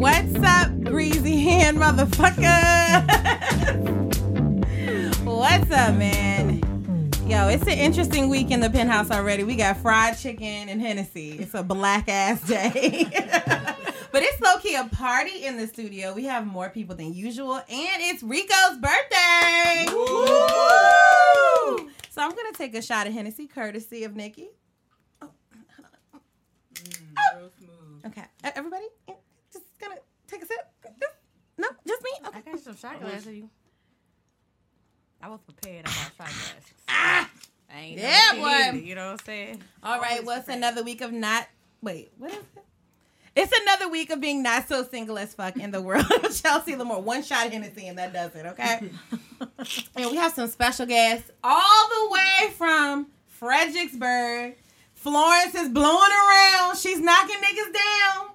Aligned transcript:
What's 0.00 0.34
up, 0.42 0.82
greasy 0.84 1.38
hand 1.40 1.76
motherfucker? 1.76 2.40
What's 5.24 5.70
up, 5.70 5.94
man? 5.96 6.60
Yo, 7.26 7.48
it's 7.48 7.64
an 7.64 7.68
interesting 7.78 8.30
week 8.30 8.50
in 8.50 8.60
the 8.60 8.70
penthouse 8.70 9.10
already. 9.10 9.44
We 9.44 9.56
got 9.56 9.76
fried 9.76 10.16
chicken 10.18 10.70
and 10.70 10.80
Hennessy. 10.80 11.32
It's 11.32 11.52
a 11.52 11.62
black 11.62 12.08
ass 12.08 12.40
day. 12.46 13.06
but 14.10 14.22
it's 14.22 14.40
low 14.40 14.56
key 14.58 14.74
a 14.74 14.84
party 14.84 15.44
in 15.44 15.58
the 15.58 15.66
studio. 15.66 16.14
We 16.14 16.24
have 16.24 16.46
more 16.46 16.70
people 16.70 16.96
than 16.96 17.12
usual, 17.12 17.56
and 17.56 17.66
it's 17.68 18.22
Rico's 18.22 18.78
birthday. 18.78 19.86
Woo! 19.92 21.90
So 22.08 22.22
I'm 22.22 22.30
gonna 22.30 22.52
take 22.54 22.74
a 22.74 22.80
shot 22.80 23.06
of 23.06 23.12
Hennessy, 23.12 23.46
courtesy 23.46 24.04
of 24.04 24.16
Nikki. 24.16 24.48
Oh, 25.20 25.28
mm, 26.74 26.90
Oh. 27.18 27.50
Okay, 28.06 28.24
everybody, 28.42 28.86
eh, 29.08 29.12
just 29.52 29.64
gonna 29.78 29.96
take 30.26 30.42
a 30.42 30.46
sip. 30.46 30.58
No, 31.58 31.68
just 31.86 32.02
me. 32.02 32.10
Okay. 32.28 32.38
I 32.38 32.40
got 32.52 32.59
some 32.76 32.90
shot 32.90 33.00
glasses. 33.00 33.26
You. 33.36 33.48
I 35.22 35.28
was 35.28 35.40
prepared. 35.40 35.86
I 35.86 35.88
got 35.88 35.94
shot 35.94 36.16
glasses. 36.16 36.72
Ah! 36.88 37.30
I 37.72 37.80
ain't 37.80 37.98
Yeah, 38.00 38.32
boy. 38.34 38.46
either, 38.48 38.78
you 38.78 38.94
know 38.94 39.06
what 39.12 39.20
I'm 39.20 39.26
saying? 39.26 39.62
All 39.82 40.00
right, 40.00 40.24
well, 40.24 40.38
it's 40.38 40.48
another 40.48 40.82
week 40.82 41.00
of 41.02 41.12
not. 41.12 41.46
Wait, 41.82 42.10
what 42.18 42.30
is 42.32 42.36
it? 42.38 42.44
It's 43.36 43.52
another 43.62 43.88
week 43.88 44.10
of 44.10 44.20
being 44.20 44.42
not 44.42 44.66
so 44.68 44.82
single 44.84 45.16
as 45.16 45.34
fuck 45.34 45.56
in 45.56 45.70
the 45.70 45.80
world 45.80 46.04
of 46.10 46.36
Chelsea 46.42 46.74
Lamore. 46.74 47.00
One 47.02 47.22
shot 47.22 47.50
Hennessy 47.50 47.86
and 47.86 47.96
that 47.96 48.12
does 48.12 48.34
it, 48.34 48.44
okay? 48.44 48.90
and 49.96 50.10
we 50.10 50.16
have 50.16 50.32
some 50.32 50.48
special 50.48 50.84
guests 50.84 51.30
all 51.44 51.88
the 51.88 52.10
way 52.10 52.52
from 52.56 53.06
Fredericksburg. 53.28 54.56
Florence 54.94 55.54
is 55.54 55.68
blowing 55.68 56.10
around. 56.10 56.76
She's 56.76 57.00
knocking 57.00 57.36
niggas 57.36 57.72
down. 57.72 58.26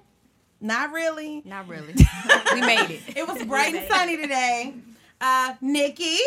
Not 0.66 0.90
really. 0.90 1.42
Not 1.44 1.68
really. 1.68 1.94
we 2.52 2.60
made 2.60 2.90
it. 2.90 3.16
It 3.16 3.28
was 3.28 3.44
bright 3.44 3.72
and 3.72 3.86
sunny 3.88 4.16
today. 4.16 4.74
Uh, 5.20 5.54
Nikki. 5.60 6.18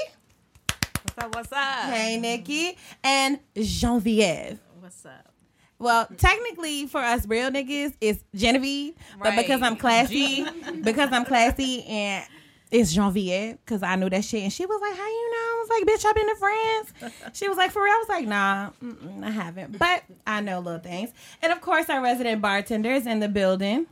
What's 1.04 1.18
up? 1.18 1.36
What's 1.36 1.52
up? 1.52 1.94
Hey, 1.94 2.18
Nikki. 2.18 2.78
And 3.04 3.40
Genevieve. 3.54 4.58
What's 4.80 5.06
up? 5.06 5.34
Well, 5.78 6.08
technically 6.16 6.88
for 6.88 7.02
us 7.02 7.28
real 7.28 7.52
niggas, 7.52 7.96
it's 8.00 8.24
Genevieve, 8.34 8.96
but 9.22 9.36
because 9.36 9.62
I'm 9.62 9.76
classy, 9.76 10.46
G. 10.46 10.48
because 10.84 11.12
I'm 11.12 11.26
classy, 11.26 11.84
and 11.84 12.26
it's 12.72 12.94
Genevieve, 12.94 13.58
because 13.66 13.84
I 13.84 13.96
knew 13.96 14.10
that 14.10 14.24
shit, 14.24 14.44
and 14.44 14.52
she 14.54 14.66
was 14.66 14.82
like, 14.82 14.96
"How 14.96 15.08
you 15.08 15.32
know?" 15.32 15.38
I 15.38 15.66
was 15.66 15.70
like, 15.70 15.84
"Bitch, 15.86 16.06
I've 16.06 16.16
been 16.16 16.28
to 16.28 16.36
France." 16.36 17.38
She 17.38 17.48
was 17.48 17.58
like, 17.58 17.72
"For 17.72 17.82
real?" 17.82 17.94
I 17.94 17.98
was 17.98 18.10
like, 18.10 18.28
"Nah, 18.28 18.70
I 19.26 19.32
haven't," 19.32 19.80
but 19.80 20.04
I 20.28 20.42
know 20.42 20.60
little 20.60 20.80
things. 20.82 21.12
And 21.42 21.54
of 21.54 21.62
course, 21.62 21.90
our 21.90 22.02
resident 22.02 22.42
bartender 22.42 22.92
is 22.92 23.06
in 23.08 23.20
the 23.20 23.30
building. 23.30 23.88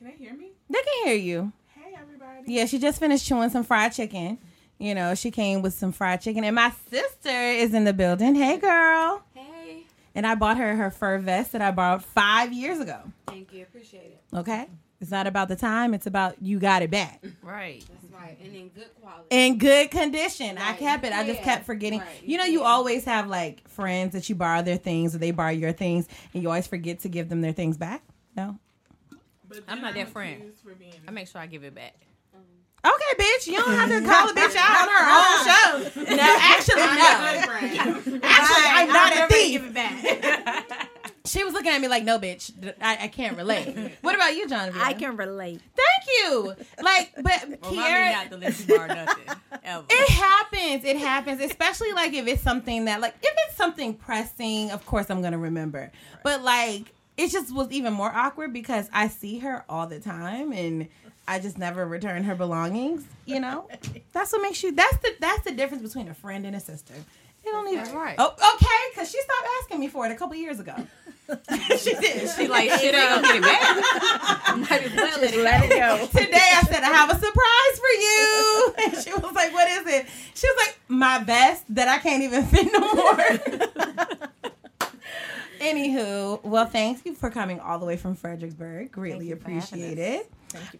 Can 0.00 0.08
they 0.08 0.14
hear 0.24 0.32
me? 0.34 0.52
They 0.70 0.78
can 0.80 1.04
hear 1.08 1.14
you. 1.16 1.52
Hey, 1.74 1.94
everybody. 2.00 2.50
Yeah, 2.52 2.64
she 2.64 2.78
just 2.78 2.98
finished 2.98 3.26
chewing 3.26 3.50
some 3.50 3.64
fried 3.64 3.92
chicken. 3.92 4.38
You 4.78 4.94
know, 4.94 5.14
she 5.14 5.30
came 5.30 5.60
with 5.60 5.74
some 5.74 5.92
fried 5.92 6.22
chicken, 6.22 6.42
and 6.42 6.54
my 6.56 6.72
sister 6.90 7.28
is 7.28 7.74
in 7.74 7.84
the 7.84 7.92
building. 7.92 8.34
Hey, 8.34 8.56
girl. 8.56 9.22
Hey, 9.34 9.84
And 10.14 10.26
I 10.26 10.34
bought 10.36 10.56
her 10.56 10.74
her 10.74 10.90
fur 10.90 11.18
vest 11.18 11.52
that 11.52 11.60
I 11.60 11.70
borrowed 11.70 12.02
five 12.02 12.50
years 12.54 12.80
ago. 12.80 12.98
thank 13.26 13.52
you, 13.52 13.62
appreciate 13.62 14.04
it. 14.06 14.22
Okay. 14.34 14.66
It's 15.02 15.10
not 15.10 15.26
about 15.26 15.48
the 15.48 15.56
time, 15.56 15.92
it's 15.92 16.06
about 16.06 16.36
you 16.42 16.58
got 16.58 16.80
it 16.82 16.90
back. 16.90 17.22
Right. 17.42 17.84
That's 17.90 18.12
right, 18.14 18.38
and 18.42 18.54
in 18.54 18.68
good 18.68 18.88
quality. 19.02 19.26
In 19.30 19.58
good 19.58 19.90
condition. 19.90 20.56
I 20.56 20.72
kept 20.74 21.04
it. 21.04 21.12
I 21.12 21.26
just 21.26 21.42
kept 21.42 21.66
forgetting. 21.66 22.00
Right. 22.00 22.08
You 22.24 22.38
know, 22.38 22.44
you 22.44 22.62
always 22.62 23.04
have 23.04 23.26
like 23.26 23.68
friends 23.68 24.14
that 24.14 24.28
you 24.30 24.34
borrow 24.34 24.62
their 24.62 24.76
things 24.78 25.14
or 25.14 25.18
they 25.18 25.30
borrow 25.30 25.50
your 25.50 25.72
things 25.72 26.08
and 26.32 26.42
you 26.42 26.48
always 26.48 26.66
forget 26.66 27.00
to 27.00 27.08
give 27.10 27.28
them 27.28 27.40
their 27.42 27.52
things 27.52 27.76
back. 27.76 28.02
No? 28.36 28.58
But 29.50 29.58
I'm 29.68 29.76
then 29.76 29.84
not 29.84 29.94
that 29.94 30.08
friend. 30.08 30.40
accused 30.40 30.60
For 30.62 30.74
being 30.74 30.94
I 31.06 31.10
make 31.10 31.28
sure 31.28 31.40
I 31.40 31.46
give 31.46 31.64
it 31.64 31.74
back. 31.74 31.94
Um, 32.34 32.40
okay, 32.86 33.22
bitch. 33.22 33.46
You 33.48 33.56
don't 33.58 33.72
have 33.74 33.88
to 33.90 34.00
call 34.08 34.28
a 34.30 34.32
bitch 34.32 34.56
out 34.56 34.82
on 34.82 34.88
her 34.88 35.04
own 35.10 35.44
show. 35.44 36.14
No, 36.16 36.36
actually, 36.40 36.76
no. 36.76 38.20
Actually, 38.22 38.66
I'm 38.68 38.88
not 38.88 39.16
a 39.16 39.26
thief. 39.34 39.62
it 39.64 39.74
back. 39.74 40.86
She 41.26 41.44
was 41.44 41.52
looking 41.52 41.70
at 41.70 41.80
me 41.80 41.86
like, 41.86 42.02
no, 42.02 42.18
bitch. 42.18 42.50
I, 42.80 43.04
I 43.04 43.08
can't 43.08 43.36
relate. 43.36 43.92
What 44.00 44.16
about 44.16 44.34
you, 44.34 44.48
Jonathan? 44.48 44.80
I 44.80 44.94
can 44.94 45.16
relate. 45.16 45.60
Thank 45.76 46.08
you. 46.08 46.54
Like, 46.82 47.12
but 47.16 47.60
Well, 47.62 47.72
mommy 47.74 47.76
Kiara, 47.76 48.12
not 48.12 48.30
to 48.30 48.36
let 48.38 48.58
you 48.58 48.76
borrow 48.76 48.86
nothing. 48.88 49.24
Ever. 49.62 49.84
It 49.90 50.08
happens. 50.08 50.84
It 50.84 50.96
happens, 50.96 51.40
especially 51.42 51.92
like 51.92 52.14
if 52.14 52.26
it's 52.26 52.42
something 52.42 52.86
that 52.86 53.00
like 53.00 53.14
if 53.22 53.32
it's 53.46 53.56
something 53.56 53.94
pressing, 53.94 54.70
of 54.72 54.84
course 54.86 55.08
I'm 55.10 55.22
gonna 55.22 55.38
remember. 55.38 55.92
But 56.24 56.42
like 56.42 56.92
it 57.20 57.30
just 57.30 57.54
was 57.54 57.70
even 57.70 57.92
more 57.92 58.10
awkward 58.10 58.52
because 58.52 58.88
I 58.92 59.08
see 59.08 59.40
her 59.40 59.62
all 59.68 59.86
the 59.86 60.00
time 60.00 60.52
and 60.52 60.88
I 61.28 61.38
just 61.38 61.58
never 61.58 61.86
return 61.86 62.24
her 62.24 62.34
belongings. 62.34 63.04
You 63.26 63.40
know, 63.40 63.68
that's 64.12 64.32
what 64.32 64.40
makes 64.40 64.62
you. 64.62 64.72
That's 64.72 64.96
the 64.98 65.14
that's 65.20 65.44
the 65.44 65.52
difference 65.52 65.82
between 65.82 66.08
a 66.08 66.14
friend 66.14 66.46
and 66.46 66.56
a 66.56 66.60
sister. 66.60 66.94
You 67.44 67.52
don't 67.52 67.68
even. 67.68 67.84
That's 67.84 67.94
right. 67.94 68.16
Oh, 68.18 68.32
okay. 68.32 68.90
Because 68.92 69.10
she 69.10 69.20
stopped 69.20 69.48
asking 69.60 69.80
me 69.80 69.88
for 69.88 70.06
it 70.06 70.12
a 70.12 70.14
couple 70.14 70.34
years 70.34 70.60
ago. 70.60 70.74
she 71.78 71.94
did. 71.94 72.30
She 72.30 72.48
like, 72.48 72.70
shit, 72.80 72.94
ain't 72.94 73.22
gonna 73.22 73.22
get 73.22 73.36
it 73.36 73.42
back. 73.42 74.56
Might 74.56 74.82
as 74.82 74.94
well 74.94 75.20
let 75.20 75.34
it 75.34 75.44
Let 75.44 75.64
it 75.64 75.70
go. 75.70 76.06
Today 76.06 76.50
I 76.54 76.62
said 76.62 76.82
I 76.82 76.88
have 76.88 77.10
a 77.10 77.14
surprise 77.14 77.78
for 77.78 78.00
you, 78.00 78.74
and 78.84 79.04
she 79.04 79.12
was 79.12 79.34
like, 79.34 79.52
"What 79.52 79.68
is 79.68 79.86
it?" 79.86 80.06
She 80.34 80.46
was 80.46 80.66
like, 80.66 80.80
"My 80.88 81.22
vest 81.22 81.64
that 81.74 81.86
I 81.86 81.98
can't 81.98 82.22
even 82.22 82.44
fit 82.46 82.72
no 82.72 82.94
more." 82.94 84.52
Anywho, 85.60 86.42
well, 86.42 86.66
thank 86.66 87.04
you 87.04 87.14
for 87.14 87.30
coming 87.30 87.60
all 87.60 87.78
the 87.78 87.84
way 87.86 87.96
from 87.96 88.14
Fredericksburg. 88.14 88.90
Greatly 88.90 89.28
you 89.28 89.36
for 89.36 89.42
having 89.50 89.58
appreciate 89.58 89.98
it. 89.98 90.32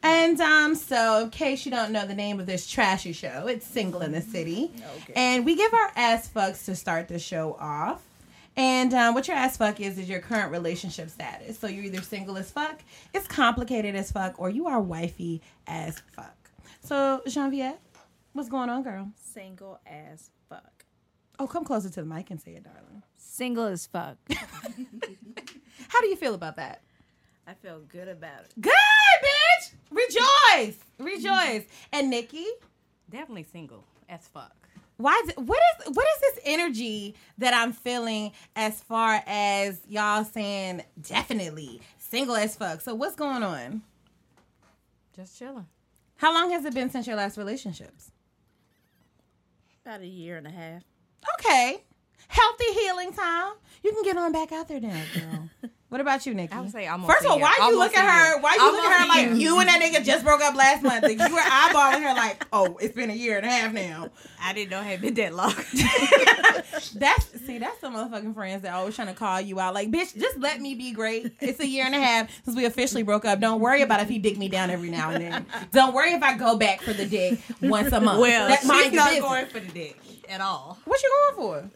And 0.02 0.40
um, 0.40 0.74
so 0.74 1.24
in 1.24 1.30
case 1.30 1.64
you 1.64 1.70
don't 1.70 1.92
know 1.92 2.06
the 2.06 2.14
name 2.14 2.40
of 2.40 2.46
this 2.46 2.66
trashy 2.66 3.12
show, 3.12 3.46
it's 3.46 3.66
Single 3.66 4.00
in 4.02 4.12
the 4.12 4.20
City, 4.22 4.72
Okay. 5.02 5.12
and 5.14 5.44
we 5.44 5.54
give 5.54 5.72
our 5.72 5.92
ass 5.96 6.28
fucks 6.28 6.64
to 6.64 6.74
start 6.74 7.08
the 7.08 7.18
show 7.18 7.56
off. 7.60 8.02
And 8.56 8.92
um, 8.94 9.14
what 9.14 9.28
your 9.28 9.36
ass 9.36 9.56
fuck 9.58 9.80
is 9.80 9.96
is 9.96 10.08
your 10.08 10.18
current 10.20 10.50
relationship 10.50 11.08
status. 11.10 11.56
So 11.58 11.68
you're 11.68 11.84
either 11.84 12.02
single 12.02 12.36
as 12.36 12.50
fuck, 12.50 12.80
it's 13.14 13.28
complicated 13.28 13.94
as 13.94 14.10
fuck, 14.10 14.40
or 14.40 14.50
you 14.50 14.66
are 14.66 14.80
wifey 14.80 15.40
as 15.68 16.02
fuck. 16.16 16.34
So 16.82 17.22
Genevieve, 17.28 17.74
what's 18.32 18.48
going 18.48 18.68
on, 18.70 18.82
girl? 18.82 19.08
Single 19.14 19.78
as 19.86 20.30
fuck. 20.48 20.84
Oh, 21.38 21.46
come 21.46 21.64
closer 21.64 21.88
to 21.90 22.00
the 22.02 22.06
mic 22.06 22.30
and 22.30 22.40
say 22.40 22.52
it, 22.52 22.64
darling. 22.64 23.02
Single 23.40 23.64
as 23.68 23.86
fuck. 23.86 24.18
How 25.88 26.00
do 26.02 26.08
you 26.08 26.16
feel 26.16 26.34
about 26.34 26.56
that? 26.56 26.82
I 27.46 27.54
feel 27.54 27.80
good 27.88 28.06
about 28.06 28.40
it. 28.40 28.52
Good, 28.60 28.70
bitch. 29.24 29.72
Rejoice, 29.90 30.76
rejoice. 30.98 31.64
And 31.90 32.10
Nikki, 32.10 32.44
Definitely 33.08 33.44
single 33.44 33.82
as 34.10 34.28
fuck. 34.28 34.54
why? 34.98 35.18
Is, 35.26 35.32
what 35.36 35.58
is 35.58 35.86
what 35.96 36.06
is 36.16 36.20
this 36.20 36.40
energy 36.44 37.14
that 37.38 37.54
I'm 37.54 37.72
feeling 37.72 38.32
as 38.56 38.82
far 38.82 39.22
as 39.26 39.80
y'all 39.88 40.24
saying 40.24 40.84
definitely 41.00 41.80
single 41.96 42.36
as 42.36 42.54
fuck? 42.56 42.82
So 42.82 42.94
what's 42.94 43.16
going 43.16 43.42
on? 43.42 43.80
Just 45.16 45.38
chilling. 45.38 45.66
How 46.16 46.34
long 46.34 46.50
has 46.50 46.66
it 46.66 46.74
been 46.74 46.90
since 46.90 47.06
your 47.06 47.16
last 47.16 47.38
relationships? 47.38 48.12
About 49.86 50.02
a 50.02 50.06
year 50.06 50.36
and 50.36 50.46
a 50.46 50.50
half. 50.50 50.82
Okay. 51.38 51.84
Healthy 52.30 52.80
healing 52.80 53.12
time. 53.12 53.54
You 53.82 53.92
can 53.92 54.04
get 54.04 54.16
on 54.16 54.30
back 54.30 54.52
out 54.52 54.68
there 54.68 54.78
now, 54.78 55.02
girl. 55.14 55.70
what 55.88 56.00
about 56.00 56.24
you, 56.26 56.32
Nikki? 56.34 56.52
I 56.52 56.60
would 56.60 56.70
say 56.70 56.86
almost 56.86 57.10
First 57.10 57.24
of 57.24 57.32
all, 57.32 57.40
why 57.40 57.56
you 57.60 57.76
look 57.76 57.92
at 57.96 58.04
her? 58.04 58.40
Why 58.40 58.54
you 58.54 58.72
look 58.72 58.84
at 58.84 59.00
her 59.00 59.08
like 59.08 59.40
you 59.40 59.58
and 59.58 59.68
that 59.68 59.80
nigga 59.82 60.04
just 60.04 60.24
broke 60.24 60.40
up 60.40 60.54
last 60.54 60.84
month? 60.84 61.02
Like, 61.02 61.18
you 61.18 61.34
were 61.34 61.40
eyeballing 61.40 62.02
her 62.02 62.14
like, 62.14 62.46
oh, 62.52 62.78
it's 62.80 62.94
been 62.94 63.10
a 63.10 63.14
year 63.14 63.36
and 63.38 63.46
a 63.46 63.50
half 63.50 63.72
now. 63.72 64.10
I 64.40 64.52
didn't 64.52 64.70
know 64.70 64.80
it 64.80 64.84
had 64.84 65.00
been 65.00 65.14
that 65.14 65.34
long. 65.34 65.54
That's 66.94 67.40
see, 67.46 67.58
that's 67.58 67.80
some 67.80 67.94
motherfucking 67.94 68.34
friends 68.34 68.62
that 68.62 68.72
always 68.72 68.94
trying 68.94 69.08
to 69.08 69.14
call 69.14 69.40
you 69.40 69.58
out. 69.60 69.74
Like, 69.74 69.90
bitch, 69.90 70.16
just 70.18 70.38
let 70.38 70.60
me 70.60 70.74
be 70.74 70.92
great. 70.92 71.32
It's 71.40 71.60
a 71.60 71.66
year 71.66 71.84
and 71.84 71.94
a 71.94 72.00
half 72.00 72.30
since 72.44 72.56
we 72.56 72.64
officially 72.64 73.02
broke 73.02 73.24
up. 73.24 73.40
Don't 73.40 73.60
worry 73.60 73.82
about 73.82 74.00
if 74.00 74.08
he 74.08 74.18
dick 74.18 74.38
me 74.38 74.48
down 74.48 74.70
every 74.70 74.90
now 74.90 75.10
and 75.10 75.22
then. 75.22 75.46
Don't 75.72 75.94
worry 75.94 76.12
if 76.12 76.22
I 76.22 76.36
go 76.36 76.56
back 76.56 76.80
for 76.80 76.92
the 76.92 77.06
dick 77.06 77.38
once 77.60 77.92
a 77.92 78.00
month. 78.00 78.20
well, 78.20 78.48
that 78.48 78.60
she's 78.60 78.68
not 78.68 79.10
business. 79.10 79.20
going 79.20 79.46
for 79.46 79.60
the 79.60 79.72
dick 79.72 79.98
at 80.28 80.40
all. 80.40 80.78
What 80.84 81.02
you 81.02 81.32
going 81.34 81.36
for? 81.36 81.70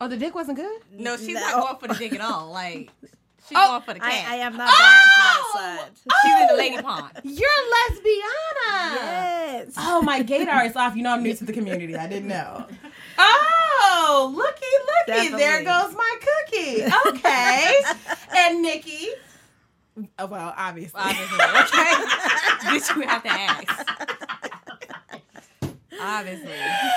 Oh, 0.00 0.08
the 0.08 0.16
dick 0.16 0.34
wasn't 0.34 0.58
good. 0.58 0.80
No, 0.92 1.16
she's 1.16 1.34
No. 1.34 1.40
not 1.40 1.62
going 1.62 1.76
for 1.78 1.88
the 1.88 1.94
dick 1.94 2.14
at 2.14 2.20
all. 2.20 2.50
Like 2.50 2.90
she's 3.48 3.56
Oh, 3.56 3.68
going 3.68 3.82
for 3.82 3.94
the 3.94 4.00
cat. 4.00 4.24
I, 4.28 4.34
I 4.34 4.36
am 4.38 4.56
not 4.56 4.68
Oh! 4.70 4.76
bad 4.78 5.02
to 5.02 5.20
that 5.20 5.42
oh! 5.42 5.58
side. 5.58 5.90
Oh! 6.10 6.14
She's 6.22 6.40
in 6.42 6.46
the 6.48 6.54
lady 6.62 6.82
pond. 6.82 7.12
You're 7.24 7.48
lesbiana. 7.74 8.94
Yes. 8.96 9.74
Oh, 9.78 10.02
my 10.02 10.22
gaydar 10.24 10.66
is 10.66 10.76
off. 10.76 10.96
You 10.96 11.02
know 11.02 11.10
I'm 11.12 11.22
new 11.22 11.34
to 11.34 11.44
the 11.44 11.52
community. 11.52 11.96
I 11.96 12.06
didn't 12.08 12.28
know. 12.28 12.66
Oh, 13.18 14.32
looky, 14.34 15.22
looky. 15.22 15.36
There 15.36 15.62
goes 15.62 15.94
my 15.94 16.16
cookie. 16.20 16.84
Okay. 17.08 17.74
and 18.36 18.62
Nikki. 18.62 19.08
Oh, 20.18 20.26
well, 20.26 20.52
obviously. 20.56 21.00
Obviously, 21.00 21.38
okay. 21.38 21.92
Bitch, 22.64 22.96
you 22.96 23.02
have 23.02 23.22
to 23.22 23.28
ask. 23.30 24.23
Obviously. 26.04 26.52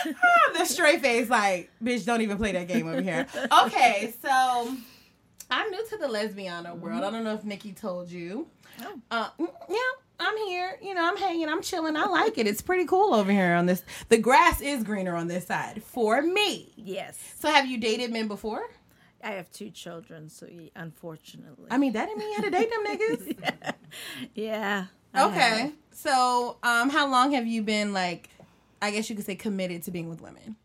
the 0.57 0.65
straight 0.65 1.01
face, 1.01 1.29
like, 1.29 1.69
bitch, 1.83 2.05
don't 2.05 2.21
even 2.21 2.37
play 2.37 2.51
that 2.51 2.67
game 2.67 2.87
over 2.87 3.01
here. 3.01 3.25
Okay, 3.65 4.13
so 4.21 4.75
I'm 5.49 5.71
new 5.71 5.85
to 5.89 5.97
the 5.97 6.07
lesbiana 6.07 6.77
world. 6.77 7.03
I 7.03 7.09
don't 7.11 7.23
know 7.23 7.33
if 7.33 7.43
Nikki 7.43 7.73
told 7.73 8.09
you. 8.11 8.47
Uh, 9.09 9.29
mm, 9.39 9.47
yeah, 9.69 9.77
I'm 10.19 10.37
here. 10.37 10.77
You 10.81 10.93
know, 10.93 11.03
I'm 11.07 11.17
hanging. 11.17 11.49
I'm 11.49 11.61
chilling. 11.61 11.95
I 11.95 12.05
like 12.05 12.37
it. 12.37 12.47
It's 12.47 12.61
pretty 12.61 12.85
cool 12.85 13.13
over 13.13 13.31
here 13.31 13.53
on 13.55 13.65
this. 13.65 13.83
The 14.09 14.17
grass 14.17 14.61
is 14.61 14.83
greener 14.83 15.15
on 15.15 15.27
this 15.27 15.47
side 15.47 15.81
for 15.83 16.21
me. 16.21 16.73
Yes. 16.75 17.17
So, 17.39 17.49
have 17.51 17.65
you 17.65 17.77
dated 17.79 18.11
men 18.11 18.27
before? 18.27 18.61
I 19.23 19.31
have 19.31 19.51
two 19.51 19.71
children, 19.71 20.29
so 20.29 20.45
yeah, 20.49 20.69
unfortunately. 20.75 21.67
I 21.71 21.77
mean, 21.77 21.93
that 21.93 22.05
didn't 22.07 22.19
mean 22.19 22.29
you 22.29 22.35
had 22.35 22.43
to 22.45 22.51
date 22.51 22.69
them 22.69 22.85
niggas. 22.85 23.73
yeah. 24.35 24.85
I 25.13 25.25
Okay. 25.25 25.39
have. 25.39 25.73
So, 25.91 26.57
um, 26.61 26.89
how 26.91 27.09
long 27.09 27.31
have 27.31 27.47
you 27.47 27.63
been 27.63 27.93
like? 27.93 28.29
I 28.81 28.91
guess 28.91 29.09
you 29.09 29.15
could 29.15 29.25
say 29.25 29.35
committed 29.35 29.83
to 29.83 29.91
being 29.91 30.09
with 30.09 30.21
women. 30.21 30.55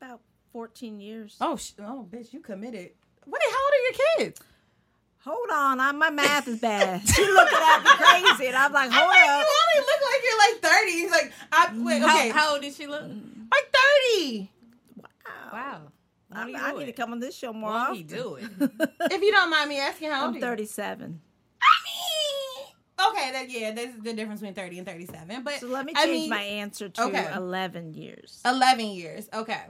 About 0.00 0.20
14 0.52 1.00
years. 1.00 1.36
Oh, 1.40 1.56
sh- 1.56 1.72
oh, 1.80 2.06
bitch, 2.10 2.32
you 2.32 2.40
committed. 2.40 2.90
Wait, 3.26 3.42
how 3.50 3.64
old 3.64 3.72
are 3.72 3.82
your 3.82 3.92
kids? 4.18 4.40
Hold 5.24 5.48
on, 5.50 5.80
I, 5.80 5.92
my 5.92 6.10
math 6.10 6.46
is 6.48 6.60
bad. 6.60 7.00
She 7.08 7.22
looking 7.22 7.58
at 7.58 7.82
me 7.82 7.90
crazy, 7.90 8.46
and 8.48 8.56
I'm 8.56 8.72
like, 8.72 8.90
hold 8.90 9.02
I'm 9.02 9.08
like, 9.08 9.28
up. 9.30 9.46
you 9.46 9.80
only 9.80 9.86
look 9.86 10.02
like 10.02 10.22
you're 10.22 10.38
like 10.38 10.80
30. 10.84 10.92
He's 10.92 11.10
like, 11.10 11.32
I 11.50 11.72
wait, 11.82 12.02
okay, 12.02 12.28
How, 12.28 12.38
how 12.40 12.52
old 12.52 12.62
did 12.62 12.74
she 12.74 12.86
look? 12.86 13.02
like 13.02 13.74
30. 14.18 14.50
Wow. 15.52 15.80
I, 16.36 16.52
I 16.52 16.72
need 16.72 16.86
to 16.86 16.92
come 16.92 17.12
on 17.12 17.20
this 17.20 17.34
show 17.36 17.52
more 17.52 17.70
Won't 17.70 17.90
often. 17.90 18.06
do 18.06 18.34
it? 18.34 18.44
If 19.12 19.22
you 19.22 19.30
don't 19.30 19.48
mind 19.50 19.68
me 19.70 19.78
asking, 19.78 20.10
how 20.10 20.26
old 20.26 20.30
I'm 20.30 20.42
are 20.42 20.46
you? 20.46 20.56
37. 20.56 21.20
I 23.04 23.12
mean, 23.12 23.22
okay, 23.22 23.32
that 23.32 23.50
yeah, 23.50 23.70
there's 23.72 23.94
the 24.02 24.12
difference 24.12 24.40
between 24.40 24.54
30 24.54 24.78
and 24.78 24.86
37. 24.86 25.42
But 25.42 25.60
So 25.60 25.66
let 25.66 25.84
me 25.86 25.92
I 25.96 26.04
change 26.06 26.20
mean, 26.22 26.30
my 26.30 26.42
answer 26.42 26.88
to 26.88 27.02
okay. 27.04 27.30
11 27.34 27.94
years. 27.94 28.40
11 28.44 28.86
years. 28.86 29.28
Okay. 29.32 29.62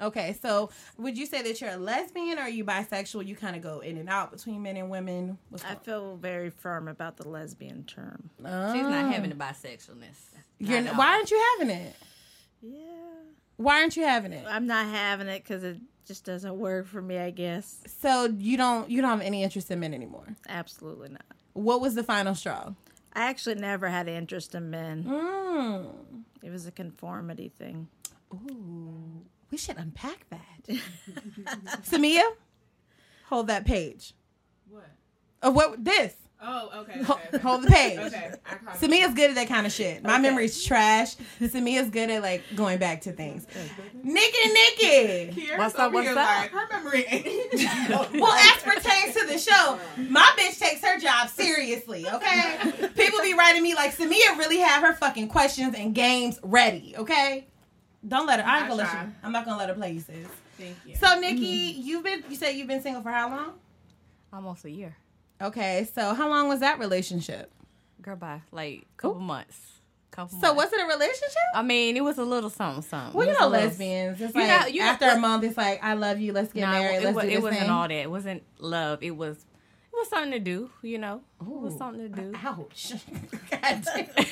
Okay, 0.00 0.36
so 0.42 0.70
would 0.98 1.16
you 1.16 1.26
say 1.26 1.42
that 1.42 1.60
you're 1.60 1.70
a 1.70 1.76
lesbian 1.76 2.36
or 2.36 2.42
are 2.42 2.48
you 2.48 2.64
bisexual? 2.64 3.24
You 3.24 3.36
kind 3.36 3.54
of 3.54 3.62
go 3.62 3.78
in 3.78 3.96
and 3.98 4.08
out 4.08 4.32
between 4.32 4.60
men 4.60 4.76
and 4.76 4.90
women. 4.90 5.38
What's 5.48 5.64
I 5.64 5.74
going- 5.74 5.80
feel 5.80 6.16
very 6.16 6.50
firm 6.50 6.88
about 6.88 7.18
the 7.18 7.28
lesbian 7.28 7.84
term. 7.84 8.30
She's 8.38 8.42
not 8.44 9.12
having 9.12 9.30
the 9.30 9.36
oh. 9.36 9.38
bisexualness. 9.38 10.16
You're, 10.58 10.80
Not 10.80 10.96
why 10.96 11.14
aren't 11.14 11.30
you 11.30 11.42
having 11.58 11.74
it? 11.74 11.96
Yeah. 12.60 12.78
Why 13.56 13.80
aren't 13.80 13.96
you 13.96 14.04
having 14.04 14.32
it? 14.32 14.44
I'm 14.48 14.66
not 14.66 14.86
having 14.86 15.28
it 15.28 15.42
because 15.44 15.62
it 15.62 15.78
just 16.06 16.24
doesn't 16.24 16.58
work 16.58 16.86
for 16.86 17.00
me, 17.00 17.18
I 17.18 17.30
guess. 17.30 17.78
So 18.00 18.26
you 18.26 18.56
don't 18.56 18.90
you 18.90 19.00
don't 19.00 19.10
have 19.10 19.20
any 19.20 19.42
interest 19.42 19.70
in 19.70 19.80
men 19.80 19.94
anymore. 19.94 20.36
Absolutely 20.48 21.10
not. 21.10 21.22
What 21.52 21.80
was 21.80 21.94
the 21.94 22.04
final 22.04 22.34
straw? 22.34 22.72
I 23.14 23.28
actually 23.28 23.56
never 23.56 23.88
had 23.88 24.08
interest 24.08 24.54
in 24.54 24.70
men. 24.70 25.04
Mm. 25.04 25.86
It 26.42 26.50
was 26.50 26.66
a 26.66 26.70
conformity 26.70 27.48
thing. 27.48 27.88
Ooh, 28.32 29.22
we 29.50 29.58
should 29.58 29.76
unpack 29.76 30.26
that. 30.30 30.66
Samia, 31.82 32.22
hold 33.26 33.48
that 33.48 33.66
page. 33.66 34.14
What? 34.68 34.88
Oh, 35.42 35.50
what 35.50 35.84
this? 35.84 36.14
Oh, 36.44 36.70
okay. 36.80 37.00
Okay, 37.00 37.12
okay. 37.28 37.38
hold 37.38 37.62
the 37.62 37.68
page. 37.68 37.98
Okay. 38.00 38.32
I 38.44 38.54
promise. 38.56 38.80
Samia's 38.80 39.14
good 39.14 39.30
at 39.30 39.36
that 39.36 39.48
kind 39.48 39.64
of 39.66 39.72
shit. 39.72 40.02
My 40.02 40.14
Okay. 40.14 40.22
memory's 40.22 40.62
trash. 40.64 41.14
Samia's 41.40 41.88
good 41.88 42.10
at 42.10 42.20
like 42.22 42.42
going 42.56 42.78
back 42.78 43.02
to 43.02 43.12
things. 43.12 43.46
Nikki, 44.02 44.48
Nikki. 44.52 45.46
What's 45.56 45.74
up, 45.76 45.92
what's 45.92 46.08
up? 46.08 46.16
Like, 46.16 46.50
her 46.50 46.68
memory 46.72 47.04
ain't. 47.08 48.12
Well, 48.20 48.32
as 48.32 48.62
pertains 48.62 49.14
to 49.14 49.26
the 49.26 49.38
show, 49.38 49.78
my 50.08 50.28
bitch 50.36 50.58
takes 50.58 50.82
her 50.84 50.98
job 50.98 51.28
seriously, 51.28 52.06
okay? 52.08 52.58
People 52.96 53.20
be 53.22 53.34
writing 53.34 53.62
me 53.62 53.74
like, 53.74 53.96
Samia 53.96 54.36
really 54.38 54.58
have 54.58 54.82
her 54.82 54.94
fucking 54.94 55.28
questions 55.28 55.74
and 55.76 55.94
games 55.94 56.40
ready, 56.42 56.94
okay? 56.96 57.46
Don't 58.06 58.26
let 58.26 58.40
her. 58.40 58.46
I 58.46 58.56
ain't 58.56 58.64
I 58.64 58.68
gonna 58.68 58.82
let 58.82 58.90
try. 58.90 59.02
you. 59.04 59.12
I'm 59.22 59.30
not 59.32 59.44
gonna 59.44 59.58
let 59.58 59.68
her 59.68 59.74
play 59.76 59.92
you, 59.92 60.00
sis. 60.00 60.16
Thank 60.58 60.76
you. 60.86 60.96
So, 60.96 61.20
Nikki, 61.20 61.76
you've 61.80 62.02
been. 62.02 62.24
You 62.28 62.34
said 62.36 62.50
you've 62.50 62.66
been 62.66 62.82
single 62.82 63.00
for 63.02 63.10
how 63.10 63.28
long? 63.30 63.52
Almost 64.32 64.64
a 64.64 64.70
year. 64.70 64.96
Okay, 65.42 65.88
so 65.94 66.14
how 66.14 66.28
long 66.28 66.48
was 66.48 66.60
that 66.60 66.78
relationship? 66.78 67.50
Girl, 68.00 68.16
by 68.16 68.42
like 68.52 68.86
couple 68.96 69.20
months. 69.20 69.58
Couple 70.10 70.38
So, 70.40 70.54
months. 70.54 70.70
was 70.70 70.72
it 70.74 70.80
a 70.82 70.86
relationship? 70.86 71.36
I 71.54 71.62
mean, 71.62 71.96
it 71.96 72.04
was 72.04 72.18
a 72.18 72.24
little 72.24 72.50
something, 72.50 72.82
something. 72.82 73.16
Well, 73.16 73.26
you 73.26 73.38
know, 73.38 73.48
lesbians. 73.48 74.20
It's 74.20 74.34
You 74.34 74.40
like 74.42 74.60
know- 74.60 74.66
you 74.66 74.80
know- 74.80 74.86
after 74.88 75.08
a 75.08 75.18
month, 75.18 75.44
it's 75.44 75.56
like, 75.56 75.82
I 75.82 75.94
love 75.94 76.20
you. 76.20 76.32
Let's 76.32 76.52
get 76.52 76.62
No, 76.62 76.66
married. 76.72 76.96
it, 76.96 77.02
Let's 77.04 77.14
was, 77.16 77.24
do 77.24 77.28
it 77.30 77.34
this 77.34 77.42
wasn't 77.42 77.60
thing. 77.62 77.70
all 77.70 77.88
that. 77.88 77.94
It 77.94 78.10
wasn't 78.10 78.42
love. 78.58 79.02
It 79.02 79.16
was 79.16 79.36
it 79.38 79.96
was 79.96 80.08
something 80.08 80.32
to 80.32 80.38
do, 80.38 80.70
you 80.82 80.98
know. 80.98 81.20
It 81.40 81.46
was 81.48 81.76
something 81.76 82.12
to 82.12 82.22
do. 82.22 82.32
Ouch. 82.44 82.92
God 83.50 83.84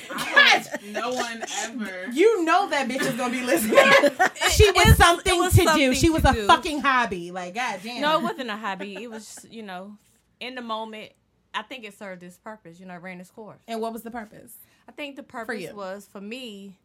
God. 0.09 0.67
no 0.91 1.11
one 1.13 1.43
ever. 1.63 2.07
You 2.13 2.45
know 2.45 2.69
that 2.71 2.89
bitch 2.89 3.03
is 3.03 3.15
gonna 3.15 3.33
be 3.33 3.43
listening. 3.43 3.77
she 4.53 4.71
was 4.73 4.89
It- 4.89 4.97
something 4.97 5.39
was 5.39 5.53
to 5.55 5.59
do. 5.61 5.65
something 5.67 5.93
She 5.95 6.11
was 6.11 6.25
a 6.25 6.33
do. 6.33 6.47
fucking 6.47 6.81
hobby. 6.81 7.31
Like, 7.31 7.55
god 7.55 7.81
damn. 7.83 8.01
No, 8.01 8.19
it 8.19 8.23
wasn't 8.23 8.51
a 8.51 8.57
hobby. 8.57 9.03
It 9.03 9.11
was, 9.11 9.45
you 9.51 9.63
know, 9.63 9.97
in 10.41 10.55
the 10.55 10.63
moment. 10.63 11.13
I 11.53 11.63
think 11.63 11.85
it 11.85 11.99
served 11.99 12.23
its 12.23 12.39
purpose. 12.39 12.79
You 12.79 12.87
know, 12.87 12.95
it 12.95 13.03
ran 13.03 13.21
its 13.21 13.31
course. 13.31 13.61
And 13.67 13.81
what 13.81 13.93
was 13.93 14.03
the 14.03 14.11
purpose? 14.11 14.55
I 14.89 14.93
think 14.93 15.17
the 15.17 15.23
purpose 15.23 15.63
you. 15.63 15.75
was 15.75 16.09
for 16.11 16.21
me 16.21 16.79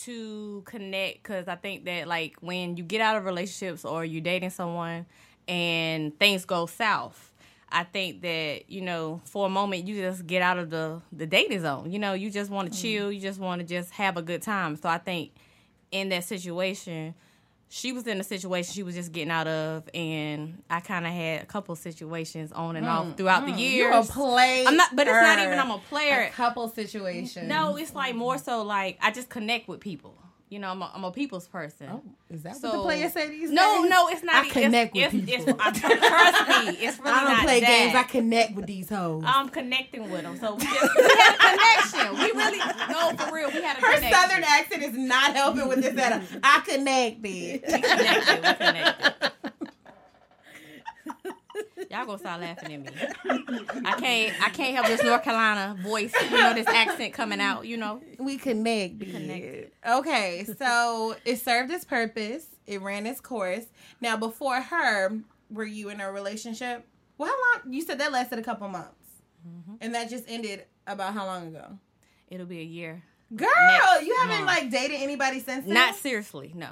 to 0.00 0.62
connect 0.66 1.22
because 1.22 1.48
I 1.48 1.56
think 1.56 1.84
that 1.84 2.06
like 2.06 2.36
when 2.40 2.76
you 2.76 2.84
get 2.84 3.00
out 3.00 3.16
of 3.16 3.24
relationships 3.24 3.84
or 3.84 4.04
you're 4.04 4.22
dating 4.22 4.50
someone 4.50 5.06
and 5.48 6.18
things 6.18 6.44
go 6.44 6.66
south, 6.66 7.32
I 7.70 7.84
think 7.84 8.22
that 8.22 8.70
you 8.70 8.80
know 8.80 9.20
for 9.24 9.46
a 9.46 9.50
moment 9.50 9.86
you 9.86 9.96
just 9.96 10.26
get 10.26 10.42
out 10.42 10.58
of 10.58 10.70
the 10.70 11.00
the 11.12 11.26
dating 11.26 11.60
zone. 11.60 11.90
You 11.90 11.98
know, 11.98 12.12
you 12.12 12.30
just 12.30 12.50
want 12.50 12.72
to 12.72 12.76
mm-hmm. 12.76 12.82
chill. 12.82 13.12
You 13.12 13.20
just 13.20 13.40
want 13.40 13.60
to 13.60 13.66
just 13.66 13.90
have 13.92 14.16
a 14.16 14.22
good 14.22 14.42
time. 14.42 14.76
So 14.76 14.88
I 14.88 14.98
think 14.98 15.32
in 15.90 16.08
that 16.10 16.24
situation. 16.24 17.14
She 17.68 17.92
was 17.92 18.06
in 18.06 18.20
a 18.20 18.24
situation 18.24 18.72
she 18.72 18.84
was 18.84 18.94
just 18.94 19.10
getting 19.10 19.30
out 19.30 19.48
of, 19.48 19.88
and 19.92 20.62
I 20.70 20.80
kind 20.80 21.04
of 21.04 21.12
had 21.12 21.42
a 21.42 21.46
couple 21.46 21.74
situations 21.74 22.52
on 22.52 22.76
and 22.76 22.86
off 22.86 23.06
mm, 23.06 23.16
throughout 23.16 23.44
the 23.44 23.52
mm. 23.52 23.58
years. 23.58 23.76
You're 23.76 23.92
a 23.92 24.04
player. 24.04 24.64
I'm 24.68 24.76
not, 24.76 24.94
but 24.94 25.08
it's 25.08 25.12
not 25.12 25.38
even 25.40 25.58
I'm 25.58 25.72
a 25.72 25.78
player. 25.78 26.22
A 26.22 26.30
couple 26.30 26.68
situations. 26.68 27.48
No, 27.48 27.76
it's 27.76 27.94
like 27.94 28.14
more 28.14 28.38
so 28.38 28.62
like 28.62 28.98
I 29.02 29.10
just 29.10 29.28
connect 29.28 29.68
with 29.68 29.80
people. 29.80 30.16
You 30.48 30.60
know, 30.60 30.68
I'm 30.70 30.80
a, 30.80 30.92
I'm 30.94 31.02
a 31.02 31.10
people's 31.10 31.48
person. 31.48 31.88
Oh, 31.90 32.02
is 32.30 32.44
that 32.44 32.54
So- 32.56 32.68
what 32.68 32.76
the 32.76 32.82
players 32.84 33.12
say 33.14 33.28
these 33.30 33.50
no, 33.50 33.82
days? 33.82 33.90
no, 33.90 34.08
it's 34.08 34.22
not. 34.22 34.44
I 34.44 34.48
connect 34.48 34.96
it's, 34.96 35.12
with 35.12 35.28
it's, 35.28 35.44
people. 35.44 35.60
It's, 35.60 35.80
trust 35.80 36.48
me, 36.48 36.86
it's 36.86 36.98
really 37.00 37.10
I 37.10 37.24
don't 37.24 37.40
play 37.40 37.60
that. 37.60 37.66
games. 37.66 37.94
I 37.96 38.02
connect 38.04 38.54
with 38.54 38.66
these 38.66 38.88
hoes. 38.88 39.24
I'm 39.26 39.48
connecting 39.48 40.08
with 40.08 40.22
them, 40.22 40.38
so 40.38 40.54
we, 40.54 40.62
just, 40.62 40.96
we 40.96 41.02
had 41.02 41.34
a 41.34 41.90
connection. 41.90 42.14
We 42.20 42.30
really, 42.30 42.58
no, 42.58 43.16
for 43.16 43.34
real, 43.34 43.48
we 43.50 43.60
had 43.60 43.76
a 43.76 43.80
connection. 43.80 43.82
Her 43.82 43.94
connection. 43.94 44.12
southern 44.12 44.44
accent 44.44 44.82
is 44.84 44.96
not 44.96 45.34
helping 45.34 45.66
with 45.68 45.82
this. 45.82 45.98
At 45.98 46.12
all. 46.12 46.20
I 46.44 46.60
connected. 46.64 47.22
We 47.22 47.58
connected. 47.58 48.36
We 48.36 48.54
connected. 48.54 49.32
Y'all 51.96 52.06
gonna 52.06 52.18
start 52.18 52.40
laughing 52.40 52.72
at 52.74 52.80
me. 52.80 53.82
I 53.86 53.92
can't. 53.98 54.42
I 54.44 54.48
can't 54.50 54.74
help 54.74 54.86
this 54.86 55.02
North 55.02 55.22
Carolina 55.22 55.76
voice. 55.82 56.12
You 56.22 56.36
know, 56.36 56.54
this 56.54 56.66
accent 56.66 57.14
coming 57.14 57.40
out. 57.40 57.66
You 57.66 57.76
know. 57.76 58.00
We 58.18 58.36
connected. 58.36 59.10
connected. 59.12 59.70
Okay, 59.88 60.46
so 60.58 61.16
it 61.24 61.36
served 61.40 61.70
its 61.72 61.84
purpose. 61.84 62.46
It 62.66 62.82
ran 62.82 63.06
its 63.06 63.20
course. 63.20 63.64
Now, 64.00 64.16
before 64.16 64.60
her, 64.60 65.16
were 65.50 65.64
you 65.64 65.88
in 65.90 66.00
a 66.00 66.10
relationship? 66.12 66.86
Well, 67.18 67.30
how 67.30 67.60
long? 67.62 67.72
You 67.72 67.80
said 67.82 67.98
that 68.00 68.12
lasted 68.12 68.38
a 68.38 68.42
couple 68.42 68.68
months, 68.68 68.90
Mm-hmm. 69.48 69.74
and 69.80 69.94
that 69.94 70.10
just 70.10 70.24
ended 70.28 70.64
about 70.88 71.14
how 71.14 71.24
long 71.24 71.46
ago? 71.48 71.78
It'll 72.28 72.46
be 72.46 72.58
a 72.60 72.64
year. 72.64 73.02
Girl, 73.34 73.48
Next 73.48 74.06
you 74.06 74.16
haven't 74.16 74.44
month. 74.44 74.62
like 74.62 74.70
dated 74.70 75.00
anybody 75.00 75.38
since 75.40 75.64
then. 75.64 75.74
Not 75.74 75.94
seriously. 75.94 76.52
No. 76.54 76.70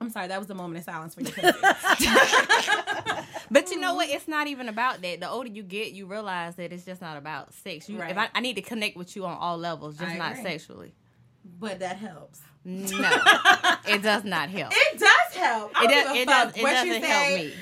I'm 0.00 0.08
sorry, 0.10 0.28
that 0.28 0.38
was 0.38 0.46
the 0.48 0.54
moment 0.54 0.78
of 0.78 0.84
silence 0.84 1.14
for 1.14 1.20
you. 1.22 1.30
But 3.52 3.68
you 3.72 3.80
know 3.80 3.94
what? 3.96 4.06
Mm-hmm. 4.06 4.16
It's 4.16 4.28
not 4.28 4.46
even 4.46 4.68
about 4.68 5.02
that. 5.02 5.18
The 5.18 5.28
older 5.28 5.48
you 5.48 5.64
get, 5.64 5.90
you 5.92 6.06
realize 6.06 6.54
that 6.54 6.72
it's 6.72 6.84
just 6.84 7.00
not 7.00 7.16
about 7.16 7.52
sex. 7.52 7.88
You, 7.88 7.98
Right. 7.98 8.12
if 8.12 8.16
I, 8.16 8.28
I 8.32 8.40
need 8.40 8.54
to 8.54 8.62
connect 8.62 8.96
with 8.96 9.16
you 9.16 9.26
on 9.26 9.36
all 9.36 9.58
levels, 9.58 9.96
just 9.98 10.08
I 10.12 10.16
not 10.18 10.32
agree. 10.32 10.44
sexually. 10.44 10.94
but 11.58 11.80
that 11.80 11.96
helps. 11.96 12.40
No, 12.64 12.86
it 13.88 14.02
does 14.02 14.22
not 14.22 14.50
help. 14.50 14.72
It 14.72 14.98
does 15.00 15.34
help. 15.36 15.72
I 15.74 15.84
It, 15.84 15.88
don't 15.88 16.04
does, 16.04 16.12
give 16.14 16.16
a 16.16 16.20
it, 16.20 16.26
fuck 16.28 16.54
does, 16.54 16.56
it 16.56 16.62
doesn't 16.62 16.86
you 16.86 16.94
help 17.08 17.26
say. 17.26 17.44
me. 17.48 17.52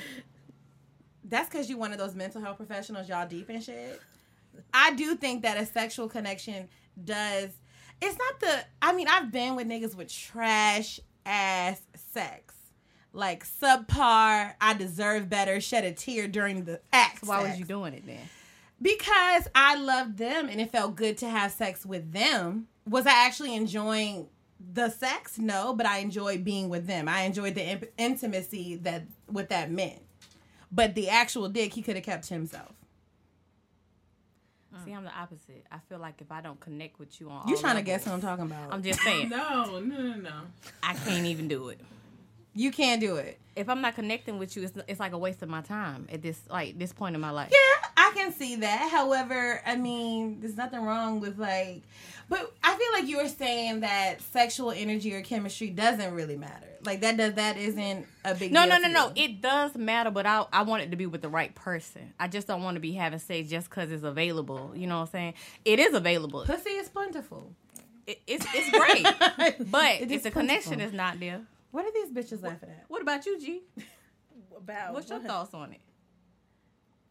That's 1.23 1.49
because 1.49 1.69
you're 1.71 1.79
one 1.79 1.91
of 1.91 1.97
those 1.97 2.13
mental 2.13 2.39
health 2.41 2.57
professionals, 2.57 3.09
y'all 3.09 3.27
deep 3.27 3.49
in 3.49 3.59
shit. 3.59 3.99
I 4.71 4.93
do 4.93 5.15
think 5.15 5.41
that 5.41 5.57
a 5.57 5.65
sexual 5.65 6.07
connection 6.07 6.69
does. 7.03 7.49
It's 7.99 8.17
not 8.17 8.39
the. 8.41 8.63
I 8.81 8.93
mean, 8.93 9.07
I've 9.07 9.31
been 9.31 9.55
with 9.55 9.67
niggas 9.67 9.95
with 9.95 10.13
trash 10.13 10.99
ass 11.25 11.81
sex. 12.19 12.55
Like 13.11 13.45
subpar, 13.45 14.53
I 14.61 14.73
deserve 14.77 15.29
better, 15.29 15.59
shed 15.59 15.83
a 15.83 15.91
tear 15.91 16.27
during 16.27 16.65
the 16.65 16.79
act. 16.93 17.25
Why 17.25 17.41
was 17.41 17.57
you 17.57 17.65
doing 17.65 17.93
it 17.93 18.05
then? 18.05 18.21
Because 18.81 19.47
I 19.55 19.75
loved 19.75 20.17
them 20.17 20.47
and 20.47 20.61
it 20.61 20.71
felt 20.71 20.95
good 20.95 21.17
to 21.19 21.29
have 21.29 21.51
sex 21.51 21.85
with 21.85 22.11
them. 22.13 22.67
Was 22.87 23.05
I 23.07 23.25
actually 23.25 23.55
enjoying 23.55 24.27
the 24.73 24.89
sex? 24.89 25.37
No, 25.39 25.73
but 25.73 25.85
I 25.85 25.99
enjoyed 25.99 26.43
being 26.43 26.69
with 26.69 26.85
them. 26.87 27.09
I 27.09 27.21
enjoyed 27.21 27.55
the 27.55 27.63
in- 27.71 27.87
intimacy 27.97 28.75
that 28.83 29.03
what 29.27 29.49
that 29.49 29.71
meant. 29.71 30.01
But 30.71 30.93
the 30.93 31.09
actual 31.09 31.49
dick, 31.49 31.73
he 31.73 31.81
could 31.81 31.95
have 31.95 32.05
kept 32.05 32.25
to 32.25 32.35
himself. 32.35 32.71
See, 34.85 34.93
I'm 34.93 35.03
the 35.03 35.11
opposite. 35.11 35.65
I 35.71 35.79
feel 35.89 35.97
like 35.97 36.21
if 36.21 36.31
I 36.31 36.41
don't 36.41 36.59
connect 36.59 36.99
with 36.99 37.19
you 37.19 37.29
on, 37.29 37.47
You 37.47 37.55
all 37.55 37.61
trying 37.61 37.75
to 37.77 37.81
guess 37.81 38.05
what 38.05 38.13
I'm 38.13 38.21
talking 38.21 38.45
about? 38.45 38.71
I'm 38.71 38.83
just 38.83 39.01
saying, 39.01 39.29
No, 39.29 39.79
no, 39.79 39.99
no, 39.99 40.13
no. 40.13 40.31
I 40.83 40.93
can't 40.93 41.25
even 41.25 41.47
do 41.47 41.69
it. 41.69 41.81
You 42.59 42.71
can't 42.71 42.99
do 42.99 43.15
it. 43.15 43.39
If 43.55 43.69
I'm 43.69 43.79
not 43.81 43.95
connecting 43.95 44.37
with 44.37 44.55
you, 44.57 44.63
it's, 44.63 44.73
it's 44.87 44.99
like 44.99 45.13
a 45.13 45.17
waste 45.17 45.41
of 45.41 45.47
my 45.49 45.61
time 45.61 46.07
at 46.11 46.21
this 46.21 46.41
like 46.49 46.77
this 46.77 46.91
point 46.91 47.15
in 47.15 47.21
my 47.21 47.29
life. 47.31 47.51
Yeah, 47.51 47.89
I 47.95 48.11
can 48.13 48.33
see 48.33 48.57
that. 48.57 48.89
However, 48.91 49.61
I 49.65 49.77
mean, 49.77 50.41
there's 50.41 50.57
nothing 50.57 50.81
wrong 50.81 51.21
with 51.21 51.39
like, 51.39 51.83
but 52.27 52.53
I 52.61 52.75
feel 52.75 52.91
like 52.93 53.07
you 53.07 53.17
were 53.17 53.29
saying 53.29 53.79
that 53.79 54.21
sexual 54.21 54.71
energy 54.71 55.13
or 55.13 55.21
chemistry 55.21 55.69
doesn't 55.69 56.13
really 56.13 56.35
matter. 56.35 56.67
Like 56.83 56.99
that 57.01 57.15
does 57.15 57.35
that 57.35 57.55
isn't 57.57 58.05
a 58.25 58.35
big 58.35 58.51
No, 58.51 58.65
deal 58.65 58.79
no, 58.81 58.87
no, 58.87 58.93
no. 58.93 59.13
you. 59.15 59.23
It 59.23 59.41
does 59.41 59.75
matter, 59.75 60.11
but 60.11 60.25
I 60.25 60.45
I 60.51 60.63
want 60.63 60.83
it 60.83 60.91
to 60.91 60.97
be 60.97 61.05
with 61.05 61.21
the 61.21 61.29
right 61.29 61.55
person. 61.55 62.13
I 62.19 62.27
just 62.27 62.45
don't 62.45 62.61
want 62.63 62.75
to 62.75 62.81
be 62.81 62.91
having 62.91 63.19
sex 63.19 63.49
just 63.49 63.69
because 63.69 63.89
it's 63.89 64.03
available. 64.03 64.73
You 64.75 64.87
know 64.87 64.95
what 64.99 65.07
I'm 65.07 65.11
saying? 65.11 65.33
It 65.63 65.79
is 65.79 65.93
available. 65.93 66.43
Pussy 66.45 66.71
is 66.71 66.89
plentiful. 66.89 67.51
It, 68.05 68.19
it's 68.27 68.45
it's 68.53 68.69
great, 68.71 69.59
but 69.71 70.01
It 70.01 70.11
if 70.11 70.23
the 70.23 70.31
connection 70.31 70.81
is 70.81 70.91
not 70.93 71.19
there, 71.19 71.41
What 71.71 71.85
are 71.85 71.91
these 71.91 72.11
bitches 72.11 72.41
laughing 72.43 72.69
at? 72.69 72.85
what 72.87 73.01
about 73.01 73.25
you, 73.25 73.39
G? 73.39 73.61
About 74.57 74.93
What's 74.93 75.09
your 75.09 75.19
what? 75.19 75.27
thoughts 75.27 75.53
on 75.53 75.71
it? 75.71 75.79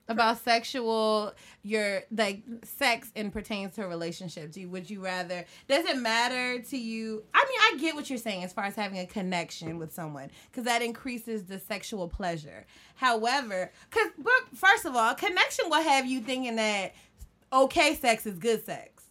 About 0.07 0.39
sexual, 0.39 1.33
your 1.63 2.03
like 2.11 2.43
sex 2.63 3.11
and 3.15 3.33
pertains 3.33 3.75
to 3.75 3.85
a 3.85 3.89
relationship. 3.89 4.53
Do 4.53 4.61
you, 4.61 4.69
would 4.71 4.89
you 4.89 5.03
rather? 5.05 5.45
Does 5.67 5.85
it 5.87 5.97
matter 5.99 6.61
to 6.61 6.77
you? 6.79 7.25
I 7.35 7.45
mean, 7.49 7.59
I 7.61 7.81
get 7.81 7.95
what 7.95 8.09
you're 8.09 8.19
saying 8.19 8.45
as 8.45 8.53
far 8.53 8.65
as 8.65 8.75
having 8.75 8.99
a 8.99 9.07
connection 9.07 9.79
with 9.79 9.93
someone 9.93 10.31
because 10.51 10.65
that 10.65 10.83
increases 10.83 11.45
the 11.45 11.59
sexual 11.59 12.09
pleasure. 12.09 12.65
However, 12.95 13.71
because 13.91 14.09
first 14.55 14.85
of 14.87 14.97
all, 14.97 15.15
connection 15.15 15.67
will 15.69 15.83
have 15.83 16.07
you 16.07 16.21
thinking 16.21 16.57
that 16.57 16.95
okay 17.53 17.95
sex 17.95 18.27
is 18.27 18.39
good 18.39 18.65
sex. 18.65 19.05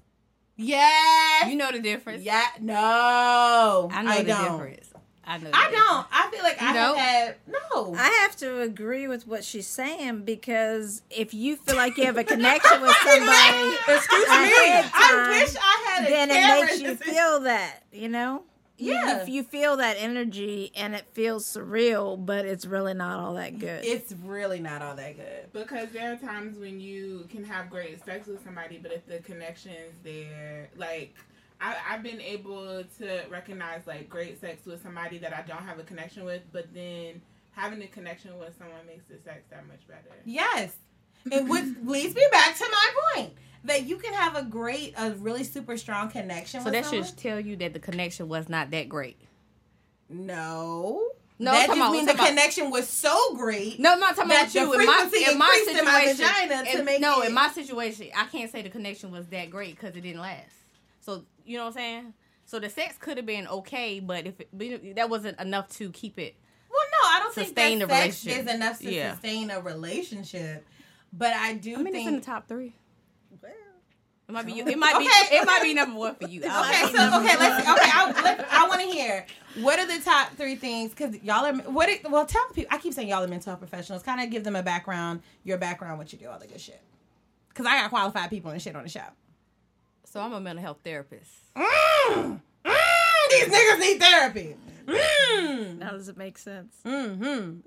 Yes. 0.56 1.50
You 1.50 1.56
know 1.56 1.72
the 1.72 1.80
difference. 1.80 2.24
Yeah. 2.24 2.46
No. 2.60 3.90
I 3.92 4.02
know 4.02 4.12
I 4.12 4.18
the 4.24 4.24
don't. 4.30 4.52
difference. 4.52 4.87
I 5.28 5.38
know. 5.40 5.50
I 5.54 5.72
don't. 5.72 6.08
I 6.10 6.30
feel 6.32 6.44
like 6.44 6.62
I 6.62 6.74
don't? 6.74 6.98
have 6.98 7.36
no. 7.48 7.94
I 7.96 8.08
have 8.22 8.36
to 8.38 8.62
agree 8.62 9.08
with 9.10 9.28
what 9.28 9.44
she's 9.44 9.68
saying 9.68 10.22
because 10.24 11.02
if 11.10 11.34
you 11.34 11.58
feel 11.58 11.76
like 11.76 11.98
you 11.98 12.06
have 12.06 12.18
a 12.18 12.24
connection 12.24 12.82
with 12.82 12.96
somebody, 13.04 13.76
Excuse 13.90 14.28
ahead 14.28 14.86
of 14.86 14.92
I 14.94 15.40
wish 15.42 15.56
I 15.62 15.86
had 15.90 16.08
a 16.08 16.10
then 16.10 16.30
it 16.32 16.66
makes 16.66 16.82
you 16.82 16.96
feel 17.14 17.42
that, 17.42 17.84
you 17.92 18.08
know? 18.08 18.44
Yeah. 18.78 19.26
You, 19.26 19.34
you 19.34 19.44
feel 19.44 19.78
that 19.78 19.98
energy 20.00 20.72
and 20.76 20.96
it 20.96 21.06
feels 21.12 21.46
surreal, 21.46 22.24
but 22.24 22.46
it's 22.46 22.66
really 22.66 22.94
not 22.94 23.20
all 23.20 23.34
that 23.34 23.60
good. 23.60 23.84
It's 23.84 24.14
really 24.24 24.60
not 24.60 24.82
all 24.82 24.96
that 24.96 25.18
good. 25.18 25.52
Because 25.52 25.90
there 25.90 26.14
are 26.14 26.16
times 26.16 26.58
when 26.58 26.80
you 26.80 27.28
can 27.30 27.44
have 27.44 27.70
great 27.70 28.04
sex 28.06 28.28
with 28.28 28.44
somebody, 28.44 28.78
but 28.78 28.92
if 28.92 29.06
the 29.08 29.18
connection's 29.20 29.96
there, 30.04 30.70
like 30.78 31.16
I, 31.60 31.76
I've 31.90 32.04
been 32.04 32.22
able 32.22 32.84
to 33.00 33.22
recognize 33.30 33.88
like 33.88 34.10
great 34.10 34.40
sex 34.40 34.66
with 34.66 34.82
somebody 34.84 35.18
that 35.20 35.34
I 35.34 35.42
don't 35.48 35.64
have 35.64 35.80
a 35.80 35.84
connection 35.84 36.24
with, 36.26 36.42
but 36.52 36.74
then 36.74 37.22
having 37.52 37.82
a 37.82 37.88
connection 37.88 38.38
with 38.38 38.56
someone 38.58 38.86
makes 38.86 39.06
the 39.06 39.16
sex 39.26 39.44
that 39.50 39.68
much 39.68 39.88
better. 39.88 40.16
Yes. 40.26 40.76
It 41.32 41.46
which 41.46 41.66
leads 41.84 42.16
me 42.16 42.24
back 42.32 42.56
to 42.58 42.66
my 42.72 42.88
point 43.16 43.34
that 43.64 43.86
you 43.86 43.98
can 43.98 44.14
have 44.14 44.36
a 44.36 44.44
great, 44.44 44.94
a 44.98 45.12
really 45.16 45.44
super 45.44 45.76
strong 45.78 46.10
connection 46.10 46.62
So 46.62 46.66
with 46.66 46.74
that 46.74 46.86
someone. 46.86 47.06
should 47.06 47.18
tell 47.18 47.40
you 47.40 47.56
that 47.58 47.74
the 47.74 47.80
connection 47.80 48.30
was 48.30 48.48
not 48.48 48.70
that 48.72 48.88
great. 48.88 49.18
No. 50.10 51.10
No, 51.40 51.52
that 51.52 51.68
just 51.68 51.80
on, 51.80 51.92
means 51.92 52.08
the 52.08 52.14
about- 52.14 52.28
connection 52.30 52.72
was 52.72 52.88
so 52.90 53.36
great. 53.36 53.80
No, 53.80 53.94
I'm 53.94 54.00
not 54.00 54.16
talking 54.16 54.32
about 54.32 54.54
you. 54.56 54.72
the 54.74 54.80
In 54.80 54.86
my, 54.88 54.94
frequency 55.10 55.32
in 55.32 55.38
my 55.38 55.46
increased 55.60 55.80
in 55.80 55.86
my 55.86 56.06
situation, 56.06 56.26
vagina 56.48 56.72
to 56.72 56.80
in- 56.80 56.86
make 56.86 57.02
no, 57.02 57.22
it- 57.22 57.28
in 57.28 57.34
my 57.34 57.50
situation, 57.50 58.08
I 58.16 58.26
can't 58.26 58.52
say 58.52 58.62
the 58.64 58.70
connection 58.70 59.12
was 59.12 59.28
that 59.28 59.50
great 59.52 59.76
because 59.76 59.96
it 59.96 60.02
didn't 60.02 60.22
last. 60.22 60.56
So 61.02 61.26
you 61.48 61.58
know 61.58 61.64
what 61.66 61.70
I'm 61.70 61.74
saying? 61.74 62.14
So 62.46 62.60
the 62.60 62.70
sex 62.70 62.96
could 63.00 63.18
have 63.18 63.26
been 63.26 63.48
okay, 63.48 64.00
but 64.00 64.26
if 64.26 64.40
it, 64.40 64.50
but 64.54 64.96
that 64.96 65.10
wasn't 65.10 65.40
enough 65.40 65.70
to 65.78 65.90
keep 65.92 66.18
it. 66.20 66.36
Well, 66.70 66.80
no, 66.92 67.10
I 67.10 67.20
don't 67.24 67.34
Sustain 67.34 67.54
think 67.56 67.80
the 67.82 67.86
that 67.88 68.04
sex 68.04 68.26
relationship. 68.26 68.48
is 68.50 68.56
enough 68.56 68.80
to 68.80 68.92
Yeah. 68.94 69.12
sustain 69.14 69.52
a 69.52 69.60
relationship. 69.62 70.66
But 71.12 71.34
I 71.34 71.54
do 71.56 71.74
I 71.74 71.78
mean, 71.78 71.86
think 71.94 71.96
it's 71.98 72.08
in 72.08 72.16
the 72.16 72.22
top 72.26 72.48
three. 72.48 72.74
It 74.30 74.34
might 74.34 74.46
be. 74.46 74.52
you- 74.54 74.68
It 74.68 74.78
might 74.78 75.00
be. 75.00 75.06
It 75.06 75.46
might 75.46 75.62
be 75.64 75.74
number 75.74 75.98
one 75.98 76.16
for 76.16 76.28
you. 76.28 76.42
It 76.44 76.48
might 76.48 76.84
Okay, 76.86 76.94
so 76.98 77.08
okay, 77.08 77.16
one. 77.16 77.40
let's 77.40 77.70
okay. 77.70 77.92
I, 77.94 78.22
let, 78.24 78.48
I 78.52 78.68
want 78.68 78.82
to 78.82 78.88
hear 78.88 79.26
what 79.62 79.80
are 79.80 79.86
the 79.88 80.04
top 80.04 80.36
three 80.36 80.58
things 80.58 80.90
because 80.92 81.16
y'all 81.24 81.46
are 81.46 81.54
what? 81.72 81.88
It, 81.88 82.10
well, 82.12 82.26
tell 82.26 82.46
people. 82.54 82.68
I 82.76 82.78
keep 82.78 82.94
saying 82.94 83.08
y'all 83.08 83.24
are 83.24 83.28
mental 83.28 83.52
health 83.52 83.60
professionals. 83.62 84.04
Kind 84.04 84.20
of 84.22 84.30
give 84.30 84.44
them 84.44 84.58
a 84.58 84.64
background, 84.64 85.22
your 85.46 85.58
background, 85.58 85.98
what 85.98 86.12
you 86.12 86.20
do, 86.20 86.28
all 86.28 86.40
the 86.40 86.48
good 86.48 86.60
shit. 86.60 86.82
Because 87.50 87.66
I 87.66 87.80
got 87.80 87.90
qualified 87.90 88.30
people 88.30 88.52
and 88.52 88.62
shit 88.62 88.76
on 88.76 88.84
the 88.84 88.90
show. 88.90 89.00
So 90.18 90.24
I'm 90.24 90.34
a 90.34 90.42
mental 90.42 90.64
health 90.64 90.80
therapist. 90.84 91.30
Mm, 91.56 92.42
mm, 92.66 92.80
these 93.30 93.46
niggas 93.50 93.80
need 93.80 94.00
therapy. 94.00 94.56
Mm, 94.88 95.78
now, 95.78 95.92
does 95.92 96.10
it 96.10 96.18
make 96.18 96.40
sense? 96.40 96.74
mm-hmm. 96.84 97.60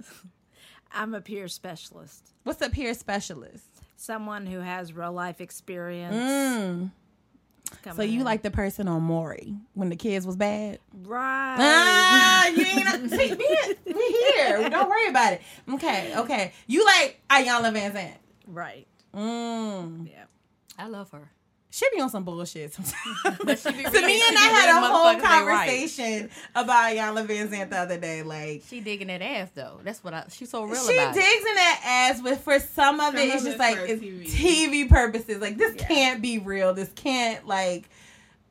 I'm 0.93 1.15
a 1.15 1.21
peer 1.21 1.47
specialist, 1.47 2.33
What's 2.43 2.61
a 2.61 2.69
peer 2.69 2.93
specialist? 2.95 3.65
someone 3.95 4.47
who 4.47 4.59
has 4.59 4.93
real 4.93 5.13
life 5.13 5.41
experience. 5.41 6.17
Mm. 6.17 6.91
So 7.95 8.03
you 8.03 8.19
in. 8.19 8.25
like 8.25 8.43
the 8.43 8.51
person 8.51 8.89
on 8.89 9.03
Maury 9.03 9.55
when 9.75 9.89
the 9.89 9.95
kids 9.95 10.27
was 10.27 10.35
bad? 10.35 10.81
right? 11.05 11.57
Ah, 11.57 12.49
you 12.49 12.65
ain't 12.65 13.11
see 13.13 13.33
me. 13.33 13.47
We 13.87 14.33
here. 14.35 14.69
Don't 14.69 14.89
worry 14.89 15.09
about 15.09 15.35
it. 15.35 15.43
Okay, 15.75 16.15
okay. 16.17 16.53
You 16.67 16.85
like 16.85 17.21
Iyanla 17.31 17.73
Vanzant? 17.73 18.15
right. 18.49 18.89
Mm. 19.15 20.11
Yeah. 20.11 20.25
I 20.77 20.89
love 20.89 21.13
her. 21.13 21.31
She 21.73 21.87
be 21.95 22.01
on 22.01 22.11
some 22.11 22.25
bullshit 22.25 22.73
sometimes. 22.75 23.39
But 23.45 23.59
she 23.59 23.71
be 23.71 23.85
so 23.85 23.93
me 23.93 24.23
and 24.29 24.37
I 24.37 24.43
had 24.43 24.77
a 24.77 24.81
whole 24.81 25.05
motherfuckers 25.07 25.21
they 25.21 25.47
right. 25.47 25.69
conversation 25.69 26.31
about 26.55 26.93
Iyanla 26.93 27.27
Vanzant 27.27 27.71
the 27.71 27.79
other 27.79 27.97
day. 27.99 28.23
Like 28.23 28.63
She 28.69 28.81
digging 28.81 29.07
that 29.07 29.23
ass 29.23 29.51
though. 29.55 29.79
That's 29.85 30.03
what 30.03 30.13
I. 30.13 30.25
She's 30.31 30.51
so 30.51 30.65
real 30.65 30.73
about. 30.73 30.87
she 30.91 30.99
about 30.99 31.15
digs 31.15 31.25
it. 31.27 31.49
in 31.49 31.55
that 31.55 31.81
ass, 31.85 32.21
but 32.21 32.41
for 32.41 32.59
some 32.59 32.99
of 32.99 33.15
it, 33.15 33.19
Some 33.19 33.29
it's 33.31 33.41
of 33.43 33.47
just 33.47 33.59
like 33.59 33.79
it's 33.89 34.03
TV. 34.03 34.85
TV 34.85 34.89
purposes. 34.89 35.41
Like 35.41 35.57
this 35.59 35.75
can't 35.77 36.21
be 36.21 36.39
real. 36.39 36.75
This 36.75 36.91
can't 36.95 37.47
like. 37.47 37.89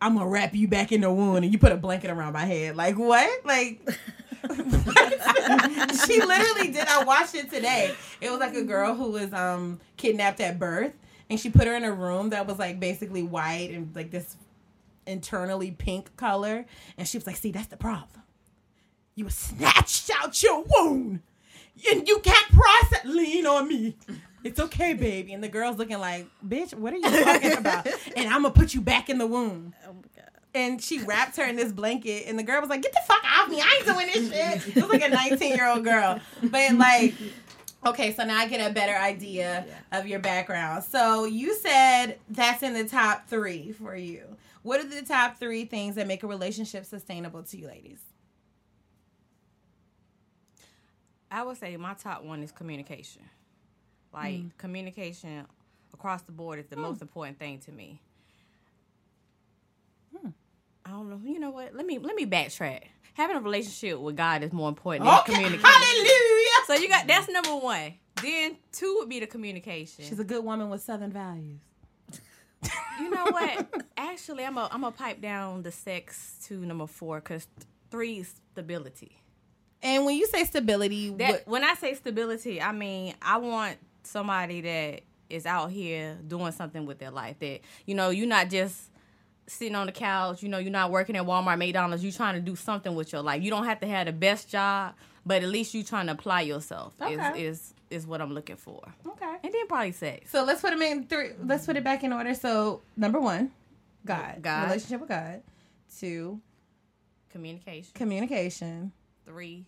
I'm 0.02 0.16
gonna 0.16 0.30
wrap 0.30 0.56
you 0.56 0.70
back 0.70 0.94
in 0.94 1.02
the 1.02 1.12
wound 1.12 1.44
and 1.44 1.52
you 1.52 1.60
put 1.60 1.74
a 1.74 1.78
blanket 1.78 2.10
around 2.10 2.32
my 2.32 2.46
head. 2.46 2.78
Like 2.78 2.98
what? 2.98 3.46
Like 3.46 3.82
she 4.50 6.22
literally 6.22 6.72
did. 6.72 6.88
I 6.88 7.04
watched 7.06 7.36
it 7.36 7.52
today. 7.52 7.94
It 8.22 8.30
was 8.30 8.40
like 8.40 8.56
a 8.56 8.64
girl 8.64 8.96
who 8.96 9.12
was 9.12 9.34
um 9.34 9.80
kidnapped 9.98 10.40
at 10.40 10.58
birth, 10.58 10.94
and 11.30 11.40
she 11.40 11.50
put 11.50 11.68
her 11.68 11.76
in 11.76 11.84
a 11.84 11.92
room 11.92 12.30
that 12.30 12.48
was 12.48 12.60
like 12.60 12.80
basically 12.80 13.24
white 13.24 13.72
and 13.72 13.96
like 13.96 14.12
this 14.12 14.36
internally 15.06 15.72
pink 15.72 16.16
color, 16.18 16.66
and 16.98 17.08
she 17.08 17.18
was 17.18 17.28
like, 17.28 17.36
"See, 17.36 17.52
that's 17.52 17.68
the 17.68 17.78
problem. 17.78 18.24
You 19.16 19.26
were 19.26 19.32
snatched 19.32 20.10
out 20.22 20.42
your 20.42 20.64
wound, 20.64 21.22
and 21.92 22.08
you 22.08 22.20
can't 22.20 22.52
process. 22.52 23.06
Lean 23.06 23.46
on 23.46 23.68
me." 23.68 23.96
It's 24.44 24.60
okay, 24.60 24.94
baby. 24.94 25.34
And 25.34 25.44
the 25.44 25.50
girl's 25.50 25.78
looking 25.78 26.00
like, 26.00 26.26
bitch, 26.48 26.74
what 26.74 26.94
are 26.94 26.98
you 26.98 27.24
talking 27.24 27.58
about? 27.58 27.88
And 28.16 28.28
I'm 28.30 28.44
gonna 28.44 28.52
put 28.54 28.74
you 28.74 28.82
back 28.82 29.10
in 29.10 29.18
the 29.18 29.28
womb. 29.28 29.74
Oh 29.86 29.94
my 29.94 30.02
god. 30.16 30.30
And 30.56 30.82
she 30.82 31.00
wrapped 31.00 31.36
her 31.38 31.44
in 31.44 31.56
this 31.58 31.72
blanket, 31.72 32.24
and 32.28 32.40
the 32.40 32.44
girl 32.44 32.60
was 32.60 32.70
like, 32.70 32.82
"Get 32.82 32.92
the 32.94 33.02
fuck 33.06 33.24
off 33.24 33.50
me! 33.50 33.62
I 33.62 33.76
ain't 33.78 33.86
doing 33.86 34.08
this 34.08 34.64
shit." 34.66 34.78
It 34.78 34.82
was 34.82 34.90
like 34.90 35.04
a 35.04 35.10
19 35.10 35.56
year 35.56 35.68
old 35.68 35.84
girl, 35.84 36.20
but 36.42 36.74
like, 36.74 37.14
okay, 37.86 38.14
so 38.14 38.24
now 38.24 38.38
I 38.38 38.48
get 38.48 38.70
a 38.70 38.74
better 38.74 38.96
idea 38.96 39.66
of 39.92 40.08
your 40.08 40.20
background. 40.20 40.84
So 40.84 41.26
you 41.26 41.56
said 41.56 42.20
that's 42.30 42.64
in 42.64 42.74
the 42.74 42.86
top 42.86 43.28
three 43.28 43.72
for 43.72 43.96
you. 43.96 44.24
What 44.64 44.80
are 44.82 44.88
the 44.88 45.02
top 45.02 45.38
three 45.40 45.66
things 45.66 45.96
that 45.96 46.06
make 46.08 46.24
a 46.24 46.28
relationship 46.28 46.86
sustainable 46.86 47.44
to 47.44 47.58
you, 47.58 47.68
ladies? 47.68 48.00
I 51.32 51.44
would 51.44 51.58
say 51.58 51.76
my 51.78 51.94
top 51.94 52.24
one 52.24 52.42
is 52.44 52.52
communication. 52.52 53.22
Like 54.12 54.36
Mm. 54.36 54.58
communication 54.58 55.46
across 55.94 56.24
the 56.24 56.32
board 56.32 56.60
is 56.60 56.66
the 56.68 56.76
most 56.76 57.02
important 57.02 57.38
thing 57.38 57.60
to 57.60 57.72
me. 57.72 58.02
Hmm. 60.18 60.30
I 60.86 60.90
don't 60.92 61.10
know. 61.10 61.22
You 61.24 61.40
know 61.40 61.52
what? 61.52 61.76
Let 61.76 61.86
me 61.86 62.00
let 62.00 62.16
me 62.16 62.26
backtrack. 62.26 62.86
Having 63.16 63.38
a 63.38 63.42
relationship 63.42 64.00
with 64.00 64.16
God 64.16 64.44
is 64.44 64.54
more 64.54 64.70
important 64.70 65.08
Okay, 65.10 65.34
than 65.34 65.42
communication. 65.44 65.70
hallelujah. 65.70 66.46
So 66.68 66.74
you 66.76 66.88
got 66.90 67.08
that's 67.08 67.30
number 67.30 67.56
one. 67.56 67.94
Then 68.22 68.58
two 68.72 68.98
would 69.00 69.10
be 69.10 69.20
the 69.20 69.28
communication. 69.28 70.06
She's 70.06 70.20
a 70.20 70.24
good 70.24 70.44
woman 70.44 70.70
with 70.70 70.82
Southern 70.82 71.12
values. 71.12 71.60
you 73.00 73.10
know 73.10 73.26
what? 73.26 73.86
Actually, 73.98 74.46
I'm 74.46 74.58
a 74.58 74.68
I'm 74.72 74.84
a 74.84 74.92
pipe 74.92 75.22
down 75.22 75.64
the 75.64 75.72
sex 75.72 76.36
to 76.46 76.54
number 76.66 76.88
four 76.88 77.20
because 77.20 77.48
three 77.92 78.20
is 78.20 78.34
stability. 78.52 79.16
And 79.82 80.04
when 80.06 80.18
you 80.18 80.28
say 80.28 80.44
stability, 80.44 81.10
That 81.12 81.32
what, 81.32 81.48
when 81.48 81.64
I 81.64 81.74
say 81.76 81.94
stability, 81.94 82.62
I 82.62 82.72
mean 82.74 83.16
I 83.22 83.38
want 83.38 83.78
somebody 84.04 84.62
that 84.62 85.02
is 85.30 85.46
out 85.46 85.72
here 85.72 86.18
doing 86.28 86.52
something 86.52 86.86
with 86.86 87.00
their 87.00 87.12
life. 87.12 87.40
That 87.40 87.62
you 87.86 87.96
know, 87.96 88.10
you're 88.10 88.28
not 88.28 88.50
just 88.50 88.78
sitting 89.50 89.76
on 89.76 89.86
the 89.88 89.92
couch. 89.92 90.42
You 90.44 90.50
know, 90.50 90.58
you're 90.58 90.72
not 90.72 90.92
working 90.92 91.16
at 91.16 91.24
Walmart, 91.26 91.58
McDonald's. 91.58 92.04
You're 92.04 92.14
trying 92.14 92.36
to 92.36 92.42
do 92.42 92.56
something 92.56 92.96
with 92.96 93.12
your 93.12 93.22
life. 93.22 93.42
You 93.44 93.50
don't 93.50 93.66
have 93.66 93.80
to 93.82 93.88
have 93.88 94.06
the 94.08 94.14
best 94.14 94.50
job, 94.50 94.94
but 95.26 95.44
at 95.44 95.50
least 95.50 95.74
you're 95.74 95.84
trying 95.84 96.08
to 96.08 96.14
apply 96.14 96.42
yourself. 96.42 96.94
Okay. 97.02 97.14
Is 97.42 97.60
is 97.60 97.74
is 97.90 98.08
what 98.08 98.22
I'm 98.22 98.34
looking 98.34 98.56
for. 98.58 98.82
Okay. 99.08 99.36
And 99.44 99.54
then 99.54 99.68
probably 99.68 99.92
sex. 99.92 100.32
So 100.32 100.44
let's 100.44 100.62
put 100.62 100.72
them 100.72 100.82
in 100.82 101.06
three. 101.06 101.30
Let's 101.44 101.66
put 101.66 101.76
it 101.78 101.84
back 101.84 102.04
in 102.04 102.14
order. 102.14 102.34
So 102.36 102.82
number 102.96 103.20
one, 103.20 103.52
God, 104.06 104.38
God. 104.42 104.66
relationship 104.68 105.02
with 105.02 105.10
God. 105.10 105.42
Two, 106.00 106.40
Communication. 107.32 107.92
communication, 107.96 108.92
Three. 109.26 109.66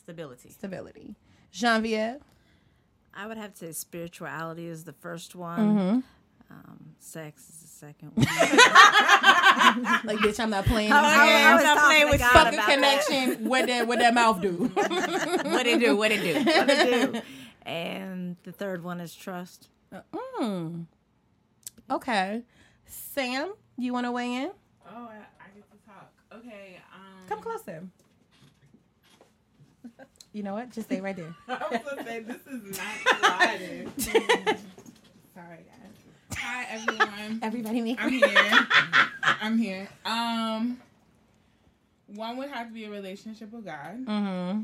Stability. 0.00 0.50
stability. 0.50 1.14
Genevieve. 1.52 2.16
I 3.16 3.26
would 3.28 3.36
have 3.38 3.52
to 3.54 3.66
say 3.66 3.72
spirituality 3.72 4.66
is 4.66 4.84
the 4.84 4.92
first 4.92 5.34
one. 5.36 5.58
Mm-hmm. 5.60 5.98
Um, 6.50 6.94
sex 6.98 7.48
is 7.48 7.56
the 7.60 7.63
second 7.74 8.12
one. 8.14 8.26
Like, 10.04 10.18
bitch, 10.18 10.38
I'm 10.40 10.50
not 10.50 10.64
playing. 10.66 10.92
I, 10.92 11.00
these 11.00 11.18
I 11.18 11.26
games. 11.26 11.62
was 11.62 11.72
talking 11.74 12.12
to 12.12 12.18
God 12.18 12.32
Fuck 12.32 12.46
a 12.46 12.54
about 12.54 12.68
connection. 12.68 13.44
What 13.48 13.66
that 13.66 13.86
what 13.88 13.98
that 13.98 14.14
mouth 14.14 14.40
do? 14.40 14.52
what 14.74 15.66
it 15.66 15.80
do? 15.80 15.96
What 15.96 16.10
it 16.12 16.20
do? 16.22 16.34
What 16.50 16.68
to 16.68 17.12
do. 17.12 17.20
And 17.66 18.36
the 18.44 18.52
third 18.52 18.84
one 18.84 19.00
is 19.00 19.14
trust. 19.14 19.68
mm. 20.40 20.86
Okay, 21.90 22.42
Sam, 22.86 23.52
you 23.76 23.92
want 23.92 24.06
to 24.06 24.12
weigh 24.12 24.34
in? 24.34 24.50
Oh, 24.88 25.08
I, 25.08 25.16
I 25.40 25.48
get 25.54 25.64
to 25.70 25.78
talk. 25.86 26.12
Okay. 26.34 26.80
Um, 26.94 27.28
Come 27.28 27.40
closer. 27.40 27.82
You 30.32 30.42
know 30.42 30.54
what? 30.54 30.70
Just 30.70 30.88
stay 30.88 31.00
right 31.00 31.16
there. 31.16 31.34
I 31.48 31.52
was 31.70 31.80
gonna 31.88 32.04
say 32.04 32.20
this 32.20 32.46
is 32.46 32.78
not 32.78 33.18
sliding. 33.20 33.92
Sorry, 35.34 35.64
guys. 35.64 35.83
Hi, 36.38 36.66
everyone. 36.70 37.40
Everybody 37.42 37.80
make 37.80 38.00
I'm 38.00 38.10
here. 38.10 38.66
I'm 39.22 39.58
here. 39.58 39.88
Um, 40.04 40.80
one 42.06 42.36
would 42.36 42.50
have 42.50 42.68
to 42.68 42.72
be 42.72 42.84
a 42.84 42.90
relationship 42.90 43.52
with 43.52 43.64
God. 43.64 44.04
Mm-hmm. 44.04 44.62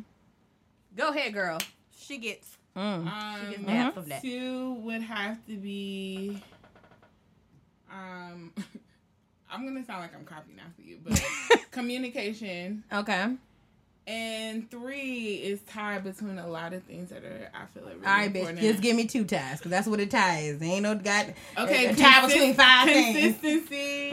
Go 0.97 1.09
ahead, 1.09 1.33
girl. 1.33 1.59
She 1.97 2.19
gets. 2.19 2.57
Mm. 2.77 3.07
Um, 3.07 3.50
gets 3.50 3.62
mad 3.62 3.95
from 3.95 4.09
that. 4.09 4.23
Two 4.23 4.75
would 4.81 5.03
have 5.03 5.45
to 5.47 5.57
be. 5.57 6.43
Um, 7.93 8.53
I'm 9.50 9.67
gonna 9.67 9.85
sound 9.85 10.00
like 10.00 10.15
I'm 10.15 10.25
copying 10.25 10.59
after 10.61 10.83
you, 10.83 10.99
but 11.03 11.23
communication. 11.71 12.85
Okay. 12.93 13.35
And 14.07 14.69
three 14.71 15.35
is 15.35 15.61
tied 15.62 16.02
between 16.04 16.38
a 16.38 16.49
lot 16.49 16.73
of 16.73 16.83
things 16.83 17.11
that 17.11 17.23
are 17.23 17.50
I 17.54 17.66
feel 17.66 17.85
like 17.85 17.95
really 17.95 18.07
All 18.07 18.12
right, 18.12 18.33
bitch. 18.33 18.59
Just 18.61 18.83
give 18.83 18.97
me 18.97 19.07
two 19.07 19.25
ties, 19.25 19.59
because 19.59 19.71
that's 19.71 19.87
what 19.87 20.00
a 20.00 20.07
tie 20.07 20.40
is. 20.40 20.59
There 20.59 20.69
ain't 20.69 20.83
no 20.83 20.95
got 20.97 21.26
Okay, 21.59 21.87
a 21.87 21.95
tie 21.95 22.21
consis- 22.23 22.26
between 22.28 22.54
five 22.54 22.87
things. 22.88 23.37
consistency. 23.40 24.11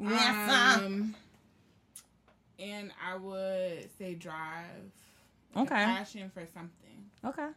Um, 0.00 1.14
and 2.58 2.90
I 3.06 3.16
would 3.16 3.88
say 3.98 4.14
drive. 4.14 4.66
A 5.56 5.60
Okay. 5.60 5.74
Passion 5.74 6.30
for 6.34 6.42
something. 6.52 6.70
Okay. 7.24 7.48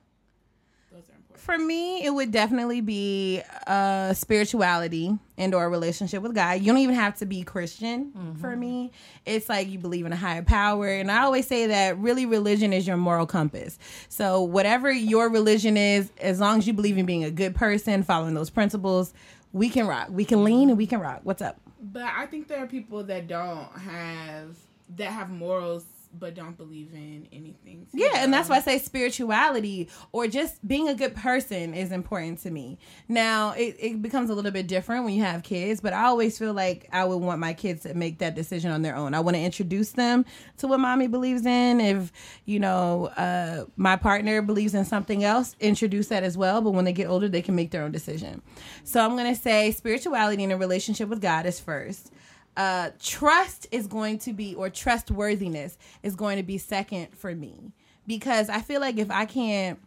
Those 0.91 1.09
are 1.09 1.15
important. 1.15 1.39
For 1.39 1.57
me, 1.57 2.03
it 2.03 2.09
would 2.09 2.31
definitely 2.31 2.81
be 2.81 3.41
uh, 3.67 4.13
spirituality 4.13 5.17
and 5.37 5.53
or 5.53 5.65
a 5.65 5.69
relationship 5.69 6.23
with 6.23 6.33
God. 6.33 6.61
You 6.61 6.67
don't 6.67 6.79
even 6.79 6.95
have 6.95 7.15
to 7.17 7.25
be 7.25 7.43
Christian 7.43 8.35
for 8.41 8.55
me. 8.55 8.91
It's 9.25 9.47
like 9.47 9.69
you 9.69 9.77
believe 9.79 10.05
in 10.05 10.13
a 10.13 10.17
higher 10.17 10.41
power. 10.41 10.87
And 10.87 11.11
I 11.11 11.23
always 11.23 11.47
say 11.47 11.67
that 11.67 11.97
really 11.99 12.25
religion 12.25 12.73
is 12.73 12.87
your 12.87 12.97
moral 12.97 13.25
compass. 13.27 13.77
So 14.09 14.41
whatever 14.41 14.91
your 14.91 15.29
religion 15.29 15.77
is, 15.77 16.11
as 16.19 16.39
long 16.39 16.57
as 16.57 16.67
you 16.67 16.73
believe 16.73 16.97
in 16.97 17.05
being 17.05 17.23
a 17.23 17.31
good 17.31 17.53
person, 17.53 18.01
following 18.03 18.33
those 18.33 18.49
principles, 18.49 19.13
we 19.53 19.69
can 19.69 19.87
rock. 19.87 20.07
We 20.09 20.25
can 20.25 20.43
lean 20.43 20.69
and 20.69 20.77
we 20.77 20.87
can 20.87 20.99
rock. 20.99 21.21
What's 21.23 21.41
up? 21.41 21.59
But 21.79 22.03
I 22.03 22.25
think 22.25 22.47
there 22.47 22.63
are 22.63 22.67
people 22.67 23.03
that 23.03 23.27
don't 23.27 23.69
have 23.77 24.55
that 24.95 25.11
have 25.11 25.29
morals 25.29 25.85
but 26.19 26.35
don't 26.35 26.57
believe 26.57 26.93
in 26.93 27.27
anything. 27.31 27.87
Yeah, 27.93 28.23
and 28.23 28.33
that's 28.33 28.49
why 28.49 28.57
I 28.57 28.61
say 28.61 28.79
spirituality 28.79 29.89
or 30.11 30.27
just 30.27 30.65
being 30.67 30.87
a 30.89 30.95
good 30.95 31.15
person 31.15 31.73
is 31.73 31.91
important 31.91 32.39
to 32.39 32.51
me. 32.51 32.77
Now, 33.07 33.51
it, 33.51 33.75
it 33.79 34.01
becomes 34.01 34.29
a 34.29 34.33
little 34.33 34.51
bit 34.51 34.67
different 34.67 35.05
when 35.05 35.13
you 35.13 35.23
have 35.23 35.43
kids, 35.43 35.81
but 35.81 35.93
I 35.93 36.05
always 36.05 36.37
feel 36.37 36.53
like 36.53 36.87
I 36.91 37.05
would 37.05 37.17
want 37.17 37.39
my 37.39 37.53
kids 37.53 37.83
to 37.83 37.93
make 37.93 38.19
that 38.19 38.35
decision 38.35 38.71
on 38.71 38.81
their 38.81 38.95
own. 38.95 39.13
I 39.13 39.19
want 39.19 39.35
to 39.35 39.41
introduce 39.41 39.91
them 39.91 40.25
to 40.57 40.67
what 40.67 40.79
mommy 40.79 41.07
believes 41.07 41.45
in. 41.45 41.79
If, 41.79 42.11
you 42.45 42.59
know, 42.59 43.07
uh, 43.17 43.65
my 43.75 43.95
partner 43.95 44.41
believes 44.41 44.73
in 44.73 44.85
something 44.85 45.23
else, 45.23 45.55
introduce 45.59 46.07
that 46.07 46.23
as 46.23 46.37
well. 46.37 46.61
But 46.61 46.71
when 46.71 46.85
they 46.85 46.93
get 46.93 47.07
older, 47.07 47.29
they 47.29 47.41
can 47.41 47.55
make 47.55 47.71
their 47.71 47.83
own 47.83 47.91
decision. 47.91 48.41
So 48.83 49.03
I'm 49.03 49.15
going 49.15 49.33
to 49.33 49.39
say 49.39 49.71
spirituality 49.71 50.43
in 50.43 50.51
a 50.51 50.57
relationship 50.57 51.09
with 51.09 51.21
God 51.21 51.45
is 51.45 51.59
first 51.59 52.11
uh, 52.57 52.89
trust 52.99 53.67
is 53.71 53.85
going 53.87 54.17
to 54.17 54.33
be 54.33 54.55
or 54.55 54.69
trustworthiness 54.69 55.77
is 56.01 56.15
going 56.15 56.37
to 56.37 56.43
be 56.43 56.57
second 56.57 57.15
for 57.15 57.33
me 57.33 57.71
because 58.07 58.49
I 58.49 58.61
feel 58.61 58.81
like 58.81 58.97
if 58.97 59.11
I 59.11 59.25
can't 59.25 59.79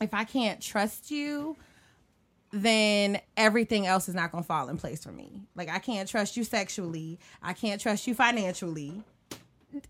if 0.00 0.12
I 0.12 0.24
can't 0.24 0.60
trust 0.60 1.12
you 1.12 1.56
then 2.50 3.18
everything 3.36 3.86
else 3.86 4.08
is 4.08 4.14
not 4.14 4.30
going 4.30 4.44
to 4.44 4.46
fall 4.46 4.68
in 4.68 4.76
place 4.76 5.02
for 5.02 5.12
me. 5.12 5.40
Like 5.54 5.70
I 5.70 5.78
can't 5.78 6.08
trust 6.08 6.36
you 6.36 6.44
sexually, 6.44 7.18
I 7.40 7.54
can't 7.54 7.80
trust 7.80 8.06
you 8.06 8.14
financially. 8.14 9.02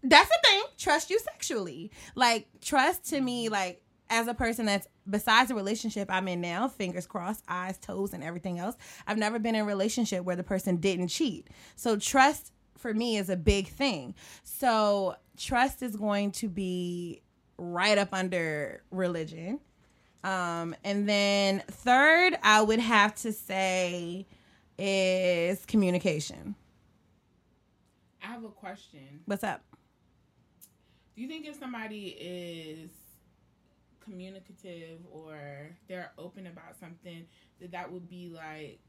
That's 0.05 0.29
the 0.29 0.39
thing, 0.45 0.63
trust 0.79 1.11
you 1.11 1.19
sexually. 1.19 1.91
Like 2.15 2.47
trust 2.61 3.07
to 3.07 3.21
me 3.21 3.49
like 3.49 3.83
as 4.11 4.29
a 4.29 4.35
person 4.35 4.67
that's 4.67 4.87
besides 5.09 5.49
the 5.49 5.55
relationship 5.55 6.09
I'm 6.11 6.29
in 6.29 6.41
now, 6.41 6.69
fingers 6.69 7.07
crossed, 7.07 7.45
eyes, 7.49 7.79
toes, 7.79 8.13
and 8.13 8.23
everything 8.23 8.59
else, 8.59 8.77
I've 9.07 9.19
never 9.19 9.39
been 9.39 9.55
in 9.55 9.63
a 9.63 9.65
relationship 9.65 10.25
where 10.25 10.37
the 10.37 10.45
person 10.45 10.77
didn't 10.77 11.09
cheat. 11.09 11.49
So 11.77 11.97
trust 11.97 12.53
for 12.77 12.93
me 12.93 13.17
is 13.17 13.31
a 13.31 13.37
big 13.37 13.69
thing. 13.69 14.15
So 14.43 15.17
trust 15.37 15.83
is 15.83 15.97
going 15.97 16.33
to 16.33 16.49
be 16.49 17.23
right 17.59 17.99
up 17.99 18.13
under 18.13 18.83
religion. 18.91 19.61
Um, 20.25 20.75
and 20.85 21.09
then 21.09 21.63
third, 21.69 22.37
I 22.43 22.63
would 22.63 22.81
have 22.81 23.15
to 23.17 23.33
say 23.33 24.27
is 24.79 25.65
communication. 25.67 26.55
I 28.23 28.27
have 28.27 28.45
a 28.45 28.49
question. 28.49 29.21
What's 29.27 29.45
up? 29.45 29.63
Do 31.15 31.23
you 31.23 31.29
think 31.29 31.47
if 31.47 31.59
somebody 31.59 32.17
is 32.19 32.91
communicative 34.05 35.01
or 35.11 35.39
they're 35.89 36.13
open 36.19 36.47
about 36.47 36.77
something, 36.79 37.27
that 37.61 37.73
that 37.73 37.91
would 37.91 38.09
be 38.09 38.29
like 38.29 38.81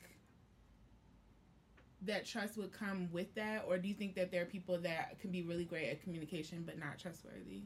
that 2.05 2.25
trust 2.25 2.57
would 2.57 2.73
come 2.73 3.09
with 3.11 3.33
that, 3.35 3.63
or 3.67 3.77
do 3.77 3.87
you 3.87 3.93
think 3.93 4.15
that 4.15 4.31
there 4.31 4.41
are 4.41 4.45
people 4.45 4.77
that 4.79 5.19
can 5.19 5.31
be 5.31 5.41
really 5.41 5.63
great 5.63 5.89
at 5.89 6.03
communication 6.03 6.63
but 6.65 6.77
not 6.77 6.99
trustworthy? 6.99 7.63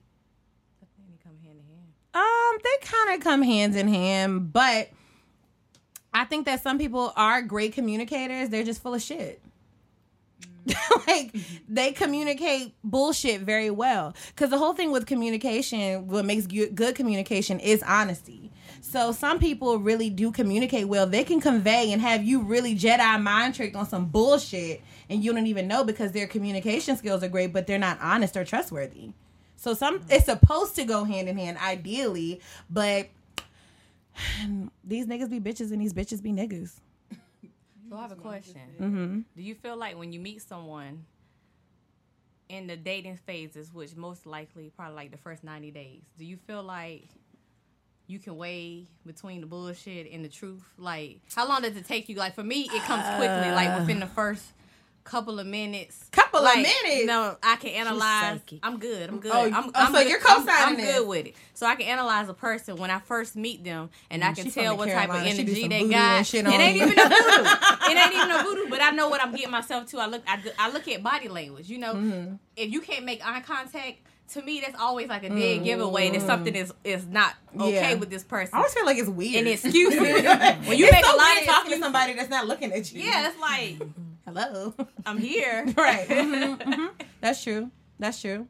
They 1.09 1.17
come 1.23 1.37
hand 1.43 1.59
in 1.59 1.65
hand. 1.65 1.93
Um, 2.13 2.59
they 2.63 2.87
kind 2.87 3.15
of 3.15 3.23
come 3.23 3.41
hands 3.41 3.75
in 3.75 3.87
hand, 3.87 4.51
but 4.53 4.89
I 6.13 6.25
think 6.25 6.45
that 6.45 6.61
some 6.61 6.77
people 6.77 7.13
are 7.15 7.41
great 7.41 7.73
communicators. 7.73 8.49
They're 8.49 8.63
just 8.63 8.81
full 8.81 8.93
of 8.93 9.01
shit. 9.01 9.41
like 11.07 11.35
they 11.67 11.91
communicate 11.91 12.73
bullshit 12.83 13.41
very 13.41 13.69
well. 13.69 14.15
Because 14.29 14.49
the 14.49 14.57
whole 14.57 14.73
thing 14.73 14.91
with 14.91 15.05
communication, 15.05 16.07
what 16.07 16.25
makes 16.25 16.47
good, 16.47 16.95
communication 16.95 17.59
is 17.59 17.83
honesty. 17.83 18.51
So 18.81 19.11
some 19.11 19.39
people 19.39 19.79
really 19.79 20.09
do 20.09 20.31
communicate 20.31 20.87
well. 20.87 21.07
They 21.07 21.23
can 21.23 21.41
convey 21.41 21.91
and 21.91 22.01
have 22.01 22.23
you 22.23 22.41
really 22.41 22.75
Jedi 22.75 23.21
mind 23.21 23.55
tricked 23.55 23.75
on 23.75 23.85
some 23.85 24.05
bullshit, 24.05 24.81
and 25.09 25.23
you 25.23 25.33
don't 25.33 25.47
even 25.47 25.67
know 25.67 25.83
because 25.83 26.11
their 26.11 26.27
communication 26.27 26.95
skills 26.95 27.23
are 27.23 27.27
great, 27.27 27.53
but 27.53 27.67
they're 27.67 27.77
not 27.77 27.97
honest 28.01 28.37
or 28.37 28.45
trustworthy. 28.45 29.11
So 29.57 29.73
some 29.73 30.01
it's 30.09 30.25
supposed 30.25 30.75
to 30.75 30.85
go 30.85 31.03
hand 31.03 31.27
in 31.27 31.37
hand, 31.37 31.57
ideally, 31.57 32.39
but 32.69 33.07
these 34.83 35.07
niggas 35.07 35.29
be 35.29 35.39
bitches 35.39 35.71
and 35.71 35.81
these 35.81 35.93
bitches 35.93 36.21
be 36.21 36.31
niggas. 36.31 36.79
So 37.89 37.95
I 37.95 38.01
have 38.01 38.11
a 38.11 38.15
question. 38.15 38.61
Mm-hmm. 38.79 39.19
Do 39.35 39.43
you 39.43 39.55
feel 39.55 39.77
like 39.77 39.97
when 39.97 40.11
you 40.11 40.19
meet 40.19 40.41
someone 40.41 41.05
in 42.49 42.67
the 42.67 42.75
dating 42.77 43.17
phases, 43.25 43.73
which 43.73 43.95
most 43.95 44.25
likely 44.25 44.71
probably 44.75 44.95
like 44.95 45.11
the 45.11 45.17
first 45.17 45.43
ninety 45.43 45.71
days, 45.71 46.03
do 46.17 46.25
you 46.25 46.37
feel 46.37 46.63
like 46.63 47.07
you 48.07 48.19
can 48.19 48.37
weigh 48.37 48.87
between 49.05 49.41
the 49.41 49.47
bullshit 49.47 50.11
and 50.11 50.23
the 50.23 50.29
truth? 50.29 50.63
Like, 50.77 51.19
how 51.35 51.47
long 51.47 51.61
does 51.61 51.75
it 51.75 51.85
take 51.85 52.09
you? 52.09 52.15
Like 52.15 52.35
for 52.35 52.43
me, 52.43 52.69
it 52.73 52.81
comes 52.83 53.03
quickly. 53.17 53.51
Like 53.51 53.79
within 53.79 53.99
the 53.99 54.07
first 54.07 54.43
couple 55.07 55.39
of 55.39 55.47
minutes. 55.47 56.07
Couple 56.11 56.39
of 56.39 56.45
Like, 56.45 56.57
minutes? 56.57 57.05
No, 57.05 57.37
I 57.41 57.55
can 57.55 57.69
analyze. 57.71 58.41
I'm 58.61 58.77
good. 58.79 59.09
I'm 59.09 59.19
good. 59.19 59.31
Oh, 59.33 59.45
I'm, 59.45 59.53
oh, 59.69 59.71
I'm 59.73 59.93
so 59.93 59.99
good. 60.03 60.09
you're 60.09 60.19
co-signing 60.19 60.47
I'm, 60.49 60.75
this. 60.77 60.95
good 60.99 61.07
with 61.07 61.25
it. 61.27 61.35
So 61.53 61.65
I 61.65 61.75
can 61.75 61.87
analyze 61.87 62.27
a 62.29 62.33
person 62.33 62.75
when 62.75 62.91
I 62.91 62.99
first 62.99 63.35
meet 63.35 63.63
them, 63.63 63.89
and 64.11 64.23
I 64.23 64.31
Mm, 64.33 64.35
can 64.35 64.51
tell 64.51 64.73
the 64.73 64.77
what 64.79 64.89
type 64.89 65.09
of 65.09 65.15
Carolinas. 65.15 65.37
She 65.37 65.43
do 65.43 65.51
energy 65.51 65.67
they 65.69 65.89
got. 65.89 66.33
it 66.33 66.45
ain't 66.45 66.75
even 66.77 66.95
no 66.95 67.03
voodoo. 67.03 67.49
it 67.91 67.97
ain't 67.97 68.13
even 68.15 68.27
no 68.29 68.43
voodoo. 68.43 68.69
But 68.69 68.81
I 68.81 68.91
know 68.91 69.09
what 69.09 69.23
I'm 69.23 69.31
getting 69.31 69.51
myself 69.51 69.87
to. 69.91 69.99
I 69.99 70.07
look. 70.07 70.23
I, 70.27 70.39
I 70.59 70.69
look 70.71 70.87
at 70.87 71.01
body 71.01 71.29
language. 71.29 71.69
You 71.69 71.77
know, 71.79 71.93
Mm-hmm. 71.95 72.35
if 72.55 72.71
you 72.71 72.81
can't 72.81 73.05
make 73.05 73.25
eye 73.25 73.41
contact. 73.41 73.97
to 74.33 74.41
me 74.41 74.59
that's 74.59 74.77
always 74.77 75.07
like 75.07 75.23
a 75.23 75.29
dead 75.29 75.63
giveaway 75.63 76.09
that 76.11 76.21
something 76.21 76.53
is 76.53 76.73
is 76.83 77.05
not 77.07 77.33
okay 77.57 77.71
Yeah. 77.71 77.93
with 77.93 78.09
this 78.09 78.23
person. 78.25 78.53
I 78.55 78.57
always 78.57 78.73
feel 78.73 78.85
like 78.85 78.97
it's 78.97 79.07
weird. 79.09 79.37
and 79.37 79.47
excuses. 79.47 79.97
when 80.67 80.77
you 80.77 80.85
it's 80.85 80.91
make 80.91 81.05
so 81.05 81.15
a 81.15 81.17
lot 81.17 81.37
of 81.39 81.45
talking 81.45 81.71
to 81.71 81.77
somebody 81.79 82.11
that's 82.13 82.29
not 82.29 82.45
looking 82.45 82.73
at 82.73 82.91
you. 82.91 83.03
Yeah, 83.03 83.29
it's 83.29 83.39
like 83.39 83.77
Hello. 84.27 84.73
I'm 85.05 85.17
here. 85.17 85.65
right. 85.77 86.05
Mhm, 86.07 86.57
mhm. 86.57 86.89
That's 87.21 87.41
true. 87.41 87.71
That's 87.97 88.21
true. 88.21 88.47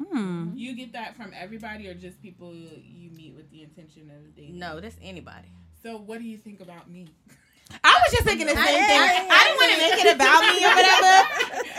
Hmm. 0.00 0.52
You 0.54 0.76
get 0.76 0.92
that 0.92 1.16
from 1.16 1.32
everybody 1.34 1.88
or 1.88 1.94
just 1.94 2.22
people 2.22 2.54
you 2.54 3.10
meet 3.10 3.34
with 3.34 3.50
the 3.50 3.62
intention 3.62 4.08
of 4.10 4.36
dating? 4.36 4.58
No, 4.58 4.78
that's 4.78 4.96
anybody. 5.02 5.48
So 5.82 5.96
what 5.96 6.18
do 6.20 6.24
you 6.24 6.36
think 6.38 6.60
about 6.60 6.88
me? 6.88 7.08
I 7.82 8.00
was 8.04 8.12
just 8.12 8.22
thinking 8.22 8.46
the 8.46 8.54
same 8.54 8.64
thing. 8.64 9.00
I 9.00 9.42
didn't 9.42 9.58
want 9.58 9.72
to 9.72 9.78
make 9.82 10.04
it 10.06 10.14
about 10.14 10.42
me 10.42 10.62
or 10.62 10.70
whatever. 10.78 11.14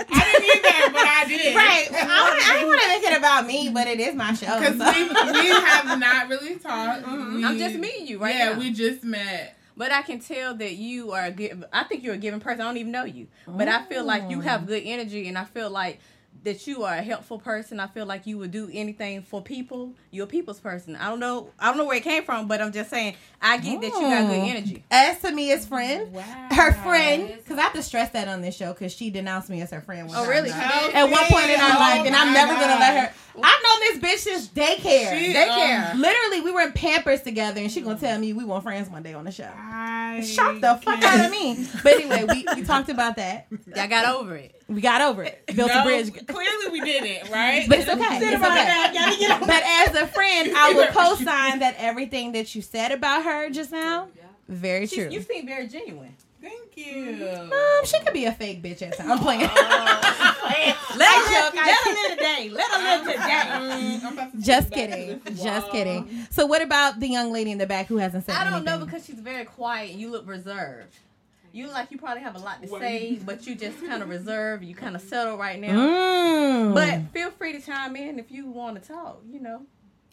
I 0.12 0.24
didn't 0.34 0.56
either, 0.58 0.92
but 0.92 1.08
I 1.08 1.26
did. 1.28 1.56
Right. 1.56 1.88
I, 1.94 2.52
I 2.52 2.54
didn't 2.56 2.68
want 2.68 2.82
to 2.82 2.88
make 2.90 3.04
it 3.04 3.18
about 3.18 3.48
me, 3.48 3.70
but 3.70 3.88
it 3.88 4.00
is 4.02 4.14
my 4.14 4.34
show. 4.34 4.60
Because 4.60 4.78
so. 4.78 4.92
we, 4.92 5.08
we 5.08 5.48
have 5.48 5.98
not 5.98 6.28
really 6.28 6.56
talked. 6.58 7.08
We- 7.08 7.46
I'm 7.46 7.58
just 7.58 7.76
meeting 7.76 8.08
you 8.08 8.18
right 8.18 8.36
yeah, 8.36 8.52
now. 8.52 8.60
we 8.60 8.74
just 8.74 9.06
met. 9.06 9.57
But 9.78 9.92
I 9.92 10.02
can 10.02 10.20
tell 10.20 10.56
that 10.56 10.74
you 10.74 11.12
are 11.12 11.26
a 11.26 11.32
good. 11.32 11.64
I 11.72 11.84
think 11.84 12.04
you're 12.04 12.16
a 12.16 12.18
giving 12.18 12.40
person. 12.40 12.62
I 12.62 12.66
don't 12.66 12.78
even 12.78 12.92
know 12.92 13.06
you, 13.06 13.28
but 13.48 13.68
I 13.68 13.84
feel 13.84 14.04
like 14.04 14.30
you 14.30 14.42
have 14.42 14.62
mm. 14.62 14.68
good 14.68 14.82
energy, 14.84 15.28
and 15.28 15.38
I 15.38 15.46
feel 15.46 15.70
like 15.70 16.00
that 16.48 16.66
you 16.66 16.84
are 16.84 16.96
a 16.96 17.02
helpful 17.02 17.38
person. 17.40 17.80
I 17.80 17.88
feel 17.88 18.06
like 18.06 18.26
you 18.26 18.38
would 18.38 18.52
do 18.52 18.70
anything 18.74 19.22
for 19.22 19.42
people. 19.42 19.94
You're 20.12 20.24
a 20.26 20.28
people's 20.28 20.60
person. 20.60 20.96
I 20.96 21.10
don't 21.10 21.20
know. 21.20 21.50
I 21.60 21.68
don't 21.68 21.78
know 21.78 21.86
where 21.86 21.98
it 21.98 22.04
came 22.04 22.24
from, 22.24 22.48
but 22.48 22.62
I'm 22.62 22.72
just 22.72 22.90
saying. 22.90 23.16
I 23.42 23.58
get 23.58 23.82
that 23.82 23.88
you 23.88 24.02
got 24.02 24.28
good 24.28 24.40
energy. 24.40 24.84
As 24.90 25.20
to 25.22 25.32
me 25.32 25.52
as 25.52 25.66
friend, 25.68 26.16
her 26.52 26.72
friend, 26.82 27.34
because 27.38 27.60
I 27.60 27.62
have 27.62 27.74
to 27.74 27.84
stress 27.84 28.10
that 28.12 28.28
on 28.28 28.42
this 28.42 28.56
show 28.56 28.74
because 28.74 28.92
she 28.92 29.10
denounced 29.12 29.50
me 29.50 29.62
as 29.62 29.70
her 29.72 29.82
friend. 29.82 30.08
one 30.08 30.18
Oh, 30.18 30.22
time. 30.22 30.30
really? 30.30 30.50
At 30.50 31.04
one 31.12 31.26
point 31.26 31.50
in 31.52 31.60
our 31.60 31.76
Oh 31.76 31.80
life, 31.80 32.08
and 32.08 32.16
I'm 32.16 32.30
my 32.30 32.34
never 32.34 32.54
gonna 32.54 32.80
let 32.80 33.08
her. 33.10 33.14
I've 33.44 33.64
known 33.64 33.80
this 33.82 33.98
bitch 34.00 34.18
since 34.24 34.48
daycare. 34.48 35.20
She, 35.20 35.34
daycare. 35.34 35.92
um, 35.94 36.02
Literally, 36.02 36.42
we 36.42 36.52
were 36.52 36.62
in 36.62 36.72
Pampers 36.72 37.22
together, 37.22 37.62
and 37.62 37.72
she 37.72 37.82
gonna 37.82 38.00
tell 38.00 38.18
me 38.18 38.34
we 38.34 38.44
weren't 38.44 38.64
friends 38.64 38.90
one 38.90 39.04
day 39.04 39.14
on 39.14 39.26
the 39.26 39.32
show. 39.32 39.52
I 39.56 40.22
Shock 40.22 40.56
the 40.62 40.80
fuck 40.84 41.00
can't- 41.00 41.04
out 41.04 41.26
of 41.26 41.32
me. 41.32 41.68
But 41.84 41.94
anyway, 42.02 42.24
we, 42.24 42.46
we 42.56 42.64
talked 42.64 42.90
about 42.90 43.18
that. 43.18 43.48
I 43.76 43.86
got 43.86 44.16
over 44.16 44.36
it. 44.36 44.57
We 44.68 44.82
got 44.82 45.02
over 45.02 45.24
it. 45.24 45.46
Built 45.56 45.70
No, 45.72 45.82
a 45.82 45.84
bridge. 45.84 46.12
Clearly, 46.28 46.70
we 46.72 46.82
didn't, 46.82 47.32
right? 47.32 47.66
But 47.70 47.80
it's 47.80 47.90
okay. 47.90 48.18
It's 48.22 48.44
okay. 48.44 49.40
But 49.40 49.64
as 49.64 49.96
a 49.96 50.08
friend, 50.08 50.52
I 50.58 50.74
will 50.74 50.88
co-sign 50.88 51.60
that 51.60 51.76
everything 51.78 52.34
that 52.34 52.54
you 52.54 52.62
said 52.62 52.92
about 52.92 53.24
her 53.24 53.50
just 53.50 53.72
now, 53.72 54.10
very 54.50 54.88
true. 54.88 55.10
You 55.10 55.22
seem 55.22 55.46
very 55.46 55.68
genuine. 55.68 56.16
Thank 56.42 56.78
you. 56.78 57.18
Mom, 57.50 57.86
she 57.86 58.00
could 58.02 58.14
be 58.14 58.26
a 58.26 58.32
fake 58.32 58.62
bitch 58.62 58.82
at 58.82 58.96
times. 58.98 59.10
I'm 59.10 59.20
playing. 59.20 59.42
Let 59.42 59.52
her, 61.10 61.34
joke, 61.34 61.56
let 61.56 61.84
her 61.84 61.92
live 61.92 62.18
today. 62.18 62.50
Let 62.50 62.72
her 62.72 62.80
live 62.84 63.02
today. 63.06 63.44
Mm-hmm. 63.98 64.38
To 64.40 64.46
Just 64.46 64.68
it 64.72 64.74
kidding. 64.74 65.22
Just 65.36 65.72
kidding. 65.72 66.28
So 66.30 66.46
what 66.46 66.62
about 66.62 67.00
the 67.00 67.08
young 67.08 67.32
lady 67.32 67.52
in 67.52 67.58
the 67.58 67.66
back 67.66 67.88
who 67.88 67.98
hasn't 67.98 68.26
said 68.26 68.36
I 68.36 68.50
don't 68.50 68.64
know 68.64 68.74
anything? 68.74 68.86
because 68.88 69.06
she's 69.06 69.20
very 69.20 69.46
quiet. 69.46 69.92
and 69.92 70.00
You 70.00 70.12
look 70.12 70.28
reserved. 70.28 70.96
You 71.58 71.68
like 71.70 71.90
you 71.92 71.98
probably 71.98 72.22
have 72.22 72.36
a 72.36 72.40
lot 72.40 72.62
to 72.62 72.68
What? 72.70 72.82
say, 72.82 73.20
but 73.26 73.48
you 73.48 73.56
just 73.56 73.84
kind 73.86 74.04
of 74.04 74.10
reserve. 74.18 74.62
You 74.64 74.76
kind 74.76 74.96
of 74.96 75.02
settle 75.02 75.38
right 75.38 75.60
now. 75.60 75.76
Mm. 75.78 76.74
But 76.76 77.12
feel 77.14 77.32
free 77.32 77.54
to 77.54 77.60
chime 77.62 77.96
in 77.96 78.20
if 78.20 78.30
you 78.32 78.46
want 78.46 78.82
to 78.82 78.88
talk. 78.88 79.22
You 79.28 79.40
know. 79.42 79.62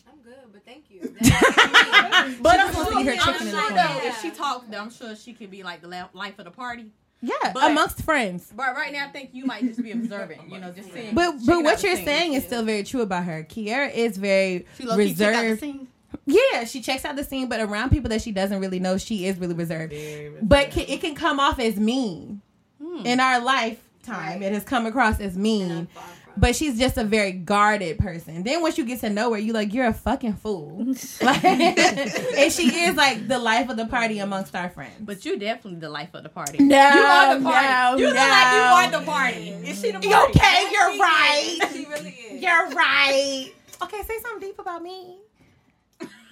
I'm 0.08 0.18
good, 0.24 0.34
but 0.52 0.64
thank 0.64 0.84
you. 0.90 1.00
but 2.42 2.58
I'm 2.60 2.72
sure, 2.72 2.84
supposed 2.84 2.92
to 2.92 2.98
eat 3.00 3.06
her 3.06 3.12
I'm 3.12 3.18
chicken 3.18 3.46
in 3.48 3.52
the 3.52 3.58
sure 3.60 3.68
corner. 3.68 3.76
though, 3.76 4.08
if 4.08 4.20
she 4.22 4.30
talked, 4.30 4.74
I'm 4.74 4.90
sure 4.90 5.14
she 5.16 5.32
could 5.34 5.50
be 5.50 5.62
like 5.62 5.82
the 5.82 6.08
life 6.14 6.38
of 6.38 6.44
the 6.46 6.50
party. 6.50 6.86
Yeah, 7.20 7.52
But- 7.54 7.70
amongst 7.70 8.02
friends. 8.02 8.52
But 8.54 8.74
right 8.74 8.92
now, 8.92 9.06
I 9.06 9.08
think 9.08 9.30
you 9.32 9.44
might 9.46 9.64
just 9.64 9.82
be 9.82 9.92
observant. 9.92 10.50
You 10.50 10.60
know, 10.60 10.70
just 10.72 10.92
seeing. 10.92 11.14
But 11.14 11.36
but 11.46 11.62
what 11.62 11.82
you're 11.82 11.96
saying 11.96 12.34
is 12.34 12.44
still 12.44 12.62
very 12.64 12.84
true 12.84 13.00
about 13.02 13.24
her. 13.24 13.44
Kiera 13.44 13.92
is 13.94 14.16
very 14.18 14.66
She 14.76 14.84
low-key 14.84 15.14
check 15.14 15.34
out 15.34 15.42
the 15.42 15.48
reserved. 15.50 15.86
Scene. 16.26 16.38
Yeah, 16.52 16.64
she 16.64 16.80
checks 16.80 17.04
out 17.04 17.16
the 17.16 17.24
scene, 17.24 17.48
but 17.48 17.60
around 17.60 17.90
people 17.90 18.10
that 18.10 18.22
she 18.22 18.32
doesn't 18.32 18.60
really 18.60 18.80
know, 18.80 18.98
she 18.98 19.26
is 19.26 19.38
really 19.38 19.54
reserved. 19.54 19.92
Very 19.92 20.28
reserved. 20.28 20.48
But 20.48 20.70
ca- 20.70 20.86
it 20.88 21.00
can 21.00 21.14
come 21.14 21.40
off 21.40 21.58
as 21.58 21.76
mean. 21.76 22.40
Hmm. 22.82 23.06
In 23.06 23.20
our 23.20 23.40
lifetime, 23.40 24.42
it 24.42 24.52
has 24.52 24.64
come 24.64 24.86
across 24.86 25.20
as 25.20 25.36
mean. 25.36 25.88
But 26.36 26.56
she's 26.56 26.78
just 26.78 26.98
a 26.98 27.04
very 27.04 27.32
guarded 27.32 27.98
person. 27.98 28.42
Then 28.42 28.60
once 28.60 28.76
you 28.76 28.84
get 28.84 29.00
to 29.00 29.10
know 29.10 29.32
her, 29.32 29.38
you 29.38 29.52
like 29.52 29.72
you're 29.72 29.86
a 29.86 29.94
fucking 29.94 30.34
fool. 30.34 30.94
Like, 31.22 31.44
and 31.44 32.52
she 32.52 32.66
is 32.74 32.96
like 32.96 33.28
the 33.28 33.38
life 33.38 33.68
of 33.68 33.76
the 33.76 33.86
party 33.86 34.18
amongst 34.18 34.54
our 34.54 34.68
friends. 34.68 34.96
But 35.00 35.24
you're 35.24 35.36
definitely 35.36 35.80
the 35.80 35.88
life 35.88 36.10
of 36.12 36.22
the 36.22 36.28
party. 36.28 36.58
No, 36.58 36.76
you 36.76 37.00
are 37.00 37.38
the 37.38 37.44
party. 37.44 37.66
no, 37.66 37.96
you 37.96 38.06
look 38.06 38.14
no. 38.16 38.20
like 38.20 38.52
you 38.52 38.96
are 38.96 39.00
the 39.00 39.06
party. 39.06 39.48
Is 39.68 39.80
she 39.80 39.92
the 39.92 40.00
party? 40.00 40.30
Okay? 40.30 40.68
You're 40.72 40.98
right. 40.98 41.58
she 41.72 41.86
really 41.86 42.10
is. 42.10 42.42
You're 42.42 42.70
right. 42.70 43.52
Okay, 43.82 44.02
say 44.02 44.18
something 44.22 44.48
deep 44.48 44.58
about 44.58 44.82
me. 44.82 45.18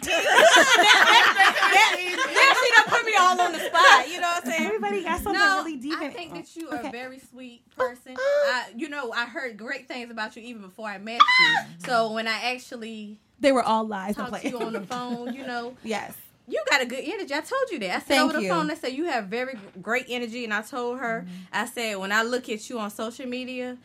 Yeah, 0.03 1.97
she 1.97 2.75
done 2.75 2.85
put 2.87 3.05
me 3.05 3.15
all 3.19 3.41
on 3.41 3.53
the 3.53 3.59
spot. 3.59 4.09
You 4.09 4.21
know 4.21 4.29
what 4.29 4.45
I'm 4.45 4.51
saying? 4.51 4.67
Everybody 4.67 5.03
got 5.05 5.21
something 5.21 5.35
No, 5.41 5.63
really 5.65 5.77
deep. 5.77 5.95
I 5.99 6.07
in- 6.07 6.13
think 6.13 6.35
that 6.35 6.57
you 6.57 6.69
are 6.71 6.79
Okay. 6.79 6.89
a 6.89 6.93
very 6.93 7.19
sweet 7.19 7.63
person. 7.77 8.17
I, 8.19 8.67
you 8.77 8.89
know, 8.89 9.13
I 9.13 9.27
heard 9.27 9.57
great 9.57 9.89
things 9.89 10.11
about 10.11 10.37
you 10.37 10.43
even 10.43 10.63
before 10.63 10.89
I 10.89 10.99
met 10.99 11.21
you. 11.41 11.57
So 11.87 12.13
when 12.13 12.29
I 12.29 12.53
actually 12.55 13.19
they 13.41 13.53
were 13.53 13.63
all 13.63 13.87
lies. 13.87 14.17
Talked 14.17 14.43
to 14.43 14.49
you 14.49 14.61
on 14.61 14.73
the 14.73 14.81
phone, 14.83 15.35
you 15.35 15.45
know, 15.45 15.75
yes. 15.83 16.15
you 16.47 16.63
got 16.71 16.81
a 16.81 16.87
good 16.87 17.03
energy. 17.05 17.35
I 17.35 17.41
told 17.41 17.71
you 17.73 17.81
that. 17.81 17.91
I 17.91 17.99
said 17.99 18.07
Thank 18.07 18.23
over 18.23 18.33
the 18.35 18.43
you. 18.45 18.49
phone, 18.51 18.71
I 18.71 18.75
said 18.75 18.93
you 18.93 19.07
have 19.07 19.27
very 19.27 19.59
great 19.81 20.07
energy, 20.09 20.45
and 20.45 20.55
I 20.55 20.63
told 20.63 21.01
her, 21.01 21.25
Mm-hmm. 21.27 21.35
I 21.53 21.67
said 21.67 21.97
when 21.97 22.13
I 22.13 22.23
look 22.23 22.49
at 22.49 22.69
you 22.71 22.79
on 22.79 22.91
social 22.91 23.27
media. 23.27 23.79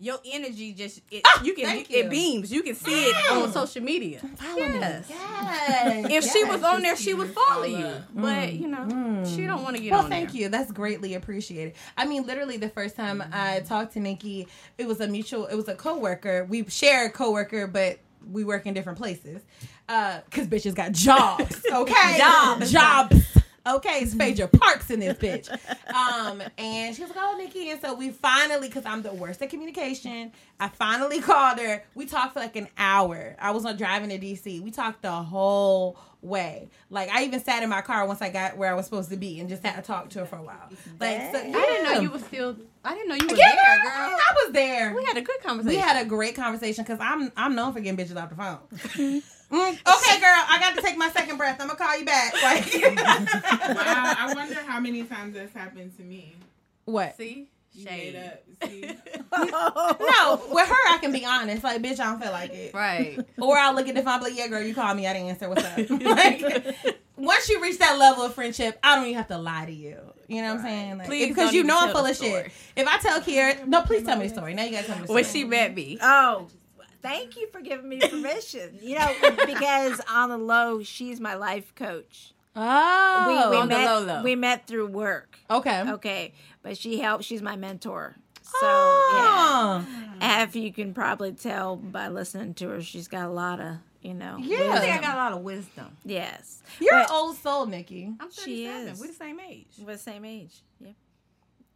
Your 0.00 0.18
energy 0.24 0.72
just 0.74 1.00
it, 1.10 1.24
you 1.42 1.54
can 1.54 1.64
Ah, 1.66 1.70
thank 1.70 1.90
it 1.90 2.08
beams. 2.08 2.52
You 2.52 2.62
can 2.62 2.76
see 2.76 3.06
it 3.06 3.32
on 3.32 3.50
social 3.52 3.82
media. 3.82 4.20
Yes. 4.56 5.06
Yes. 5.10 6.06
If 6.10 6.32
she 6.32 6.44
was 6.44 6.62
on 6.62 6.82
there, 6.82 6.96
she 6.96 7.14
would 7.14 7.30
follow 7.34 7.64
you. 7.64 7.92
But 8.14 8.52
you 8.52 8.68
know, 8.68 9.24
she 9.26 9.44
don't 9.44 9.62
want 9.64 9.76
to 9.76 9.82
get 9.82 9.90
Well, 9.92 10.04
on 10.04 10.08
thank 10.10 10.30
there. 10.32 10.42
you. 10.42 10.48
That's 10.50 10.70
greatly 10.70 11.14
appreciated. 11.14 11.74
I 11.96 12.06
mean, 12.06 12.26
literally, 12.26 12.56
the 12.58 12.68
first 12.68 12.94
time 12.94 13.22
I 13.32 13.60
talked 13.60 13.94
to 13.94 14.00
Nikki, 14.00 14.46
it 14.78 14.86
was 14.86 15.00
a 15.00 15.08
mutual. 15.08 15.46
It 15.46 15.56
was 15.56 15.66
a 15.68 15.74
coworker. 15.74 16.44
We 16.48 16.64
share 16.68 17.06
a 17.06 17.10
coworker, 17.10 17.66
but 17.66 17.98
we 18.30 18.44
work 18.44 18.66
in 18.66 18.74
different 18.74 18.98
places. 18.98 19.42
Uh, 19.88 20.20
cause 20.30 20.46
bitches 20.46 20.74
got 20.74 20.92
jobs. 20.92 21.60
Okay, 21.72 22.18
Jobs. 22.18 22.70
jobs. 22.70 23.37
Okay, 23.66 24.04
Phaedra 24.06 24.48
Parks 24.48 24.90
in 24.90 25.00
this 25.00 25.16
bitch. 25.18 25.50
Um, 25.94 26.42
and 26.56 26.94
she 26.94 27.02
was 27.02 27.10
like, 27.10 27.18
"Oh, 27.20 27.36
Nikki," 27.36 27.70
and 27.70 27.80
so 27.80 27.94
we 27.94 28.10
finally, 28.10 28.68
cause 28.68 28.84
I'm 28.86 29.02
the 29.02 29.12
worst 29.12 29.42
at 29.42 29.50
communication. 29.50 30.32
I 30.60 30.68
finally 30.68 31.20
called 31.22 31.58
her. 31.58 31.84
We 31.94 32.06
talked 32.06 32.34
for 32.34 32.40
like 32.40 32.56
an 32.56 32.68
hour. 32.78 33.36
I 33.40 33.50
was 33.50 33.64
on 33.66 33.76
driving 33.76 34.10
to 34.10 34.18
DC. 34.18 34.60
We 34.62 34.70
talked 34.70 35.02
the 35.02 35.12
whole 35.12 35.98
way. 36.20 36.68
Like 36.90 37.10
I 37.10 37.24
even 37.24 37.40
sat 37.40 37.62
in 37.62 37.68
my 37.68 37.80
car 37.80 38.06
once 38.06 38.22
I 38.22 38.30
got 38.30 38.56
where 38.56 38.70
I 38.70 38.74
was 38.74 38.86
supposed 38.86 39.10
to 39.10 39.16
be 39.16 39.38
and 39.40 39.48
just 39.48 39.64
had 39.64 39.76
to 39.76 39.82
talk 39.82 40.08
to 40.10 40.20
her 40.20 40.26
for 40.26 40.36
a 40.36 40.42
while. 40.42 40.68
Like 40.98 41.32
so, 41.32 41.38
I 41.38 41.42
didn't 41.52 41.84
know 41.84 42.00
you 42.00 42.10
were 42.10 42.18
still. 42.18 42.56
I 42.84 42.94
didn't 42.94 43.08
know 43.08 43.14
you 43.16 43.26
were 43.28 43.36
Yeah, 43.36 43.54
there, 43.54 43.82
girl, 43.82 44.08
girl. 44.08 44.18
I 44.18 44.34
was 44.44 44.52
there. 44.52 44.94
We 44.94 45.04
had 45.04 45.16
a 45.16 45.22
good 45.22 45.40
conversation. 45.42 45.76
We 45.76 45.82
had 45.82 46.04
a 46.04 46.08
great 46.08 46.34
conversation 46.34 46.84
because 46.84 46.98
I'm 47.00 47.30
I'm 47.36 47.54
known 47.54 47.72
for 47.72 47.80
getting 47.80 48.04
bitches 48.04 48.20
off 48.20 48.30
the 48.30 48.36
phone. 48.36 49.22
Mm, 49.50 49.70
okay, 49.72 50.20
girl, 50.20 50.44
I 50.48 50.58
got 50.60 50.76
to 50.76 50.82
take 50.82 50.96
my 50.98 51.08
second 51.10 51.36
breath. 51.38 51.58
I'm 51.60 51.68
gonna 51.68 51.78
call 51.78 51.98
you 51.98 52.04
back. 52.04 52.34
Like 52.42 52.66
Wow, 53.76 54.14
I 54.18 54.32
wonder 54.34 54.56
how 54.66 54.78
many 54.80 55.04
times 55.04 55.34
that's 55.34 55.54
happened 55.54 55.96
to 55.96 56.02
me. 56.02 56.34
what? 56.84 57.16
see 57.16 57.48
You 57.72 57.84
made 57.84 58.12
shade. 58.12 58.16
up. 58.16 58.68
See? 58.68 58.84
No, 59.38 60.42
with 60.50 60.68
her 60.68 60.74
I 60.94 60.98
can 61.00 61.12
be 61.12 61.24
honest. 61.24 61.62
Like, 61.62 61.82
bitch, 61.82 62.00
I 62.00 62.06
don't 62.10 62.20
feel 62.22 62.32
like 62.32 62.52
it. 62.52 62.74
Right. 62.74 63.18
Or 63.40 63.56
I'll 63.58 63.74
look 63.74 63.88
at 63.88 63.94
the 63.94 64.02
phone, 64.02 64.14
and 64.14 64.24
be 64.24 64.30
like, 64.30 64.38
yeah, 64.38 64.48
girl, 64.48 64.62
you 64.62 64.74
called 64.74 64.96
me, 64.96 65.06
I 65.06 65.12
didn't 65.12 65.28
answer. 65.28 65.48
What's 65.48 65.64
up? 65.64 65.78
like, 66.00 66.86
once 67.16 67.48
you 67.48 67.62
reach 67.62 67.78
that 67.78 67.98
level 67.98 68.24
of 68.24 68.34
friendship, 68.34 68.78
I 68.82 68.96
don't 68.96 69.04
even 69.04 69.16
have 69.16 69.28
to 69.28 69.38
lie 69.38 69.66
to 69.66 69.72
you. 69.72 69.98
You 70.28 70.42
know 70.42 70.48
what 70.54 70.58
I'm 70.60 70.64
saying? 70.66 70.98
Like, 70.98 71.06
Please 71.06 71.28
because 71.28 71.44
don't 71.46 71.54
you 71.54 71.60
even 71.60 71.68
know 71.68 71.78
I'm 71.80 71.90
full 71.92 72.04
of 72.04 72.14
story. 72.16 72.30
shit. 72.44 72.52
If 72.76 72.86
I 72.86 72.98
tell 72.98 73.20
Kiera, 73.20 73.66
no, 73.66 73.82
please 73.82 74.02
tell 74.02 74.18
me 74.18 74.26
the 74.28 74.34
story. 74.34 74.54
Now 74.54 74.64
you 74.64 74.72
gotta 74.72 74.86
tell 74.86 74.96
me 74.96 75.02
the 75.02 75.06
story. 75.08 75.14
When 75.22 75.24
she 75.24 75.44
met 75.44 75.74
me. 75.74 75.98
Oh, 76.02 76.48
thank 77.02 77.36
you 77.36 77.48
for 77.52 77.60
giving 77.60 77.88
me 77.88 78.00
permission. 78.00 78.78
You 78.80 78.98
know, 78.98 79.12
because 79.46 80.00
on 80.10 80.30
the 80.30 80.38
low, 80.38 80.82
she's 80.82 81.20
my 81.20 81.34
life 81.34 81.74
coach. 81.74 82.32
oh, 82.56 83.24
we, 83.28 83.50
we 83.50 83.56
on 83.62 83.68
the 83.68 83.74
met, 83.76 83.84
low 83.84 84.00
low. 84.00 84.22
We 84.22 84.34
met 84.36 84.66
through 84.66 84.88
work. 84.88 85.38
okay. 85.50 85.82
Okay, 85.90 86.32
but 86.62 86.76
she 86.76 86.98
helped. 87.00 87.24
She's 87.24 87.42
my 87.42 87.56
mentor. 87.56 88.16
So 88.42 88.56
Oh. 88.62 89.86
yeah, 90.20 90.42
if 90.44 90.56
you 90.56 90.72
can 90.72 90.94
probably 90.94 91.32
tell 91.32 91.76
by 91.76 92.08
listening 92.08 92.54
to 92.54 92.68
her, 92.70 92.80
she's 92.82 93.06
got 93.06 93.26
a 93.28 93.32
lot 93.32 93.60
of 93.60 93.76
you 94.00 94.14
know. 94.14 94.38
Yeah. 94.40 94.70
I 94.72 94.78
think 94.78 94.94
I 94.94 95.00
got 95.00 95.14
a 95.14 95.18
lot 95.18 95.32
of 95.32 95.40
wisdom. 95.40 95.96
Yes, 96.04 96.62
You're 96.80 96.94
an 96.98 97.06
old 97.10 97.36
soul, 97.36 97.66
Nikki. 97.66 98.12
I'm 98.18 98.30
She 98.30 98.64
37. 98.66 98.88
is. 98.88 99.00
We're 99.00 99.06
the 99.08 99.12
same 99.12 99.40
age. 99.40 99.66
we're 99.80 99.92
the 99.92 99.98
same 99.98 100.24
age. 100.24 100.62
Yeah. 100.80 100.92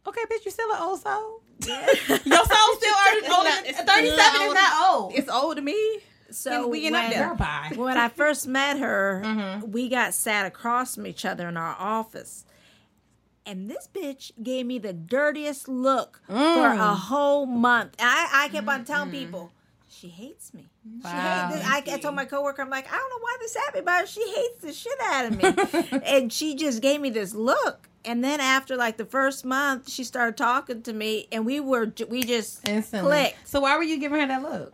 Okay, 0.05 0.21
bitch, 0.31 0.45
you 0.45 0.51
still 0.51 0.69
an 0.71 0.81
old 0.81 0.99
soul? 1.01 1.41
Your 1.65 1.77
soul 1.77 2.75
still 2.77 2.95
already 2.95 3.27
older. 3.35 3.49
37 3.73 4.05
is 4.05 4.17
not- 4.17 4.53
not 4.53 4.93
old. 4.93 5.13
It's 5.15 5.29
old 5.29 5.55
to 5.57 5.61
me. 5.61 5.99
So 6.31 6.67
we 6.67 6.81
getting 6.81 6.95
up 6.95 7.03
when- 7.03 7.37
there. 7.77 7.85
When 7.85 7.97
I 7.97 8.09
first 8.09 8.47
met 8.47 8.79
her, 8.79 9.21
Mm-hmm. 9.23 9.71
we 9.71 9.87
got 9.89 10.13
sat 10.13 10.45
across 10.45 10.95
from 10.95 11.07
each 11.07 11.25
other 11.25 11.47
in 11.47 11.57
our 11.57 11.75
office. 11.79 12.45
And 13.45 13.69
this 13.69 13.87
bitch 13.93 14.31
gave 14.41 14.65
me 14.65 14.79
the 14.79 14.93
dirtiest 14.93 15.67
look 15.67 16.21
for 16.27 16.33
Mm. 16.33 16.79
a 16.79 16.95
whole 16.95 17.45
month. 17.45 17.95
And 17.99 18.07
I, 18.09 18.45
I 18.45 18.47
kept 18.49 18.67
on 18.67 18.83
telling 18.85 19.11
people, 19.11 19.51
She 19.89 20.07
hates 20.09 20.53
me. 20.53 20.69
Wow. 21.03 21.49
She 21.51 21.57
hates, 21.59 21.69
I, 21.69 21.95
I 21.95 21.97
told 21.99 22.15
my 22.15 22.25
coworker, 22.25 22.61
I'm 22.61 22.69
like, 22.69 22.91
I 22.91 22.97
don't 22.97 23.09
know 23.09 23.19
why 23.19 23.37
this 23.41 23.55
happened, 23.55 23.85
but 23.85 24.07
she 24.09 24.21
hates 24.21 24.59
the 24.61 24.73
shit 24.73 24.97
out 25.01 25.25
of 25.25 25.91
me. 25.91 25.99
and 26.05 26.31
she 26.33 26.55
just 26.55 26.81
gave 26.81 26.99
me 27.01 27.09
this 27.09 27.33
look. 27.33 27.89
And 28.05 28.23
then 28.23 28.39
after 28.41 28.75
like 28.75 28.97
the 28.97 29.05
first 29.05 29.45
month, 29.45 29.89
she 29.89 30.03
started 30.03 30.37
talking 30.37 30.81
to 30.83 30.93
me, 30.93 31.27
and 31.31 31.45
we 31.45 31.59
were 31.59 31.91
we 32.09 32.23
just 32.23 32.67
Instantly. 32.67 33.09
clicked. 33.09 33.47
So 33.47 33.61
why 33.61 33.77
were 33.77 33.83
you 33.83 33.99
giving 33.99 34.19
her 34.19 34.27
that 34.27 34.41
look? 34.43 34.73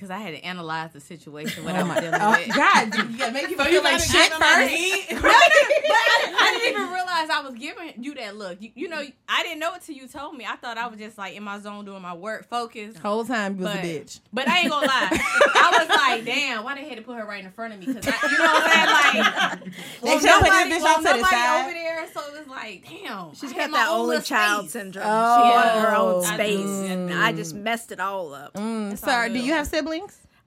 Because 0.00 0.10
I 0.10 0.18
had 0.18 0.30
to 0.34 0.42
analyze 0.42 0.92
the 0.94 1.00
situation 1.00 1.62
what 1.62 1.74
Oh 1.74 1.78
I'm 1.80 1.88
was 1.88 1.98
dealing 2.00 2.20
oh, 2.22 2.30
with. 2.30 2.56
God, 2.56 2.94
you 2.96 3.18
gotta 3.18 3.32
make 3.32 3.48
people 3.48 3.64
So 3.66 3.70
feel 3.70 3.82
you 3.82 3.84
like 3.84 4.00
shit 4.00 4.12
get 4.12 4.32
on 4.32 4.40
first. 4.40 5.10
No, 5.10 5.18
no, 5.20 5.22
but 5.22 5.30
I, 5.30 6.36
I 6.40 6.58
didn't 6.58 6.70
even 6.80 6.88
realize 6.92 7.28
I 7.30 7.42
was 7.46 7.54
giving 7.58 7.92
you 8.02 8.14
that 8.14 8.34
look. 8.36 8.62
You, 8.62 8.70
you 8.74 8.88
know, 8.88 9.02
I 9.28 9.42
didn't 9.42 9.58
know 9.58 9.74
it 9.74 9.82
till 9.82 9.94
you 9.94 10.08
told 10.08 10.36
me. 10.36 10.46
I 10.48 10.56
thought 10.56 10.78
I 10.78 10.86
was 10.86 10.98
just 10.98 11.18
like 11.18 11.34
in 11.34 11.42
my 11.42 11.58
zone 11.60 11.84
doing 11.84 12.00
my 12.00 12.14
work, 12.14 12.48
focused. 12.48 12.98
Whole 12.98 13.24
time 13.26 13.56
you 13.58 13.64
was 13.64 13.74
But, 13.74 13.84
a 13.84 13.86
bitch. 13.86 14.20
but 14.32 14.48
I 14.48 14.60
ain't 14.60 14.70
gonna 14.70 14.86
lie. 14.86 15.08
I 15.12 15.76
was 15.78 15.88
like, 15.88 16.24
damn, 16.24 16.64
why 16.64 16.74
they 16.76 16.88
had 16.88 16.96
to 16.96 17.02
put 17.02 17.16
her 17.18 17.26
right 17.26 17.44
in 17.44 17.50
front 17.52 17.74
of 17.74 17.80
me? 17.80 17.86
Because 17.92 18.06
you 18.06 18.38
know 18.38 18.44
what 18.44 18.62
I'm 18.64 18.70
saying? 19.12 19.24
Like, 19.24 19.74
They 20.02 20.14
was 20.14 20.22
should 20.22 20.30
put 20.40 20.42
nobody, 20.48 20.70
this 20.70 20.78
bitch 20.78 20.82
was 20.82 20.84
off 20.84 20.96
to 20.96 21.18
the 21.20 21.24
side. 21.26 21.62
over 21.64 21.72
there, 21.72 22.06
so 22.14 22.20
it 22.34 22.38
was 22.38 22.46
like, 22.48 22.88
damn. 22.88 23.34
She's 23.34 23.52
I 23.52 23.56
got 23.56 23.70
my 23.70 23.78
that 23.78 23.88
own 23.90 24.00
only 24.00 24.20
child 24.22 24.62
space. 24.64 24.72
syndrome. 24.72 25.04
Oh. 25.06 25.36
she 25.36 25.50
wanted 25.50 25.88
her 25.88 25.94
own 25.96 26.22
space, 26.24 26.56
do. 26.66 26.86
and 26.86 27.12
I 27.12 27.32
just 27.32 27.54
messed 27.54 27.92
it 27.92 28.00
all 28.00 28.32
up. 28.34 28.54
Mm, 28.54 28.92
It's 28.92 29.02
all 29.02 29.10
sorry, 29.10 29.28
do 29.30 29.38
you 29.40 29.52
have 29.52 29.66
siblings? 29.66 29.89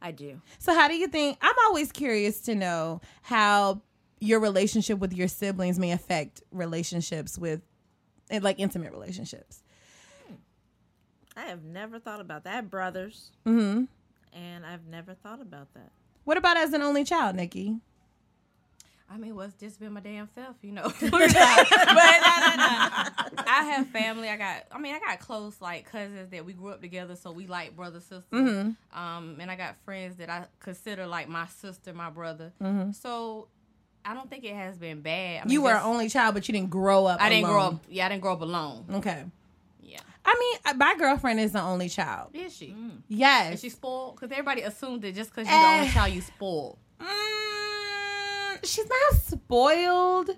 I 0.02 0.12
do. 0.12 0.42
So 0.60 0.74
how 0.74 0.88
do 0.88 0.96
you 0.96 1.08
think? 1.08 1.38
I'm 1.42 1.56
always 1.66 1.92
curious 1.92 2.42
to 2.42 2.56
know 2.56 3.02
how 3.22 3.82
your 4.20 4.40
relationship 4.40 5.00
with 5.00 5.14
your 5.14 5.28
siblings 5.28 5.80
may 5.80 5.92
affect 5.92 6.42
relationships 6.52 7.38
with, 7.38 7.62
eh, 8.30 8.40
like 8.42 8.60
intimate 8.60 8.92
relationships. 8.92 9.64
I 11.36 11.42
have 11.46 11.64
never 11.64 12.00
thought 12.00 12.20
about 12.22 12.44
that. 12.44 12.52
I 12.52 12.56
have 12.58 12.70
brothers, 12.70 13.32
hmm 13.46 13.86
and 14.34 14.66
I've 14.66 14.86
never 14.88 15.14
thought 15.14 15.42
about 15.42 15.74
that. 15.74 15.92
What 16.24 16.38
about 16.38 16.58
as 16.58 16.74
an 16.74 16.82
only 16.82 17.04
child, 17.04 17.36
Nikki? 17.36 17.78
I 19.14 19.18
mean, 19.18 19.36
what's 19.36 19.54
just 19.54 19.80
been 19.80 19.94
my 19.94 20.00
damn 20.00 20.28
self, 20.34 20.56
you 20.64 20.72
know. 20.72 20.84
but 21.00 21.02
no, 21.02 21.18
no, 21.20 21.22
no. 21.28 21.28
I 23.46 23.70
have 23.76 23.88
family. 23.90 24.28
I 24.30 24.38
got. 24.38 24.64
I 24.72 24.80
mean, 24.80 24.96
I 24.96 25.00
got 25.00 25.20
close 25.20 25.62
like 25.62 25.86
cousins 25.92 26.32
that 26.32 26.44
we 26.46 26.54
grew 26.54 26.70
up 26.70 26.82
together, 26.82 27.16
so 27.16 27.32
we 27.32 27.46
like 27.46 27.76
brother 27.76 28.00
sister. 28.00 28.24
Mhm. 28.32 28.76
Um, 28.94 29.38
and 29.40 29.52
I 29.52 29.56
got 29.56 29.76
friends 29.86 30.16
that 30.18 30.30
I 30.30 30.46
consider 30.60 31.06
like 31.06 31.30
my 31.30 31.46
sister, 31.48 31.94
my 31.94 32.10
brother. 32.10 32.54
Mhm. 32.62 32.96
So 32.96 33.48
I 34.04 34.14
don't 34.16 34.30
think 34.30 34.44
it 34.46 34.56
has 34.56 34.78
been 34.78 35.02
bad. 35.02 35.42
I 35.42 35.46
mean, 35.46 35.54
you 35.54 35.62
were 35.62 35.72
an 35.74 35.84
only 35.84 36.10
child, 36.10 36.34
but 36.34 36.48
you 36.48 36.54
didn't 36.54 36.72
grow 36.72 37.06
up. 37.06 37.22
I 37.22 37.30
didn't 37.30 37.46
grow 37.46 37.62
up. 37.62 37.84
Yeah, 37.90 38.08
I 38.08 38.10
didn't 38.10 38.22
grow 38.24 38.34
up 38.34 38.42
alone. 38.42 38.86
Okay. 38.96 39.24
Yeah. 39.82 40.00
I 40.26 40.36
mean, 40.40 40.60
uh, 40.66 40.74
my 40.78 40.96
girlfriend 40.98 41.40
is 41.40 41.52
the 41.52 41.62
only 41.62 41.88
child. 41.90 42.32
Is 42.34 42.56
she? 42.56 42.76
Yes. 43.08 43.56
Is 43.56 43.62
she 43.62 43.70
spoiled? 43.70 44.16
Because 44.16 44.32
everybody 44.32 44.62
assumed 44.64 45.04
that 45.04 45.14
just 45.14 45.30
because 45.30 45.48
Eh. 45.48 45.52
you're 45.52 45.62
the 45.70 45.78
only 45.82 45.90
child, 45.94 46.14
you 46.14 46.22
spoiled. 46.22 46.78
Mm, 47.00 47.06
she's 48.66 48.88
not 48.88 49.22
spoiled, 49.22 50.32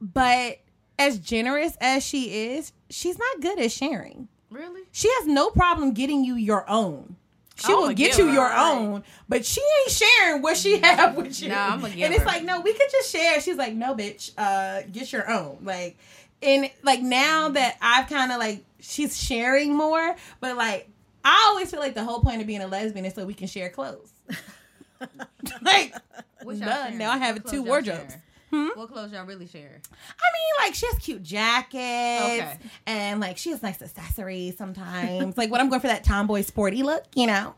but 0.00 0.58
as 0.98 1.18
generous 1.18 1.76
as 1.80 2.04
she 2.04 2.54
is, 2.54 2.72
she's 2.90 3.18
not 3.18 3.40
good 3.40 3.58
at 3.58 3.72
sharing. 3.72 4.28
Really? 4.50 4.82
She 4.92 5.08
has 5.08 5.26
no 5.26 5.50
problem 5.50 5.92
getting 5.92 6.24
you 6.24 6.34
your 6.34 6.68
own. 6.68 7.16
She 7.56 7.72
I'ma 7.72 7.88
will 7.88 7.94
get 7.94 8.18
you 8.18 8.30
your 8.30 8.52
own, 8.52 9.02
but 9.28 9.44
she 9.44 9.60
ain't 9.60 9.90
sharing 9.90 10.42
what 10.42 10.56
she 10.56 10.78
have 10.78 11.16
with 11.16 11.42
you. 11.42 11.48
Nah, 11.48 11.74
I'ma 11.74 11.86
and 11.86 12.14
it's 12.14 12.24
like, 12.24 12.44
no, 12.44 12.60
we 12.60 12.72
could 12.72 12.88
just 12.90 13.10
share. 13.10 13.40
She's 13.40 13.56
like, 13.56 13.74
no, 13.74 13.96
bitch, 13.96 14.30
uh, 14.38 14.82
get 14.92 15.12
your 15.12 15.28
own. 15.28 15.58
Like, 15.62 15.98
and 16.40 16.70
like 16.84 17.00
now 17.00 17.48
that 17.48 17.76
I've 17.82 18.08
kind 18.08 18.30
of 18.30 18.38
like, 18.38 18.64
she's 18.78 19.20
sharing 19.20 19.74
more, 19.74 20.14
but 20.40 20.56
like, 20.56 20.88
I 21.24 21.46
always 21.48 21.68
feel 21.70 21.80
like 21.80 21.94
the 21.94 22.04
whole 22.04 22.20
point 22.20 22.40
of 22.40 22.46
being 22.46 22.62
a 22.62 22.68
lesbian 22.68 23.04
is 23.04 23.14
so 23.14 23.26
we 23.26 23.34
can 23.34 23.48
share 23.48 23.70
clothes. 23.70 24.12
like, 25.62 25.94
Y'all 26.60 26.68
duh, 26.68 26.82
sharing? 26.84 26.98
now 26.98 27.10
I 27.10 27.18
have 27.18 27.44
two 27.44 27.62
wardrobes. 27.62 28.16
Hmm? 28.50 28.68
What 28.74 28.90
clothes 28.90 29.12
y'all 29.12 29.26
really 29.26 29.46
share? 29.46 29.80
I 29.82 30.26
mean, 30.62 30.66
like 30.66 30.74
she 30.74 30.86
has 30.86 30.96
cute 31.00 31.22
jackets, 31.22 31.74
Okay. 31.76 32.58
and 32.86 33.20
like 33.20 33.36
she 33.36 33.50
has 33.50 33.62
nice 33.62 33.82
accessories 33.82 34.56
sometimes. 34.56 35.36
like 35.36 35.50
when 35.50 35.60
I'm 35.60 35.68
going 35.68 35.82
for 35.82 35.88
that 35.88 36.02
tomboy 36.02 36.40
sporty 36.42 36.82
look, 36.82 37.04
you 37.14 37.26
know, 37.26 37.54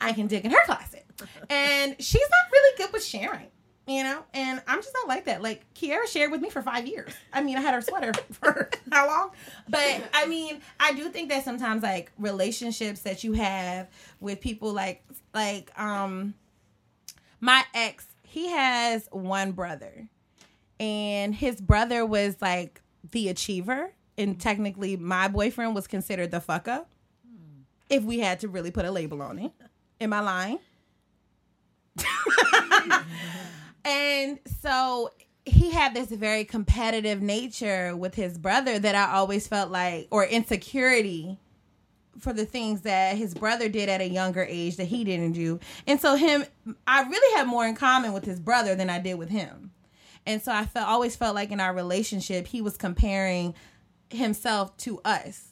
I 0.00 0.12
can 0.12 0.26
dig 0.26 0.44
in 0.44 0.50
her 0.50 0.64
closet. 0.64 1.04
And 1.48 1.94
she's 2.00 2.20
not 2.22 2.52
really 2.52 2.76
good 2.78 2.92
with 2.92 3.04
sharing, 3.04 3.46
you 3.86 4.02
know. 4.02 4.24
And 4.34 4.60
I'm 4.66 4.82
just 4.82 4.92
not 4.94 5.06
like 5.06 5.26
that. 5.26 5.40
Like 5.40 5.72
Kiara 5.74 6.08
shared 6.08 6.32
with 6.32 6.40
me 6.40 6.50
for 6.50 6.62
five 6.62 6.88
years. 6.88 7.12
I 7.32 7.40
mean, 7.40 7.56
I 7.56 7.60
had 7.60 7.72
her 7.74 7.80
sweater 7.80 8.12
for 8.32 8.70
how 8.90 9.06
long? 9.06 9.30
But 9.68 10.02
I 10.12 10.26
mean, 10.26 10.60
I 10.80 10.94
do 10.94 11.10
think 11.10 11.28
that 11.28 11.44
sometimes 11.44 11.84
like 11.84 12.10
relationships 12.18 13.02
that 13.02 13.22
you 13.22 13.34
have 13.34 13.86
with 14.18 14.40
people 14.40 14.72
like 14.72 15.04
like 15.32 15.70
um 15.78 16.34
my 17.40 17.62
ex, 17.72 18.04
he 18.34 18.48
has 18.48 19.08
one 19.12 19.52
brother 19.52 20.08
and 20.80 21.32
his 21.32 21.60
brother 21.60 22.04
was 22.04 22.34
like 22.40 22.82
the 23.12 23.28
achiever 23.28 23.92
and 24.18 24.34
mm. 24.34 24.40
technically 24.40 24.96
my 24.96 25.28
boyfriend 25.28 25.72
was 25.72 25.86
considered 25.86 26.32
the 26.32 26.40
fuck 26.40 26.66
up 26.66 26.90
if 27.88 28.02
we 28.02 28.18
had 28.18 28.40
to 28.40 28.48
really 28.48 28.72
put 28.72 28.84
a 28.84 28.90
label 28.90 29.22
on 29.22 29.38
it. 29.38 29.52
Am 30.00 30.12
i 30.12 30.18
lying? 30.18 30.58
And 33.86 34.38
so 34.62 35.10
he 35.44 35.70
had 35.70 35.94
this 35.94 36.08
very 36.08 36.44
competitive 36.44 37.20
nature 37.20 37.94
with 37.94 38.14
his 38.14 38.38
brother 38.38 38.78
that 38.78 38.94
i 38.94 39.12
always 39.14 39.46
felt 39.46 39.70
like 39.70 40.08
or 40.10 40.24
insecurity 40.24 41.38
for 42.18 42.32
the 42.32 42.44
things 42.44 42.82
that 42.82 43.16
his 43.16 43.34
brother 43.34 43.68
did 43.68 43.88
at 43.88 44.00
a 44.00 44.08
younger 44.08 44.44
age 44.48 44.76
that 44.76 44.86
he 44.86 45.04
didn't 45.04 45.32
do. 45.32 45.60
And 45.86 46.00
so 46.00 46.16
him 46.16 46.44
I 46.86 47.02
really 47.02 47.36
had 47.36 47.46
more 47.46 47.66
in 47.66 47.74
common 47.74 48.12
with 48.12 48.24
his 48.24 48.40
brother 48.40 48.74
than 48.74 48.90
I 48.90 48.98
did 48.98 49.14
with 49.14 49.30
him. 49.30 49.72
And 50.26 50.42
so 50.42 50.52
I 50.52 50.64
felt 50.64 50.88
always 50.88 51.16
felt 51.16 51.34
like 51.34 51.50
in 51.50 51.60
our 51.60 51.74
relationship 51.74 52.46
he 52.46 52.62
was 52.62 52.76
comparing 52.76 53.54
himself 54.10 54.76
to 54.78 55.00
us. 55.04 55.50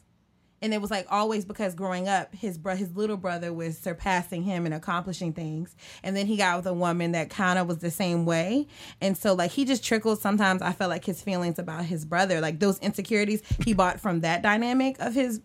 And 0.62 0.72
it 0.72 0.80
was 0.80 0.92
like 0.92 1.08
always 1.10 1.44
because 1.44 1.74
growing 1.74 2.06
up 2.06 2.32
his 2.32 2.56
bro- 2.56 2.76
his 2.76 2.94
little 2.94 3.16
brother 3.16 3.52
was 3.52 3.76
surpassing 3.76 4.44
him 4.44 4.64
and 4.64 4.72
accomplishing 4.72 5.32
things. 5.32 5.74
And 6.04 6.16
then 6.16 6.26
he 6.26 6.36
got 6.36 6.56
with 6.56 6.66
a 6.66 6.72
woman 6.72 7.12
that 7.12 7.30
kind 7.30 7.58
of 7.58 7.66
was 7.66 7.78
the 7.78 7.90
same 7.90 8.24
way. 8.24 8.68
And 9.00 9.18
so 9.18 9.34
like 9.34 9.50
he 9.50 9.64
just 9.64 9.84
trickled 9.84 10.20
sometimes 10.20 10.62
I 10.62 10.70
felt 10.72 10.90
like 10.90 11.04
his 11.04 11.20
feelings 11.20 11.58
about 11.58 11.86
his 11.86 12.04
brother, 12.04 12.40
like 12.40 12.60
those 12.60 12.78
insecurities 12.78 13.42
he 13.64 13.74
bought 13.74 13.98
from 13.98 14.20
that 14.20 14.42
dynamic 14.42 15.00
of 15.00 15.14
his 15.14 15.40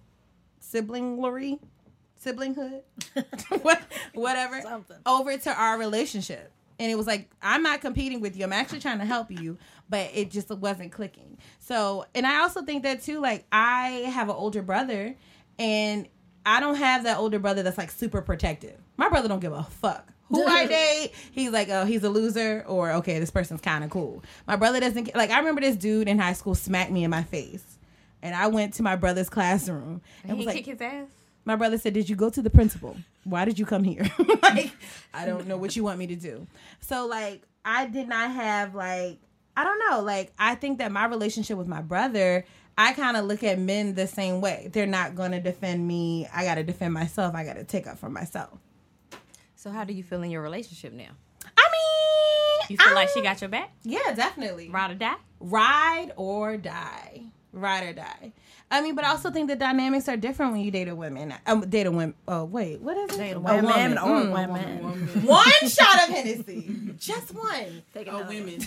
siblinglery, 0.73 1.59
siblinghood, 2.23 2.81
whatever, 4.13 4.61
Something. 4.61 4.97
over 5.05 5.37
to 5.37 5.53
our 5.53 5.77
relationship. 5.77 6.51
And 6.79 6.91
it 6.91 6.95
was 6.95 7.07
like, 7.07 7.27
I'm 7.41 7.63
not 7.63 7.81
competing 7.81 8.21
with 8.21 8.37
you. 8.37 8.43
I'm 8.43 8.53
actually 8.53 8.81
trying 8.81 8.99
to 8.99 9.05
help 9.05 9.31
you, 9.31 9.57
but 9.89 10.11
it 10.13 10.29
just 10.29 10.49
wasn't 10.49 10.91
clicking. 10.91 11.37
So, 11.59 12.05
and 12.13 12.25
I 12.27 12.41
also 12.41 12.61
think 12.61 12.83
that 12.83 13.01
too, 13.01 13.19
like, 13.19 13.45
I 13.51 13.87
have 14.13 14.29
an 14.29 14.35
older 14.35 14.61
brother, 14.61 15.15
and 15.57 16.07
I 16.45 16.59
don't 16.59 16.75
have 16.75 17.03
that 17.05 17.17
older 17.17 17.39
brother 17.39 17.63
that's 17.63 17.77
like 17.79 17.89
super 17.91 18.21
protective. 18.21 18.77
My 18.95 19.09
brother 19.09 19.27
don't 19.27 19.39
give 19.39 19.53
a 19.53 19.63
fuck. 19.63 20.07
Who 20.29 20.45
I 20.45 20.65
date, 20.67 21.13
he's 21.31 21.51
like, 21.51 21.69
oh, 21.69 21.85
he's 21.85 22.03
a 22.03 22.09
loser, 22.09 22.63
or 22.67 22.91
okay, 22.93 23.17
this 23.19 23.31
person's 23.31 23.61
kind 23.61 23.83
of 23.83 23.89
cool. 23.89 24.23
My 24.45 24.55
brother 24.55 24.79
doesn't 24.79 25.05
get, 25.05 25.15
like, 25.15 25.31
I 25.31 25.39
remember 25.39 25.61
this 25.61 25.77
dude 25.77 26.07
in 26.07 26.19
high 26.19 26.33
school 26.33 26.53
smacked 26.53 26.91
me 26.91 27.03
in 27.03 27.09
my 27.09 27.23
face. 27.23 27.76
And 28.21 28.33
I 28.35 28.47
went 28.47 28.73
to 28.75 28.83
my 28.83 28.95
brother's 28.95 29.29
classroom 29.29 30.01
and 30.23 30.31
And 30.31 30.37
was 30.37 30.41
he 30.41 30.45
like, 30.47 30.55
kick 30.57 30.65
his 30.65 30.81
ass. 30.81 31.07
my 31.45 31.55
brother 31.55 31.77
said, 31.77 31.93
Did 31.93 32.09
you 32.09 32.15
go 32.15 32.29
to 32.29 32.41
the 32.41 32.49
principal? 32.49 32.97
Why 33.23 33.45
did 33.45 33.59
you 33.59 33.65
come 33.65 33.83
here? 33.83 34.05
like, 34.43 34.71
I 35.13 35.25
don't 35.25 35.47
know 35.47 35.57
what 35.57 35.75
you 35.75 35.83
want 35.83 35.99
me 35.99 36.07
to 36.07 36.15
do. 36.15 36.47
So, 36.81 37.05
like, 37.07 37.43
I 37.65 37.85
did 37.85 38.07
not 38.07 38.31
have, 38.31 38.73
like, 38.73 39.19
I 39.55 39.63
don't 39.63 39.79
know. 39.89 40.01
Like, 40.01 40.31
I 40.39 40.55
think 40.55 40.77
that 40.79 40.91
my 40.91 41.05
relationship 41.05 41.57
with 41.57 41.67
my 41.67 41.81
brother, 41.81 42.45
I 42.77 42.93
kind 42.93 43.17
of 43.17 43.25
look 43.25 43.43
at 43.43 43.59
men 43.59 43.95
the 43.95 44.07
same 44.07 44.39
way. 44.39 44.69
They're 44.71 44.85
not 44.85 45.15
going 45.15 45.31
to 45.31 45.39
defend 45.41 45.85
me. 45.87 46.27
I 46.33 46.43
got 46.45 46.55
to 46.55 46.63
defend 46.63 46.93
myself. 46.93 47.35
I 47.35 47.43
got 47.43 47.55
to 47.57 47.63
take 47.63 47.85
up 47.87 47.97
for 47.97 48.09
myself. 48.09 48.57
So 49.55 49.71
how 49.71 49.83
do 49.83 49.93
you 49.93 50.03
feel 50.03 50.21
in 50.23 50.31
your 50.31 50.41
relationship 50.41 50.93
now? 50.93 51.09
I 51.57 51.67
mean, 51.71 52.67
You 52.69 52.77
feel 52.77 52.93
like 52.95 53.07
I'm- 53.09 53.13
she 53.13 53.21
got 53.23 53.41
your 53.41 53.49
back? 53.49 53.71
Yeah, 53.83 54.13
definitely. 54.15 54.69
Ride 54.69 54.91
or 54.91 54.95
die? 54.95 55.15
Ride 55.39 56.11
or 56.15 56.55
die. 56.57 57.23
Ride 57.53 57.83
or 57.87 57.93
die. 57.93 58.31
I 58.69 58.81
mean, 58.81 58.95
but 58.95 59.05
I 59.05 59.09
also 59.09 59.31
think 59.31 59.47
the 59.49 59.55
dynamics 59.55 60.09
are 60.09 60.17
different 60.17 60.51
when 60.51 60.61
you 60.61 60.69
date 60.71 60.89
a 60.89 60.95
woman. 60.95 61.33
Um, 61.45 61.61
date 61.69 61.87
a 61.87 61.91
woman. 61.91 62.13
Oh, 62.27 62.43
wait. 62.43 62.81
What 62.81 62.97
is 62.97 63.15
it? 63.15 63.17
Date 63.17 63.31
a 63.31 63.39
woman. 63.39 63.65
Women 63.65 63.97
or 63.97 64.21
Mm. 64.21 64.33
women. 64.33 65.25
One 65.25 65.69
shot 65.69 66.03
of 66.03 66.09
Hennessy. 66.15 66.93
Just 66.99 67.33
one. 67.33 67.81
Take 67.93 68.07
Oh, 68.11 68.17
another. 68.17 68.27
women. 68.33 68.59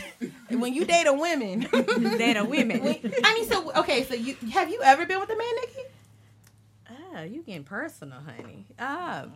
When 0.50 0.72
you 0.72 0.84
date 0.86 1.06
a 1.06 1.12
woman. 1.12 1.60
Date 2.18 2.36
a 2.38 2.44
women. 2.44 2.82
when- 2.82 3.12
I 3.24 3.34
mean, 3.34 3.46
so, 3.48 3.70
okay, 3.76 4.04
so 4.04 4.14
you 4.14 4.34
have 4.52 4.70
you 4.70 4.80
ever 4.82 5.04
been 5.04 5.20
with 5.20 5.28
a 5.30 5.36
man, 5.36 5.54
Nikki? 5.60 5.80
Oh, 7.16 7.22
you 7.22 7.42
getting 7.42 7.64
personal, 7.64 8.20
honey. 8.20 8.64
Ah, 8.78 9.26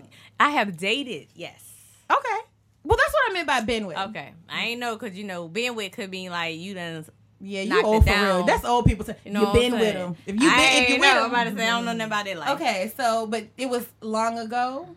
I 0.40 0.50
have 0.50 0.76
dated, 0.76 1.26
yes. 1.34 1.62
Okay. 2.10 2.38
Well, 2.84 2.96
that's 2.96 3.12
what 3.12 3.30
I 3.30 3.32
meant 3.32 3.46
by 3.46 3.60
been 3.62 3.86
with. 3.86 3.96
Okay. 3.98 4.32
I 4.48 4.62
ain't 4.66 4.80
know 4.80 4.96
because, 4.96 5.16
you 5.16 5.24
know, 5.24 5.48
being 5.48 5.74
with 5.74 5.92
could 5.92 6.10
mean 6.10 6.30
like 6.30 6.56
you 6.58 6.74
done. 6.74 7.04
Yeah, 7.44 7.62
you 7.62 7.84
old 7.84 8.04
for 8.04 8.10
down. 8.10 8.36
real. 8.38 8.46
That's 8.46 8.64
old 8.64 8.86
people 8.86 9.04
say. 9.04 9.16
You 9.24 9.32
know 9.32 9.46
I'm 9.46 9.52
been 9.52 9.72
with 9.72 9.94
them. 9.94 10.16
If 10.26 10.40
you 10.40 10.48
I 10.50 10.56
been, 10.56 10.82
if 10.84 10.88
you 10.90 10.94
with 11.00 11.14
know. 11.14 11.26
about 11.26 11.44
to 11.44 11.56
say 11.56 11.68
I 11.68 11.70
don't 11.82 11.98
know 11.98 12.04
it. 12.26 12.36
Like, 12.38 12.48
Okay, 12.56 12.92
so 12.96 13.26
but 13.26 13.44
it 13.58 13.68
was 13.68 13.86
long 14.00 14.38
ago. 14.38 14.88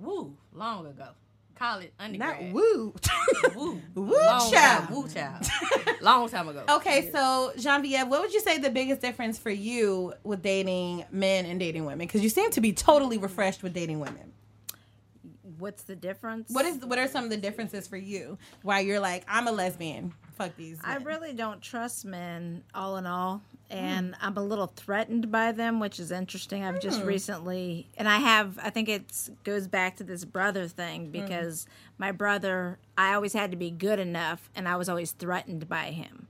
Woo, 0.00 0.32
long 0.54 0.86
ago. 0.86 1.08
College, 1.56 1.90
Not 1.98 2.04
undergrad. 2.04 2.52
woo. 2.52 2.94
Woo. 3.56 3.82
Woo 3.96 4.16
long 4.16 4.48
child. 4.52 4.84
Time, 4.86 4.94
woo 4.94 5.08
child. 5.08 5.44
long 6.00 6.28
time 6.28 6.48
ago. 6.48 6.62
Okay, 6.76 7.10
so 7.10 7.50
Genevieve, 7.58 8.06
what 8.06 8.20
would 8.20 8.32
you 8.32 8.40
say 8.40 8.58
the 8.58 8.70
biggest 8.70 9.00
difference 9.00 9.38
for 9.40 9.50
you 9.50 10.12
with 10.22 10.40
dating 10.40 11.04
men 11.10 11.46
and 11.46 11.58
dating 11.58 11.84
women? 11.84 12.06
Because 12.06 12.22
you 12.22 12.28
seem 12.28 12.52
to 12.52 12.60
be 12.60 12.72
totally 12.72 13.18
refreshed 13.18 13.64
with 13.64 13.74
dating 13.74 13.98
women. 13.98 14.32
What's 15.58 15.82
the 15.82 15.96
difference? 15.96 16.50
What 16.50 16.64
is 16.64 16.84
what 16.84 16.98
are 16.98 17.08
some 17.08 17.24
of 17.24 17.30
the 17.30 17.36
differences 17.36 17.86
for 17.88 17.96
you? 17.96 18.38
Why 18.62 18.80
you're 18.80 19.00
like, 19.00 19.24
I'm 19.28 19.46
a 19.48 19.52
lesbian. 19.52 20.12
Fuck 20.36 20.56
these. 20.56 20.78
I 20.84 20.96
really 20.98 21.32
don't 21.32 21.60
trust 21.60 22.04
men, 22.04 22.62
all 22.74 22.96
in 22.96 23.06
all, 23.06 23.42
Hmm. 23.70 23.76
and 23.76 24.14
I'm 24.22 24.36
a 24.36 24.42
little 24.42 24.68
threatened 24.68 25.32
by 25.32 25.50
them, 25.52 25.80
which 25.80 25.98
is 25.98 26.12
interesting. 26.12 26.62
I've 26.64 26.80
just 26.80 27.00
Hmm. 27.00 27.06
recently, 27.06 27.88
and 27.98 28.08
I 28.08 28.18
have, 28.18 28.56
I 28.62 28.70
think 28.70 28.88
it 28.88 29.28
goes 29.42 29.66
back 29.66 29.96
to 29.96 30.04
this 30.04 30.24
brother 30.24 30.62
Hmm. 30.62 30.68
thing 30.68 31.10
because 31.10 31.66
my 31.98 32.12
brother, 32.12 32.78
I 32.96 33.14
always 33.14 33.32
had 33.32 33.50
to 33.50 33.56
be 33.56 33.70
good 33.72 33.98
enough, 33.98 34.48
and 34.54 34.68
I 34.68 34.76
was 34.76 34.88
always 34.88 35.10
threatened 35.10 35.68
by 35.68 35.90
him. 35.90 36.27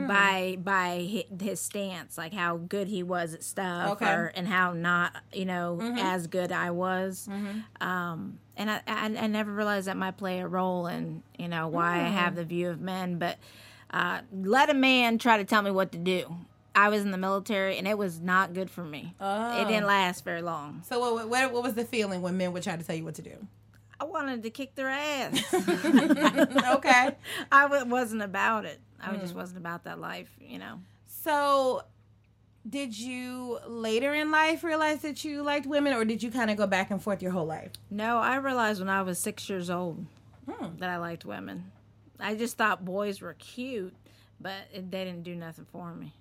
Hmm. 0.00 0.06
By 0.06 0.58
by 0.62 1.26
his 1.40 1.60
stance, 1.60 2.16
like 2.16 2.32
how 2.32 2.56
good 2.56 2.88
he 2.88 3.02
was 3.02 3.34
at 3.34 3.42
stuff, 3.42 3.92
Okay. 3.92 4.06
Mm-hmm. 4.06 4.20
or, 4.20 4.26
and 4.34 4.48
how 4.48 4.72
not, 4.72 5.14
you 5.32 5.44
know, 5.44 5.78
as 5.98 6.26
good 6.26 6.50
I 6.52 6.70
was. 6.70 7.28
Um, 7.80 8.38
and 8.56 8.70
I, 8.70 8.80
I, 8.86 9.04
I 9.06 9.26
never 9.26 9.52
realized 9.52 9.86
that 9.88 9.96
might 9.96 10.16
play 10.16 10.40
a 10.40 10.46
role 10.46 10.86
in, 10.86 11.22
you 11.38 11.48
know, 11.48 11.68
why 11.68 11.96
I 12.04 12.08
Mm. 12.08 12.12
have 12.12 12.34
the 12.36 12.44
view 12.44 12.70
of 12.70 12.80
men. 12.80 13.18
But 13.18 13.38
uh, 13.90 14.20
let 14.32 14.70
a 14.70 14.74
man 14.74 15.18
try 15.18 15.36
to 15.36 15.44
tell 15.44 15.62
me 15.62 15.70
what 15.70 15.92
to 15.92 15.98
do. 15.98 16.36
I 16.74 16.88
was 16.88 17.02
in 17.02 17.10
the 17.10 17.18
military, 17.18 17.76
and 17.76 17.86
it 17.86 17.98
was 17.98 18.18
not 18.20 18.54
good 18.54 18.70
for 18.70 18.82
me. 18.82 19.14
It 19.20 19.68
didn't 19.68 19.86
last 19.86 20.24
very 20.24 20.40
long. 20.40 20.82
So 20.88 20.98
what, 21.00 21.28
what 21.28 21.52
what 21.52 21.62
was 21.62 21.74
the 21.74 21.84
feeling 21.84 22.22
when 22.22 22.36
men 22.38 22.52
would 22.54 22.62
try 22.62 22.76
to 22.76 22.82
tell 22.82 22.96
you 22.96 23.04
what 23.04 23.14
to 23.16 23.22
do? 23.22 23.46
I 24.02 24.04
wanted 24.04 24.42
to 24.42 24.50
kick 24.50 24.74
their 24.74 24.88
ass. 24.88 25.40
Okay. 26.74 27.10
I 27.52 27.62
w- 27.62 27.84
wasn't 27.86 28.22
about 28.22 28.64
it. 28.64 28.80
I 29.00 29.10
Mm. 29.10 29.20
just 29.20 29.34
wasn't 29.34 29.58
about 29.58 29.84
that 29.84 30.00
life, 30.00 30.30
you 30.40 30.58
know. 30.58 30.80
So 31.06 31.82
did 32.68 32.98
you 32.98 33.58
later 33.66 34.12
in 34.14 34.30
life 34.30 34.64
realize 34.64 35.02
that 35.02 35.24
you 35.24 35.42
liked 35.42 35.66
women 35.66 35.92
or 35.92 36.04
did 36.04 36.22
you 36.22 36.30
kind 36.30 36.50
of 36.50 36.56
go 36.56 36.66
back 36.66 36.90
and 36.90 37.02
forth 37.02 37.22
your 37.22 37.32
whole 37.32 37.46
life? 37.46 37.70
No, 37.90 38.18
I 38.18 38.36
realized 38.36 38.80
when 38.80 38.88
I 38.88 39.02
was 39.02 39.18
six 39.18 39.48
years 39.48 39.70
old 39.70 40.04
Hmm. 40.50 40.76
that 40.78 40.88
I 40.90 40.96
liked 40.96 41.24
women. 41.24 41.70
I 42.18 42.34
just 42.34 42.56
thought 42.56 42.84
boys 42.84 43.20
were 43.20 43.34
cute, 43.34 43.94
but 44.40 44.54
it, 44.72 44.90
they 44.90 45.04
didn't 45.04 45.22
do 45.24 45.34
nothing 45.36 45.66
for 45.70 45.92
me. 45.94 46.12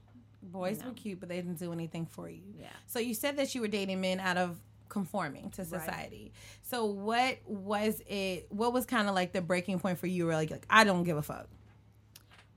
Boys 0.44 0.84
were 0.84 0.92
cute, 0.92 1.20
but 1.20 1.30
they 1.30 1.36
didn't 1.38 1.60
do 1.60 1.72
anything 1.74 2.06
for 2.08 2.28
you. 2.30 2.42
Yeah. 2.60 2.68
So 2.88 3.00
you 3.00 3.14
said 3.14 3.38
that 3.38 3.54
you 3.56 3.62
were 3.62 3.68
dating 3.68 4.02
men 4.02 4.20
out 4.20 4.38
of 4.38 4.58
conforming 4.92 5.50
to 5.52 5.66
society. 5.66 6.34
So 6.62 6.86
what 6.86 7.40
was 7.48 8.02
it? 8.06 8.46
What 8.50 8.74
was 8.74 8.86
kind 8.86 9.08
of 9.08 9.16
like 9.16 9.32
the 9.32 9.42
breaking 9.42 9.80
point 9.80 9.98
for 9.98 10.08
you? 10.08 10.28
Where 10.28 10.36
like, 10.36 10.52
like 10.52 10.68
I 10.70 10.84
don't 10.84 11.04
give 11.04 11.18
a 11.18 11.24
fuck. 11.24 11.48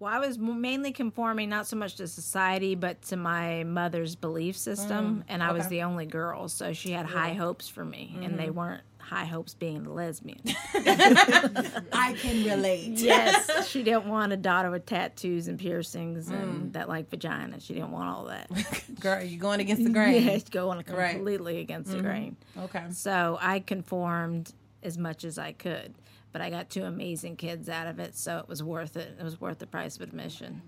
Well, 0.01 0.13
I 0.13 0.19
was 0.19 0.39
mainly 0.39 0.93
conforming 0.93 1.49
not 1.49 1.67
so 1.67 1.77
much 1.77 1.95
to 1.97 2.09
society, 2.09 2.75
but 2.75 3.01
to 3.03 3.17
my 3.17 3.63
mother's 3.65 4.17
belief 4.17 4.57
system, 4.57 5.19
mm, 5.19 5.25
and 5.29 5.43
I 5.43 5.53
was 5.53 5.69
the 5.69 5.83
only 5.83 6.05
girl, 6.05 6.49
so 6.49 6.73
she 6.73 6.91
had 6.91 7.07
high 7.07 7.33
hopes 7.33 7.69
for 7.69 7.85
me, 7.85 8.19
and 8.23 8.39
they 8.39 8.47
mm-hmm. 8.47 8.59
weren't 8.59 8.83
high 9.05 9.27
hopes 9.27 9.55
being 9.55 9.87
a 9.87 9.93
lesbian. 9.93 10.41
I 10.75 12.17
can 12.19 12.45
relate. 12.45 12.93
yes, 12.93 13.69
she 13.69 13.83
didn't 13.83 14.07
want 14.07 14.33
a 14.33 14.37
daughter 14.37 14.71
with 14.71 14.87
tattoos 14.87 15.47
and 15.47 15.59
piercings 15.59 16.29
and 16.29 16.71
mm. 16.71 16.73
that 16.73 16.89
like 16.89 17.11
vagina. 17.11 17.61
She 17.61 17.75
didn't 17.75 17.91
want 17.91 18.09
all 18.09 18.25
that. 18.25 18.49
Girl, 19.01 19.23
you're 19.23 19.41
going 19.41 19.61
against 19.61 19.85
the 19.85 19.91
grain. 19.91 20.25
Yeah, 20.25 20.39
going 20.51 20.83
Right. 20.89 21.15
completely 21.15 21.59
against 21.61 21.91
the 21.91 21.99
mm-hmm. 21.99 22.07
grain. 22.07 22.37
Okay. 22.59 22.85
So 22.91 23.39
I 23.41 23.61
conformed 23.61 24.53
as 24.83 24.97
much 24.97 25.25
as 25.25 25.39
I 25.39 25.53
could, 25.53 25.95
but 26.33 26.41
I 26.41 26.51
got 26.51 26.71
two 26.71 26.85
amazing 26.85 27.37
kids 27.37 27.69
out 27.69 27.87
of 27.87 27.99
it, 27.99 28.17
so 28.17 28.39
it 28.39 28.49
was 28.49 28.63
worth 28.63 28.97
it. 28.97 29.17
It 29.19 29.23
was 29.23 29.41
worth 29.41 29.59
the 29.59 29.67
price 29.67 29.97
of 29.97 30.03
admission. 30.03 30.63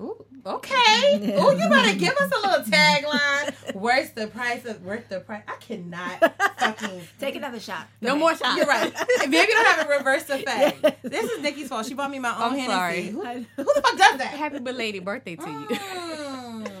Ooh, 0.00 0.24
okay. 0.46 1.36
Ooh, 1.38 1.54
you 1.56 1.68
better 1.68 1.98
give 1.98 2.14
us 2.14 2.32
a 2.32 2.48
little 2.48 2.64
tagline. 2.64 3.74
Worth 3.74 4.14
the 4.14 4.28
price 4.28 4.64
of 4.64 4.82
worth 4.82 5.08
the 5.10 5.20
price. 5.20 5.42
I 5.46 5.56
cannot 5.56 6.18
fucking 6.58 7.02
Take 7.20 7.34
another 7.36 7.60
shot. 7.60 7.86
No 8.00 8.16
more 8.16 8.34
shots. 8.34 8.56
You're 8.56 8.66
right. 8.66 8.92
Maybe 9.28 9.52
don't 9.52 9.66
have 9.66 9.86
a 9.86 9.98
reverse 9.98 10.30
effect. 10.30 11.02
This 11.02 11.30
is 11.30 11.42
Nikki's 11.42 11.68
fault. 11.68 11.84
She 11.86 11.92
bought 11.94 12.10
me 12.10 12.18
my 12.18 12.30
own 12.30 12.52
I'm 12.52 12.58
Hennessy. 12.58 12.72
sorry. 12.72 13.02
Who, 13.02 13.24
who 13.62 13.74
the 13.74 13.82
fuck 13.82 13.96
does 13.98 14.18
that? 14.18 14.34
Happy 14.34 14.58
belated 14.60 15.04
birthday 15.04 15.36
to 15.36 15.50
you. 15.50 15.66
Mm. 15.66 16.72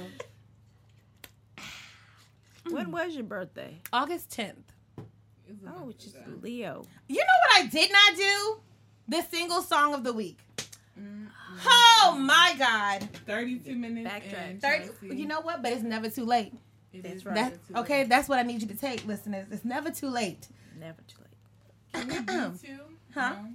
When 2.70 2.90
was 2.90 3.14
your 3.14 3.24
birthday? 3.24 3.80
August 3.92 4.30
10th. 4.30 4.54
Oh, 5.66 5.86
which 5.86 6.06
is 6.06 6.14
Leo. 6.40 6.84
You 7.08 7.16
know 7.16 7.24
what 7.56 7.64
I 7.64 7.66
did 7.66 7.90
not 7.92 8.16
do? 8.16 8.60
The 9.08 9.22
single 9.22 9.60
song 9.62 9.92
of 9.92 10.04
the 10.04 10.12
week. 10.12 10.38
Oh 12.10 12.16
my 12.16 12.54
God. 12.58 13.08
32 13.26 13.76
minutes. 13.76 14.10
Backtrack. 14.10 14.60
30, 14.60 15.16
you 15.16 15.26
know 15.26 15.40
what? 15.40 15.62
But 15.62 15.72
it's 15.72 15.82
never 15.82 16.08
too 16.10 16.24
late. 16.24 16.52
It 16.92 17.02
That's 17.02 17.16
is 17.16 17.26
right. 17.26 17.34
That's, 17.34 17.50
never 17.50 17.66
too 17.68 17.76
okay, 17.84 17.98
late. 18.00 18.08
that's 18.08 18.28
what 18.28 18.38
I 18.38 18.42
need 18.42 18.62
you 18.62 18.68
to 18.68 18.76
take, 18.76 19.06
listeners. 19.06 19.46
It's 19.50 19.64
never 19.64 19.90
too 19.90 20.08
late. 20.08 20.48
Never 20.78 21.00
too 21.06 21.18
late. 21.20 22.08
Can 22.08 22.08
we 22.08 22.20
do 22.26 22.58
two? 22.58 22.78
Huh? 23.14 23.30
No? 23.30 23.48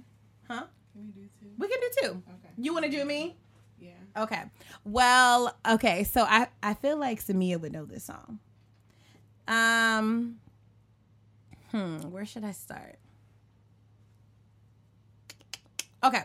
Huh? 0.48 0.64
Can 0.92 1.06
we 1.06 1.12
do 1.12 1.28
two? 1.40 1.48
We 1.58 1.68
can 1.68 1.80
do 1.80 1.88
two. 2.02 2.08
Okay. 2.08 2.48
You 2.56 2.72
want 2.72 2.86
to 2.86 2.90
do 2.90 3.04
me? 3.04 3.36
Yeah. 3.78 3.90
Okay. 4.16 4.42
Well, 4.84 5.54
okay. 5.68 6.04
So 6.04 6.22
I 6.22 6.48
I 6.62 6.74
feel 6.74 6.96
like 6.96 7.22
Samia 7.22 7.60
would 7.60 7.72
know 7.72 7.84
this 7.84 8.04
song. 8.04 8.38
Um. 9.46 10.36
Hmm. 11.72 11.98
Where 12.10 12.24
should 12.24 12.44
I 12.44 12.52
start? 12.52 12.98
Okay. 16.02 16.22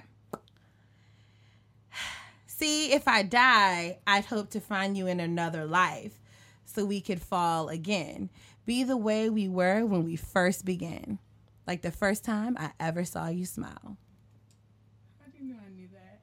See, 2.61 2.93
if 2.93 3.07
I 3.07 3.23
die, 3.23 3.97
I'd 4.05 4.25
hope 4.25 4.51
to 4.51 4.59
find 4.59 4.95
you 4.95 5.07
in 5.07 5.19
another 5.19 5.65
life 5.65 6.19
so 6.63 6.85
we 6.85 7.01
could 7.01 7.19
fall 7.19 7.69
again. 7.69 8.29
Be 8.67 8.83
the 8.83 8.97
way 8.97 9.31
we 9.31 9.47
were 9.47 9.83
when 9.83 10.03
we 10.05 10.15
first 10.15 10.63
began. 10.63 11.17
Like 11.65 11.81
the 11.81 11.89
first 11.89 12.23
time 12.23 12.55
I 12.59 12.69
ever 12.79 13.03
saw 13.03 13.29
you 13.29 13.45
smile. 13.47 13.97
How 15.17 15.31
do 15.35 15.43
you 15.43 15.53
know 15.53 15.59
I 15.65 15.71
knew 15.71 15.87
that? 15.91 16.21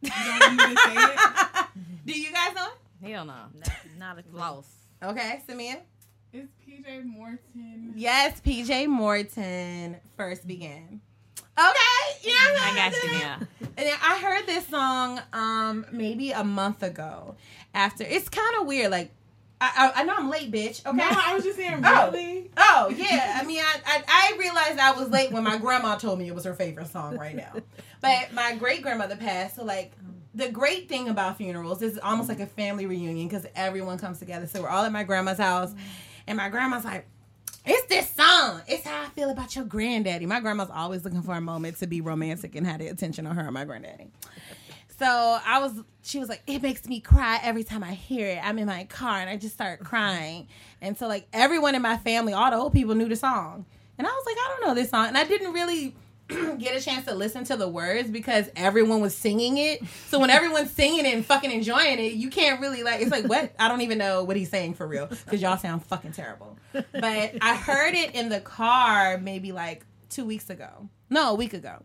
You 0.00 0.10
don't 0.30 0.58
want 0.58 0.68
me 0.68 0.74
to 0.76 0.80
say 0.80 0.94
it? 0.94 1.66
Do 2.06 2.20
you 2.20 2.32
guys 2.32 2.54
know 2.54 2.68
it? 2.68 3.10
Hell 3.10 3.24
no. 3.24 3.34
No, 3.52 3.72
not 3.98 4.18
a 4.20 4.22
clue. 4.22 4.38
Lost. 4.38 4.68
Okay, 5.02 5.42
Samia? 5.48 5.78
It's 6.32 6.52
PJ 6.64 7.04
Morton. 7.04 7.94
Yes, 7.96 8.40
PJ 8.40 8.86
Morton 8.86 9.96
first 10.16 10.46
began. 10.46 11.00
Okay, 11.60 12.28
yeah, 12.30 12.34
I 12.36 12.72
got 12.74 13.02
you 13.02 13.18
now. 13.18 13.38
And 13.60 13.86
then 13.88 13.96
I 14.02 14.18
heard 14.18 14.46
this 14.46 14.66
song 14.66 15.20
um 15.32 15.86
maybe 15.92 16.30
a 16.32 16.44
month 16.44 16.82
ago. 16.82 17.34
After 17.74 18.04
it's 18.04 18.28
kind 18.28 18.56
of 18.60 18.66
weird. 18.66 18.90
Like 18.90 19.10
I, 19.60 19.92
I 19.94 20.00
I 20.00 20.04
know 20.04 20.14
I'm 20.16 20.30
late, 20.30 20.50
bitch. 20.50 20.84
Okay. 20.86 20.96
No, 20.96 21.04
I 21.08 21.34
was 21.34 21.44
just 21.44 21.56
saying, 21.58 21.82
Oh. 21.84 22.06
really? 22.10 22.50
Oh 22.56 22.88
yeah, 22.96 23.38
I 23.40 23.44
mean, 23.44 23.60
I, 23.60 23.80
I 23.86 24.02
I 24.32 24.38
realized 24.38 24.78
I 24.78 24.92
was 24.92 25.08
late 25.10 25.32
when 25.32 25.44
my 25.44 25.58
grandma 25.58 25.96
told 25.96 26.18
me 26.18 26.28
it 26.28 26.34
was 26.34 26.44
her 26.44 26.54
favorite 26.54 26.88
song 26.88 27.16
right 27.18 27.36
now. 27.36 27.52
But 28.00 28.32
my 28.32 28.54
great 28.56 28.80
grandmother 28.82 29.16
passed, 29.16 29.56
so 29.56 29.64
like 29.64 29.92
the 30.34 30.48
great 30.48 30.88
thing 30.88 31.08
about 31.08 31.36
funerals 31.36 31.82
is 31.82 31.98
almost 32.02 32.28
like 32.30 32.40
a 32.40 32.46
family 32.46 32.86
reunion 32.86 33.28
because 33.28 33.46
everyone 33.54 33.98
comes 33.98 34.18
together. 34.18 34.46
So 34.46 34.62
we're 34.62 34.68
all 34.70 34.84
at 34.84 34.92
my 34.92 35.04
grandma's 35.04 35.38
house, 35.38 35.74
and 36.26 36.36
my 36.38 36.48
grandma's 36.48 36.84
like. 36.84 37.06
It's 37.64 37.86
this 37.88 38.10
song. 38.10 38.62
It's 38.66 38.86
how 38.86 39.02
I 39.02 39.08
feel 39.10 39.30
about 39.30 39.54
your 39.54 39.64
granddaddy. 39.64 40.26
My 40.26 40.40
grandma's 40.40 40.70
always 40.72 41.04
looking 41.04 41.22
for 41.22 41.34
a 41.34 41.40
moment 41.40 41.78
to 41.78 41.86
be 41.86 42.00
romantic 42.00 42.54
and 42.54 42.66
have 42.66 42.78
the 42.78 42.88
attention 42.88 43.26
on 43.26 43.36
her 43.36 43.42
and 43.42 43.52
my 43.52 43.64
granddaddy. 43.64 44.10
So 44.98 45.06
I 45.46 45.60
was, 45.60 45.72
she 46.02 46.18
was 46.18 46.28
like, 46.28 46.42
it 46.46 46.62
makes 46.62 46.86
me 46.86 47.00
cry 47.00 47.38
every 47.42 47.64
time 47.64 47.82
I 47.82 47.92
hear 47.92 48.28
it. 48.28 48.40
I'm 48.42 48.58
in 48.58 48.66
my 48.66 48.84
car 48.84 49.18
and 49.18 49.30
I 49.30 49.36
just 49.36 49.54
start 49.54 49.80
crying. 49.80 50.48
And 50.80 50.96
so, 50.96 51.08
like, 51.08 51.26
everyone 51.32 51.74
in 51.74 51.82
my 51.82 51.96
family, 51.96 52.32
all 52.32 52.50
the 52.50 52.56
old 52.56 52.72
people 52.72 52.94
knew 52.94 53.08
the 53.08 53.16
song. 53.16 53.64
And 53.96 54.06
I 54.06 54.10
was 54.10 54.24
like, 54.26 54.36
I 54.36 54.48
don't 54.48 54.68
know 54.68 54.74
this 54.74 54.90
song. 54.90 55.06
And 55.08 55.16
I 55.16 55.24
didn't 55.24 55.52
really 55.52 55.94
get 56.58 56.76
a 56.76 56.80
chance 56.80 57.04
to 57.06 57.14
listen 57.14 57.44
to 57.44 57.56
the 57.56 57.68
words 57.68 58.08
because 58.10 58.48
everyone 58.56 59.00
was 59.00 59.16
singing 59.16 59.58
it. 59.58 59.82
So 60.08 60.18
when 60.18 60.30
everyone's 60.30 60.70
singing 60.70 61.06
it 61.06 61.14
and 61.14 61.24
fucking 61.24 61.50
enjoying 61.50 61.98
it, 61.98 62.12
you 62.14 62.30
can't 62.30 62.60
really, 62.60 62.82
like, 62.82 63.00
it's 63.00 63.10
like, 63.10 63.26
what? 63.26 63.52
I 63.58 63.68
don't 63.68 63.80
even 63.82 63.98
know 63.98 64.24
what 64.24 64.36
he's 64.36 64.50
saying 64.50 64.74
for 64.74 64.86
real 64.86 65.06
because 65.06 65.40
y'all 65.42 65.56
sound 65.56 65.84
fucking 65.84 66.12
terrible. 66.12 66.58
But 66.72 67.34
I 67.40 67.56
heard 67.56 67.94
it 67.94 68.14
in 68.14 68.28
the 68.28 68.40
car 68.40 69.18
maybe 69.18 69.52
like 69.52 69.84
two 70.08 70.24
weeks 70.24 70.50
ago. 70.50 70.88
No, 71.08 71.30
a 71.30 71.34
week 71.34 71.54
ago. 71.54 71.82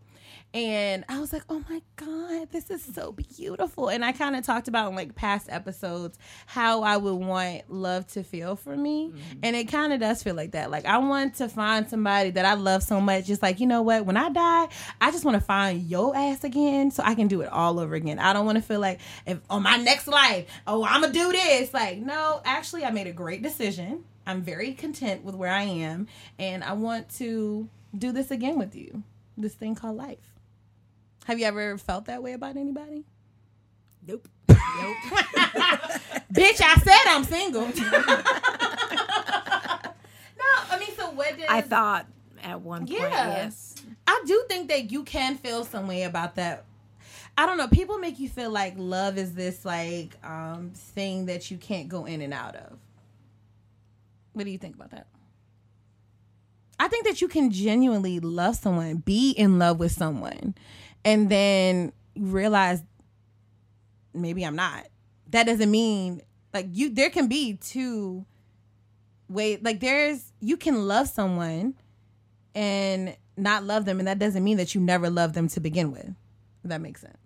And 0.56 1.03
I 1.10 1.20
was 1.20 1.34
like, 1.34 1.43
oh 1.49 1.62
my 1.70 1.82
God, 1.97 2.49
this 2.49 2.72
is 2.72 2.82
so 2.95 3.12
beautiful. 3.12 3.89
And 3.89 4.06
I 4.06 4.14
kind 4.14 4.38
of 4.38 4.45
talked 4.45 4.70
about 4.70 4.88
in 4.88 4.95
like 4.95 5.14
past 5.14 5.47
episodes 5.49 6.18
how 6.45 6.82
I 6.82 6.95
would 6.95 7.16
want 7.16 7.70
love 7.70 8.08
to 8.14 8.24
feel 8.24 8.56
for 8.56 8.74
me. 8.74 9.10
Mm-hmm. 9.10 9.39
And 9.43 9.56
it 9.58 9.66
kind 9.66 9.91
of 9.91 9.99
does 9.99 10.24
feel 10.24 10.34
like 10.34 10.53
that. 10.53 10.72
Like, 10.72 10.86
I 10.86 10.97
want 10.99 11.36
to 11.36 11.49
find 11.49 11.89
somebody 11.89 12.30
that 12.30 12.45
I 12.45 12.53
love 12.53 12.84
so 12.84 13.01
much. 13.01 13.26
Just 13.26 13.41
like, 13.41 13.60
you 13.60 13.68
know 13.68 13.82
what? 13.82 14.06
When 14.06 14.16
I 14.16 14.30
die, 14.30 14.70
I 15.01 15.12
just 15.12 15.26
want 15.26 15.36
to 15.36 15.43
find 15.43 15.84
your 15.84 16.16
ass 16.16 16.45
again 16.45 16.89
so 16.89 17.03
I 17.06 17.16
can 17.16 17.28
do 17.28 17.41
it 17.41 17.49
all 17.51 17.78
over 17.78 17.93
again. 17.93 18.18
I 18.18 18.32
don't 18.32 18.45
want 18.45 18.58
to 18.58 18.64
feel 18.64 18.80
like 18.80 19.01
if 19.26 19.39
on 19.49 19.62
my 19.62 19.76
next 19.76 20.08
life, 20.08 20.47
oh, 20.68 20.86
I'm 20.86 21.01
to 21.03 21.12
do 21.12 21.34
this. 21.34 21.74
Like, 21.74 21.97
no, 21.97 22.41
actually, 22.45 22.86
I 22.86 22.91
made 22.91 23.08
a 23.08 23.12
great 23.12 23.43
decision. 23.43 24.06
I'm 24.26 24.41
very 24.41 24.74
content 24.74 25.26
with 25.26 25.36
where 25.36 25.51
I 25.51 25.64
am. 25.64 26.08
And 26.39 26.64
I 26.64 26.72
want 26.74 27.10
to 27.18 27.68
do 27.93 28.14
this 28.14 28.32
again 28.32 28.58
with 28.58 28.74
you. 28.74 29.03
This 29.38 29.53
thing 29.53 29.76
called 29.76 29.97
life. 29.97 30.34
Have 31.26 31.39
you 31.39 31.45
ever 31.45 31.78
felt 31.78 32.05
that 32.05 32.23
way 32.23 32.34
about 32.34 32.55
anybody? 32.55 33.03
Nope. 34.07 34.28
Nope. 34.49 34.57
Bitch, 36.34 36.61
I 36.61 36.76
said 36.84 37.01
I'm 37.07 37.23
single. 37.23 37.67
no, 37.67 37.73
I 40.71 40.78
mean, 40.80 40.95
so 40.95 41.09
what 41.11 41.36
does 41.38 41.45
I 41.49 41.61
thought 41.61 42.05
at 42.43 42.61
one 42.61 42.82
point, 42.88 42.91
Yeah. 42.99 43.28
yes. 43.28 43.76
I 44.07 44.23
do 44.28 44.43
think 44.47 44.69
that 44.69 44.91
you 44.91 45.03
can 45.03 45.36
feel 45.38 45.65
some 45.65 45.88
way 45.88 46.03
about 46.03 46.36
that. 46.36 46.65
I 47.38 47.45
don't 47.47 47.57
know. 47.57 47.67
People 47.67 47.97
make 47.97 48.19
you 48.19 48.30
feel 48.30 48.51
like 48.51 48.76
love 48.78 49.17
is 49.17 49.34
this 49.34 49.65
like 49.65 50.15
um 50.23 50.71
thing 50.76 51.26
that 51.26 51.49
you 51.49 51.57
can't 51.57 51.89
go 51.89 52.05
in 52.05 52.21
and 52.21 52.34
out 52.34 52.55
of. 52.55 52.78
What 54.34 54.45
do 54.45 54.51
you 54.51 54.57
think 54.57 54.76
about 54.76 54.91
that? 54.91 55.07
I 56.80 56.88
think 56.88 57.05
that 57.07 57.21
you 57.21 57.28
can 57.30 57.51
genuinely 57.51 58.19
love 58.19 58.57
someone, 58.57 58.97
be 58.97 59.32
in 59.32 59.57
love 59.57 59.80
with 59.80 59.93
someone, 59.93 60.53
and 61.06 61.30
then 61.30 61.93
you 62.16 62.26
realize 62.26 62.84
maybe 64.14 64.43
I'm 64.43 64.56
not. 64.56 64.88
That 65.30 65.45
doesn't 65.45 65.72
mean 65.72 66.22
like 66.53 66.68
you 66.72 66.89
there 66.89 67.10
can 67.10 67.28
be 67.28 67.53
two 67.56 68.26
ways 69.30 69.60
like 69.62 69.80
there's 69.80 70.34
you 70.41 70.58
can 70.58 70.88
love 70.88 71.08
someone 71.08 71.76
and 72.53 73.16
not 73.38 73.64
love 73.64 73.86
them 73.86 73.99
and 73.99 74.08
that 74.08 74.20
doesn't 74.20 74.43
mean 74.43 74.58
that 74.58 74.74
you 74.74 74.82
never 74.82 75.10
loved 75.10 75.36
them 75.36 75.47
to 75.49 75.60
begin 75.60 75.91
with. 75.91 76.08
If 76.64 76.70
that 76.70 76.82
makes 76.82 77.01
sense. 77.01 77.18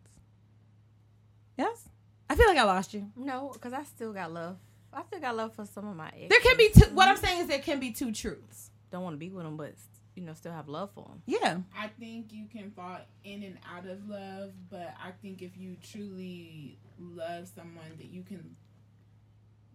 Yes? 1.57 1.87
I 2.29 2.35
feel 2.35 2.47
like 2.47 2.57
I 2.57 2.63
lost 2.63 2.93
you. 2.93 3.09
No, 3.15 3.51
because 3.53 3.73
I 3.73 3.83
still 3.83 4.13
got 4.13 4.31
love. 4.31 4.57
I 4.91 5.03
still 5.03 5.19
got 5.19 5.35
love 5.35 5.53
for 5.55 5.65
some 5.65 5.87
of 5.87 5.95
my 5.95 6.07
exes. 6.09 6.29
There 6.29 6.39
can 6.39 6.57
be 6.57 6.69
two 6.73 6.93
what 6.93 7.07
I'm 7.07 7.17
saying 7.17 7.41
is 7.41 7.47
there 7.47 7.59
can 7.59 7.79
be 7.79 7.91
two 7.91 8.11
truths. 8.11 8.71
Don't 8.91 9.03
want 9.03 9.13
to 9.13 9.17
be 9.17 9.29
with 9.29 9.45
them, 9.45 9.55
but 9.55 9.75
you 10.19 10.25
know, 10.25 10.33
still 10.33 10.51
have 10.51 10.67
love 10.67 10.91
for 10.93 11.05
them. 11.05 11.21
Yeah. 11.25 11.59
I 11.77 11.87
think 11.99 12.33
you 12.33 12.45
can 12.51 12.71
fall 12.71 12.97
in 13.23 13.41
and 13.41 13.57
out 13.73 13.87
of 13.87 14.09
love, 14.09 14.51
but 14.69 14.93
I 15.01 15.11
think 15.21 15.41
if 15.41 15.57
you 15.57 15.77
truly 15.81 16.77
love 16.99 17.47
someone, 17.47 17.91
that 17.97 18.07
you 18.07 18.23
can, 18.23 18.57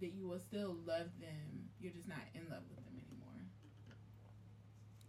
that 0.01 0.13
you 0.13 0.29
will 0.29 0.39
still 0.39 0.77
love 0.87 1.09
them. 1.19 1.71
You're 1.81 1.93
just 1.93 2.07
not 2.07 2.19
in 2.35 2.43
love 2.51 2.61
with 2.69 2.85
them 2.85 3.01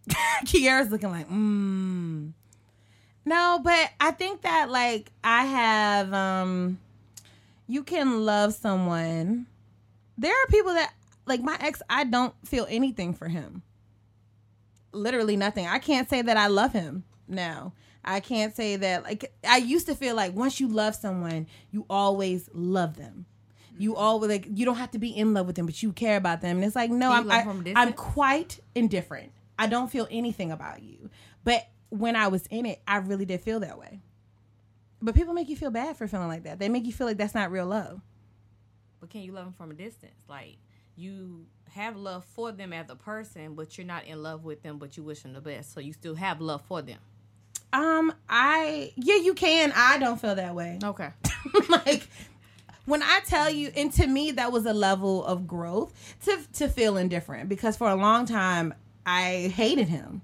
anymore. 0.08 0.40
Kiara's 0.46 0.90
looking 0.90 1.12
like, 1.12 1.30
mm. 1.30 2.32
No, 3.26 3.60
but 3.62 3.90
I 4.00 4.12
think 4.12 4.44
that 4.44 4.70
like 4.70 5.12
I 5.24 5.46
have 5.46 6.14
um 6.14 6.80
you 7.68 7.84
can 7.84 8.24
love 8.24 8.54
someone. 8.54 9.48
There 10.18 10.32
are 10.32 10.48
people 10.48 10.74
that 10.76 10.94
like 11.26 11.42
my 11.42 11.58
ex, 11.60 11.82
I 11.90 12.06
don't 12.06 12.34
feel 12.48 12.68
anything 12.70 13.14
for 13.14 13.28
him. 13.28 13.64
Literally 14.96 15.38
nothing. 15.38 15.68
I 15.68 15.80
can't 15.80 16.10
say 16.10 16.22
that 16.22 16.38
I 16.38 16.48
love 16.48 16.74
him 16.74 17.04
now. 17.28 17.74
I 18.04 18.20
can't 18.20 18.56
say 18.56 18.76
that 18.76 19.04
like 19.04 19.34
I 19.48 19.58
used 19.58 19.88
to 19.88 19.96
feel 19.96 20.16
like 20.16 20.36
once 20.36 20.60
you 20.60 20.68
love 20.68 20.96
someone, 20.96 21.48
you 21.72 21.86
always 21.90 22.50
love 22.54 22.98
them. 22.98 23.26
You 23.78 23.96
always 23.96 24.30
like 24.30 24.48
you 24.54 24.66
don't 24.66 24.78
have 24.78 24.92
to 24.92 25.00
be 25.00 25.10
in 25.10 25.34
love 25.34 25.48
with 25.48 25.56
them, 25.56 25.66
but 25.66 25.82
you 25.82 25.92
care 25.92 26.18
about 26.18 26.42
them. 26.42 26.58
And 26.58 26.66
it's 26.66 26.76
like 26.76 26.92
no, 26.92 27.12
I'm 27.12 27.30
I, 27.30 27.46
I'm 27.76 27.94
quite 27.94 28.60
indifferent. 28.76 29.32
I 29.58 29.68
don't 29.68 29.90
feel 29.92 30.08
anything 30.12 30.52
about 30.52 30.84
you. 30.84 31.10
But 31.44 31.68
when 31.90 32.16
I 32.16 32.28
was 32.28 32.46
in 32.48 32.66
it, 32.66 32.82
I 32.88 32.98
really 32.98 33.26
did 33.26 33.42
feel 33.42 33.60
that 33.62 33.80
way. 33.80 34.02
But 35.02 35.16
people 35.16 35.34
make 35.34 35.50
you 35.50 35.56
feel 35.56 35.72
bad 35.72 35.98
for 35.98 36.08
feeling 36.08 36.28
like 36.28 36.44
that. 36.44 36.60
They 36.60 36.70
make 36.70 36.86
you 36.86 36.94
feel 36.94 37.08
like 37.08 37.18
that's 37.18 37.36
not 37.36 37.52
real 37.52 37.66
love. 37.66 38.02
But 39.00 39.10
can 39.10 39.22
you 39.22 39.32
love 39.34 39.46
them 39.46 39.54
from 39.54 39.72
a 39.72 39.74
distance? 39.74 40.16
Like 40.30 40.58
you 40.96 41.46
have 41.72 41.98
love 41.98 42.24
for 42.24 42.52
them 42.52 42.74
as 42.74 42.90
a 42.90 42.96
person, 42.96 43.54
but 43.54 43.78
you're 43.78 43.88
not 43.88 44.06
in 44.06 44.24
love 44.24 44.44
with 44.44 44.64
them, 44.64 44.78
but 44.78 44.96
you 44.98 45.04
wish 45.04 45.22
them 45.22 45.34
the 45.34 45.42
best. 45.42 45.74
So 45.74 45.80
you 45.80 45.94
still 45.94 46.16
have 46.16 46.42
love 46.42 46.62
for 46.62 46.82
them. 46.82 47.00
Um, 47.74 48.14
I 48.30 48.94
yeah, 48.96 49.18
you 49.18 49.34
can. 49.34 49.74
I 49.76 49.98
don't 49.98 50.20
feel 50.20 50.36
that 50.36 50.56
way. 50.56 50.80
Okay. 50.84 51.10
like 51.70 52.08
when 52.86 53.04
I 53.04 53.20
tell 53.26 53.50
you, 53.50 53.72
and 53.76 53.92
to 53.94 54.08
me, 54.08 54.32
that 54.32 54.52
was 54.52 54.66
a 54.66 54.74
level 54.74 55.26
of 55.26 55.48
growth 55.48 56.16
to 56.26 56.40
to 56.54 56.70
feel 56.70 56.96
indifferent 56.96 57.50
because 57.50 57.76
for 57.76 57.90
a 57.90 57.96
long 57.96 58.26
time 58.26 58.74
I 59.06 59.52
hated 59.54 59.90
him. 59.90 60.22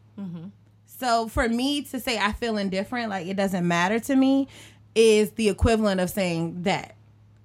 So 0.85 1.27
for 1.27 1.49
me 1.49 1.81
to 1.81 1.99
say 1.99 2.19
I 2.19 2.31
feel 2.31 2.57
indifferent, 2.57 3.09
like 3.09 3.25
it 3.25 3.35
doesn't 3.35 3.67
matter 3.67 3.99
to 4.01 4.15
me, 4.15 4.47
is 4.93 5.31
the 5.31 5.49
equivalent 5.49 5.99
of 5.99 6.11
saying 6.11 6.61
that 6.61 6.95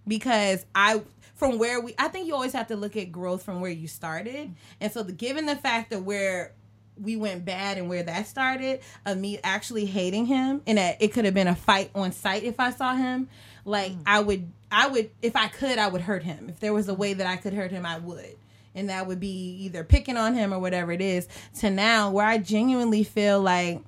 because 0.06 0.66
I 0.74 1.00
from 1.36 1.58
where 1.58 1.80
we 1.80 1.94
I 1.98 2.08
think 2.08 2.26
you 2.26 2.34
always 2.34 2.52
have 2.54 2.66
to 2.68 2.76
look 2.76 2.96
at 2.96 3.12
growth 3.12 3.42
from 3.42 3.60
where 3.60 3.70
you 3.70 3.86
started. 3.86 4.52
And 4.80 4.90
so 4.90 5.02
the 5.02 5.12
given 5.12 5.46
the 5.46 5.56
fact 5.56 5.90
that 5.90 6.02
where 6.02 6.52
we 7.00 7.16
went 7.16 7.44
bad 7.44 7.78
and 7.78 7.88
where 7.88 8.02
that 8.02 8.26
started 8.26 8.80
of 9.04 9.18
me 9.18 9.38
actually 9.44 9.84
hating 9.84 10.26
him 10.26 10.62
and 10.66 10.78
that 10.78 10.96
it 11.00 11.12
could 11.12 11.24
have 11.26 11.34
been 11.34 11.48
a 11.48 11.54
fight 11.54 11.90
on 11.94 12.10
site 12.10 12.42
if 12.42 12.58
I 12.58 12.70
saw 12.70 12.94
him, 12.94 13.28
like 13.64 13.92
mm. 13.92 14.02
I 14.06 14.20
would 14.20 14.50
I 14.72 14.88
would 14.88 15.10
if 15.22 15.36
I 15.36 15.48
could 15.48 15.78
I 15.78 15.88
would 15.88 16.00
hurt 16.00 16.22
him. 16.22 16.48
If 16.48 16.60
there 16.60 16.72
was 16.72 16.88
a 16.88 16.94
way 16.94 17.12
that 17.12 17.26
I 17.26 17.36
could 17.36 17.52
hurt 17.52 17.70
him, 17.70 17.86
I 17.86 17.98
would. 17.98 18.36
And 18.74 18.90
that 18.90 19.06
would 19.06 19.20
be 19.20 19.56
either 19.62 19.84
picking 19.84 20.18
on 20.18 20.34
him 20.34 20.52
or 20.52 20.58
whatever 20.58 20.92
it 20.92 21.00
is 21.00 21.28
to 21.60 21.70
now 21.70 22.10
where 22.10 22.26
I 22.26 22.36
genuinely 22.38 23.04
feel 23.04 23.40
like 23.40 23.82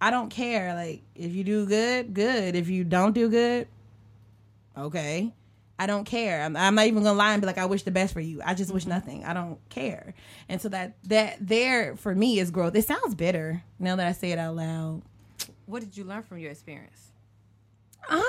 I 0.00 0.10
don't 0.10 0.30
care. 0.30 0.74
Like 0.74 1.02
if 1.14 1.32
you 1.32 1.44
do 1.44 1.66
good, 1.66 2.14
good. 2.14 2.54
If 2.54 2.68
you 2.68 2.84
don't 2.84 3.12
do 3.12 3.28
good, 3.28 3.68
okay. 4.76 5.32
I 5.78 5.86
don't 5.86 6.04
care. 6.04 6.42
I'm, 6.42 6.56
I'm 6.56 6.74
not 6.74 6.86
even 6.86 7.02
gonna 7.04 7.16
lie 7.16 7.32
and 7.32 7.40
be 7.40 7.46
like, 7.46 7.58
I 7.58 7.66
wish 7.66 7.84
the 7.84 7.90
best 7.90 8.12
for 8.12 8.20
you. 8.20 8.40
I 8.44 8.54
just 8.54 8.72
wish 8.72 8.84
nothing. 8.86 9.24
I 9.24 9.32
don't 9.32 9.58
care. 9.68 10.14
And 10.48 10.60
so 10.60 10.68
that 10.70 10.96
that 11.04 11.36
there 11.40 11.94
for 11.96 12.14
me 12.14 12.38
is 12.40 12.50
growth. 12.50 12.74
It 12.74 12.84
sounds 12.86 13.14
bitter 13.14 13.62
now 13.78 13.94
that 13.96 14.06
I 14.06 14.12
say 14.12 14.32
it 14.32 14.38
out 14.38 14.56
loud. 14.56 15.02
What 15.66 15.80
did 15.80 15.96
you 15.96 16.04
learn 16.04 16.22
from 16.24 16.38
your 16.38 16.50
experience? 16.50 17.12
Um, 18.10 18.22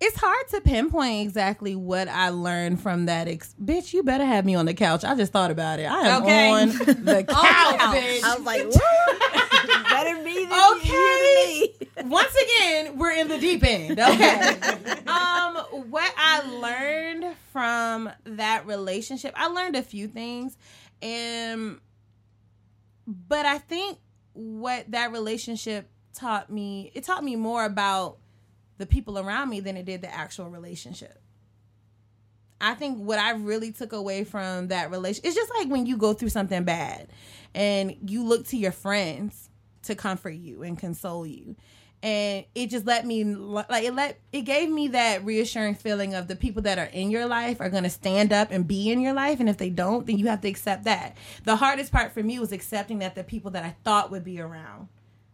it's 0.00 0.16
hard 0.18 0.48
to 0.48 0.60
pinpoint 0.62 1.22
exactly 1.22 1.76
what 1.76 2.08
I 2.08 2.30
learned 2.30 2.80
from 2.80 3.06
that. 3.06 3.28
Ex- 3.28 3.54
bitch, 3.62 3.92
you 3.92 4.02
better 4.02 4.24
have 4.26 4.44
me 4.44 4.54
on 4.56 4.66
the 4.66 4.74
couch. 4.74 5.04
I 5.04 5.14
just 5.14 5.30
thought 5.32 5.52
about 5.52 5.78
it. 5.78 5.84
I 5.84 6.08
am 6.08 6.22
Okay. 6.22 6.50
on 6.50 6.68
the 6.70 7.24
couch, 7.28 7.36
bitch. 7.94 8.22
I 8.24 8.34
was 8.34 8.44
like, 8.44 8.64
what? 8.68 9.88
Better 9.90 10.24
be 10.24 10.44
than 10.44 10.52
Okay. 10.72 10.88
you 10.88 11.68
to 11.68 11.80
me. 11.80 11.88
Once 12.04 12.34
again, 12.34 12.98
we're 12.98 13.12
in 13.12 13.28
the 13.28 13.38
deep 13.38 13.64
end. 13.64 13.98
Okay. 13.98 14.48
um, 15.06 15.56
what 15.90 16.12
I 16.16 16.42
learned 16.60 17.36
from 17.52 18.10
that 18.24 18.66
relationship, 18.66 19.32
I 19.36 19.48
learned 19.48 19.76
a 19.76 19.82
few 19.82 20.08
things, 20.08 20.56
and 21.00 21.78
but 23.06 23.46
I 23.46 23.58
think 23.58 23.98
what 24.34 24.90
that 24.90 25.12
relationship 25.12 25.88
taught 26.14 26.50
me, 26.50 26.90
it 26.94 27.04
taught 27.04 27.24
me 27.24 27.36
more 27.36 27.64
about 27.64 28.18
the 28.78 28.86
people 28.86 29.18
around 29.18 29.48
me 29.48 29.60
than 29.60 29.76
it 29.76 29.84
did 29.84 30.02
the 30.02 30.12
actual 30.12 30.48
relationship. 30.48 31.18
I 32.60 32.74
think 32.74 32.98
what 32.98 33.18
I 33.18 33.32
really 33.32 33.72
took 33.72 33.92
away 33.92 34.22
from 34.22 34.68
that 34.68 34.90
relationship 34.90 35.26
it's 35.26 35.34
just 35.34 35.52
like 35.58 35.68
when 35.68 35.84
you 35.84 35.96
go 35.96 36.12
through 36.12 36.28
something 36.28 36.62
bad 36.62 37.08
and 37.54 37.96
you 38.08 38.24
look 38.24 38.46
to 38.48 38.56
your 38.56 38.70
friends 38.70 39.50
to 39.82 39.96
comfort 39.96 40.30
you 40.30 40.62
and 40.62 40.78
console 40.78 41.26
you. 41.26 41.56
And 42.02 42.44
it 42.54 42.68
just 42.70 42.84
let 42.84 43.06
me 43.06 43.22
like 43.24 43.84
it 43.84 43.94
let 43.94 44.18
it 44.32 44.42
gave 44.42 44.68
me 44.68 44.88
that 44.88 45.24
reassuring 45.24 45.76
feeling 45.76 46.14
of 46.14 46.26
the 46.26 46.34
people 46.34 46.62
that 46.62 46.76
are 46.78 46.86
in 46.86 47.10
your 47.10 47.26
life 47.26 47.60
are 47.60 47.70
going 47.70 47.84
to 47.84 47.90
stand 47.90 48.32
up 48.32 48.50
and 48.50 48.66
be 48.66 48.90
in 48.90 49.00
your 49.00 49.12
life 49.12 49.38
and 49.38 49.48
if 49.48 49.56
they 49.56 49.70
don't 49.70 50.04
then 50.06 50.18
you 50.18 50.26
have 50.26 50.40
to 50.40 50.48
accept 50.48 50.84
that. 50.84 51.16
The 51.44 51.56
hardest 51.56 51.92
part 51.92 52.12
for 52.12 52.22
me 52.22 52.40
was 52.40 52.50
accepting 52.50 52.98
that 52.98 53.14
the 53.14 53.22
people 53.22 53.52
that 53.52 53.64
I 53.64 53.76
thought 53.84 54.10
would 54.10 54.24
be 54.24 54.40
around 54.40 54.88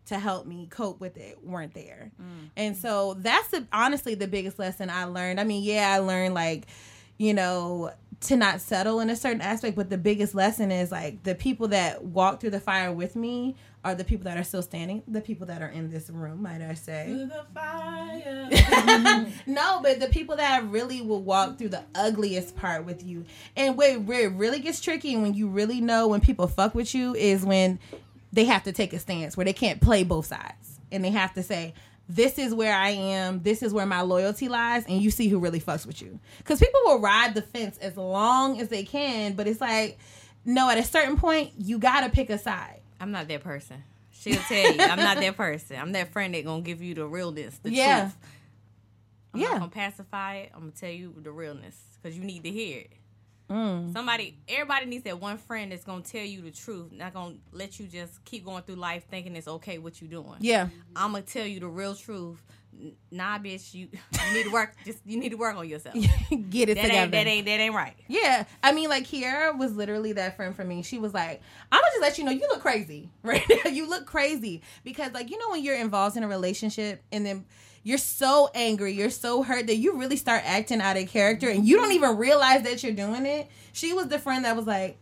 to 0.08 0.18
help 0.18 0.46
me 0.46 0.66
cope 0.70 1.00
with 1.00 1.16
it 1.16 1.44
weren't 1.44 1.74
there. 1.74 2.10
Mm. 2.20 2.50
And 2.56 2.76
so 2.76 3.14
that's 3.14 3.48
the, 3.48 3.66
honestly 3.72 4.14
the 4.14 4.26
biggest 4.26 4.58
lesson 4.58 4.90
I 4.90 5.04
learned. 5.04 5.38
I 5.38 5.44
mean, 5.44 5.62
yeah, 5.62 5.92
I 5.92 5.98
learned 5.98 6.34
like, 6.34 6.66
you 7.18 7.34
know, 7.34 7.92
to 8.20 8.36
not 8.36 8.60
settle 8.60 9.00
in 9.00 9.10
a 9.10 9.16
certain 9.16 9.40
aspect, 9.40 9.76
but 9.76 9.90
the 9.90 9.98
biggest 9.98 10.34
lesson 10.34 10.72
is 10.72 10.90
like 10.90 11.22
the 11.22 11.34
people 11.34 11.68
that 11.68 12.04
walk 12.04 12.40
through 12.40 12.50
the 12.50 12.60
fire 12.60 12.92
with 12.92 13.16
me 13.16 13.54
are 13.84 13.94
the 13.94 14.04
people 14.04 14.24
that 14.24 14.36
are 14.36 14.44
still 14.44 14.62
standing, 14.62 15.02
the 15.06 15.20
people 15.20 15.46
that 15.46 15.62
are 15.62 15.68
in 15.68 15.90
this 15.90 16.10
room, 16.10 16.42
might 16.42 16.60
I 16.60 16.74
say. 16.74 17.06
To 17.08 17.26
the 17.26 17.46
fire. 17.54 18.50
no, 19.46 19.80
but 19.82 20.00
the 20.00 20.08
people 20.08 20.36
that 20.36 20.64
really 20.64 21.00
will 21.00 21.22
walk 21.22 21.58
through 21.58 21.70
the 21.70 21.84
ugliest 21.94 22.56
part 22.56 22.84
with 22.84 23.04
you. 23.04 23.24
And 23.56 23.76
where, 23.76 23.98
where 24.00 24.26
it 24.26 24.32
really 24.32 24.58
gets 24.60 24.80
tricky 24.80 25.14
and 25.14 25.22
when 25.22 25.34
you 25.34 25.48
really 25.48 25.80
know 25.80 26.08
when 26.08 26.20
people 26.20 26.48
fuck 26.48 26.74
with 26.74 26.94
you 26.94 27.14
is 27.14 27.44
when 27.44 27.78
they 28.32 28.44
have 28.44 28.64
to 28.64 28.72
take 28.72 28.92
a 28.92 28.98
stance 28.98 29.36
where 29.36 29.44
they 29.44 29.52
can't 29.52 29.80
play 29.80 30.04
both 30.04 30.26
sides. 30.26 30.80
And 30.90 31.04
they 31.04 31.10
have 31.10 31.34
to 31.34 31.42
say, 31.42 31.74
this 32.08 32.38
is 32.38 32.54
where 32.54 32.74
I 32.74 32.90
am, 32.90 33.42
this 33.42 33.62
is 33.62 33.74
where 33.74 33.84
my 33.84 34.00
loyalty 34.00 34.48
lies, 34.48 34.86
and 34.86 35.00
you 35.02 35.10
see 35.10 35.28
who 35.28 35.38
really 35.38 35.60
fucks 35.60 35.86
with 35.86 36.00
you. 36.00 36.18
Because 36.38 36.58
people 36.58 36.80
will 36.86 37.00
ride 37.00 37.34
the 37.34 37.42
fence 37.42 37.76
as 37.78 37.96
long 37.96 38.60
as 38.60 38.68
they 38.68 38.82
can, 38.82 39.34
but 39.34 39.46
it's 39.46 39.60
like, 39.60 39.98
no, 40.44 40.70
at 40.70 40.78
a 40.78 40.84
certain 40.84 41.18
point, 41.18 41.52
you 41.58 41.78
gotta 41.78 42.08
pick 42.08 42.30
a 42.30 42.38
side. 42.38 42.77
I'm 43.00 43.10
not 43.10 43.28
that 43.28 43.42
person. 43.42 43.82
She'll 44.10 44.40
tell 44.42 44.72
you, 44.74 44.80
I'm 44.80 44.98
not 44.98 45.18
that 45.18 45.36
person. 45.36 45.76
I'm 45.78 45.92
that 45.92 46.12
friend 46.12 46.34
that 46.34 46.44
gonna 46.44 46.62
give 46.62 46.82
you 46.82 46.94
the 46.94 47.06
realness, 47.06 47.58
the 47.58 47.70
Yeah. 47.70 48.00
truth. 48.00 48.16
I'm 49.34 49.40
Yeah. 49.40 49.48
not 49.50 49.58
gonna 49.60 49.70
pacify 49.70 50.34
it. 50.36 50.50
I'm 50.54 50.60
gonna 50.60 50.72
tell 50.72 50.90
you 50.90 51.14
the 51.22 51.30
realness 51.30 51.76
because 52.02 52.18
you 52.18 52.24
need 52.24 52.42
to 52.44 52.50
hear 52.50 52.80
it. 52.80 52.92
Mm. 53.50 53.92
Somebody, 53.94 54.36
everybody 54.48 54.86
needs 54.86 55.04
that 55.04 55.20
one 55.20 55.38
friend 55.38 55.72
that's 55.72 55.84
gonna 55.84 56.02
tell 56.02 56.24
you 56.24 56.42
the 56.42 56.50
truth, 56.50 56.92
not 56.92 57.14
gonna 57.14 57.36
let 57.52 57.78
you 57.80 57.86
just 57.86 58.22
keep 58.24 58.44
going 58.44 58.62
through 58.62 58.76
life 58.76 59.06
thinking 59.10 59.36
it's 59.36 59.48
okay 59.48 59.78
what 59.78 60.00
you're 60.02 60.10
doing. 60.10 60.36
Yeah. 60.40 60.68
I'm 60.96 61.12
gonna 61.12 61.22
tell 61.22 61.46
you 61.46 61.60
the 61.60 61.68
real 61.68 61.94
truth. 61.94 62.42
Nah, 63.10 63.38
bitch, 63.38 63.74
you 63.74 63.88
you 64.12 64.34
need 64.34 64.44
to 64.44 64.50
work. 64.50 64.74
Just 64.84 64.98
you 65.04 65.18
need 65.18 65.30
to 65.30 65.36
work 65.36 65.56
on 65.56 65.68
yourself. 65.68 65.94
Get 66.50 66.68
it 66.68 66.74
that 66.76 66.82
together. 66.82 66.90
ain't 66.90 67.12
that 67.12 67.26
ain't 67.26 67.46
that 67.46 67.60
ain't 67.60 67.74
right. 67.74 67.94
Yeah, 68.06 68.44
I 68.62 68.72
mean, 68.72 68.88
like 68.88 69.04
Kiara 69.04 69.56
was 69.56 69.74
literally 69.74 70.12
that 70.12 70.36
friend 70.36 70.54
for 70.54 70.64
me. 70.64 70.82
She 70.82 70.98
was 70.98 71.12
like, 71.14 71.40
"I'm 71.72 71.80
gonna 71.80 71.90
just 71.92 72.02
let 72.02 72.18
you 72.18 72.24
know 72.24 72.30
you 72.30 72.46
look 72.48 72.60
crazy 72.60 73.10
right 73.22 73.42
now. 73.48 73.70
You 73.70 73.88
look 73.88 74.06
crazy 74.06 74.62
because, 74.84 75.12
like, 75.12 75.30
you 75.30 75.38
know, 75.38 75.50
when 75.50 75.62
you're 75.62 75.76
involved 75.76 76.16
in 76.16 76.22
a 76.22 76.28
relationship 76.28 77.02
and 77.10 77.24
then 77.26 77.44
you're 77.82 77.98
so 77.98 78.50
angry, 78.54 78.92
you're 78.92 79.10
so 79.10 79.42
hurt 79.42 79.66
that 79.66 79.76
you 79.76 79.98
really 79.98 80.16
start 80.16 80.42
acting 80.44 80.80
out 80.80 80.96
of 80.96 81.08
character 81.08 81.48
and 81.48 81.66
you 81.66 81.76
don't 81.76 81.92
even 81.92 82.16
realize 82.16 82.62
that 82.62 82.82
you're 82.82 82.92
doing 82.92 83.26
it." 83.26 83.48
She 83.72 83.92
was 83.92 84.08
the 84.08 84.18
friend 84.18 84.44
that 84.44 84.56
was 84.56 84.66
like, 84.66 84.98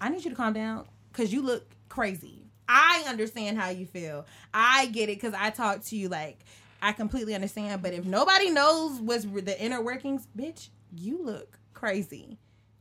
"I 0.00 0.08
need 0.08 0.24
you 0.24 0.30
to 0.30 0.36
calm 0.36 0.52
down 0.52 0.86
because 1.12 1.32
you 1.32 1.42
look 1.42 1.66
crazy. 1.88 2.40
I 2.66 3.04
understand 3.08 3.58
how 3.58 3.68
you 3.68 3.84
feel. 3.84 4.24
I 4.52 4.86
get 4.86 5.10
it 5.10 5.20
because 5.20 5.34
I 5.34 5.50
talk 5.50 5.84
to 5.84 5.96
you 5.96 6.08
like." 6.08 6.38
I 6.84 6.92
completely 6.92 7.34
understand, 7.34 7.80
but 7.80 7.94
if 7.94 8.04
nobody 8.04 8.50
knows 8.50 9.00
what's 9.00 9.24
the 9.24 9.58
inner 9.58 9.80
workings, 9.80 10.28
bitch, 10.36 10.68
you 10.94 11.24
look 11.24 11.58
crazy. 11.72 12.38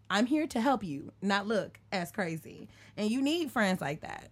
I'm 0.10 0.26
here 0.26 0.46
to 0.48 0.60
help 0.60 0.84
you, 0.84 1.14
not 1.22 1.48
look 1.48 1.80
as 1.90 2.12
crazy. 2.12 2.68
And 2.98 3.10
you 3.10 3.22
need 3.22 3.50
friends 3.50 3.80
like 3.80 4.02
that. 4.02 4.28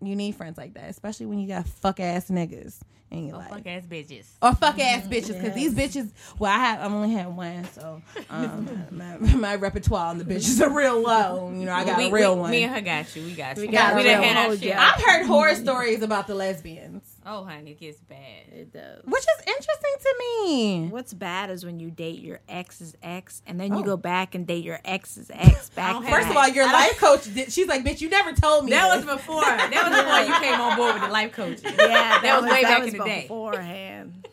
You 0.00 0.16
need 0.16 0.36
friends 0.36 0.56
like 0.56 0.72
that, 0.74 0.88
especially 0.88 1.26
when 1.26 1.38
you 1.38 1.46
got 1.46 1.68
fuck 1.68 2.00
ass 2.00 2.30
niggas 2.30 2.80
in 3.10 3.26
your 3.26 3.36
life. 3.36 3.50
Fuck 3.50 3.66
ass 3.66 3.82
bitches. 3.86 4.26
Or 4.40 4.54
fuck 4.54 4.78
ass 4.78 5.06
bitches, 5.06 5.34
because 5.34 5.54
these 5.54 5.74
bitches. 5.74 6.10
Well, 6.38 6.50
I 6.50 6.58
have. 6.58 6.80
I've 6.80 6.92
only 6.92 7.12
had 7.12 7.26
one, 7.28 7.64
so 7.72 8.00
um, 8.30 8.86
my, 8.90 9.18
my 9.18 9.56
repertoire 9.56 10.06
on 10.06 10.18
the 10.18 10.24
bitches 10.24 10.60
are 10.60 10.70
real 10.70 11.00
low. 11.00 11.50
You 11.50 11.66
know, 11.66 11.74
I 11.74 11.84
got 11.84 11.98
we, 11.98 12.06
a 12.06 12.10
real 12.10 12.34
we, 12.36 12.40
one. 12.40 12.50
Me 12.50 12.62
and 12.64 12.74
her 12.74 12.80
got 12.80 13.14
you. 13.14 13.22
We 13.22 13.34
got 13.34 13.58
you. 13.58 13.70
got 13.70 13.96
we 13.96 14.00
a 14.00 14.04
done 14.04 14.20
real 14.22 14.32
had 14.32 14.48
our 14.48 14.56
shit. 14.56 14.74
I've 14.74 15.02
heard 15.02 15.26
horror 15.26 15.54
stories 15.56 16.02
about 16.02 16.26
the 16.26 16.34
lesbians, 16.34 17.04
Oh, 17.26 17.42
honey, 17.44 17.70
it 17.70 17.80
gets 17.80 18.00
bad. 18.00 18.18
It 18.52 18.72
does. 18.72 19.02
which 19.04 19.22
is 19.22 19.46
interesting 19.46 19.94
to 20.02 20.14
me. 20.18 20.88
What's 20.88 21.14
bad 21.14 21.48
is 21.50 21.64
when 21.64 21.80
you 21.80 21.90
date 21.90 22.20
your 22.20 22.40
ex's 22.48 22.94
ex, 23.02 23.40
and 23.46 23.58
then 23.58 23.72
you 23.72 23.80
Oh. 23.80 23.82
go 23.82 23.96
back 23.96 24.34
and 24.34 24.46
date 24.46 24.62
your 24.62 24.78
ex's 24.84 25.30
ex 25.32 25.70
back. 25.70 25.92
don't 25.94 26.06
First 26.06 26.28
of 26.28 26.36
all, 26.36 26.48
your 26.48 26.66
life 26.66 26.98
coach. 27.00 27.24
Did, 27.32 27.50
she's 27.50 27.66
like, 27.66 27.82
bitch, 27.82 28.00
you 28.02 28.10
never 28.10 28.32
told 28.34 28.66
me. 28.66 28.72
That 28.72 28.96
this." 28.96 29.06
was 29.06 29.16
before. 29.16 29.40
That 29.42 29.88
was 29.88 29.96
before 29.98 30.20
you 30.36 30.42
came 30.50 30.60
on 30.60 30.76
board 30.76 30.94
with 30.94 31.02
the 31.04 31.08
life 31.08 31.32
coaching. 31.32 31.64
yeah, 31.64 31.74
that, 31.78 32.20
That 32.22 32.42
was 32.42 32.50
way 32.50 32.62
that 32.62 32.68
back 32.70 32.82
was 32.84 32.92
in 32.92 32.98
the 32.98 33.04
day. 33.04 33.22
beforehand. 33.22 34.28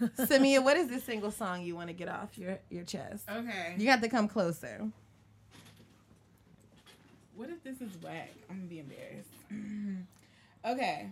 Samia, 0.18 0.62
what 0.62 0.76
is 0.76 0.88
this 0.88 1.04
single 1.04 1.30
song 1.30 1.62
you 1.62 1.74
want 1.74 1.88
to 1.88 1.94
get 1.94 2.08
off 2.08 2.36
your 2.36 2.58
your 2.68 2.84
chest? 2.84 3.24
Okay. 3.30 3.76
You 3.78 3.86
got 3.86 4.02
to 4.02 4.08
come 4.10 4.28
closer. 4.28 4.90
What 7.34 7.48
if 7.50 7.62
this 7.64 7.80
is 7.80 7.96
whack? 8.02 8.30
I'm 8.50 8.56
gonna 8.56 8.68
be 8.68 8.78
embarrassed. 8.80 9.30
okay. 10.66 11.10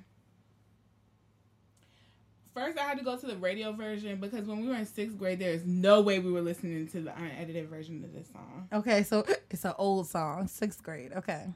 First, 2.54 2.78
I 2.78 2.82
had 2.82 2.98
to 2.98 3.04
go 3.04 3.16
to 3.16 3.26
the 3.26 3.36
radio 3.36 3.72
version 3.72 4.20
because 4.20 4.46
when 4.46 4.60
we 4.60 4.68
were 4.68 4.76
in 4.76 4.86
sixth 4.86 5.18
grade, 5.18 5.40
there 5.40 5.50
is 5.50 5.64
no 5.66 6.00
way 6.00 6.20
we 6.20 6.30
were 6.30 6.40
listening 6.40 6.86
to 6.88 7.00
the 7.00 7.14
unedited 7.16 7.68
version 7.68 8.04
of 8.04 8.12
this 8.12 8.28
song. 8.32 8.68
Okay, 8.72 9.02
so 9.02 9.24
it's 9.50 9.64
an 9.64 9.74
old 9.76 10.06
song, 10.06 10.46
sixth 10.46 10.82
grade. 10.82 11.12
Okay, 11.14 11.46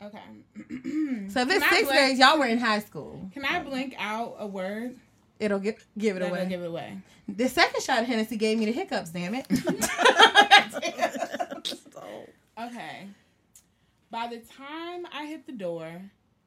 Okay. 0.00 0.18
so 1.28 1.40
if 1.40 1.50
it's 1.50 1.68
sixth 1.68 1.70
blank- 1.70 1.88
grade, 1.88 2.18
y'all 2.18 2.38
were 2.38 2.46
in 2.46 2.58
high 2.58 2.80
school. 2.80 3.28
Can 3.32 3.44
I 3.44 3.60
blink 3.62 3.94
out 3.98 4.36
a 4.38 4.46
word? 4.46 4.96
It'll 5.40 5.58
get 5.58 5.78
give 5.96 6.16
it 6.16 6.22
away. 6.22 6.46
give 6.46 6.62
it 6.62 6.66
away. 6.66 6.98
the 7.28 7.48
second 7.48 7.82
shot 7.82 8.00
of 8.00 8.06
Hennessy 8.06 8.36
gave 8.36 8.58
me 8.58 8.66
the 8.66 8.72
hiccups. 8.72 9.10
Damn 9.10 9.34
it! 9.34 9.46
Okay. 12.60 13.06
By 14.10 14.26
the 14.26 14.38
time 14.38 15.06
I 15.12 15.26
hit 15.26 15.46
the 15.46 15.52
door, 15.52 16.02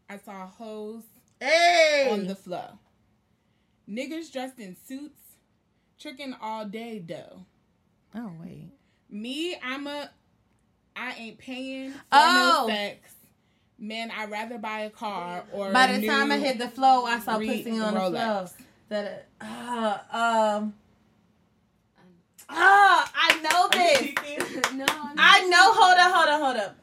I 0.09 0.17
saw 0.17 0.45
hoes 0.45 1.03
hey, 1.39 2.09
on 2.11 2.27
the 2.27 2.36
flow. 2.36 2.67
Niggas 3.89 4.32
dressed 4.32 4.59
in 4.59 4.75
suits, 4.88 5.19
tricking 5.99 6.36
all 6.41 6.65
day 6.65 6.99
though. 7.05 7.45
oh 8.15 8.32
wait, 8.41 8.69
Me, 9.09 9.55
I'm 9.63 9.88
a, 9.88 10.09
I 10.95 11.13
ain't 11.17 11.38
paying 11.38 11.91
for 11.91 11.99
Oh. 12.11 12.65
no 12.67 12.73
sex. 12.73 13.13
Man, 13.79 14.11
I'd 14.11 14.29
rather 14.29 14.59
buy 14.59 14.82
a 14.82 14.89
car 14.91 15.43
or. 15.51 15.71
by 15.71 15.86
a 15.88 15.99
the 15.99 16.07
time 16.07 16.32
I 16.32 16.38
hit 16.38 16.59
the 16.59 16.69
flow, 16.69 17.05
I 17.05 17.19
saw 17.19 17.38
re- 17.38 17.63
pussy 17.63 17.79
on 17.79 17.95
the 17.95 17.99
Rolex. 17.99 18.49
flow. 18.49 18.65
That 18.89 19.27
uh, 19.41 19.97
um. 20.57 20.73
Ah, 22.47 23.11
I 23.15 23.39
know 23.41 23.69
this. 23.71 24.71
no, 24.73 24.86
I'm 24.88 25.15
I 25.17 25.47
know. 25.47 25.71
Hold 25.73 25.97
up, 25.97 26.13
hold 26.13 26.29
up, 26.29 26.41
hold 26.41 26.57
up. 26.57 26.75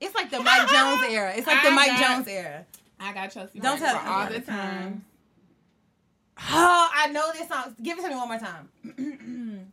It's 0.00 0.14
like 0.14 0.30
the 0.30 0.40
Mike 0.40 0.68
Jones 0.68 1.02
era. 1.10 1.32
It's 1.36 1.46
like 1.46 1.62
the 1.62 1.68
I 1.68 1.74
Mike 1.74 1.88
got- 1.88 2.16
Jones 2.16 2.28
era. 2.28 2.66
I 3.02 3.12
got 3.12 3.30
Chelsea. 3.32 3.58
Don't 3.60 3.78
Don't 3.78 3.88
tell- 3.88 3.98
for 3.98 4.08
all 4.08 4.26
the 4.28 4.40
time. 4.40 5.04
Oh, 6.50 6.88
I 6.94 7.08
know 7.08 7.30
this 7.32 7.48
song. 7.48 7.76
Give 7.82 7.98
it 7.98 8.02
to 8.02 8.08
me 8.08 8.14
one 8.16 8.28
more 8.28 8.38
time. 8.38 9.72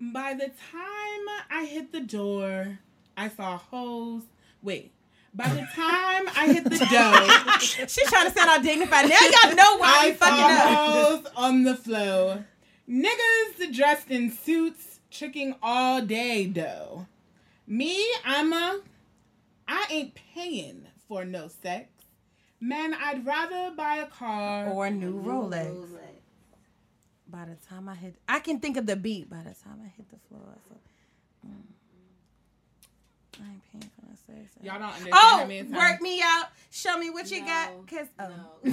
By 0.12 0.34
the 0.34 0.46
time 0.48 1.26
I 1.50 1.64
hit 1.68 1.92
the 1.92 2.00
door, 2.00 2.78
I 3.16 3.28
saw 3.28 3.56
holes. 3.58 4.24
Wait. 4.62 4.90
By 5.34 5.48
the 5.48 5.66
time 5.74 6.28
I 6.36 6.52
hit 6.52 6.64
the 6.64 6.70
door, 7.80 7.88
She's 7.88 8.08
trying 8.10 8.28
to 8.30 8.36
sound 8.36 8.50
all 8.50 8.60
dignified. 8.60 9.08
Now 9.08 9.16
y'all 9.20 9.56
know 9.56 9.76
why 9.78 9.98
I 10.00 10.06
we 10.10 10.12
fucking 10.14 10.44
up. 10.44 10.62
saw 10.62 10.92
hoes 10.92 11.26
on 11.36 11.62
the 11.62 11.74
flow. 11.76 12.44
Niggas 12.88 13.72
dressed 13.74 14.10
in 14.10 14.30
suits, 14.30 15.00
tricking 15.10 15.54
all 15.62 16.02
day 16.02 16.46
though. 16.46 17.06
Me, 17.66 18.04
I'm 18.24 18.52
a, 18.52 18.80
I 19.68 19.86
ain't 19.88 20.14
paying 20.14 20.86
for 21.08 21.24
no 21.24 21.48
sex. 21.48 21.88
Man, 22.62 22.94
I'd 22.94 23.26
rather 23.26 23.72
buy 23.76 23.96
a 23.96 24.06
car. 24.06 24.68
Or 24.68 24.86
a 24.86 24.90
new 24.90 25.20
Rolex. 25.20 25.76
By 27.28 27.44
the 27.46 27.56
time 27.66 27.88
I 27.88 27.96
hit, 27.96 28.14
I 28.28 28.38
can 28.38 28.60
think 28.60 28.76
of 28.76 28.86
the 28.86 28.94
beat. 28.94 29.28
By 29.28 29.38
the 29.38 29.52
time 29.64 29.80
I 29.84 29.88
hit 29.96 30.08
the 30.10 30.18
floor, 30.28 30.42
I 30.48 30.58
said, 30.68 30.78
mm, 31.48 31.64
I 33.42 33.50
ain't 33.50 33.62
paying 33.72 33.90
for 33.96 34.02
no 34.06 34.14
sex. 34.14 34.52
Y'all 34.62 34.78
don't 34.78 34.84
understand 34.88 35.14
Oh, 35.14 35.38
how 35.38 35.44
many 35.46 35.62
times. 35.62 35.74
work 35.76 36.00
me 36.02 36.20
out. 36.22 36.46
Show 36.70 36.96
me 36.98 37.10
what 37.10 37.28
you 37.32 37.40
No. 37.40 37.46
got. 37.46 37.70
Cause 37.88 38.06
oh. 38.20 38.28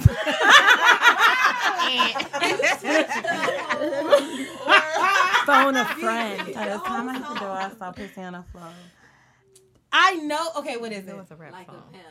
Phone 5.46 5.76
a 5.76 5.84
friend. 5.84 6.54
By 6.54 6.68
the 6.68 6.78
time 6.78 7.08
I 7.08 7.14
hit 7.14 7.22
the 7.28 7.34
door, 7.40 7.50
I 7.50 7.70
saw 7.78 7.92
pussy 7.92 8.22
on 8.22 8.32
the 8.34 8.42
floor. 8.52 8.68
I 9.92 10.14
know. 10.16 10.50
Okay, 10.58 10.76
what 10.76 10.92
is 10.92 11.06
it? 11.06 11.10
a 11.14 11.34
rap 11.34 11.52
like 11.52 11.68
a 11.68 11.72
song. 11.72 11.82
pimp. 11.92 12.04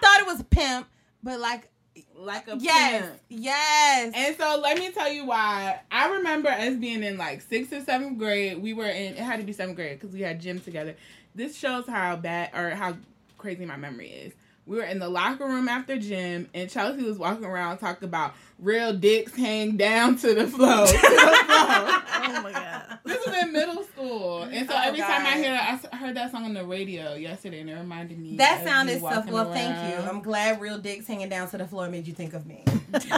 I 0.00 0.06
thought 0.06 0.20
it 0.20 0.26
was 0.26 0.42
pimp, 0.44 0.88
but 1.22 1.40
like, 1.40 1.68
like 2.16 2.48
a 2.48 2.56
yes, 2.58 3.02
pimp. 3.02 3.20
yes. 3.28 4.12
And 4.14 4.36
so 4.36 4.60
let 4.62 4.78
me 4.78 4.90
tell 4.92 5.10
you 5.12 5.26
why. 5.26 5.80
I 5.90 6.08
remember 6.14 6.48
us 6.48 6.76
being 6.76 7.02
in 7.02 7.18
like 7.18 7.40
sixth 7.42 7.72
or 7.72 7.82
seventh 7.82 8.18
grade. 8.18 8.62
We 8.62 8.72
were 8.72 8.86
in. 8.86 9.14
It 9.14 9.18
had 9.18 9.40
to 9.40 9.44
be 9.44 9.52
seventh 9.52 9.76
grade 9.76 9.98
because 10.00 10.14
we 10.14 10.22
had 10.22 10.40
gym 10.40 10.60
together. 10.60 10.96
This 11.34 11.56
shows 11.56 11.86
how 11.86 12.16
bad 12.16 12.50
or 12.54 12.70
how 12.70 12.96
crazy 13.38 13.64
my 13.64 13.76
memory 13.76 14.08
is. 14.08 14.32
We 14.66 14.76
were 14.76 14.84
in 14.84 14.98
the 15.00 15.08
locker 15.08 15.46
room 15.46 15.68
after 15.68 15.98
gym, 15.98 16.48
and 16.54 16.70
Chelsea 16.70 17.02
was 17.02 17.18
walking 17.18 17.44
around 17.44 17.78
talking 17.78 18.06
about 18.06 18.34
real 18.58 18.92
dicks 18.92 19.34
hang 19.34 19.76
down 19.76 20.16
to 20.18 20.34
the 20.34 20.46
floor. 20.46 20.86
to 20.86 20.92
the 20.92 20.98
floor. 20.98 21.10
Oh 21.48 22.40
my 22.42 22.52
god. 22.52 22.98
This 23.04 23.26
was 23.26 23.34
in 23.36 23.52
middle 23.52 23.79
school, 24.20 24.42
and 24.42 24.68
so 24.68 24.74
Oh, 24.76 24.82
every 24.84 25.00
time 25.00 25.26
I 25.26 25.34
God. 25.34 25.36
hear, 25.44 25.52
I 25.52 25.72
s- 25.72 25.86
heard 25.98 26.16
that 26.16 26.30
song 26.30 26.44
on 26.44 26.54
the 26.54 26.64
radio 26.64 27.14
yesterday, 27.14 27.60
and 27.60 27.70
it 27.70 27.74
reminded 27.74 28.18
me. 28.18 28.36
that 28.36 28.60
of 28.62 28.68
sounded 28.68 28.92
you 28.94 28.98
stuff. 28.98 29.14
walking 29.16 29.32
Well, 29.32 29.52
thank 29.52 29.76
you. 29.98 30.02
I'm 30.08 30.20
glad 30.22 30.60
real 30.60 30.78
dicks 30.78 31.06
hanging 31.06 31.28
down 31.28 31.48
to 31.50 31.58
the 31.58 31.66
floor 31.66 31.88
made 31.88 32.06
you 32.06 32.14
think 32.14 32.34
of 32.34 32.46
me. 32.46 32.62
You 32.92 32.98
did. 33.00 33.08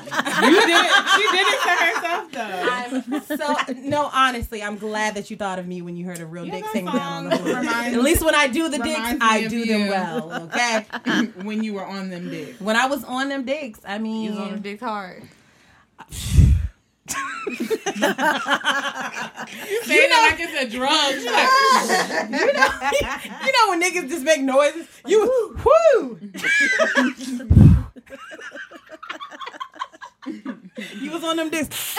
She 1.15 1.25
did 1.31 1.47
it 1.49 1.63
to 1.63 1.71
herself, 1.71 2.33
though. 2.33 2.69
I'm 2.69 3.23
so 3.39 3.73
no, 3.89 4.11
honestly, 4.13 4.63
I'm 4.63 4.77
glad 4.77 5.15
that 5.15 5.31
you 5.31 5.37
thought 5.37 5.59
of 5.59 5.67
me 5.67 5.81
when 5.81 5.97
you 5.97 6.05
heard 6.05 6.19
a 6.21 6.27
real 6.27 6.45
Yeah, 6.45 6.57
dicks 6.57 6.67
that 6.73 6.75
hanging 6.85 6.93
down 6.93 7.25
on 7.25 7.31
the 7.31 7.37
floor. 7.39 7.57
reminds- 7.61 7.97
At 7.97 8.03
least 8.03 8.23
when 8.25 8.35
I 8.35 8.49
do 8.49 8.69
the 8.69 8.79
dicks, 8.79 8.99
I 9.21 9.39
of 9.39 9.51
do 9.51 9.65
them 9.65 9.89
well. 9.89 10.33
Okay. 10.55 10.85
when 11.43 11.63
you 11.63 11.73
were 11.75 11.85
on 11.87 12.11
them 12.11 12.29
dicks. 12.31 12.61
when 12.61 12.77
I 12.77 12.87
was 12.87 13.03
on 13.05 13.29
them 13.31 13.45
dicks, 13.45 13.81
I 13.87 13.99
mean, 13.99 14.25
You 14.25 14.31
was 14.33 14.39
on 14.41 14.51
them 14.53 14.61
dicks 14.63 14.83
hard. 14.83 15.23
You 17.09 17.17
it 19.99 20.11
like 20.11 20.41
it's 20.41 20.55
a 20.63 20.69
drug. 20.71 20.91
Like, 20.91 21.51
you 22.31 22.53
know, 22.53 22.69
you 23.45 23.53
know 23.53 23.69
when 23.69 23.83
niggas 23.83 24.09
just 24.09 24.25
make 24.25 24.41
noises. 24.41 24.87
You 25.07 25.53
whoo. 25.65 26.19
you 31.01 31.11
was 31.11 31.25
on 31.25 31.37
them 31.37 31.51
dicks. 31.51 31.97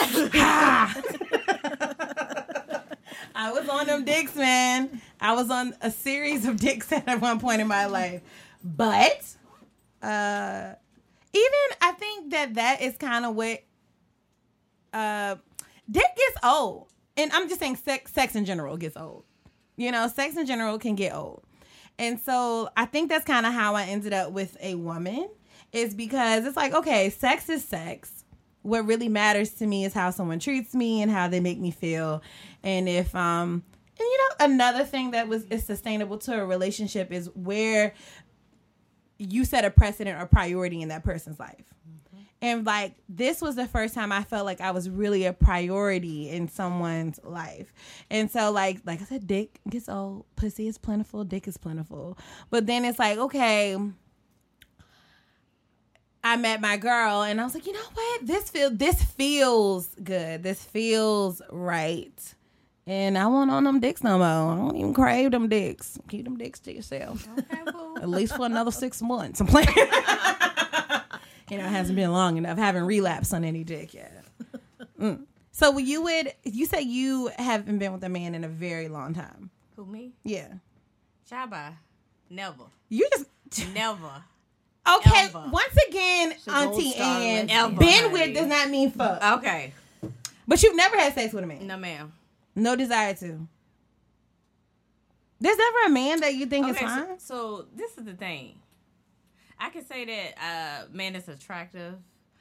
I 3.36 3.50
was 3.52 3.68
on 3.68 3.86
them 3.86 4.04
dicks, 4.04 4.34
man. 4.36 5.00
I 5.20 5.34
was 5.34 5.50
on 5.50 5.74
a 5.80 5.90
series 5.90 6.46
of 6.46 6.56
dicks 6.56 6.90
at 6.92 7.20
one 7.20 7.40
point 7.40 7.60
in 7.60 7.68
my 7.68 7.86
life, 7.86 8.22
but 8.62 9.24
uh, 10.02 10.74
even 11.32 11.78
I 11.80 11.92
think 11.92 12.30
that 12.30 12.54
that 12.54 12.80
is 12.82 12.96
kind 12.96 13.24
of 13.24 13.34
what 13.34 13.62
uh, 14.94 15.36
dick 15.90 16.06
gets 16.16 16.38
old. 16.44 16.88
and 17.16 17.30
I'm 17.32 17.48
just 17.48 17.60
saying 17.60 17.76
sex 17.76 18.12
sex 18.12 18.34
in 18.34 18.44
general 18.44 18.76
gets 18.76 18.96
old. 18.96 19.24
You 19.76 19.92
know, 19.92 20.08
sex 20.08 20.36
in 20.36 20.46
general 20.46 20.78
can 20.78 20.94
get 20.94 21.14
old. 21.14 21.42
And 21.98 22.18
so 22.18 22.68
I 22.76 22.86
think 22.86 23.08
that's 23.08 23.24
kind 23.24 23.46
of 23.46 23.52
how 23.52 23.74
I 23.74 23.84
ended 23.84 24.12
up 24.12 24.32
with 24.32 24.56
a 24.60 24.74
woman 24.74 25.28
is 25.72 25.94
because 25.94 26.44
it's 26.44 26.56
like, 26.56 26.72
okay, 26.72 27.10
sex 27.10 27.48
is 27.48 27.64
sex. 27.64 28.24
What 28.62 28.86
really 28.86 29.08
matters 29.08 29.50
to 29.54 29.66
me 29.66 29.84
is 29.84 29.92
how 29.92 30.10
someone 30.10 30.38
treats 30.38 30.74
me 30.74 31.02
and 31.02 31.10
how 31.10 31.28
they 31.28 31.40
make 31.40 31.58
me 31.58 31.70
feel. 31.70 32.22
And 32.62 32.88
if 32.88 33.14
um 33.14 33.62
and 33.98 34.00
you 34.00 34.18
know 34.18 34.46
another 34.46 34.84
thing 34.84 35.12
that 35.12 35.28
was 35.28 35.44
is 35.44 35.64
sustainable 35.64 36.18
to 36.18 36.40
a 36.40 36.44
relationship 36.46 37.12
is 37.12 37.28
where 37.34 37.94
you 39.18 39.44
set 39.44 39.64
a 39.64 39.70
precedent 39.70 40.20
or 40.20 40.26
priority 40.26 40.82
in 40.82 40.88
that 40.88 41.04
person's 41.04 41.38
life. 41.38 41.64
And 42.42 42.66
like 42.66 42.94
this 43.08 43.40
was 43.40 43.56
the 43.56 43.66
first 43.66 43.94
time 43.94 44.12
I 44.12 44.22
felt 44.22 44.44
like 44.44 44.60
I 44.60 44.70
was 44.70 44.90
really 44.90 45.24
a 45.24 45.32
priority 45.32 46.28
in 46.28 46.48
someone's 46.48 47.18
life. 47.24 47.72
And 48.10 48.30
so 48.30 48.50
like 48.50 48.80
like 48.84 49.00
I 49.00 49.04
said, 49.04 49.26
dick 49.26 49.60
gets 49.68 49.88
old, 49.88 50.26
pussy 50.36 50.68
is 50.68 50.76
plentiful, 50.76 51.24
dick 51.24 51.48
is 51.48 51.56
plentiful. 51.56 52.18
But 52.50 52.66
then 52.66 52.84
it's 52.84 52.98
like, 52.98 53.18
okay, 53.18 53.76
I 56.22 56.36
met 56.36 56.60
my 56.60 56.78
girl 56.78 57.22
and 57.22 57.40
I 57.40 57.44
was 57.44 57.54
like, 57.54 57.66
you 57.66 57.72
know 57.74 57.88
what? 57.92 58.26
This 58.26 58.48
feel 58.50 58.70
this 58.70 59.02
feels 59.02 59.88
good. 60.02 60.42
This 60.42 60.64
feels 60.64 61.42
right. 61.50 62.34
And 62.86 63.16
I 63.16 63.26
want 63.26 63.50
on 63.50 63.64
them 63.64 63.80
dicks 63.80 64.02
no 64.02 64.18
more. 64.18 64.26
I 64.26 64.56
don't 64.56 64.76
even 64.76 64.92
crave 64.92 65.30
them 65.30 65.48
dicks. 65.48 65.98
Keep 66.08 66.24
them 66.24 66.36
dicks 66.36 66.60
to 66.60 66.74
yourself. 66.74 67.26
At 67.96 68.08
least 68.08 68.36
for 68.36 68.44
another 68.44 68.70
six 68.70 69.00
months. 69.00 69.40
I'm 69.40 69.46
playing. 69.46 69.68
you 71.54 71.60
know, 71.62 71.66
it 71.66 71.70
hasn't 71.70 71.96
been 71.96 72.12
long 72.12 72.36
enough. 72.36 72.58
I 72.58 72.62
haven't 72.62 72.84
relapsed 72.84 73.32
on 73.34 73.44
any 73.44 73.64
dick 73.64 73.94
yet. 73.94 74.24
Mm. 75.00 75.24
So 75.50 75.76
you 75.78 76.02
would 76.02 76.32
you 76.44 76.66
say 76.66 76.82
you 76.82 77.28
haven't 77.36 77.78
been 77.78 77.92
with 77.92 78.04
a 78.04 78.08
man 78.08 78.34
in 78.36 78.44
a 78.44 78.48
very 78.48 78.86
long 78.88 79.12
time? 79.12 79.50
Who 79.76 79.84
me? 79.84 80.12
Yeah. 80.22 80.48
Shabba. 81.30 81.74
Never. 82.30 82.64
You 82.88 83.08
just 83.12 83.26
Never. 83.74 84.22
okay. 84.96 85.24
Ever. 85.26 85.44
Once 85.50 85.76
again, 85.88 86.34
Auntie 86.48 86.92
star 86.92 87.20
Ann, 87.20 87.74
been 87.74 88.12
with 88.12 88.34
does 88.34 88.46
not 88.46 88.70
mean 88.70 88.90
fuck. 88.92 89.22
Okay. 89.38 89.72
But 90.46 90.62
you've 90.62 90.76
never 90.76 90.96
had 90.96 91.12
sex 91.14 91.32
with 91.32 91.42
a 91.44 91.46
man. 91.46 91.66
No, 91.66 91.76
ma'am. 91.76 92.12
No 92.54 92.76
desire 92.76 93.14
to. 93.14 93.48
There's 95.40 95.58
never 95.58 95.78
a 95.86 95.90
man 95.90 96.20
that 96.20 96.34
you 96.34 96.46
think 96.46 96.68
is 96.68 96.76
Okay, 96.76 96.86
fine. 96.86 97.18
so, 97.18 97.58
so 97.58 97.66
this 97.74 97.96
is 97.98 98.04
the 98.04 98.14
thing. 98.14 98.54
I 99.58 99.70
can 99.70 99.84
say 99.86 100.04
that 100.04 100.34
uh 100.42 100.86
man 100.92 101.14
is 101.16 101.28
attractive, 101.28 101.94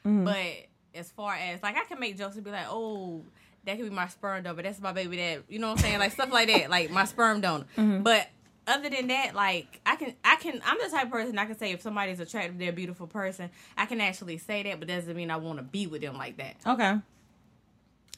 Mm-hmm. 0.06 0.26
but 0.26 0.48
as 0.96 1.10
far 1.12 1.34
as 1.34 1.64
like 1.64 1.78
I 1.78 1.86
can 1.86 2.00
make 2.00 2.18
jokes 2.18 2.36
and 2.36 2.44
be 2.44 2.52
like, 2.52 2.66
oh, 2.70 3.24
that 3.66 3.78
could 3.78 3.90
be 3.90 3.96
my 3.96 4.08
sperm 4.10 4.44
donor, 4.44 4.56
but 4.56 4.66
that's 4.66 4.82
my 4.82 4.92
baby 4.92 5.16
that 5.18 5.44
you 5.48 5.60
know 5.60 5.70
what 5.70 5.78
I'm 5.80 5.84
saying? 5.84 6.00
Like 6.00 6.12
stuff 6.12 6.32
like 6.32 6.50
that, 6.50 6.70
like 6.70 6.92
my 6.92 7.06
sperm 7.06 7.40
donor. 7.42 7.66
Mm-hmm. 7.78 8.04
But 8.04 8.28
other 8.68 8.90
than 8.90 9.08
that, 9.08 9.34
like 9.34 9.80
I 9.86 9.96
can 9.96 10.14
I 10.26 10.36
can 10.36 10.62
I'm 10.66 10.78
the 10.84 10.90
type 10.90 11.06
of 11.06 11.12
person 11.12 11.38
I 11.40 11.46
can 11.46 11.58
say 11.58 11.72
if 11.72 11.82
somebody's 11.82 12.20
attractive, 12.20 12.58
they're 12.60 12.70
a 12.70 12.74
beautiful 12.74 13.08
person, 13.08 13.50
I 13.78 13.86
can 13.86 14.02
actually 14.02 14.38
say 14.38 14.64
that, 14.64 14.80
but 14.80 14.88
doesn't 14.90 15.16
mean 15.16 15.32
I 15.32 15.38
want 15.38 15.60
to 15.60 15.64
be 15.64 15.88
with 15.88 16.02
them 16.02 16.18
like 16.18 16.38
that. 16.38 16.56
Okay. 16.68 16.98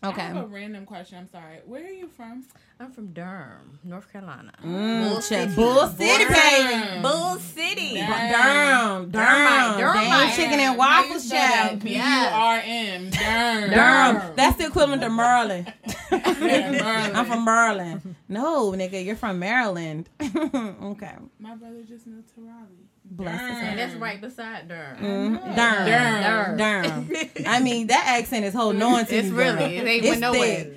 I 0.05 0.09
Okay. 0.09 0.21
have 0.21 0.37
a 0.37 0.45
random 0.47 0.85
question. 0.85 1.17
I'm 1.17 1.27
sorry. 1.29 1.59
Where 1.65 1.83
are 1.83 1.89
you 1.89 2.07
from? 2.07 2.45
I'm 2.79 2.91
from 2.91 3.07
Durham, 3.13 3.79
North 3.83 4.11
Carolina. 4.11 4.51
Mm, 4.63 5.09
Bull 5.09 5.21
City, 5.21 5.55
Bull 5.55 5.87
City, 5.87 6.25
baby. 6.25 7.01
Bull 7.01 7.35
City. 7.37 7.93
Durham, 7.95 9.09
Durham, 9.11 9.11
Durham, 9.11 9.77
Durham, 9.79 10.03
Durham. 10.03 10.29
chicken 10.35 10.59
and 10.59 10.77
waffles, 10.77 11.29
child. 11.29 11.79
B 11.83 11.95
U 11.95 12.01
R 12.01 12.61
M. 12.63 13.09
Durham. 13.09 13.69
Durham. 13.71 14.35
That's 14.35 14.57
the 14.57 14.65
equivalent 14.67 15.01
to 15.03 15.09
Maryland. 15.09 15.73
Maryland. 16.11 17.17
I'm 17.17 17.25
from 17.25 17.45
Maryland. 17.45 18.15
No, 18.27 18.71
nigga, 18.73 19.03
you're 19.03 19.15
from 19.15 19.39
Maryland. 19.39 20.09
okay. 20.21 21.15
My 21.39 21.55
brother 21.55 21.81
just 21.87 22.05
moved 22.07 22.33
to 22.35 22.41
Raleigh. 22.41 22.89
Bless 23.07 23.39
his 23.39 23.49
And 23.69 23.79
that's 23.79 23.93
right 23.95 24.19
beside 24.19 24.67
Durham. 24.67 24.97
Mm-hmm. 25.37 25.55
Durham. 25.55 26.57
Durham. 26.57 27.07
Durham. 27.07 27.29
I 27.47 27.59
mean, 27.61 27.87
that 27.87 28.17
accent 28.19 28.45
is 28.45 28.53
holding 28.53 28.81
on 28.81 29.05
to 29.05 29.15
It's 29.15 29.27
you, 29.29 29.35
really, 29.35 29.57
girl. 29.57 29.67
it 29.67 29.87
ain't 29.87 30.03
It's 30.03 30.07
went 30.09 30.21
nowhere. 30.21 30.67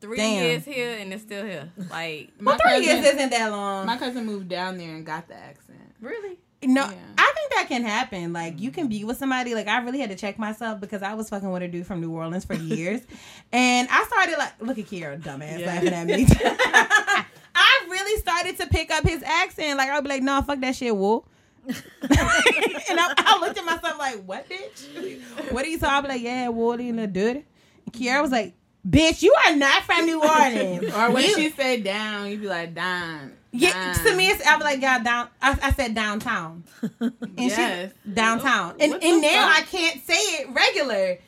Three 0.00 0.16
Damn. 0.18 0.42
years 0.44 0.64
here 0.66 0.98
and 0.98 1.12
it's 1.14 1.22
still 1.22 1.44
here. 1.46 1.70
Like, 1.90 2.30
Well, 2.42 2.58
three 2.58 2.70
cousin- 2.70 2.82
years 3.02 3.14
isn't 3.14 3.30
that 3.30 3.50
long. 3.50 3.86
My 3.86 3.96
cousin 3.96 4.26
moved 4.26 4.48
down 4.50 4.76
there 4.76 4.94
and 4.94 5.06
got 5.06 5.28
the 5.28 5.34
accent. 5.34 5.78
really? 6.00 6.38
No, 6.62 6.82
Yeah. 6.84 6.92
I 7.18 7.32
think 7.34 7.52
that 7.52 7.66
can 7.68 7.82
happen. 7.84 8.32
Like 8.32 8.58
you 8.60 8.70
can 8.70 8.88
be 8.88 9.04
with 9.04 9.18
somebody. 9.18 9.54
Like 9.54 9.68
I 9.68 9.78
really 9.82 9.98
had 10.00 10.08
to 10.10 10.16
check 10.16 10.38
myself 10.38 10.80
because 10.80 11.02
I 11.02 11.12
was 11.14 11.28
fucking 11.30 11.50
with 11.50 11.62
a 11.62 11.68
dude 11.68 11.86
from 11.86 12.00
New 12.00 12.10
Orleans 12.10 12.44
for 12.46 12.54
years, 12.54 13.02
and 13.52 13.86
I 13.90 14.02
started 14.04 14.36
like, 14.38 14.52
look 14.62 14.78
at 14.78 14.86
Kiera, 14.86 15.20
dumbass, 15.20 15.58
Yeah. 15.60 15.66
laughing 15.66 15.92
at 15.92 16.06
me. 16.06 16.26
I 17.54 17.86
really 17.88 18.18
started 18.20 18.58
to 18.60 18.66
pick 18.66 18.90
up 18.90 19.06
his 19.06 19.22
accent. 19.22 19.76
Like 19.78 19.90
I'd 19.90 20.02
be 20.02 20.08
like, 20.08 20.22
no, 20.22 20.40
fuck 20.42 20.60
that 20.60 20.74
shit, 20.74 20.96
wool. 20.96 21.26
and 22.02 23.00
I, 23.00 23.14
I 23.16 23.38
looked 23.40 23.58
at 23.58 23.64
myself 23.64 23.98
like, 23.98 24.22
what, 24.24 24.48
bitch? 24.48 25.52
What 25.52 25.64
are 25.64 25.68
you 25.68 25.78
talking? 25.78 26.10
I'd 26.10 26.14
like, 26.16 26.22
yeah, 26.22 26.48
woolly 26.48 26.88
and 26.88 26.98
the 26.98 27.06
dirty. 27.06 27.44
And 27.86 27.92
Kiera 27.92 28.20
was 28.22 28.30
like, 28.30 28.54
bitch, 28.88 29.22
you 29.22 29.34
are 29.46 29.56
not 29.56 29.82
from 29.84 30.06
New 30.06 30.20
Orleans. 30.22 30.92
Or 30.94 31.10
when 31.10 31.24
You- 31.24 31.34
she 31.36 31.50
said 31.50 31.84
down, 31.84 32.30
you'd 32.30 32.40
be 32.42 32.46
like 32.48 32.74
down. 32.74 33.32
yeah, 33.52 33.92
to 33.92 34.14
me, 34.16 34.28
it's 34.30 34.44
I 34.46 34.56
was 34.56 34.64
like, 34.64 34.80
yeah, 34.82 34.98
down. 35.02 35.28
I, 35.40 35.58
I 35.62 35.72
said 35.72 35.94
downtown. 35.94 36.64
And 37.00 37.12
Yes. 37.36 37.92
she 38.04 38.10
downtown. 38.12 38.74
And 38.80 38.92
What 38.92 39.02
and 39.04 39.22
now 39.22 39.48
fuck? 39.48 39.58
I 39.58 39.62
can't 39.62 40.02
say 40.04 40.14
it 40.14 40.48
regular. 40.52 41.18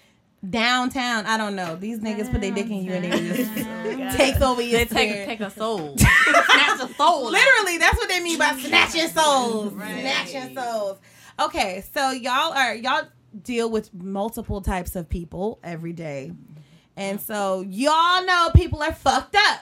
Downtown. 0.49 1.27
I 1.27 1.37
don't 1.37 1.57
know. 1.57 1.77
These 1.77 1.99
niggas 2.01 2.31
put 2.31 2.41
their 2.41 2.53
dick 2.53 2.67
in 2.67 2.85
you 2.85 2.93
and 2.93 3.05
they 3.05 3.11
just 3.11 4.17
takes 4.17 4.41
over 4.41 4.61
your 4.63 4.79
They 4.81 4.85
take, 4.85 5.11
spirit. 5.11 5.27
take 5.27 5.41
a 5.41 5.51
soul. 5.51 5.97
Snatch 5.99 6.81
a 6.81 6.95
soul. 6.95 7.31
Literally, 7.31 7.79
that's 7.79 7.97
what 7.97 8.09
they 8.09 8.21
mean 8.21 8.39
by 8.39 8.53
snatching 8.57 9.09
souls. 9.09 9.73
Snatching 9.73 10.55
souls. 10.55 10.99
Okay, 11.41 11.85
so 11.95 12.11
y'all 12.11 12.53
are 12.53 12.75
y'all 12.75 13.05
deal 13.43 13.71
with 13.71 13.93
multiple 13.93 14.61
types 14.61 14.95
of 14.97 15.09
people 15.09 15.59
every 15.65 15.93
day. 15.93 16.33
And 16.97 17.21
so 17.21 17.63
y'all 17.63 18.25
know 18.25 18.51
people 18.55 18.83
are 18.83 18.93
fucked 18.93 19.35
up 19.37 19.61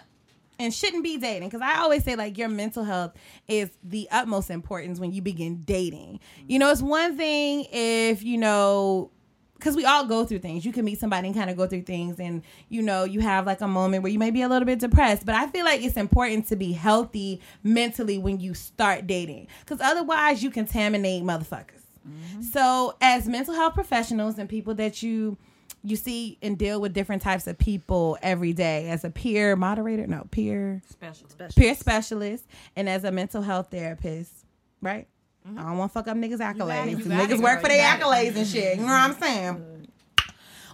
and 0.61 0.73
shouldn't 0.73 1.03
be 1.03 1.17
dating 1.19 1.49
because 1.49 1.63
I 1.63 1.79
always 1.81 2.05
say 2.05 2.15
like 2.15 2.39
your 2.39 2.49
mental 2.49 2.85
health 2.85 3.13
is 3.49 3.71
the 3.83 4.07
utmost 4.13 4.51
importance 4.51 5.01
when 5.01 5.13
you 5.13 5.23
begin 5.23 5.63
dating. 5.63 6.21
You 6.47 6.59
know, 6.61 6.71
it's 6.71 6.83
one 6.83 7.17
thing 7.17 7.67
if 7.73 8.23
you 8.23 8.39
know 8.39 9.11
because 9.55 9.77
we 9.77 9.85
all 9.85 10.05
go 10.05 10.25
through 10.25 10.41
things. 10.41 10.65
You 10.65 10.73
can 10.73 10.85
meet 10.85 10.99
somebody 10.99 11.29
and 11.29 11.37
kind 11.37 11.51
of 11.51 11.57
go 11.57 11.67
through 11.67 11.83
things, 11.83 12.19
and 12.21 12.43
you 12.69 12.83
know, 12.83 13.05
you 13.05 13.21
have 13.21 13.47
like 13.47 13.61
a 13.61 13.69
moment 13.69 14.03
where 14.03 14.13
you 14.13 14.19
may 14.19 14.31
be 14.31 14.43
a 14.43 14.49
little 14.49 14.67
bit 14.67 14.79
depressed. 14.79 15.25
But 15.25 15.35
I 15.35 15.47
feel 15.47 15.65
like 15.65 15.83
it's 15.83 15.97
important 15.97 16.49
to 16.49 16.57
be 16.57 16.73
healthy 16.73 17.41
mentally 17.63 18.19
when 18.19 18.41
you 18.41 18.55
start 18.55 19.07
dating, 19.07 19.49
because 19.61 19.81
otherwise 19.81 20.43
you 20.43 20.51
contaminate 20.51 21.23
motherfuckers. 21.23 21.83
Mm-hmm. 22.07 22.43
So, 22.43 22.97
as 23.01 23.27
mental 23.27 23.55
health 23.55 23.75
professionals 23.75 24.39
and 24.39 24.49
people 24.49 24.75
that 24.75 25.03
you 25.03 25.39
you 25.83 25.97
see 25.97 26.39
and 26.41 26.57
deal 26.57 26.81
with 26.81 26.95
different 26.95 27.21
types 27.23 27.47
of 27.47 27.59
people 27.59 28.17
every 28.23 28.55
day, 28.55 28.89
as 28.89 29.05
a 29.05 29.11
peer 29.11 29.55
moderator, 29.55 30.07
no 30.07 30.27
peer 30.31 30.83
Special. 30.89 31.27
peer 31.55 31.75
specialist, 31.75 32.47
and 32.75 32.89
as 32.89 33.05
a 33.05 33.13
mental 33.13 33.43
health 33.43 33.69
therapist, 33.71 34.33
right? 34.81 35.07
I 35.47 35.51
don't 35.63 35.79
want 35.79 35.91
to 35.93 35.95
fuck 35.95 36.09
up 36.09 36.17
niggas' 36.17 36.39
accolades. 36.39 36.91
you 36.99 37.05
got 37.05 37.29
niggas 37.29 37.43
work 37.43 37.61
for 37.61 37.69
you 37.69 37.75
their 37.77 37.99
got 37.99 38.01
accolades 38.01 38.37
and 38.37 38.47
shit. 38.47 38.77
You 38.77 38.83
know 38.83 38.87
what 38.89 38.93
I'm 38.95 39.15
saying? 39.21 39.89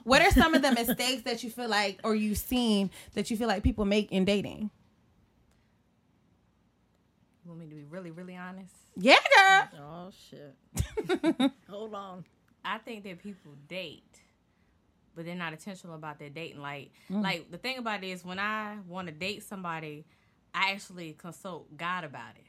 What 0.05 0.23
are 0.23 0.31
some 0.31 0.55
of 0.55 0.63
the 0.63 0.73
mistakes 0.87 1.23
that 1.23 1.43
you 1.43 1.51
feel 1.51 1.69
like, 1.69 1.99
or 2.05 2.15
you've 2.15 2.39
seen 2.39 2.91
that 3.15 3.31
you 3.31 3.37
feel 3.37 3.49
like 3.49 3.63
people 3.63 3.85
make 3.85 4.13
in 4.13 4.25
dating? 4.25 4.71
You 7.45 7.51
want 7.51 7.61
me 7.61 7.67
to 7.67 7.75
be 7.75 7.85
really, 7.85 8.11
really 8.11 8.37
honest? 8.37 8.73
Yeah, 8.97 9.17
girl. 9.37 9.69
Oh 9.81 10.11
shit. 10.31 11.53
Hold 11.69 11.95
on. 11.95 12.25
I 12.65 12.79
think 12.79 13.05
that 13.05 13.23
people 13.23 13.53
date, 13.69 14.21
but 15.17 15.25
they're 15.25 15.35
not 15.35 15.53
intentional 15.53 15.97
about 15.97 16.19
their 16.19 16.29
dating. 16.31 16.61
Like, 16.61 16.91
Mm. 17.11 17.23
like 17.23 17.51
the 17.51 17.59
thing 17.59 17.79
about 17.79 18.05
it 18.05 18.09
is 18.09 18.25
when 18.25 18.39
I 18.39 18.77
want 18.87 19.09
to 19.09 19.13
date 19.13 19.43
somebody, 19.43 20.05
I 20.55 20.73
actually 20.73 21.15
consult 21.15 21.77
God 21.77 22.05
about 22.05 22.37
it. 22.37 22.45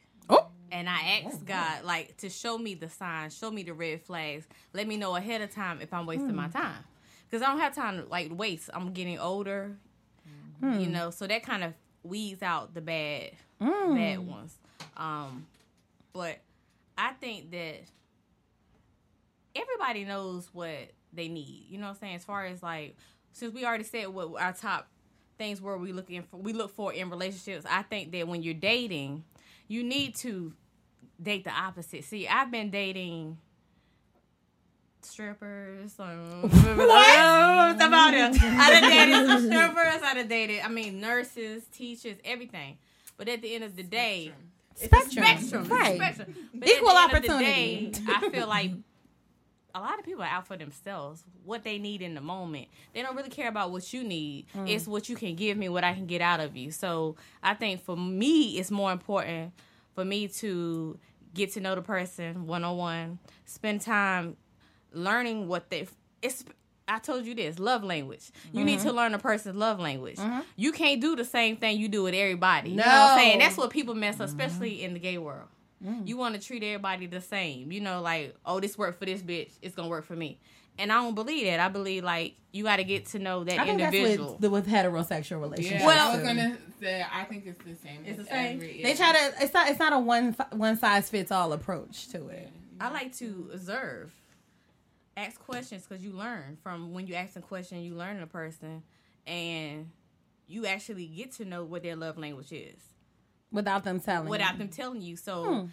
Oh. 0.71 0.75
And 0.75 0.89
I 0.89 1.23
oh, 1.23 1.27
ask 1.27 1.45
God, 1.45 1.83
like, 1.83 2.17
to 2.17 2.29
show 2.29 2.57
me 2.57 2.75
the 2.75 2.89
signs, 2.89 3.37
show 3.37 3.51
me 3.51 3.63
the 3.63 3.73
red 3.73 4.01
flags, 4.01 4.47
let 4.73 4.87
me 4.87 4.97
know 4.97 5.15
ahead 5.15 5.41
of 5.41 5.53
time 5.53 5.81
if 5.81 5.93
I'm 5.93 6.05
wasting 6.05 6.35
my 6.35 6.47
hmm. 6.47 6.57
time. 6.57 6.83
Because 7.29 7.45
I 7.45 7.51
don't 7.51 7.59
have 7.59 7.75
time 7.75 7.97
to, 7.97 8.05
like, 8.09 8.29
waste. 8.31 8.69
I'm 8.73 8.91
getting 8.93 9.19
older, 9.19 9.77
hmm. 10.59 10.79
you 10.79 10.87
know, 10.87 11.09
so 11.11 11.27
that 11.27 11.43
kind 11.43 11.63
of 11.63 11.73
weeds 12.03 12.41
out 12.41 12.73
the 12.73 12.81
bad, 12.81 13.31
hmm. 13.61 13.95
bad 13.95 14.19
ones. 14.19 14.57
Um, 14.97 15.45
but 16.13 16.39
I 16.97 17.13
think 17.13 17.51
that 17.51 17.81
everybody 19.55 20.05
knows 20.05 20.49
what 20.53 20.91
they 21.13 21.27
need. 21.27 21.65
You 21.69 21.77
know 21.77 21.87
what 21.87 21.93
I'm 21.93 21.99
saying? 21.99 22.15
As 22.15 22.23
far 22.23 22.45
as 22.45 22.61
like, 22.61 22.95
since 23.33 23.53
we 23.53 23.65
already 23.65 23.83
said 23.83 24.07
what 24.09 24.41
our 24.41 24.53
top 24.53 24.87
things 25.37 25.61
were 25.61 25.77
we 25.77 25.93
looking 25.93 26.23
for, 26.23 26.37
we 26.37 26.53
look 26.53 26.71
for 26.75 26.93
in 26.93 27.09
relationships. 27.09 27.65
I 27.69 27.81
think 27.83 28.11
that 28.11 28.27
when 28.27 28.43
you're 28.43 28.53
dating, 28.53 29.23
you 29.67 29.83
need 29.83 30.15
to 30.17 30.53
date 31.21 31.43
the 31.43 31.51
opposite. 31.51 32.03
See, 32.03 32.27
I've 32.27 32.51
been 32.51 32.69
dating 32.69 33.37
strippers. 35.01 35.95
Um, 35.99 36.41
what? 36.41 37.75
about 37.75 38.13
it. 38.13 38.41
I 38.41 38.79
done 38.79 38.89
dated 38.89 39.27
some 39.27 39.45
strippers. 39.51 40.01
I 40.03 40.13
done 40.15 40.27
dated. 40.27 40.61
I 40.61 40.67
mean, 40.69 40.99
nurses, 40.99 41.63
teachers, 41.73 42.17
everything. 42.23 42.77
But 43.17 43.27
at 43.29 43.41
the 43.41 43.53
end 43.55 43.63
of 43.63 43.75
the 43.75 43.83
day, 43.83 44.31
Spectrum. 44.75 45.23
it's 45.25 45.43
a 45.43 45.47
spectrum. 45.47 45.61
It's 45.63 45.69
Right. 45.71 45.95
spectrum. 45.95 46.35
But 46.53 46.69
Equal 46.69 46.89
at 46.91 47.09
the 47.11 47.15
end 47.17 47.25
of 47.25 47.29
the 47.29 47.31
opportunity. 47.33 47.89
day, 47.91 48.01
I 48.07 48.29
feel 48.29 48.47
like 48.47 48.71
a 49.73 49.79
lot 49.79 49.99
of 49.99 50.05
people 50.05 50.21
are 50.23 50.27
out 50.27 50.47
for 50.47 50.57
themselves, 50.57 51.23
what 51.45 51.63
they 51.63 51.77
need 51.77 52.01
in 52.01 52.13
the 52.15 52.21
moment. 52.21 52.67
They 52.93 53.01
don't 53.01 53.15
really 53.15 53.29
care 53.29 53.47
about 53.47 53.71
what 53.71 53.93
you 53.93 54.03
need. 54.03 54.45
Mm. 54.55 54.69
It's 54.69 54.87
what 54.87 55.07
you 55.07 55.15
can 55.15 55.35
give 55.35 55.57
me, 55.57 55.69
what 55.69 55.83
I 55.83 55.93
can 55.93 56.07
get 56.07 56.21
out 56.21 56.39
of 56.39 56.57
you. 56.57 56.71
So 56.71 57.15
I 57.41 57.53
think 57.53 57.81
for 57.83 57.95
me, 57.95 58.57
it's 58.57 58.71
more 58.71 58.91
important 58.91 59.53
for 59.95 60.03
me 60.03 60.27
to 60.27 60.97
get 61.33 61.53
to 61.53 61.59
know 61.59 61.75
the 61.75 61.81
person 61.81 62.47
one 62.47 62.63
on 62.63 62.77
one, 62.77 63.19
spend 63.45 63.81
time 63.81 64.37
learning 64.93 65.47
what 65.47 65.69
they. 65.69 65.87
It's. 66.21 66.43
I 66.87 66.99
told 66.99 67.25
you 67.25 67.33
this 67.33 67.57
love 67.57 67.83
language. 67.85 68.31
You 68.51 68.65
need 68.65 68.79
Mm-hmm. 68.79 68.87
to 68.89 68.93
learn 68.93 69.13
a 69.13 69.19
person's 69.19 69.55
love 69.55 69.79
language. 69.79 70.19
You 70.57 70.71
can't 70.73 70.99
do 70.99 71.15
the 71.15 71.23
same 71.23 71.55
thing 71.55 71.79
you 71.79 71.87
do 71.87 72.03
with 72.03 72.13
everybody. 72.13 72.71
You 72.71 72.75
know 72.77 72.83
No. 72.83 72.89
what 72.89 73.11
I'm 73.13 73.17
saying? 73.19 73.39
That's 73.39 73.55
what 73.55 73.69
people 73.69 73.93
mess 73.95 74.19
up, 74.19 74.27
Mm-hmm. 74.29 74.39
especially 74.39 74.83
in 74.83 74.93
the 74.93 74.99
gay 74.99 75.17
world. 75.17 75.47
Mm. 75.85 76.05
You 76.07 76.17
want 76.17 76.35
to 76.35 76.41
treat 76.45 76.63
everybody 76.63 77.07
the 77.07 77.21
same. 77.21 77.71
You 77.71 77.79
know, 77.81 78.01
like, 78.01 78.35
oh, 78.45 78.59
this 78.59 78.77
worked 78.77 78.99
for 78.99 79.05
this 79.05 79.21
bitch. 79.21 79.51
It's 79.61 79.73
going 79.73 79.87
to 79.87 79.89
work 79.89 80.05
for 80.05 80.15
me. 80.17 80.37
And 80.79 80.91
I 80.91 80.95
don't 80.95 81.13
believe 81.15 81.45
that. 81.45 81.59
I 81.59 81.67
believe, 81.69 82.03
like, 82.03 82.35
you 82.51 82.63
got 82.63 82.77
to 82.77 82.83
get 82.83 83.05
to 83.07 83.19
know 83.19 83.43
that 83.43 83.59
I 83.59 83.65
think 83.65 83.79
individual. 83.81 84.37
that's 84.39 84.41
with, 84.51 84.65
with 84.65 84.67
heterosexual 84.67 85.39
relationships. 85.41 85.81
Yeah, 85.81 85.85
Well- 85.85 86.11
I 86.11 86.15
was 86.15 86.23
gonna 86.25 86.57
say 86.79 87.05
I 87.13 87.23
think 87.25 87.45
it's 87.45 87.63
the 87.63 87.75
same. 87.75 88.03
It's 88.05 88.17
the 88.17 88.25
same? 88.25 88.55
every- 88.57 88.81
They 88.83 88.93
try 88.95 89.11
to. 89.11 89.43
It's 89.43 89.53
not. 89.53 89.69
It's 89.69 89.79
not 89.79 89.93
a 89.93 89.99
one 89.99 90.33
one 90.51 90.77
size 90.77 91.09
fits 91.09 91.31
all 91.31 91.53
approach 91.53 92.07
to 92.09 92.27
it. 92.29 92.49
I 92.79 92.89
like 92.89 93.15
to 93.17 93.51
observe, 93.53 94.11
ask 95.15 95.39
questions 95.39 95.85
because 95.87 96.03
you 96.03 96.11
learn 96.13 96.57
from 96.63 96.93
when 96.93 97.05
you 97.05 97.13
ask 97.13 97.35
a 97.35 97.41
question, 97.41 97.81
you 97.83 97.93
learn 97.93 98.19
a 98.21 98.27
person, 98.27 98.81
and 99.27 99.89
you 100.47 100.65
actually 100.65 101.05
get 101.05 101.31
to 101.33 101.45
know 101.45 101.63
what 101.63 101.83
their 101.83 101.95
love 101.95 102.17
language 102.17 102.51
is 102.51 102.79
Without 103.51 103.83
them 103.83 103.99
telling. 103.99 104.27
without 104.29 104.53
you. 104.53 104.57
them 104.59 104.67
telling 104.69 105.01
you. 105.01 105.15
So 105.15 105.43
hmm. 105.43 105.65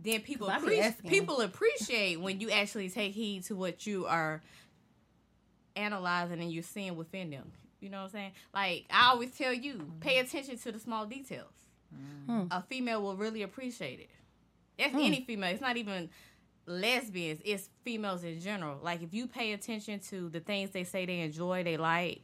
Then 0.00 0.20
people 0.20 0.48
appreciate 0.48 1.06
people 1.06 1.40
appreciate 1.40 2.20
when 2.20 2.40
you 2.40 2.50
actually 2.50 2.88
take 2.88 3.12
heed 3.12 3.44
to 3.44 3.56
what 3.56 3.86
you 3.86 4.06
are 4.06 4.42
analyzing 5.76 6.40
and 6.40 6.52
you're 6.52 6.62
seeing 6.62 6.96
within 6.96 7.30
them. 7.30 7.50
You 7.80 7.90
know 7.90 7.98
what 7.98 8.04
I'm 8.04 8.10
saying? 8.10 8.32
Like 8.52 8.86
I 8.90 9.10
always 9.10 9.30
tell 9.32 9.52
you, 9.52 9.92
pay 10.00 10.18
attention 10.18 10.58
to 10.58 10.72
the 10.72 10.78
small 10.78 11.06
details. 11.06 11.52
Mm. 12.28 12.48
A 12.50 12.62
female 12.62 13.02
will 13.02 13.16
really 13.16 13.42
appreciate 13.42 14.00
it. 14.00 14.10
That's 14.78 14.94
mm. 14.94 15.04
any 15.04 15.24
female. 15.24 15.50
It's 15.50 15.60
not 15.60 15.76
even 15.76 16.10
lesbians. 16.66 17.40
It's 17.44 17.68
females 17.84 18.24
in 18.24 18.40
general. 18.40 18.78
Like 18.82 19.02
if 19.02 19.12
you 19.14 19.26
pay 19.26 19.52
attention 19.52 20.00
to 20.10 20.28
the 20.28 20.40
things 20.40 20.70
they 20.70 20.84
say 20.84 21.06
they 21.06 21.20
enjoy, 21.20 21.62
they 21.62 21.76
like, 21.76 22.22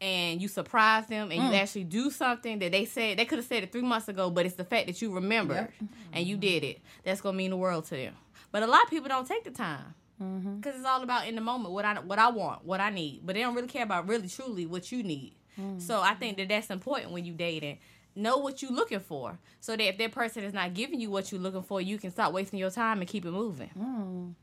and 0.00 0.40
you 0.40 0.48
surprise 0.48 1.06
them, 1.06 1.30
and 1.30 1.42
you 1.42 1.48
mm. 1.50 1.60
actually 1.60 1.84
do 1.84 2.10
something 2.10 2.58
that 2.60 2.72
they 2.72 2.84
said 2.84 3.18
they 3.18 3.24
could 3.24 3.38
have 3.38 3.46
said 3.46 3.62
it 3.62 3.72
three 3.72 3.82
months 3.82 4.08
ago, 4.08 4.30
but 4.30 4.46
it's 4.46 4.54
the 4.54 4.64
fact 4.64 4.86
that 4.86 5.02
you 5.02 5.12
remembered 5.12 5.68
and 6.12 6.26
you 6.26 6.36
did 6.36 6.64
it. 6.64 6.80
That's 7.04 7.20
gonna 7.20 7.36
mean 7.36 7.50
the 7.50 7.56
world 7.56 7.84
to 7.86 7.96
them. 7.96 8.14
But 8.52 8.62
a 8.62 8.66
lot 8.66 8.84
of 8.84 8.90
people 8.90 9.08
don't 9.08 9.26
take 9.26 9.44
the 9.44 9.50
time 9.50 9.94
mm-hmm. 10.22 10.56
because 10.56 10.76
it's 10.76 10.86
all 10.86 11.02
about 11.02 11.26
in 11.26 11.34
the 11.34 11.40
moment 11.40 11.74
what 11.74 11.84
I 11.84 11.94
what 12.00 12.18
I 12.18 12.30
want, 12.30 12.64
what 12.64 12.80
I 12.80 12.90
need. 12.90 13.22
But 13.24 13.34
they 13.34 13.40
don't 13.40 13.54
really 13.54 13.68
care 13.68 13.82
about 13.82 14.08
really 14.08 14.28
truly 14.28 14.66
what 14.66 14.90
you 14.92 15.02
need. 15.02 15.34
Mm. 15.58 15.80
So 15.80 16.00
I 16.00 16.14
think 16.14 16.36
that 16.38 16.48
that's 16.48 16.70
important 16.70 17.12
when 17.12 17.24
you 17.24 17.34
dating. 17.34 17.78
Know 18.14 18.38
what 18.38 18.62
you're 18.62 18.72
looking 18.72 18.98
for, 18.98 19.38
so 19.60 19.76
that 19.76 19.86
if 19.86 19.98
that 19.98 20.10
person 20.10 20.42
is 20.42 20.52
not 20.52 20.74
giving 20.74 20.98
you 21.00 21.08
what 21.08 21.30
you're 21.30 21.40
looking 21.40 21.62
for, 21.62 21.80
you 21.80 21.98
can 21.98 22.10
stop 22.10 22.32
wasting 22.32 22.58
your 22.58 22.70
time 22.70 22.98
and 22.98 23.08
keep 23.08 23.24
it 23.24 23.30
moving. 23.30 23.70
Mm. 23.78 24.34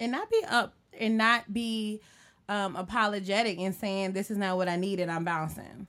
and 0.00 0.12
not 0.12 0.30
be 0.30 0.42
up 0.48 0.74
and 0.98 1.18
not 1.18 1.52
be 1.52 2.00
um, 2.48 2.76
apologetic 2.76 3.58
and 3.58 3.74
saying 3.74 4.12
this 4.12 4.30
is 4.30 4.38
not 4.38 4.56
what 4.56 4.68
I 4.68 4.76
need 4.76 5.00
and 5.00 5.10
I'm 5.10 5.24
bouncing. 5.24 5.86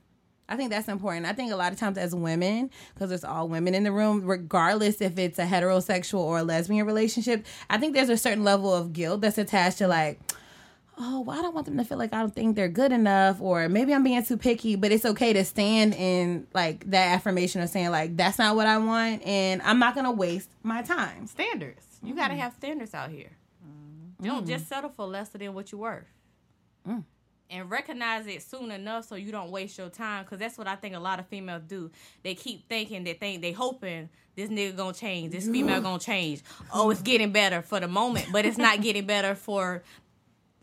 I 0.48 0.56
think 0.56 0.70
that's 0.70 0.88
important. 0.88 1.26
I 1.26 1.32
think 1.32 1.52
a 1.52 1.56
lot 1.56 1.72
of 1.72 1.78
times 1.78 1.96
as 1.96 2.12
women, 2.12 2.70
because 2.92 3.10
there's 3.10 3.24
all 3.24 3.48
women 3.48 3.72
in 3.72 3.84
the 3.84 3.92
room, 3.92 4.26
regardless 4.26 5.00
if 5.00 5.16
it's 5.16 5.38
a 5.38 5.46
heterosexual 5.46 6.18
or 6.18 6.38
a 6.38 6.42
lesbian 6.42 6.86
relationship, 6.86 7.46
I 7.70 7.78
think 7.78 7.94
there's 7.94 8.08
a 8.08 8.16
certain 8.16 8.42
level 8.42 8.74
of 8.74 8.92
guilt 8.92 9.20
that's 9.20 9.38
attached 9.38 9.78
to 9.78 9.86
like, 9.86 10.18
oh, 10.98 11.20
well, 11.20 11.38
I 11.38 11.42
don't 11.42 11.54
want 11.54 11.66
them 11.66 11.78
to 11.78 11.84
feel 11.84 11.98
like 11.98 12.12
I 12.12 12.18
don't 12.18 12.34
think 12.34 12.56
they're 12.56 12.68
good 12.68 12.90
enough, 12.90 13.40
or 13.40 13.68
maybe 13.68 13.94
I'm 13.94 14.02
being 14.02 14.24
too 14.24 14.36
picky. 14.36 14.74
But 14.74 14.90
it's 14.90 15.04
okay 15.04 15.32
to 15.32 15.44
stand 15.44 15.94
in 15.94 16.48
like 16.52 16.90
that 16.90 17.14
affirmation 17.14 17.62
of 17.62 17.70
saying 17.70 17.90
like 17.90 18.16
that's 18.16 18.38
not 18.38 18.56
what 18.56 18.66
I 18.66 18.78
want, 18.78 19.22
and 19.22 19.62
I'm 19.62 19.78
not 19.78 19.94
gonna 19.94 20.12
waste 20.12 20.50
my 20.64 20.82
time. 20.82 21.28
Standards. 21.28 21.86
You 22.02 22.14
got 22.14 22.28
to 22.28 22.34
have 22.34 22.54
standards 22.54 22.92
out 22.92 23.10
here. 23.10 23.30
Don't 24.22 24.46
just 24.46 24.68
settle 24.68 24.90
for 24.90 25.06
less 25.06 25.28
than 25.30 25.54
what 25.54 25.70
you're 25.72 25.80
worth. 25.80 26.06
And 27.52 27.68
recognize 27.68 28.28
it 28.28 28.42
soon 28.42 28.70
enough 28.70 29.06
so 29.08 29.16
you 29.16 29.32
don't 29.32 29.50
waste 29.50 29.76
your 29.76 29.88
time. 29.88 30.22
Because 30.24 30.38
that's 30.38 30.56
what 30.56 30.68
I 30.68 30.76
think 30.76 30.94
a 30.94 31.00
lot 31.00 31.18
of 31.18 31.26
females 31.26 31.62
do. 31.66 31.90
They 32.22 32.36
keep 32.36 32.68
thinking 32.68 33.02
they 33.02 33.14
think 33.14 33.42
they 33.42 33.50
hoping 33.50 34.08
this 34.36 34.48
nigga 34.48 34.76
gonna 34.76 34.92
change, 34.92 35.32
this 35.32 35.48
female 35.48 35.80
gonna 35.80 35.98
change. 35.98 36.42
Oh, 36.72 36.90
it's 36.90 37.02
getting 37.02 37.32
better 37.32 37.60
for 37.60 37.80
the 37.80 37.88
moment, 37.88 38.26
but 38.30 38.46
it's 38.46 38.56
not 38.56 38.80
getting 38.80 39.04
better 39.04 39.34
for 39.34 39.82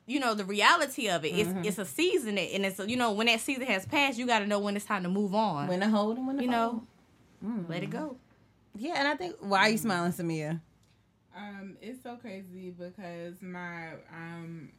you 0.05 0.21
know 0.21 0.33
the 0.33 0.45
reality 0.45 1.09
of 1.09 1.25
it. 1.25 1.29
It's 1.29 1.67
it's 1.67 1.77
a 1.77 1.85
season, 1.85 2.37
and 2.37 2.65
it's 2.65 2.79
you 2.79 2.95
know 2.95 3.11
when 3.11 3.27
that 3.27 3.41
season 3.41 3.65
has 3.65 3.85
passed, 3.85 4.17
you 4.17 4.25
got 4.25 4.39
to 4.39 4.47
know 4.47 4.59
when 4.59 4.77
it's 4.77 4.85
time 4.85 5.03
to 5.03 5.09
move 5.09 5.35
on. 5.35 5.67
When 5.67 5.81
to 5.81 5.89
hold 5.89 6.17
and 6.17 6.25
when 6.25 6.37
to 6.37 6.43
you 6.43 6.49
fold. 6.49 6.87
know, 7.41 7.65
let 7.67 7.83
it 7.83 7.89
go. 7.89 8.15
Yeah, 8.75 8.93
and 8.95 9.07
I 9.07 9.15
think 9.15 9.35
why 9.41 9.59
are 9.59 9.69
you 9.69 9.77
smiling, 9.77 10.13
Samia? 10.13 10.61
Um, 11.35 11.77
it's 11.81 12.01
so 12.01 12.15
crazy 12.15 12.71
because 12.71 13.41
my 13.41 13.89
um 14.11 14.69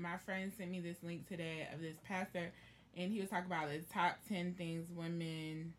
my 0.00 0.16
friend 0.18 0.52
sent 0.56 0.70
me 0.70 0.80
this 0.80 0.96
link 1.02 1.28
today 1.28 1.68
of 1.72 1.80
this 1.80 1.96
pastor, 2.04 2.52
and 2.96 3.12
he 3.12 3.20
was 3.20 3.28
talking 3.30 3.46
about 3.46 3.68
the 3.68 3.78
top 3.92 4.18
ten 4.28 4.54
things 4.54 4.88
women 4.94 5.72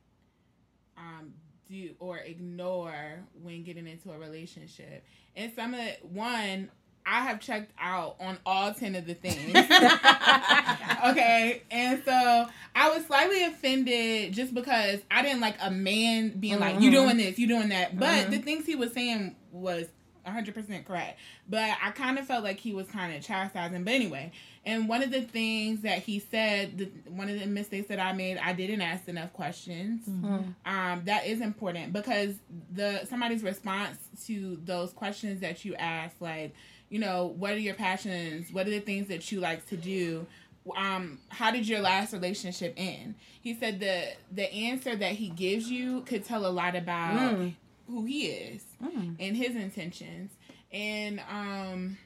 um 0.98 1.34
do 1.70 1.92
or 2.00 2.18
ignore 2.18 3.20
when 3.42 3.64
getting 3.64 3.88
into 3.88 4.12
a 4.12 4.18
relationship. 4.18 5.04
And 5.36 5.52
some 5.56 5.74
of 5.74 5.80
the, 5.80 5.96
one 6.08 6.70
I 7.06 7.22
have 7.24 7.40
checked 7.40 7.72
out 7.80 8.16
on 8.20 8.38
all 8.46 8.74
ten 8.74 8.96
of 8.96 9.06
the 9.06 9.16
things. 9.16 9.56
okay, 11.10 11.64
and 11.72 12.02
so 12.06 12.48
I 12.76 12.90
was 12.96 13.06
slightly 13.06 13.44
offended 13.44 14.34
just 14.34 14.54
because 14.54 15.00
I 15.10 15.24
didn't 15.24 15.42
like 15.42 15.56
a 15.62 15.72
man 15.72 16.40
being 16.40 16.60
like, 16.60 16.80
"You 16.80 16.92
doing 16.92 17.18
this, 17.18 17.40
you 17.40 17.48
doing 17.48 17.70
that," 17.70 17.98
but 17.98 18.30
the 18.30 18.38
things 18.40 18.66
he 18.66 18.76
was 18.76 18.94
saying 18.94 19.36
was 19.52 19.88
100% 20.26 20.86
correct. 20.86 21.20
But 21.50 21.72
I 21.84 21.92
kind 21.92 22.18
of 22.20 22.26
felt 22.28 22.44
like 22.44 22.60
he 22.60 22.74
was 22.74 22.88
kind 22.88 23.16
of 23.16 23.22
chastising. 23.24 23.84
But 23.84 23.94
anyway, 23.94 24.32
and 24.66 24.88
one 24.88 25.02
of 25.02 25.12
the 25.12 25.22
things 25.22 25.82
that 25.82 26.00
he 26.00 26.20
said, 26.20 26.78
the, 26.78 26.86
one 27.10 27.30
of 27.30 27.40
the 27.40 27.46
mistakes 27.48 27.88
that 27.88 28.00
I 28.00 28.14
made, 28.14 28.38
I 28.38 28.54
didn't 28.54 28.82
ask 28.82 29.08
enough 29.08 29.34
questions. 29.34 30.08
Um, 30.66 31.02
that 31.06 31.26
is 31.26 31.42
important 31.42 31.94
because 31.94 32.36
the 32.74 33.06
somebody's 33.10 33.44
response 33.44 33.98
to 34.28 34.60
those 34.66 34.92
questions 34.94 35.42
that 35.42 35.66
you 35.66 35.76
ask, 35.76 36.16
like, 36.20 36.54
you 36.90 37.00
know, 37.00 37.34
what 37.38 37.54
are 37.54 37.58
your 37.60 37.74
passions? 37.76 38.52
What 38.52 38.68
are 38.68 38.72
the 38.72 38.80
things 38.82 39.08
that 39.08 39.32
you 39.32 39.40
like 39.40 39.68
to 39.70 39.78
do? 39.78 40.28
Um, 40.78 41.18
how 41.30 41.50
did 41.50 41.68
your 41.68 41.80
last 41.80 42.14
relationship 42.14 42.76
end? 42.78 43.16
He 43.42 43.56
said 43.56 43.80
the 43.80 44.10
the 44.32 44.54
answer 44.54 44.96
that 44.96 45.14
he 45.14 45.30
gives 45.30 45.72
you 45.72 46.02
could 46.02 46.24
tell 46.24 46.46
a 46.46 46.52
lot 46.52 46.76
about 46.76 47.36
who 47.92 48.06
he 48.06 48.28
is 48.28 48.64
and 49.20 49.36
his 49.38 49.56
intentions. 49.56 50.32
And 50.72 51.22
um 51.30 51.98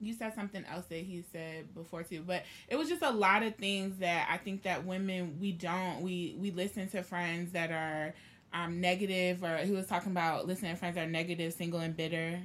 you 0.00 0.12
said 0.12 0.34
something 0.34 0.64
else 0.66 0.84
that 0.86 0.98
he 0.98 1.24
said 1.32 1.72
before 1.74 2.02
too, 2.02 2.22
but 2.26 2.42
it 2.68 2.76
was 2.76 2.88
just 2.88 3.02
a 3.02 3.10
lot 3.10 3.42
of 3.42 3.54
things 3.56 3.98
that 3.98 4.28
I 4.30 4.36
think 4.36 4.64
that 4.64 4.84
women 4.84 5.38
we 5.40 5.52
don't 5.52 6.02
we 6.02 6.36
we 6.38 6.50
listen 6.50 6.88
to 6.90 7.02
friends 7.02 7.52
that 7.52 7.70
are 7.70 8.14
um 8.52 8.80
negative 8.80 9.42
or 9.42 9.56
he 9.58 9.72
was 9.72 9.86
talking 9.86 10.12
about 10.12 10.46
listening 10.46 10.72
to 10.72 10.76
friends 10.78 10.96
that 10.96 11.06
are 11.06 11.10
negative, 11.10 11.52
single 11.54 11.80
and 11.80 11.96
bitter. 11.96 12.40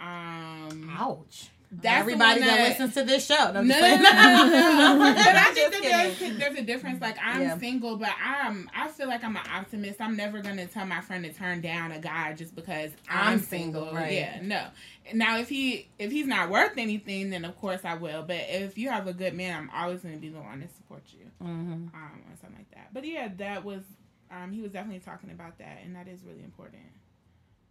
Um 0.00 0.90
Ouch. 0.98 1.48
That's 1.82 2.00
Everybody 2.00 2.40
one 2.40 2.48
that, 2.48 2.68
listens 2.68 2.94
to 2.94 3.02
this 3.02 3.26
show. 3.26 3.52
No, 3.52 3.62
no, 3.62 3.62
no, 3.62 3.96
no, 3.96 4.02
no, 4.02 4.98
no. 4.98 5.14
But 5.14 5.18
I 5.36 5.52
think 5.54 5.72
that 5.72 5.82
there's, 6.18 6.38
there's 6.38 6.58
a 6.58 6.62
difference. 6.62 7.00
Like 7.00 7.16
I'm 7.22 7.42
Yeah. 7.42 7.58
single, 7.58 7.96
but 7.96 8.10
I'm 8.24 8.70
I 8.74 8.88
feel 8.88 9.06
like 9.08 9.24
I'm 9.24 9.36
an 9.36 9.42
optimist. 9.52 10.00
I'm 10.00 10.16
never 10.16 10.40
gonna 10.40 10.66
tell 10.66 10.86
my 10.86 11.00
friend 11.00 11.24
to 11.24 11.32
turn 11.32 11.60
down 11.60 11.92
a 11.92 11.98
guy 11.98 12.32
just 12.34 12.54
because 12.54 12.90
I'm, 13.08 13.34
I'm 13.34 13.38
single. 13.40 13.82
single, 13.86 13.94
right. 14.00 14.12
Yeah, 14.12 14.40
no. 14.42 14.66
Now 15.12 15.38
if 15.38 15.48
he 15.48 15.88
if 15.98 16.10
he's 16.12 16.26
not 16.26 16.50
worth 16.50 16.78
anything, 16.78 17.30
then 17.30 17.44
of 17.44 17.56
course 17.58 17.80
I 17.84 17.94
will. 17.94 18.22
But 18.22 18.36
if 18.48 18.78
you 18.78 18.88
have 18.90 19.06
a 19.06 19.12
good 19.12 19.34
man, 19.34 19.56
I'm 19.58 19.70
always 19.74 20.00
gonna 20.00 20.16
be 20.16 20.28
the 20.30 20.40
one 20.40 20.60
to 20.60 20.68
support 20.68 21.02
you, 21.12 21.26
Mm-hmm. 21.42 21.72
um, 21.72 22.22
or 22.30 22.36
something 22.40 22.58
like 22.58 22.70
that. 22.74 22.92
But 22.92 23.04
yeah, 23.06 23.28
that 23.38 23.64
was 23.64 23.82
um, 24.30 24.52
he 24.52 24.60
was 24.60 24.72
definitely 24.72 25.00
talking 25.00 25.30
about 25.30 25.58
that, 25.58 25.80
and 25.84 25.94
that 25.96 26.08
is 26.08 26.22
really 26.24 26.42
important. 26.42 26.82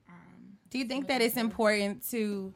Um, 0.09 0.57
Do 0.69 0.77
you 0.79 0.85
think 0.85 1.07
that 1.07 1.21
it's 1.21 1.37
important 1.37 2.07
to 2.11 2.53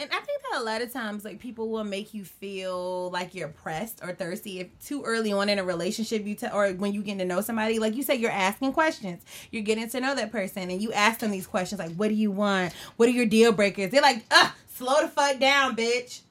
And 0.00 0.10
I 0.10 0.18
think 0.20 0.42
that 0.50 0.60
a 0.60 0.64
lot 0.64 0.82
of 0.82 0.92
times, 0.92 1.24
like 1.24 1.38
people 1.38 1.68
will 1.68 1.84
make 1.84 2.14
you 2.14 2.24
feel 2.24 3.10
like 3.10 3.32
you're 3.32 3.48
pressed 3.48 4.00
or 4.02 4.12
thirsty 4.12 4.58
if 4.58 4.66
too 4.84 5.04
early 5.04 5.32
on 5.32 5.48
in 5.48 5.60
a 5.60 5.64
relationship 5.64 6.26
you 6.26 6.34
tell, 6.34 6.52
or 6.54 6.72
when 6.72 6.92
you 6.92 7.00
get 7.02 7.18
to 7.18 7.24
know 7.24 7.40
somebody, 7.40 7.78
like 7.78 7.94
you 7.94 8.02
say, 8.02 8.16
you're 8.16 8.30
asking 8.30 8.72
questions, 8.72 9.22
you're 9.52 9.62
getting 9.62 9.88
to 9.88 10.00
know 10.00 10.16
that 10.16 10.32
person, 10.32 10.68
and 10.68 10.82
you 10.82 10.92
ask 10.92 11.20
them 11.20 11.30
these 11.30 11.46
questions 11.46 11.78
like, 11.78 11.94
"What 11.94 12.08
do 12.08 12.14
you 12.14 12.32
want? 12.32 12.72
What 12.96 13.08
are 13.08 13.12
your 13.12 13.26
deal 13.26 13.52
breakers?" 13.52 13.92
They're 13.92 14.02
like, 14.02 14.24
"Ugh, 14.32 14.50
slow 14.74 15.00
the 15.02 15.08
fuck 15.08 15.38
down, 15.38 15.76
bitch." 15.76 16.22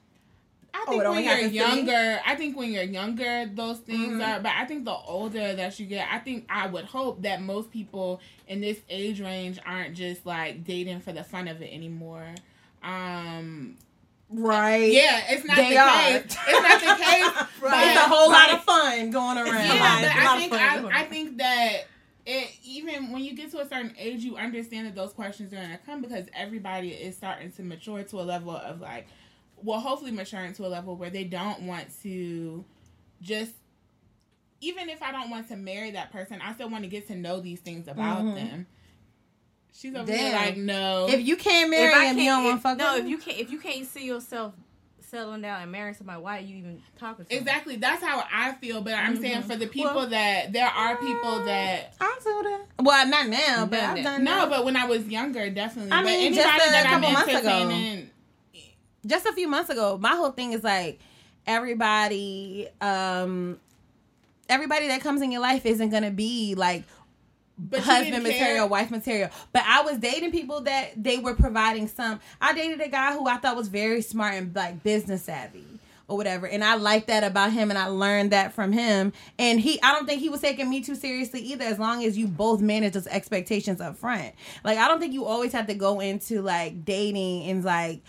I 0.74 0.84
Oh, 0.86 0.90
think 0.90 1.04
only 1.04 1.14
when 1.22 1.24
you're 1.24 1.34
happens 1.34 1.52
to 1.52 1.58
me? 1.58 1.90
younger, 1.90 2.20
I 2.26 2.34
think 2.34 2.56
when 2.58 2.70
you're 2.72 2.82
younger, 2.82 3.46
those 3.54 3.78
things 3.78 4.14
Mhm. 4.20 4.26
are. 4.36 4.40
But 4.40 4.52
I 4.56 4.66
think 4.66 4.84
the 4.84 4.92
older 4.92 5.54
that 5.54 5.78
you 5.80 5.86
get, 5.86 6.06
I 6.10 6.18
think 6.18 6.44
I 6.50 6.66
would 6.66 6.84
hope 6.84 7.22
that 7.22 7.40
most 7.40 7.70
people 7.70 8.20
in 8.48 8.60
this 8.60 8.78
age 8.90 9.20
range 9.20 9.58
aren't 9.64 9.94
just 9.94 10.26
like 10.26 10.64
dating 10.64 11.00
for 11.00 11.12
the 11.12 11.24
fun 11.24 11.48
of 11.48 11.62
it 11.62 11.72
anymore. 11.72 12.34
Um, 12.84 13.76
Right? 14.30 14.90
yeah, 14.92 15.22
it's 15.28 15.44
not 15.44 15.56
They 15.56 15.70
the 15.70 15.78
are. 15.78 15.88
case. 16.20 16.22
It's 16.24 16.36
not 16.36 16.80
the 16.80 17.04
case. 17.04 17.46
but- 17.60 17.86
It's 17.86 17.96
a 18.00 18.08
whole 18.08 18.30
lot 18.30 18.50
of 18.52 18.64
fun 18.64 19.10
going 19.10 19.38
around. 19.38 19.46
Yeah, 19.54 20.00
but 20.00 20.16
a 20.16 20.24
lot 20.24 20.26
I 20.26 20.34
of 20.34 20.40
think 20.40 20.52
I, 20.54 21.00
I 21.00 21.04
think 21.04 21.38
that 21.38 21.72
it 22.26 22.50
even 22.64 23.12
when 23.12 23.22
you 23.22 23.34
get 23.36 23.50
to 23.52 23.60
a 23.60 23.68
certain 23.68 23.94
age, 23.98 24.24
you 24.24 24.36
understand 24.36 24.86
that 24.86 24.94
those 24.94 25.12
questions 25.12 25.52
are 25.52 25.56
gonna 25.56 25.78
come 25.86 26.00
because 26.00 26.26
everybody 26.34 26.88
is 26.90 27.16
starting 27.16 27.52
to 27.52 27.62
mature 27.62 28.02
to 28.02 28.20
a 28.20 28.22
level 28.22 28.56
of 28.56 28.80
like, 28.80 29.06
well, 29.56 29.78
hopefully 29.78 30.10
maturing 30.10 30.52
to 30.54 30.66
a 30.66 30.68
level 30.68 30.96
where 30.96 31.10
they 31.10 31.24
don't 31.24 31.62
want 31.62 31.86
to 32.02 32.64
just. 33.20 33.52
Even 34.60 34.88
if 34.88 35.02
I 35.02 35.12
don't 35.12 35.28
want 35.30 35.48
to 35.48 35.56
marry 35.56 35.90
that 35.90 36.10
person, 36.10 36.40
I 36.42 36.54
still 36.54 36.70
want 36.70 36.84
to 36.84 36.88
get 36.88 37.06
to 37.08 37.14
know 37.14 37.38
these 37.40 37.60
things 37.60 37.86
about 37.86 38.22
Mhm. 38.22 38.34
them. 38.34 38.66
She's 39.76 39.94
over 39.94 40.10
here 40.10 40.30
Damn. 40.30 40.44
like, 40.46 40.56
no. 40.56 41.08
if 41.08 41.20
you 41.26 41.36
can't 41.36 41.68
marry 41.70 41.92
I 41.92 42.06
him, 42.06 42.18
you 42.18 42.24
can't- 42.24 42.36
don't 42.38 42.44
want 42.44 42.56
to 42.58 42.62
fuck 42.62 42.78
No, 42.78 42.94
with 42.94 43.04
if 43.04 43.08
you 43.10 43.18
can't 43.18 43.38
if 43.38 43.50
you 43.50 43.58
can't 43.58 43.86
see 43.86 44.06
yourself 44.06 44.54
settling 45.10 45.42
down 45.42 45.62
and 45.62 45.70
marrying 45.70 45.94
somebody, 45.94 46.20
why 46.22 46.38
are 46.38 46.40
you 46.40 46.56
even 46.56 46.82
talking 46.98 47.24
to 47.24 47.28
them? 47.28 47.38
Exactly. 47.38 47.76
That's 47.76 48.02
how 48.02 48.24
I 48.32 48.52
feel. 48.52 48.80
But 48.82 48.94
I'm 48.94 49.16
saying 49.20 49.38
Mm-hmm. 49.40 49.50
for 49.50 49.56
the 49.56 49.66
people 49.66 49.94
Well- 49.94 50.08
that 50.08 50.52
there 50.52 50.66
are 50.68 50.96
people 50.96 51.44
that 51.44 51.94
I 52.00 52.18
do 52.22 52.42
that. 52.44 52.60
Well, 52.82 53.06
not 53.08 53.28
now, 53.28 53.66
but 53.66 53.80
I've 53.80 54.02
done 54.04 54.24
no, 54.24 54.30
that. 54.40 54.50
but 54.50 54.64
when 54.64 54.76
I 54.76 54.86
was 54.86 55.06
younger, 55.06 55.50
definitely. 55.50 55.90
I 55.92 56.02
but 56.02 56.06
mean, 56.06 56.26
anybody 56.26 56.36
just 56.36 56.66
a 56.68 56.70
that 56.70 56.86
I'm 56.86 56.92
couple 57.02 57.12
months 57.12 57.28
ago. 57.34 57.48
entertaining, 57.48 58.10
just 59.06 59.26
a 59.26 59.32
few 59.32 59.48
months 59.48 59.70
ago, 59.70 59.98
my 60.00 60.14
whole 60.16 60.30
thing 60.30 60.52
is 60.52 60.62
like 60.64 60.98
everybody, 61.46 62.68
um, 62.80 63.58
everybody 64.48 64.88
that 64.88 65.00
comes 65.00 65.20
in 65.22 65.30
your 65.32 65.40
life 65.42 65.66
isn't 65.66 65.90
gonna 65.90 66.10
be 66.10 66.54
like 66.54 66.84
but 67.58 67.80
husband 67.80 68.22
material, 68.22 68.68
wife 68.68 68.90
material. 68.90 69.30
But 69.52 69.62
I 69.66 69.82
was 69.82 69.98
dating 69.98 70.32
people 70.32 70.62
that 70.62 71.02
they 71.02 71.18
were 71.18 71.34
providing 71.34 71.88
some. 71.88 72.20
I 72.40 72.52
dated 72.54 72.80
a 72.80 72.88
guy 72.88 73.12
who 73.14 73.28
I 73.28 73.36
thought 73.36 73.56
was 73.56 73.68
very 73.68 74.02
smart 74.02 74.34
and 74.34 74.54
like 74.54 74.82
business 74.82 75.24
savvy 75.24 75.64
or 76.06 76.16
whatever, 76.16 76.46
and 76.46 76.62
I 76.62 76.74
liked 76.74 77.06
that 77.06 77.24
about 77.24 77.52
him, 77.52 77.70
and 77.70 77.78
I 77.78 77.86
learned 77.86 78.32
that 78.32 78.52
from 78.52 78.72
him. 78.72 79.12
And 79.38 79.58
he, 79.58 79.80
I 79.82 79.92
don't 79.92 80.04
think 80.04 80.20
he 80.20 80.28
was 80.28 80.40
taking 80.40 80.68
me 80.68 80.82
too 80.82 80.94
seriously 80.94 81.40
either, 81.40 81.64
as 81.64 81.78
long 81.78 82.04
as 82.04 82.18
you 82.18 82.26
both 82.26 82.60
manage 82.60 82.92
those 82.92 83.06
expectations 83.06 83.80
up 83.80 83.96
front. 83.96 84.34
Like 84.64 84.78
I 84.78 84.88
don't 84.88 85.00
think 85.00 85.14
you 85.14 85.24
always 85.24 85.52
have 85.52 85.66
to 85.68 85.74
go 85.74 86.00
into 86.00 86.42
like 86.42 86.84
dating 86.84 87.48
and 87.50 87.64
like. 87.64 88.02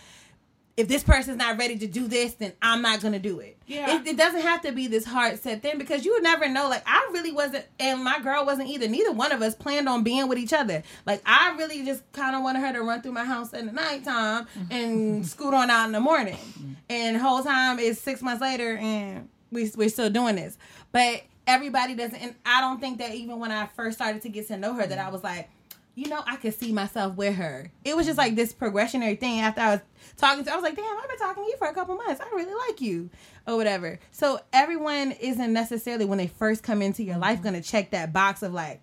If 0.76 0.88
this 0.88 1.02
person's 1.02 1.38
not 1.38 1.56
ready 1.58 1.78
to 1.78 1.86
do 1.86 2.06
this, 2.06 2.34
then 2.34 2.52
I'm 2.60 2.82
not 2.82 3.00
gonna 3.00 3.18
do 3.18 3.40
it. 3.40 3.56
Yeah. 3.66 3.96
It, 3.96 4.06
it 4.08 4.16
doesn't 4.16 4.42
have 4.42 4.60
to 4.62 4.72
be 4.72 4.88
this 4.88 5.06
hard 5.06 5.38
set 5.38 5.62
thing 5.62 5.78
because 5.78 6.04
you 6.04 6.12
would 6.12 6.22
never 6.22 6.48
know. 6.48 6.68
Like 6.68 6.82
I 6.86 7.08
really 7.12 7.32
wasn't, 7.32 7.64
and 7.80 8.04
my 8.04 8.20
girl 8.20 8.44
wasn't 8.44 8.68
either. 8.68 8.86
Neither 8.86 9.12
one 9.12 9.32
of 9.32 9.40
us 9.40 9.54
planned 9.54 9.88
on 9.88 10.02
being 10.02 10.28
with 10.28 10.38
each 10.38 10.52
other. 10.52 10.82
Like 11.06 11.22
I 11.24 11.54
really 11.56 11.84
just 11.84 12.02
kind 12.12 12.36
of 12.36 12.42
wanted 12.42 12.60
her 12.60 12.72
to 12.74 12.82
run 12.82 13.00
through 13.00 13.12
my 13.12 13.24
house 13.24 13.54
in 13.54 13.66
the 13.66 13.72
nighttime 13.72 14.46
and 14.70 15.26
scoot 15.26 15.54
on 15.54 15.70
out 15.70 15.86
in 15.86 15.92
the 15.92 16.00
morning. 16.00 16.36
Mm-hmm. 16.36 16.72
And 16.90 17.16
whole 17.16 17.42
time 17.42 17.78
is 17.78 17.98
six 18.00 18.20
months 18.20 18.42
later, 18.42 18.76
and 18.76 19.28
we 19.50 19.70
we're 19.76 19.88
still 19.88 20.10
doing 20.10 20.36
this. 20.36 20.58
But 20.92 21.22
everybody 21.46 21.94
doesn't, 21.94 22.18
and 22.18 22.34
I 22.44 22.60
don't 22.60 22.80
think 22.80 22.98
that 22.98 23.14
even 23.14 23.38
when 23.38 23.50
I 23.50 23.66
first 23.66 23.96
started 23.96 24.22
to 24.22 24.28
get 24.28 24.48
to 24.48 24.56
know 24.56 24.74
her, 24.74 24.86
that 24.86 24.98
I 24.98 25.08
was 25.08 25.24
like. 25.24 25.48
You 25.96 26.08
know, 26.08 26.22
I 26.24 26.36
could 26.36 26.54
see 26.54 26.72
myself 26.72 27.16
with 27.16 27.34
her. 27.34 27.72
It 27.82 27.96
was 27.96 28.06
just 28.06 28.18
like 28.18 28.36
this 28.36 28.52
progressionary 28.52 29.18
thing. 29.18 29.40
After 29.40 29.60
I 29.60 29.70
was 29.72 29.80
talking 30.16 30.44
to, 30.44 30.52
I 30.52 30.54
was 30.54 30.62
like, 30.62 30.76
"Damn, 30.76 30.96
I've 30.96 31.08
been 31.08 31.18
talking 31.18 31.42
to 31.42 31.50
you 31.50 31.56
for 31.56 31.66
a 31.66 31.74
couple 31.74 31.96
months. 31.96 32.20
I 32.20 32.28
really 32.36 32.54
like 32.68 32.80
you." 32.80 33.10
or 33.46 33.56
whatever. 33.56 33.98
So 34.10 34.40
everyone 34.52 35.12
isn't 35.12 35.52
necessarily 35.52 36.04
when 36.04 36.18
they 36.18 36.26
first 36.26 36.62
come 36.62 36.82
into 36.82 37.02
your 37.02 37.18
life 37.18 37.42
going 37.42 37.54
to 37.54 37.62
check 37.62 37.90
that 37.90 38.12
box 38.12 38.42
of 38.42 38.52
like. 38.52 38.82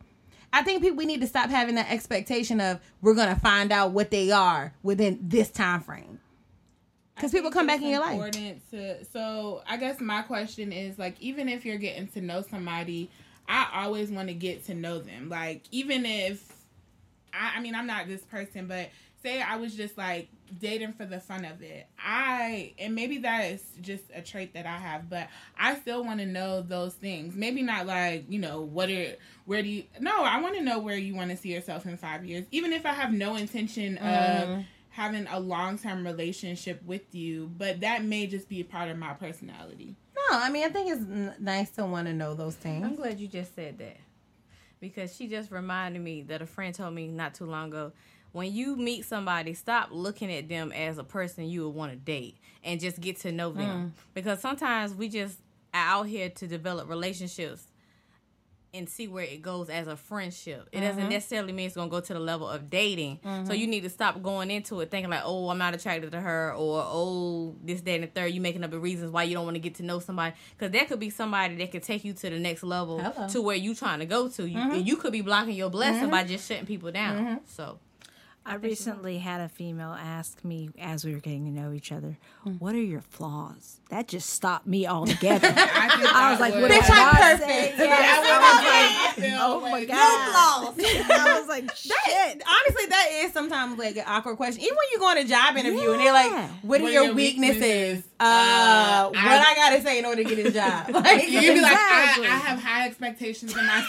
I 0.52 0.62
think 0.62 0.84
people 0.84 0.98
we 0.98 1.06
need 1.06 1.22
to 1.22 1.28
stop 1.28 1.50
having 1.50 1.76
that 1.76 1.92
expectation 1.92 2.62
of 2.62 2.80
we're 3.02 3.16
going 3.16 3.34
to 3.34 3.40
find 3.40 3.72
out 3.72 3.92
what 3.92 4.12
they 4.12 4.32
are 4.32 4.74
within 4.84 5.20
this 5.24 5.50
time 5.50 5.82
frame. 5.82 6.20
Because 7.16 7.32
people 7.32 7.52
come 7.52 7.68
back 7.68 7.82
in 7.82 7.90
your 7.90 8.00
life. 8.00 8.32
To, 8.72 9.06
so 9.06 9.64
I 9.68 9.78
guess 9.78 10.00
my 10.00 10.22
question 10.22 10.72
is 10.72 11.00
like, 11.00 11.20
even 11.20 11.50
if 11.50 11.66
you're 11.66 11.78
getting 11.78 12.08
to 12.10 12.22
know 12.22 12.44
somebody, 12.44 13.10
I 13.48 13.68
always 13.74 14.12
want 14.12 14.28
to 14.28 14.34
get 14.34 14.66
to 14.66 14.76
know 14.76 15.00
them. 15.00 15.30
Like, 15.30 15.64
even 15.72 16.06
if 16.06 16.53
I, 17.34 17.58
I 17.58 17.60
mean, 17.62 17.76
I'm 17.76 17.88
not 17.88 18.08
this 18.08 18.22
person, 18.24 18.68
but 18.68 18.90
say 19.22 19.42
I 19.42 19.56
was 19.56 19.74
just 19.76 19.98
like 19.98 20.28
dating 20.60 20.92
for 20.94 21.06
the 21.06 21.20
fun 21.20 21.46
of 21.46 21.62
it. 21.62 21.88
I 21.98 22.74
and 22.78 22.94
maybe 22.94 23.20
that 23.20 23.46
is 23.46 23.64
just 23.82 24.04
a 24.14 24.22
trait 24.22 24.54
that 24.54 24.66
I 24.66 24.78
have, 24.78 25.10
but 25.10 25.28
I 25.58 25.76
still 25.76 26.04
want 26.04 26.20
to 26.20 26.26
know 26.26 26.62
those 26.62 26.94
things. 26.94 27.34
Maybe 27.36 27.62
not 27.64 27.86
like 27.88 28.26
you 28.30 28.40
know 28.40 28.62
what 28.62 28.90
are 28.90 29.16
where 29.46 29.62
do 29.64 29.70
you? 29.70 29.84
No, 30.00 30.24
I 30.24 30.42
want 30.42 30.56
to 30.56 30.62
know 30.62 30.80
where 30.80 30.98
you 30.98 31.16
want 31.16 31.32
to 31.32 31.38
see 31.38 31.54
yourself 31.54 31.86
in 31.86 31.96
five 31.98 32.26
years, 32.26 32.46
even 32.52 32.74
if 32.74 32.86
I 32.86 32.94
have 32.94 33.12
no 33.14 33.36
intention 33.36 33.98
Mhm. 34.02 34.60
of 34.60 34.66
having 34.90 35.26
a 35.28 35.40
long 35.40 35.78
term 35.80 36.06
relationship 36.06 36.84
with 36.86 37.16
you. 37.16 37.50
But 37.58 37.80
that 37.80 38.04
may 38.04 38.28
just 38.28 38.48
be 38.50 38.60
a 38.62 38.66
part 38.66 38.90
of 38.90 38.98
my 38.98 39.14
personality. 39.14 39.96
No, 40.16 40.38
I 40.38 40.50
mean 40.50 40.66
I 40.66 40.70
think 40.70 40.92
it's 40.92 41.02
n- 41.02 41.34
nice 41.40 41.72
to 41.72 41.86
want 41.86 42.08
to 42.08 42.14
know 42.14 42.34
those 42.36 42.56
things. 42.56 42.86
I'm 42.86 42.96
glad 42.96 43.20
you 43.20 43.28
just 43.28 43.56
said 43.56 43.78
that 43.80 43.98
because 44.84 45.16
she 45.16 45.28
just 45.28 45.50
reminded 45.50 46.02
me 46.02 46.24
that 46.24 46.42
a 46.42 46.46
friend 46.46 46.76
told 46.76 46.94
me 46.94 47.08
not 47.08 47.34
too 47.34 47.46
long 47.46 47.70
ago. 47.70 47.94
When 48.34 48.54
you 48.54 48.76
meet 48.76 49.06
somebody, 49.06 49.54
stop 49.54 49.90
looking 49.92 50.30
at 50.30 50.50
them 50.50 50.74
as 50.74 50.98
a 50.98 51.06
person 51.06 51.46
you 51.46 51.64
would 51.64 51.74
want 51.74 51.94
to 51.94 51.98
date 51.98 52.36
and 52.66 52.82
just 52.82 53.00
get 53.00 53.18
to 53.22 53.32
know 53.32 53.54
them. 53.54 53.94
Mm. 53.96 54.04
Because 54.14 54.42
sometimes 54.42 54.94
we 54.94 55.08
just 55.08 55.40
are 55.74 56.02
out 56.02 56.08
here 56.08 56.30
to 56.32 56.48
develop 56.48 56.90
relationships 56.90 57.68
and 58.74 58.90
see 58.90 59.08
where 59.08 59.24
it 59.24 59.42
goes 59.42 59.70
as 59.70 59.88
a 59.88 59.96
friendship. 59.96 60.68
It 60.72 60.82
doesn't 60.82 61.00
mm-hmm. 61.00 61.10
necessarily 61.10 61.54
mean 61.54 61.68
it's 61.68 61.76
gonna 61.76 61.90
go 61.90 62.00
to 62.00 62.14
the 62.14 62.20
level 62.20 62.50
of 62.50 62.70
dating. 62.70 63.20
So 63.24 63.30
mm-hmm. 63.30 63.54
you 63.54 63.68
need 63.68 63.82
to 63.82 63.90
stop 63.90 64.22
going 64.22 64.50
into 64.50 64.82
it 64.82 64.90
thinking 64.90 65.12
like, 65.12 65.22
oh, 65.24 65.50
I'm 65.50 65.58
not 65.58 65.76
attracted 65.76 66.12
to 66.12 66.20
her, 66.20 66.54
or 66.54 66.84
oh, 66.86 67.56
this, 67.64 67.82
that, 67.82 67.92
and 67.92 68.04
the 68.04 68.08
third. 68.08 68.34
You 68.34 68.42
making 68.42 68.64
up 68.64 68.72
the 68.72 68.80
reasons 68.80 69.12
why 69.12 69.24
you 69.24 69.36
don't 69.36 69.46
want 69.46 69.56
to 69.56 69.60
get 69.60 69.76
to 69.76 69.84
know 69.84 70.00
somebody 70.00 70.36
because 70.58 70.72
that 70.72 70.88
could 70.88 71.00
be 71.00 71.10
somebody 71.10 71.56
that 71.58 71.72
could 71.72 71.84
take 71.84 72.04
you 72.04 72.14
to 72.14 72.30
the 72.30 72.40
next 72.40 72.64
level 72.64 73.00
Hello. 73.00 73.28
to 73.30 73.42
where 73.42 73.56
you 73.56 73.76
trying 73.76 74.00
to 74.00 74.06
go 74.06 74.28
to. 74.30 74.48
You, 74.48 74.58
mm-hmm. 74.58 74.72
and 74.72 74.88
you 74.88 74.96
could 74.96 75.12
be 75.12 75.22
blocking 75.22 75.56
your 75.56 75.70
blessing 75.70 76.10
by 76.10 76.24
just 76.24 76.48
shutting 76.48 76.66
people 76.66 76.92
down. 76.92 77.42
So 77.46 77.80
I 78.46 78.56
recently 78.56 79.20
had 79.20 79.40
a 79.40 79.48
female 79.48 79.94
ask 79.94 80.44
me 80.44 80.70
as 80.78 81.06
we 81.06 81.14
were 81.14 81.20
getting 81.22 81.46
to 81.46 81.52
know 81.52 81.72
each 81.72 81.92
other, 81.94 82.18
"What 82.60 82.76
are 82.76 82.82
your 82.82 83.00
flaws?" 83.02 83.80
That 83.90 84.08
just 84.08 84.30
stopped 84.32 84.68
me 84.68 84.86
altogether. 84.88 85.48
I, 85.56 86.12
I 86.14 86.32
was 86.32 86.40
like, 86.42 86.54
would- 86.54 86.64
"What 86.64 86.72
Bitch, 86.72 86.82
did 86.88 86.92
I'm 86.92 87.16
perfect. 87.16 87.48
say?" 87.48 87.74
I 87.74 87.86
Yes. 87.86 89.16
would 89.16 89.24
feel 89.26 89.38
Oh 89.40 89.60
my 89.62 89.72
like- 89.72 89.88
god! 89.88 89.98
I 89.98 91.38
was 91.40 91.48
like, 91.48 91.74
"Shit." 91.76 91.94
Honestly, 92.46 92.86
that 92.90 93.08
is 93.24 93.32
sometimes 93.34 93.78
like 93.80 93.96
an 93.98 94.04
awkward 94.08 94.36
question. 94.38 94.62
Even 94.62 94.76
when 94.76 94.88
you 94.92 95.00
go 95.00 95.08
on 95.08 95.18
a 95.20 95.24
job 95.26 95.56
interview 95.56 95.92
and 95.92 96.00
they're 96.02 96.12
like, 96.14 96.32
Yeah. 96.32 96.48
"What 96.64 96.82
are 96.82 96.84
What 96.84 96.90
are 96.90 96.94
your 96.94 97.04
your 97.06 97.14
weaknesses?" 97.14 97.62
weaknesses? 97.62 98.04
Uh, 98.20 98.24
Uh, 98.24 99.10
what 99.10 99.18
I- 99.20 99.52
I 99.52 99.56
gotta 99.56 99.82
say 99.82 100.00
in 100.00 100.06
order 100.06 100.24
to 100.24 100.30
get 100.36 100.44
this 100.44 100.54
job? 100.54 100.90
Like, 100.94 101.30
You'd 101.30 101.54
be 101.56 101.62
like, 101.62 101.74
I, 101.78 102.16
I 102.24 102.38
have 102.48 102.60
high 102.62 102.88
expectations 102.88 103.52
of 103.52 103.58
myself. 103.66 103.88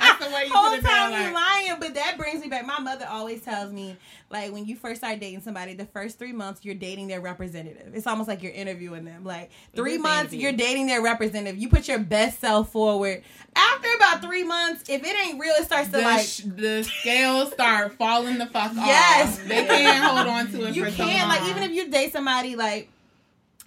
That's 0.00 0.24
the 0.26 0.30
way 0.34 0.44
you 0.46 0.52
whole 0.52 0.70
put 0.70 0.78
it 0.78 0.82
down. 0.84 1.10
time 1.10 1.20
you 1.28 1.34
Like, 1.34 1.34
lying, 1.34 1.80
but 1.80 1.94
that 1.94 2.16
brings 2.16 2.33
back. 2.66 2.78
My 2.78 2.84
mother 2.84 3.06
always 3.08 3.42
tells 3.42 3.72
me, 3.72 3.96
like, 4.30 4.52
when 4.52 4.66
you 4.66 4.76
first 4.76 5.00
start 5.00 5.20
dating 5.20 5.42
somebody, 5.42 5.74
the 5.74 5.86
first 5.86 6.18
three 6.18 6.32
months 6.32 6.64
you're 6.64 6.74
dating 6.74 7.08
their 7.08 7.20
representative. 7.20 7.94
It's 7.94 8.06
almost 8.06 8.28
like 8.28 8.42
you're 8.42 8.52
interviewing 8.52 9.04
them. 9.04 9.24
Like 9.24 9.50
three 9.74 9.98
months 9.98 10.32
you're 10.32 10.52
dating 10.52 10.86
their 10.86 11.02
representative. 11.02 11.58
You 11.58 11.68
put 11.68 11.88
your 11.88 11.98
best 11.98 12.40
self 12.40 12.70
forward. 12.72 13.22
After 13.56 13.88
about 13.96 14.22
three 14.22 14.44
months, 14.44 14.84
if 14.88 15.02
it 15.04 15.16
ain't 15.26 15.40
real, 15.40 15.54
it 15.58 15.64
starts 15.64 15.86
to 15.90 15.96
the, 15.98 16.02
like. 16.02 16.26
sh- 16.26 16.42
the 16.44 16.82
scales 16.82 17.52
start 17.52 17.94
falling 17.94 18.38
the 18.38 18.46
fuck 18.46 18.70
off. 18.72 18.76
Yes. 18.86 19.38
They 19.38 19.64
can't 19.66 20.04
hold 20.04 20.26
on 20.26 20.50
to 20.52 20.68
it 20.68 20.74
you 20.74 20.84
for 20.84 20.90
can't 20.90 21.28
like 21.28 21.40
long. 21.42 21.50
even 21.50 21.62
if 21.62 21.70
you 21.72 21.90
date 21.90 22.12
somebody 22.12 22.56
like 22.56 22.90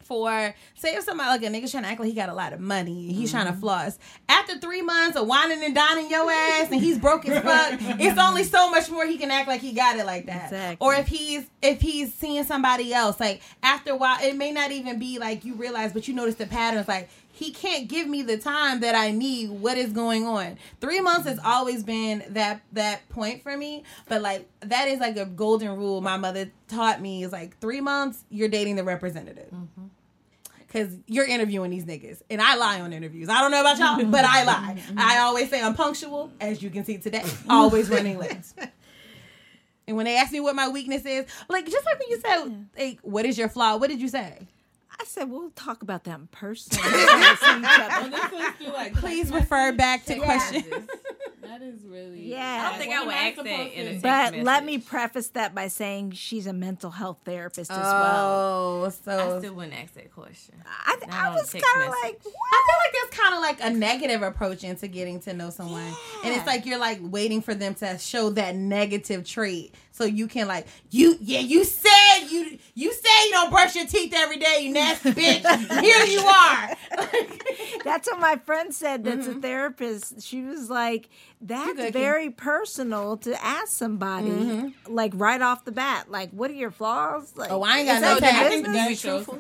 for 0.08 0.53
say 0.76 0.95
if 0.95 1.03
somebody 1.03 1.30
like 1.30 1.43
a 1.43 1.47
nigga 1.53 1.70
trying 1.70 1.84
to 1.84 1.89
act 1.89 1.99
like 1.99 2.10
he 2.10 2.16
got 2.16 2.30
a 2.30 2.34
lot 2.34 2.53
of 2.53 2.60
money, 2.60 3.12
he's 3.14 3.32
trying 3.32 3.45
Mm-hmm. 3.45 3.55
to 3.55 3.60
floss. 3.60 3.99
After 4.30 4.58
three 4.60 4.82
months 4.82 5.16
of 5.18 5.28
whining 5.28 5.64
and 5.64 5.76
dining 5.76 6.10
your 6.10 6.30
ass, 6.32 6.72
and 6.72 6.82
he's 6.82 6.97
broke 6.97 7.28
as 7.28 7.41
fuck, 7.43 7.80
it's 7.99 8.20
only 8.20 8.43
so 8.43 8.70
much 8.72 8.89
more 8.89 9.05
he 9.05 9.18
can 9.18 9.30
act 9.32 9.47
like 9.47 9.62
he 9.62 9.74
got 9.74 9.97
it 9.97 10.05
like 10.05 10.26
that. 10.26 10.45
Exactly. 10.45 10.78
Or 10.86 10.93
if 10.95 11.08
he's 11.08 11.45
if 11.62 11.82
he's 11.82 12.14
seeing 12.14 12.43
somebody 12.45 12.93
else, 12.93 13.20
like 13.20 13.41
after 13.62 13.91
a 13.91 13.95
while, 13.95 14.18
it 14.24 14.36
may 14.36 14.51
not 14.51 14.72
even 14.72 14.97
be 14.99 15.20
like 15.20 15.45
you 15.45 15.53
realize, 15.55 15.93
but 15.93 16.08
you 16.08 16.14
notice 16.14 16.36
the 16.36 16.47
patterns. 16.47 16.88
Like 16.88 17.10
he 17.32 17.51
can't 17.51 17.88
give 17.88 18.08
me 18.08 18.24
the 18.24 18.38
time 18.38 18.80
that 18.80 18.95
I 18.95 19.12
need. 19.12 19.51
What 19.51 19.78
is 19.78 19.91
going 19.93 20.26
on? 20.26 20.58
Three 20.82 21.01
months 21.01 21.28
has 21.28 21.39
always 21.43 21.84
been 21.84 22.24
that 22.30 22.62
that 22.74 23.08
point 23.10 23.43
for 23.43 23.55
me. 23.55 23.84
But 24.10 24.22
like 24.24 24.49
that 24.62 24.88
is 24.88 24.99
like 24.99 25.18
a 25.18 25.26
golden 25.26 25.76
rule 25.78 26.01
my 26.01 26.18
mother 26.18 26.49
taught 26.68 26.99
me 27.01 27.24
is 27.24 27.32
like 27.32 27.60
three 27.60 27.82
months 27.82 28.24
you're 28.30 28.49
dating 28.49 28.76
the 28.78 28.84
representative. 28.84 29.53
Cause 30.72 30.89
you're 31.07 31.26
interviewing 31.26 31.72
these 31.72 31.86
niggas, 31.86 32.22
and 32.30 32.41
I 32.41 32.55
lie 32.55 32.82
on 32.82 32.91
interviews. 32.91 33.30
I 33.30 33.39
don't 33.39 33.51
know 33.51 33.61
about 33.61 33.78
y'all, 33.80 34.03
but 34.11 34.26
I 34.26 34.43
lie. 34.43 34.76
Mm-hmm. 34.78 34.99
I 34.99 35.20
always 35.20 35.49
say 35.49 35.61
I'm 35.61 35.74
punctual, 35.74 36.30
as 36.41 36.61
you 36.61 36.70
can 36.70 36.84
see 36.84 36.97
today. 36.97 37.24
Always 37.49 37.89
running 37.89 38.18
late. 38.18 38.36
And 39.88 39.95
when 39.95 40.05
they 40.05 40.18
ask 40.18 40.34
me 40.34 40.41
what 40.41 40.55
my 40.55 40.68
weakness 40.68 41.05
is, 41.05 41.26
like 41.47 41.65
just 41.70 41.86
like 41.86 41.97
when 41.97 42.09
you 42.09 42.20
said, 42.20 42.68
like, 42.78 42.99
what 43.01 43.26
is 43.26 43.38
your 43.38 43.47
flaw? 43.47 43.78
What 43.78 43.89
did 43.89 44.01
you 44.01 44.09
say? 44.09 44.47
I 44.99 45.05
said 45.05 45.30
we'll 45.30 45.51
talk 45.51 45.84
about 45.84 46.03
that 46.05 46.20
in 46.20 46.28
person. 46.28 46.78
when 46.84 46.93
we 46.93 47.36
see 47.36 47.59
each 47.59 47.80
other. 47.80 48.09
This 48.09 48.59
was 48.59 48.74
like, 48.74 48.93
Please 48.95 49.32
refer 49.32 49.72
back 49.72 50.03
to 50.05 50.18
messages. 50.18 50.63
questions. 50.68 50.89
That 51.48 51.62
is 51.62 51.84
really. 51.86 52.24
Yeah. 52.24 52.66
I 52.66 52.70
don't 52.70 52.80
think 52.80 52.93
I 52.93 53.04
would 53.06 53.14
I 53.16 53.28
ask 53.30 53.36
that 53.38 53.74
in 53.74 53.88
a 53.88 53.91
text 53.91 54.04
But 54.04 54.36
let 54.43 54.66
me 54.66 54.78
preface 54.78 55.30
that 55.30 55.56
by 55.56 55.68
saying 55.70 56.12
she's 56.12 56.45
a 56.48 56.54
mental 56.54 56.91
health 56.91 57.18
therapist 57.26 57.72
as 57.72 57.78
well. 57.78 58.84
Oh, 58.86 58.89
so. 59.06 59.38
I 59.38 59.39
still 59.39 59.54
wouldn't 59.54 59.74
ask 59.82 59.93
that 59.93 60.14
question. 60.14 60.56
I, 60.66 60.98
Not 61.02 61.14
I 61.14 61.30
was 61.36 61.52
kind 61.52 61.64
of 61.84 61.89
message. 61.89 62.04
like, 62.04 62.20
I 62.26 62.66
feel 62.68 62.78
like 62.84 62.93
that's 63.10 63.18
kind 63.20 63.34
of 63.36 63.41
like 63.41 63.64
a 63.74 63.78
negative 63.78 64.22
approach 64.22 64.64
into 64.64 64.88
getting 64.88 65.20
to 65.22 65.34
know 65.34 65.50
someone. 65.50 65.93
And 66.24 66.34
it's 66.36 66.45
like 66.45 66.66
you're 66.66 66.80
like 66.80 67.00
waiting 67.02 67.41
for 67.41 67.54
them 67.56 67.74
to 67.76 67.98
show 67.98 68.30
that 68.32 68.56
negative 68.56 69.24
trait 69.26 69.74
so 69.91 70.04
you 70.06 70.28
can 70.28 70.48
like 70.48 70.68
you 70.91 71.18
yeah, 71.20 71.39
you 71.39 71.64
said 71.64 72.28
you 72.30 72.60
you 72.76 72.93
say 72.93 73.10
you 73.26 73.32
don't 73.32 73.50
brush 73.50 73.76
your 73.76 73.88
teeth 73.88 74.14
every 74.16 74.38
day, 74.38 74.60
you 74.62 74.72
nasty 74.74 75.12
bitch. 75.12 75.82
Here 75.82 76.06
you 76.06 76.20
are. 76.20 76.70
That's 77.84 78.08
what 78.10 78.20
my 78.20 78.36
friend 78.38 78.74
said. 78.74 79.04
That's 79.04 79.28
Mm-hmm. 79.28 79.39
a 79.39 79.41
therapist. 79.41 80.22
She 80.22 80.41
was 80.43 80.70
like, 80.70 81.10
"That's 81.42 81.74
good, 81.74 81.94
Kim. 81.94 82.02
very 82.02 82.30
personal 82.30 83.18
to 83.18 83.44
ask 83.44 83.68
somebody, 83.70 84.30
mm-hmm. 84.30 84.94
like 84.94 85.12
right 85.16 85.42
off 85.42 85.66
the 85.66 85.72
bat. 85.72 86.10
Like, 86.10 86.32
what 86.32 86.50
are 86.52 86.56
your 86.56 86.72
flaws? 86.72 87.34
Like, 87.36 87.52
Oh, 87.52 87.62
I 87.64 87.80
ain't 87.80 87.88
got 87.88 88.02
no 88.02 88.20
that 88.20 88.20
time. 88.20 88.36
your 88.36 88.46
I 88.46 88.50
think 88.50 88.66
business? 88.66 89.02
Truthful. 89.02 89.40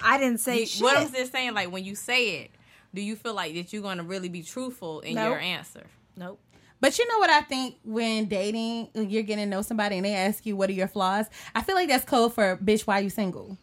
I 0.00 0.18
didn't 0.18 0.40
say 0.40 0.60
You- 0.60 0.66
shit. 0.66 0.82
what 0.82 0.98
I'm 0.98 1.12
just 1.12 1.32
saying, 1.32 1.54
like 1.54 1.70
when 1.70 1.84
you 1.84 1.94
say 1.94 2.40
it, 2.40 2.50
do 2.94 3.00
you 3.02 3.16
feel 3.16 3.34
like 3.34 3.54
that 3.54 3.72
you're 3.72 3.82
going 3.82 3.98
to 3.98 4.02
really 4.04 4.28
be 4.28 4.42
truthful 4.42 5.00
in 5.00 5.14
Nope. 5.14 5.30
your 5.30 5.38
answer? 5.38 5.84
nope. 6.16 6.40
But 6.78 6.98
you 6.98 7.08
know 7.08 7.18
what 7.18 7.30
I 7.30 7.40
think 7.40 7.76
when 7.84 8.26
dating, 8.26 8.90
you're 8.94 9.22
getting 9.22 9.44
to 9.44 9.50
know 9.50 9.62
somebody 9.62 9.96
and 9.96 10.04
they 10.04 10.14
ask 10.14 10.44
you 10.44 10.56
what 10.56 10.68
are 10.68 10.74
your 10.74 10.88
flaws, 10.88 11.26
I 11.54 11.62
feel 11.62 11.74
like 11.74 11.88
that's 11.88 12.04
code 12.04 12.34
for 12.34 12.58
bitch 12.58 12.86
why 12.86 12.98
you 12.98 13.08
single. 13.08 13.56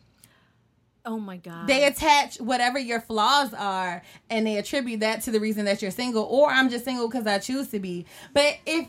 Oh 1.06 1.20
my 1.20 1.38
god. 1.38 1.68
they 1.68 1.86
attach 1.86 2.38
whatever 2.38 2.80
your 2.80 3.02
flaws 3.02 3.54
are 3.54 4.02
and 4.30 4.48
they 4.48 4.58
attribute 4.58 5.02
that 5.02 5.22
to 5.24 5.32
the 5.32 5.40
reason 5.40 5.66
that 5.66 5.82
you're 5.82 5.92
single 5.92 6.24
or 6.24 6.50
i'm 6.50 6.70
just 6.70 6.86
single 6.86 7.10
because 7.10 7.28
i 7.28 7.40
choose 7.40 7.68
to 7.70 7.80
be 7.80 8.06
but 8.34 8.58
if 8.66 8.88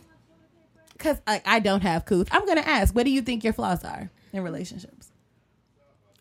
because 0.93 1.21
like, 1.27 1.43
i 1.47 1.59
don't 1.59 1.81
have 1.81 2.05
couth 2.05 2.29
i'm 2.31 2.47
gonna 2.47 2.61
ask 2.61 2.95
what 2.95 3.05
do 3.05 3.11
you 3.11 3.21
think 3.21 3.43
your 3.43 3.53
flaws 3.53 3.83
are 3.85 4.11
in 4.33 4.43
relationships 4.43 5.11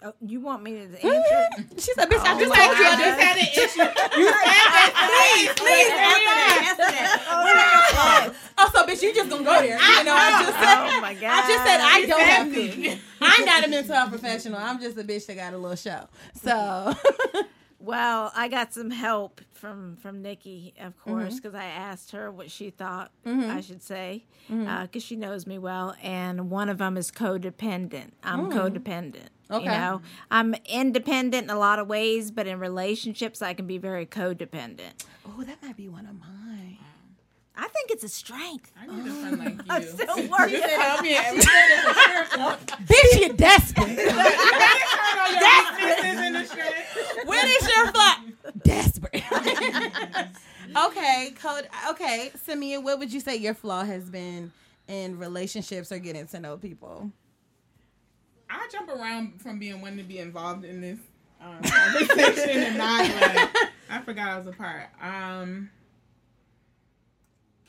Oh, 0.05 0.13
you 0.19 0.41
want 0.41 0.63
me 0.63 0.71
to 0.71 0.79
mm-hmm. 0.79 1.07
answer? 1.07 1.79
she 1.79 1.93
said 1.93 2.09
bitch 2.09 2.19
i 2.25 2.35
oh 2.35 2.39
just 2.39 2.53
told 2.53 2.77
you 2.77 2.83
I 2.83 2.91
I 2.91 2.95
just 2.99 3.19
had 3.21 3.37
an 3.37 3.47
issue. 3.63 4.19
You 4.19 4.27
said 4.27 4.67
that. 4.75 4.91
Please, 5.07 5.49
please 5.55 5.89
answer 6.67 6.91
that. 6.91 8.33
oh 8.57 8.71
so 8.73 8.85
bitch 8.85 9.01
you 9.01 9.15
just 9.15 9.29
gonna 9.29 9.45
go 9.45 9.61
there. 9.61 9.79
You 9.79 10.03
know 10.03 10.13
i 10.13 10.43
just 10.43 10.59
said 10.59 10.97
Oh 10.97 10.99
my 10.99 11.13
god, 11.13 11.23
i 11.23 11.47
just 11.47 11.63
said 11.65 11.79
i 11.81 12.05
don't 12.05 12.21
have 12.21 12.53
to. 12.53 12.97
i'm 13.21 13.45
not 13.45 13.65
a 13.65 13.69
mental 13.69 13.95
health 13.95 14.09
professional. 14.09 14.59
I'm 14.59 14.81
just 14.81 14.97
a 14.97 15.03
bitch 15.05 15.25
that 15.27 15.37
got 15.37 15.53
a 15.53 15.57
little 15.57 15.77
show. 15.77 16.09
So 16.43 16.93
Well, 17.85 18.31
I 18.33 18.47
got 18.47 18.73
some 18.73 18.91
help 18.91 19.41
from 19.53 19.97
from 19.97 20.21
Nikki, 20.21 20.73
of 20.79 20.93
Mm-hmm. 20.97 21.09
course, 21.09 21.35
because 21.35 21.53
I 21.53 21.65
asked 21.65 22.11
her 22.11 22.31
what 22.31 22.49
she 22.49 22.69
thought 22.69 23.11
I 23.25 23.59
should 23.59 23.83
say, 23.83 24.25
because 24.47 24.57
Mm-hmm. 24.57 24.99
she 24.99 25.15
knows 25.17 25.45
me 25.45 25.57
well. 25.57 25.93
And 26.01 26.49
one 26.49 26.69
of 26.69 26.77
them 26.77 26.95
is 26.95 27.11
codependent. 27.11 28.11
I'm 28.23 28.49
codependent. 28.49 29.27
Mm. 29.49 29.55
Okay. 29.57 29.65
You 29.65 29.71
know, 29.71 30.01
I'm 30.31 30.55
independent 30.65 31.43
in 31.43 31.49
a 31.49 31.59
lot 31.59 31.77
of 31.77 31.87
ways, 31.87 32.31
but 32.31 32.47
in 32.47 32.57
relationships, 32.59 33.41
I 33.41 33.53
can 33.53 33.67
be 33.67 33.77
very 33.77 34.05
codependent. 34.05 35.03
oh 35.25 35.43
that 35.43 35.61
might 35.61 35.75
be 35.75 35.89
one 35.89 36.05
of 36.05 36.15
mine 36.17 36.77
I 37.55 37.67
think 37.67 37.91
it's 37.91 38.03
a 38.03 38.09
strength. 38.09 38.71
I 38.79 38.87
need 38.87 39.07
a 39.07 39.13
friend 39.13 39.63
like 39.67 39.67
you. 39.83 39.87
Still 39.89 40.27
working. 40.29 40.55
You 40.55 40.61
tell 40.61 41.01
me 41.01 41.15
every 41.15 41.41
bitch 42.85 43.19
you're 43.19 43.33
desperate 43.35 43.95
That's 45.39 45.79
in 46.27 46.33
the 46.33 46.45
strength. 46.45 47.25
What 47.25 47.45
is 47.45 47.75
your 47.75 47.87
flaw? 47.87 48.15
Desperate. 48.63 49.23
okay, 50.87 51.31
code. 51.39 51.67
Okay, 51.91 52.31
Samia, 52.47 52.81
what 52.81 52.97
would 52.99 53.13
you 53.13 53.19
say 53.19 53.35
your 53.35 53.53
flaw 53.53 53.83
has 53.83 54.09
been 54.09 54.51
in 54.87 55.17
relationships 55.19 55.91
or 55.91 55.99
getting 55.99 56.25
to 56.27 56.39
know 56.39 56.57
people? 56.57 57.11
I 58.49 58.67
jump 58.71 58.89
around 58.89 59.41
from 59.41 59.59
being 59.59 59.81
one 59.81 59.97
to 59.97 60.03
be 60.03 60.19
involved 60.19 60.65
in 60.65 60.81
this 60.81 60.99
um, 61.41 61.61
conversation 61.63 62.63
and 62.63 62.77
not 62.77 63.01
like 63.21 63.49
I 63.89 64.01
forgot 64.03 64.27
I 64.29 64.37
was 64.37 64.47
a 64.47 64.51
part. 64.51 64.89
Um, 65.01 65.69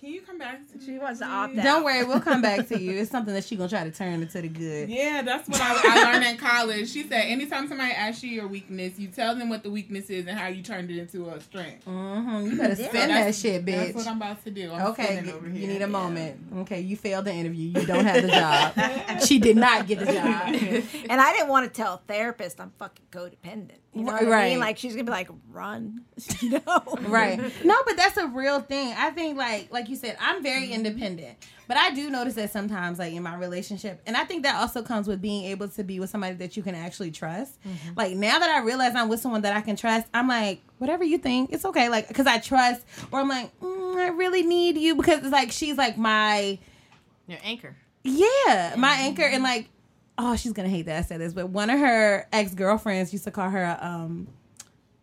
can 0.05 0.13
you 0.13 0.21
come 0.21 0.37
back 0.37 0.69
to 0.71 0.77
me? 0.77 0.85
She 0.85 0.99
wants 0.99 1.21
to 1.21 1.27
opt 1.27 1.57
out. 1.57 1.65
Don't 1.65 1.83
worry, 1.83 2.05
we'll 2.05 2.21
come 2.21 2.43
back 2.43 2.69
to 2.69 2.79
you. 2.79 2.93
It's 2.93 3.11
something 3.15 3.33
that 3.33 3.45
she 3.45 3.57
gonna 3.57 3.71
try 3.71 3.85
to 3.85 3.91
turn 3.91 4.21
into 4.21 4.43
the 4.43 4.49
good. 4.49 4.91
Yeah, 4.91 5.23
that's 5.23 5.49
what 5.49 5.59
I, 5.61 5.81
I 5.83 6.13
learned 6.13 6.27
in 6.27 6.37
college. 6.37 6.91
She 6.91 7.05
said, 7.05 7.23
anytime 7.23 7.69
somebody 7.69 7.93
asks 7.93 8.23
you 8.23 8.31
your 8.31 8.47
weakness, 8.47 8.99
you 8.99 9.09
tell 9.09 9.35
them 9.35 9.49
what 9.49 9.63
the 9.63 9.71
weakness 9.71 10.11
is 10.11 10.27
and 10.27 10.39
how 10.39 10.49
you 10.49 10.63
turned 10.63 10.91
it 10.91 10.99
into 10.99 11.31
a 11.31 11.41
strength. 11.41 11.87
Mm-hmm. 11.87 12.51
You 12.51 12.59
better 12.59 12.77
So 12.77 12.85
spin 12.85 13.09
that 13.09 13.35
shit, 13.35 13.65
bitch. 13.65 13.77
That's 13.77 13.95
what 13.95 14.09
I'm 14.09 14.17
about 14.19 14.45
to 14.45 14.51
do. 14.51 14.73
I'm 14.73 14.87
Okay, 14.89 15.23
g- 15.25 15.33
over 15.33 15.49
you 15.49 15.67
need 15.67 15.81
a 15.81 15.89
moment. 15.89 16.39
Okay, 16.59 16.81
you 16.81 16.97
failed 16.97 17.25
the 17.25 17.33
interview. 17.33 17.71
You 17.81 17.87
don't 17.87 18.05
have 18.05 18.23
the 18.23 18.29
job. 18.29 19.21
she 19.27 19.39
did 19.39 19.57
not 19.57 19.87
get 19.87 20.01
the 20.01 20.07
job. 20.07 20.55
And 21.09 21.21
I 21.21 21.33
didn't 21.33 21.49
want 21.49 21.73
to 21.73 21.75
tell 21.83 21.95
a 21.95 22.01
therapist 22.07 22.61
I'm 22.61 22.73
fucking 22.79 23.07
codependent. 23.11 23.79
You 23.95 24.03
know 24.05 24.13
what 24.13 24.23
I 24.23 24.27
Right. 24.27 24.51
mean? 24.51 24.61
Like 24.61 24.77
she's 24.79 24.93
gonna 24.93 25.05
be 25.05 25.11
like, 25.11 25.29
run. 25.51 26.01
You 26.41 26.51
know? 26.67 26.83
right 27.09 27.39
no 27.65 27.75
but 27.87 27.97
that's 27.97 28.17
a 28.17 28.27
real 28.29 28.61
thing 28.61 28.95
i 28.99 29.11
think 29.11 29.37
like 29.37 29.73
like 29.73 29.89
you 29.89 29.97
said 29.97 30.17
i'm 30.21 30.43
very 30.43 30.65
mm-hmm. 30.67 30.75
independent 30.75 31.37
but 31.67 31.77
i 31.77 31.91
do 31.91 32.09
notice 32.11 32.35
that 32.35 32.51
sometimes 32.53 32.99
like 32.99 33.13
in 33.15 33.23
my 33.23 33.35
relationship 33.35 34.01
and 34.07 34.17
i 34.17 34.25
think 34.25 34.43
that 34.45 34.57
also 34.57 34.83
comes 34.83 35.09
with 35.09 35.21
being 35.23 35.45
able 35.47 35.67
to 35.69 35.83
be 35.83 35.99
with 35.99 36.11
somebody 36.11 36.35
that 36.35 36.57
you 36.57 36.63
can 36.63 36.75
actually 36.75 37.11
trust 37.11 37.61
mm-hmm. 37.63 37.95
like 37.97 38.15
now 38.15 38.39
that 38.39 38.51
i 38.51 38.61
realize 38.65 38.95
i'm 38.95 39.09
with 39.09 39.21
someone 39.21 39.41
that 39.43 39.57
i 39.57 39.61
can 39.61 39.75
trust 39.75 40.07
i'm 40.15 40.29
like 40.29 40.61
whatever 40.79 41.03
you 41.03 41.19
think 41.19 41.51
it's 41.53 41.65
okay 41.65 41.89
like 41.89 42.07
because 42.09 42.27
i 42.27 42.39
trust 42.39 42.85
or 43.11 43.21
i'm 43.21 43.29
like 43.29 43.51
mm, 43.61 43.97
i 43.97 44.09
really 44.09 44.43
need 44.43 44.77
you 44.77 44.95
because 44.95 45.19
it's 45.19 45.33
like 45.33 45.51
she's 45.51 45.77
like 45.79 45.97
my 45.97 46.59
Your 47.27 47.39
anchor. 47.43 47.75
yeah, 48.03 48.75
my 48.77 48.91
mm-hmm. 48.91 49.07
anchor 49.07 49.23
and 49.23 49.43
like, 49.43 49.69
oh, 50.19 50.37
she's 50.37 50.53
gonna 50.53 50.69
hate 50.69 50.87
that 50.87 50.99
I 50.99 51.03
said 51.03 51.21
this, 51.21 51.33
but 51.33 51.49
one 51.49 51.71
of 51.71 51.79
her 51.79 52.27
ex 52.33 52.55
girlfriends 52.55 53.13
used 53.13 53.25
to 53.25 53.31
call 53.31 53.51
her 53.51 53.63
a, 53.63 53.79
um 53.83 54.29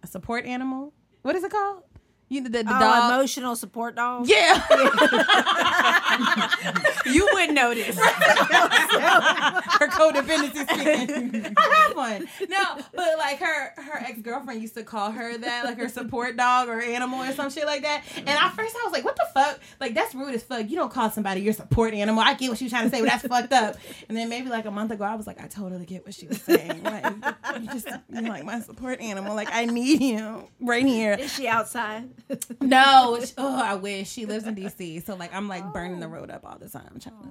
a 0.04 0.08
support 0.08 0.46
animal. 0.46 0.94
What 1.22 1.36
is 1.36 1.44
it 1.44 1.52
called? 1.52 1.84
You 2.32 2.44
the, 2.44 2.50
the, 2.50 2.64
the 2.64 2.74
Oh, 2.74 2.80
dog. 2.80 3.12
emotional 3.14 3.56
support 3.58 3.96
dog. 3.96 4.26
yeah, 4.28 4.64
You 7.06 7.28
wouldn't 7.34 7.54
know 7.54 7.74
this. 7.74 7.98
her 8.00 9.88
codependency 9.90 10.64
speaking. 10.70 11.54
I 11.58 11.86
have 11.88 11.96
one. 11.96 12.28
No, 12.50 12.78
but 12.96 13.18
like 13.18 13.40
her 13.40 13.74
her 13.82 13.98
ex 14.00 14.22
girlfriend 14.22 14.62
used 14.62 14.76
to 14.76 14.84
call 14.84 15.12
her 15.12 15.38
that, 15.38 15.66
like 15.66 15.78
her 15.78 15.90
support 15.90 16.38
dog 16.38 16.70
or 16.70 16.80
animal 16.82 17.22
or 17.22 17.32
some 17.34 17.50
shit 17.50 17.66
like 17.66 17.82
that. 17.82 18.04
And 18.16 18.30
at 18.30 18.52
first 18.54 18.76
I 18.80 18.84
was 18.86 18.94
like, 18.94 19.04
what 19.04 19.16
the 19.18 19.26
fuck? 19.34 19.60
Like 19.80 19.94
that's 19.94 20.16
rude 20.16 20.34
as 20.34 20.44
fuck. 20.44 20.70
You 20.70 20.76
don't 20.78 20.92
call 20.92 21.10
somebody 21.12 21.42
your 21.42 21.54
support 21.54 21.94
animal. 21.94 22.22
I 22.24 22.34
get 22.36 22.50
what 22.50 22.58
she 22.58 22.66
was 22.66 22.72
trying 22.72 22.90
to 22.90 22.96
say, 22.96 23.02
but 23.02 23.10
that's 23.10 23.28
fucked 23.28 23.52
up. 23.54 23.76
And 24.08 24.18
then 24.18 24.30
maybe 24.30 24.50
like 24.50 24.66
a 24.66 24.72
month 24.72 24.92
ago, 24.92 25.04
I 25.04 25.16
was 25.16 25.28
like, 25.28 25.42
I 25.44 25.48
totally 25.48 25.86
get 25.86 26.06
what 26.06 26.14
she 26.14 26.28
was 26.28 26.42
saying. 26.42 26.84
Like 26.84 27.06
you 27.60 27.68
just 27.68 27.88
you're 28.10 28.22
like 28.22 28.46
my 28.46 28.60
support 28.62 29.02
animal. 29.02 29.36
Like 29.36 29.50
I 29.52 29.66
need 29.66 30.02
you 30.02 30.48
right 30.62 30.86
here. 30.86 31.14
Is 31.14 31.34
she 31.34 31.48
outside? 31.48 32.10
No, 32.62 33.20
oh, 33.38 33.62
I 33.62 33.76
wish 33.76 34.10
she 34.10 34.26
lives 34.26 34.46
in 34.46 34.56
DC. 34.56 35.06
So 35.06 35.16
like 35.16 35.34
I'm 35.34 35.48
like 35.48 35.74
burning 35.74 36.00
the 36.00 36.08
road 36.08 36.30
up 36.30 36.46
all 36.46 36.58
the 36.58 36.70
time. 36.70 36.90
I'm 36.94 37.00
trying 37.00 37.22
to 37.22 37.30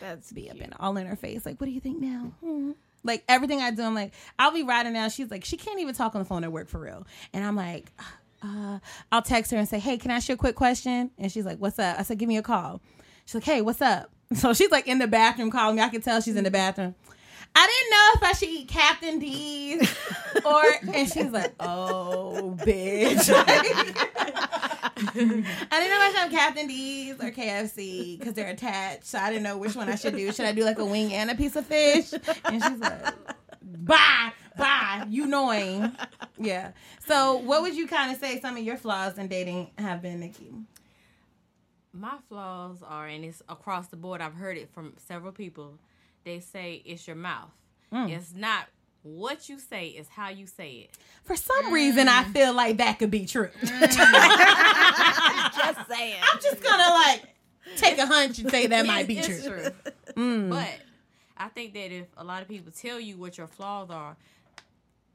That's 0.00 0.32
be 0.32 0.50
up 0.50 0.56
in 0.56 0.72
all 0.78 0.96
in 0.96 1.06
her 1.06 1.16
face. 1.16 1.44
Like, 1.46 1.60
what 1.60 1.66
do 1.66 1.72
you 1.72 1.80
think 1.80 2.00
now? 2.00 2.32
Hmm. 2.40 2.72
Like 3.02 3.22
everything 3.28 3.60
I 3.60 3.70
do, 3.70 3.82
I'm 3.82 3.94
like, 3.94 4.12
I'll 4.38 4.52
be 4.52 4.62
riding 4.62 4.94
now. 4.94 5.08
She's 5.08 5.30
like, 5.30 5.44
she 5.44 5.56
can't 5.56 5.80
even 5.80 5.94
talk 5.94 6.14
on 6.14 6.20
the 6.20 6.24
phone 6.24 6.42
at 6.42 6.52
work 6.52 6.68
for 6.68 6.80
real. 6.80 7.06
And 7.32 7.44
I'm 7.44 7.56
like, 7.56 7.92
uh, 8.42 8.78
I'll 9.12 9.22
text 9.22 9.50
her 9.52 9.58
and 9.58 9.68
say, 9.68 9.78
hey, 9.78 9.98
can 9.98 10.10
I 10.10 10.16
ask 10.16 10.28
you 10.28 10.34
a 10.34 10.38
quick 10.38 10.54
question? 10.54 11.10
And 11.18 11.30
she's 11.30 11.44
like, 11.44 11.58
what's 11.58 11.78
up? 11.78 11.98
I 11.98 12.02
said, 12.02 12.18
give 12.18 12.28
me 12.28 12.36
a 12.36 12.42
call. 12.42 12.80
She's 13.26 13.34
like, 13.34 13.44
hey, 13.44 13.60
what's 13.62 13.82
up? 13.82 14.10
So 14.34 14.52
she's 14.52 14.70
like 14.70 14.88
in 14.88 14.98
the 14.98 15.06
bathroom 15.06 15.50
calling 15.50 15.76
me. 15.76 15.82
I 15.82 15.90
can 15.90 16.00
tell 16.00 16.20
she's 16.20 16.34
in 16.34 16.42
the 16.42 16.50
bathroom. 16.50 16.96
I 17.56 17.66
didn't 17.66 17.90
know 17.90 18.10
if 18.14 18.22
I 18.22 18.32
should 18.32 18.48
eat 18.48 18.68
Captain 18.68 19.18
D's 19.18 19.96
or, 20.44 20.64
and 20.92 21.08
she's 21.08 21.30
like, 21.30 21.54
oh, 21.60 22.56
bitch. 22.58 23.30
I 24.96 25.10
didn't 25.14 25.42
know 25.42 25.46
if 25.70 25.72
I 25.72 26.08
should 26.08 26.18
have 26.18 26.30
Captain 26.30 26.66
D's 26.66 27.14
or 27.14 27.30
KFC 27.30 28.18
because 28.18 28.34
they're 28.34 28.50
attached. 28.50 29.04
So 29.06 29.18
I 29.18 29.30
didn't 29.30 29.44
know 29.44 29.56
which 29.56 29.76
one 29.76 29.88
I 29.88 29.94
should 29.94 30.16
do. 30.16 30.32
Should 30.32 30.46
I 30.46 30.52
do 30.52 30.64
like 30.64 30.78
a 30.78 30.84
wing 30.84 31.12
and 31.12 31.30
a 31.30 31.34
piece 31.36 31.54
of 31.54 31.64
fish? 31.66 32.12
And 32.44 32.62
she's 32.62 32.78
like, 32.78 33.14
bye, 33.62 34.32
bye, 34.56 35.06
you 35.08 35.26
knowing. 35.26 35.92
Yeah. 36.38 36.72
So 37.06 37.36
what 37.36 37.62
would 37.62 37.76
you 37.76 37.86
kind 37.86 38.12
of 38.12 38.18
say 38.18 38.40
some 38.40 38.56
of 38.56 38.64
your 38.64 38.76
flaws 38.76 39.16
in 39.18 39.28
dating 39.28 39.70
have 39.78 40.02
been, 40.02 40.20
Nikki? 40.20 40.52
My 41.92 42.16
flaws 42.28 42.78
are, 42.84 43.06
and 43.06 43.24
it's 43.24 43.42
across 43.48 43.86
the 43.86 43.96
board. 43.96 44.20
I've 44.20 44.34
heard 44.34 44.56
it 44.56 44.68
from 44.74 44.94
several 44.96 45.30
people. 45.32 45.78
They 46.24 46.40
say 46.40 46.82
it's 46.84 47.06
your 47.06 47.16
mouth. 47.16 47.50
It's 47.92 48.34
not 48.34 48.66
what 49.02 49.48
you 49.48 49.58
say; 49.60 49.88
it's 49.88 50.08
how 50.08 50.30
you 50.30 50.46
say 50.46 50.88
it. 50.88 50.96
For 51.22 51.36
some 51.36 51.72
reason, 51.72 52.08
I 52.08 52.24
feel 52.24 52.52
like 52.52 52.78
that 52.78 52.98
could 52.98 53.10
be 53.10 53.26
true. 53.26 53.50
Just 53.62 53.98
saying. 55.88 56.16
I'm 56.22 56.40
just 56.40 56.62
gonna 56.62 56.90
like 56.92 57.22
take 57.76 57.98
a 57.98 58.06
hunch 58.06 58.38
and 58.38 58.50
say 58.50 58.66
that 58.66 58.86
might 58.86 59.06
be 59.06 59.18
It's 59.18 59.44
true. 59.46 59.66
Mm. 60.14 60.50
But 60.50 60.68
I 61.36 61.48
think 61.48 61.74
that 61.74 61.92
if 61.92 62.06
a 62.16 62.24
lot 62.24 62.42
of 62.42 62.48
people 62.48 62.72
tell 62.72 63.00
you 63.00 63.16
what 63.16 63.38
your 63.38 63.46
flaws 63.46 63.90
are, 63.90 64.16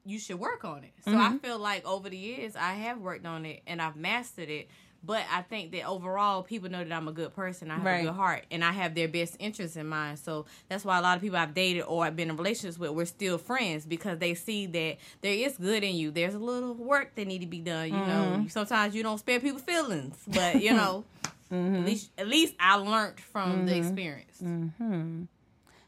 you 0.05 0.20
should 0.20 0.39
work 0.39 0.66
on 0.66 0.84
it. 0.84 0.91
So 1.05 1.12
Mm-hmm. 1.12 1.36
I 1.36 1.38
feel 1.39 1.60
like 1.60 1.86
over 1.86 2.10
the 2.10 2.18
years 2.18 2.55
I 2.55 2.74
have 2.74 2.99
worked 2.99 3.26
on 3.26 3.45
it 3.45 3.62
and 3.68 3.82
I've 3.82 3.95
mastered 3.95 4.49
it. 4.49 4.70
But 5.02 5.24
I 5.32 5.41
think 5.43 5.72
that 5.72 5.88
overall 5.88 6.43
people 6.43 6.70
know 6.70 6.84
that 6.84 6.91
I'm 6.93 7.08
a 7.08 7.12
good 7.14 7.34
person. 7.34 7.72
I 7.72 7.76
have 7.76 7.86
Right. 7.86 8.00
a 8.02 8.04
good 8.08 8.16
heart 8.16 8.45
and 8.52 8.64
I 8.66 8.72
have 8.74 8.95
their 8.95 9.08
best 9.08 9.38
interests 9.39 9.78
in 9.78 9.88
mind. 9.88 10.20
So 10.20 10.45
that's 10.68 10.84
why 10.84 10.97
a 10.97 11.02
lot 11.02 11.16
of 11.16 11.22
people 11.22 11.38
I've 11.38 11.54
dated 11.54 11.84
or 11.88 12.04
I've 12.06 12.16
been 12.18 12.30
in 12.30 12.36
relationships 12.36 12.78
with, 12.78 12.91
we're 12.91 13.06
still 13.06 13.38
friends 13.38 13.86
because 13.86 14.20
they 14.20 14.34
see 14.36 14.66
that 14.66 14.97
there 15.22 15.34
is 15.34 15.58
good 15.58 15.84
in 15.86 15.95
you. 15.95 16.12
There's 16.12 16.36
a 16.36 16.39
little 16.39 16.74
work 16.74 17.16
that 17.16 17.26
need 17.28 17.39
to 17.39 17.47
be 17.47 17.60
done. 17.60 17.88
You 17.88 17.93
Mm-hmm. 17.93 18.08
know, 18.41 18.45
sometimes 18.50 18.93
you 18.93 19.02
don't 19.04 19.18
spare 19.20 19.39
people 19.39 19.60
feelings, 19.60 20.18
but 20.28 20.62
you 20.62 20.74
know, 20.74 21.06
Mm-hmm. 21.50 21.76
at 21.78 21.86
least 21.86 22.12
at 22.16 22.28
least 22.28 22.54
I 22.60 22.76
learned 22.76 23.20
from 23.20 23.66
the 23.66 23.76
experience. 23.76 24.38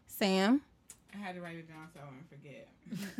Sam, 0.07 0.61
I 1.13 1.17
had 1.17 1.35
to 1.35 1.41
write 1.41 1.57
it 1.57 1.67
down 1.67 1.87
so 1.93 1.99
I 2.01 2.05
wouldn't 2.05 2.29
forget. 2.29 2.67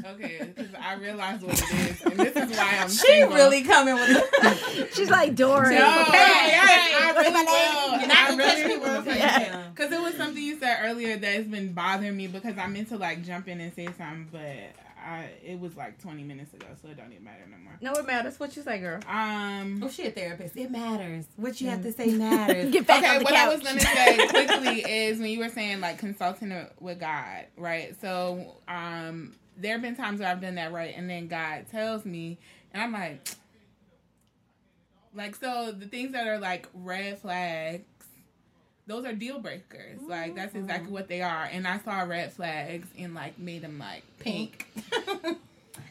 Okay, 0.05 0.51
because 0.55 0.74
I 0.80 0.95
realize 0.95 1.41
what 1.41 1.53
it 1.53 1.72
is, 1.91 2.01
and 2.01 2.13
this 2.19 2.36
is 2.36 2.57
why 2.57 2.78
I'm 2.82 2.89
she 2.89 2.95
single. 2.97 3.36
really 3.36 3.63
coming 3.63 3.95
with 3.95 4.89
She's 4.95 5.09
like 5.09 5.36
Dory. 5.36 5.76
No, 5.76 6.01
Okay. 6.01 6.11
yes, 6.13 6.93
I 7.01 7.11
really 7.22 7.32
will. 8.01 8.07
Not 8.07 8.17
I 8.17 8.36
really 8.36 8.67
me 8.67 8.78
with 8.78 9.05
will. 9.05 9.11
a 9.13 9.15
ponytail. 9.15 9.69
Because 9.76 9.91
it 9.91 10.01
was 10.01 10.15
something 10.15 10.41
you 10.43 10.59
said 10.59 10.80
earlier 10.84 11.17
that's 11.17 11.47
been 11.47 11.74
bothering 11.74 12.15
me 12.17 12.28
because 12.28 12.57
I 12.57 12.67
meant 12.67 12.89
to 12.89 12.97
like 12.97 13.24
jump 13.24 13.47
in 13.47 13.61
and 13.61 13.74
say 13.74 13.86
something, 13.97 14.28
but 14.32 14.41
I 15.03 15.30
it 15.43 15.59
was 15.59 15.76
like 15.78 15.99
20 16.01 16.24
minutes 16.24 16.53
ago, 16.53 16.67
so 16.82 16.89
it 16.89 16.97
don't 16.97 17.11
even 17.11 17.24
matter 17.24 17.43
no 17.49 17.57
more. 17.57 17.78
No, 17.82 17.93
it 17.99 18.05
matters. 18.05 18.39
What 18.39 18.55
you 18.55 18.61
say, 18.63 18.80
girl? 18.80 18.99
Um. 19.07 19.82
Oh, 19.84 19.89
she 19.89 20.03
a 20.05 20.11
therapist. 20.11 20.55
It 20.57 20.69
matters. 20.69 21.26
What 21.38 21.59
you 21.61 21.69
have 21.69 21.82
to 21.84 21.91
say 21.93 22.07
matters. 22.07 22.72
Get 22.74 22.86
back 22.86 22.99
okay, 23.03 23.09
on 23.13 23.17
the 23.19 23.24
what 23.24 23.34
couch. 23.34 23.47
I 23.47 23.53
was 23.55 23.63
gonna 23.63 23.80
say 23.80 24.28
quickly 24.28 24.80
is 24.82 25.19
when 25.19 25.30
you 25.30 25.39
were 25.39 25.49
saying 25.49 25.80
like 25.80 25.97
consulting 25.97 26.53
with 26.80 26.99
God, 26.99 27.45
right? 27.57 27.95
So, 28.01 28.57
um, 28.67 29.34
there 29.58 29.74
have 29.74 29.82
been 29.82 29.95
times 29.95 30.20
where 30.20 30.30
I've 30.30 30.41
done 30.41 30.56
that 30.56 30.72
right, 30.72 30.93
and 30.95 31.10
then 31.10 31.28
God 31.28 31.66
tells 31.72 32.06
me, 32.06 32.38
and 32.74 32.84
I'm 32.84 32.91
like, 32.91 33.30
like 35.16 35.36
so 35.36 35.72
the 35.72 35.88
things 35.88 36.14
that 36.14 36.28
are 36.28 36.39
like 36.39 36.68
red 36.74 37.20
flags, 37.20 37.84
those 38.88 39.06
are 39.06 39.14
deal 39.14 39.39
breakers. 39.39 40.02
Like 40.02 40.36
that's 40.36 40.54
mm-hmm. 40.54 40.64
exactly 40.64 40.91
what 40.91 41.08
they 41.08 41.22
are. 41.22 41.43
And 41.43 41.68
I 41.68 41.80
saw 41.80 42.02
red 42.02 42.34
flags 42.34 42.88
and 42.97 43.14
like 43.14 43.38
made 43.38 43.62
them 43.62 43.80
like 43.80 44.04
pink. 44.20 44.68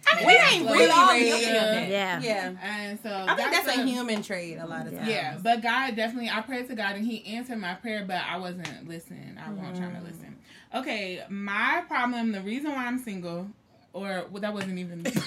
I 0.06 0.16
mean, 0.16 0.26
we 0.26 0.32
ain't 0.32 0.66
really 0.66 0.86
we 0.86 0.90
all 0.90 1.08
ready. 1.08 1.24
guilty. 1.24 1.46
Yeah. 1.46 2.20
Yeah. 2.20 2.54
And 2.62 2.98
so 3.02 3.10
I 3.10 3.36
think 3.36 3.50
that's, 3.50 3.76
a 3.76 3.80
a 3.80 3.84
human 3.84 4.22
trait 4.22 4.58
a 4.58 4.66
lot 4.66 4.86
of 4.86 4.94
times. 4.94 5.08
yeah, 5.08 5.38
but 5.40 5.62
God 5.62 5.94
definitely, 5.96 6.30
I 6.30 6.40
prayed 6.40 6.68
to 6.68 6.74
God 6.74 6.96
and 6.96 7.06
He 7.06 7.24
answered 7.26 7.58
my 7.58 7.74
prayer, 7.74 8.04
but 8.06 8.16
I 8.16 8.38
wasn't 8.38 8.88
listening. 8.88 9.38
I 9.38 9.50
wasn't 9.50 9.76
trying 9.76 9.94
to 9.94 10.00
mm. 10.00 10.04
listen. 10.04 10.29
Okay, 10.74 11.22
my 11.28 11.82
problem, 11.88 12.32
the 12.32 12.40
reason 12.42 12.70
why 12.72 12.86
I'm 12.86 12.98
single, 12.98 13.48
or 13.92 14.26
well, 14.30 14.40
that 14.40 14.54
wasn't 14.54 14.78
even. 14.78 15.02
That's 15.02 15.16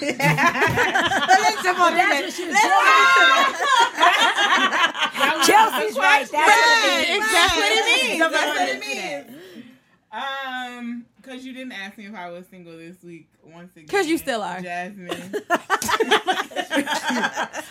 she 2.32 2.46
was 2.46 2.56
Chelsea's 5.46 5.96
right. 5.98 6.26
That's 6.30 6.32
what 6.32 7.02
it 7.02 7.08
means. 7.10 7.30
That's 7.32 7.56
what 7.56 7.72
it 7.72 7.84
means. 8.08 8.18
That's 8.20 8.32
That's 8.32 8.46
what 8.46 8.58
what 8.58 8.68
it 8.68 8.82
it 8.82 9.30
means. 9.30 9.64
um, 10.12 11.04
because 11.20 11.44
you 11.44 11.52
didn't 11.52 11.72
ask 11.72 11.98
me 11.98 12.06
if 12.06 12.14
I 12.14 12.30
was 12.30 12.46
single 12.46 12.76
this 12.76 13.02
week. 13.02 13.28
Once 13.42 13.72
again. 13.72 13.86
Because 13.86 14.06
you 14.06 14.16
still 14.18 14.42
are. 14.42 14.60
Jasmine. 14.60 15.10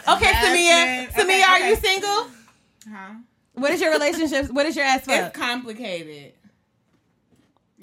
Okay, 0.06 0.32
Samia. 0.32 1.10
Jasmine. 1.10 1.10
Samia, 1.12 1.24
Okay, 1.24 1.44
are 1.44 1.56
okay. 1.58 1.70
you 1.70 1.76
single? 1.78 2.28
huh? 2.92 3.14
What 3.54 3.72
is 3.72 3.82
your 3.82 3.92
relationship? 3.92 4.50
What 4.52 4.66
is 4.66 4.76
your 4.76 4.86
ass 4.86 5.04
It's 5.08 5.38
complicated. 5.38 6.34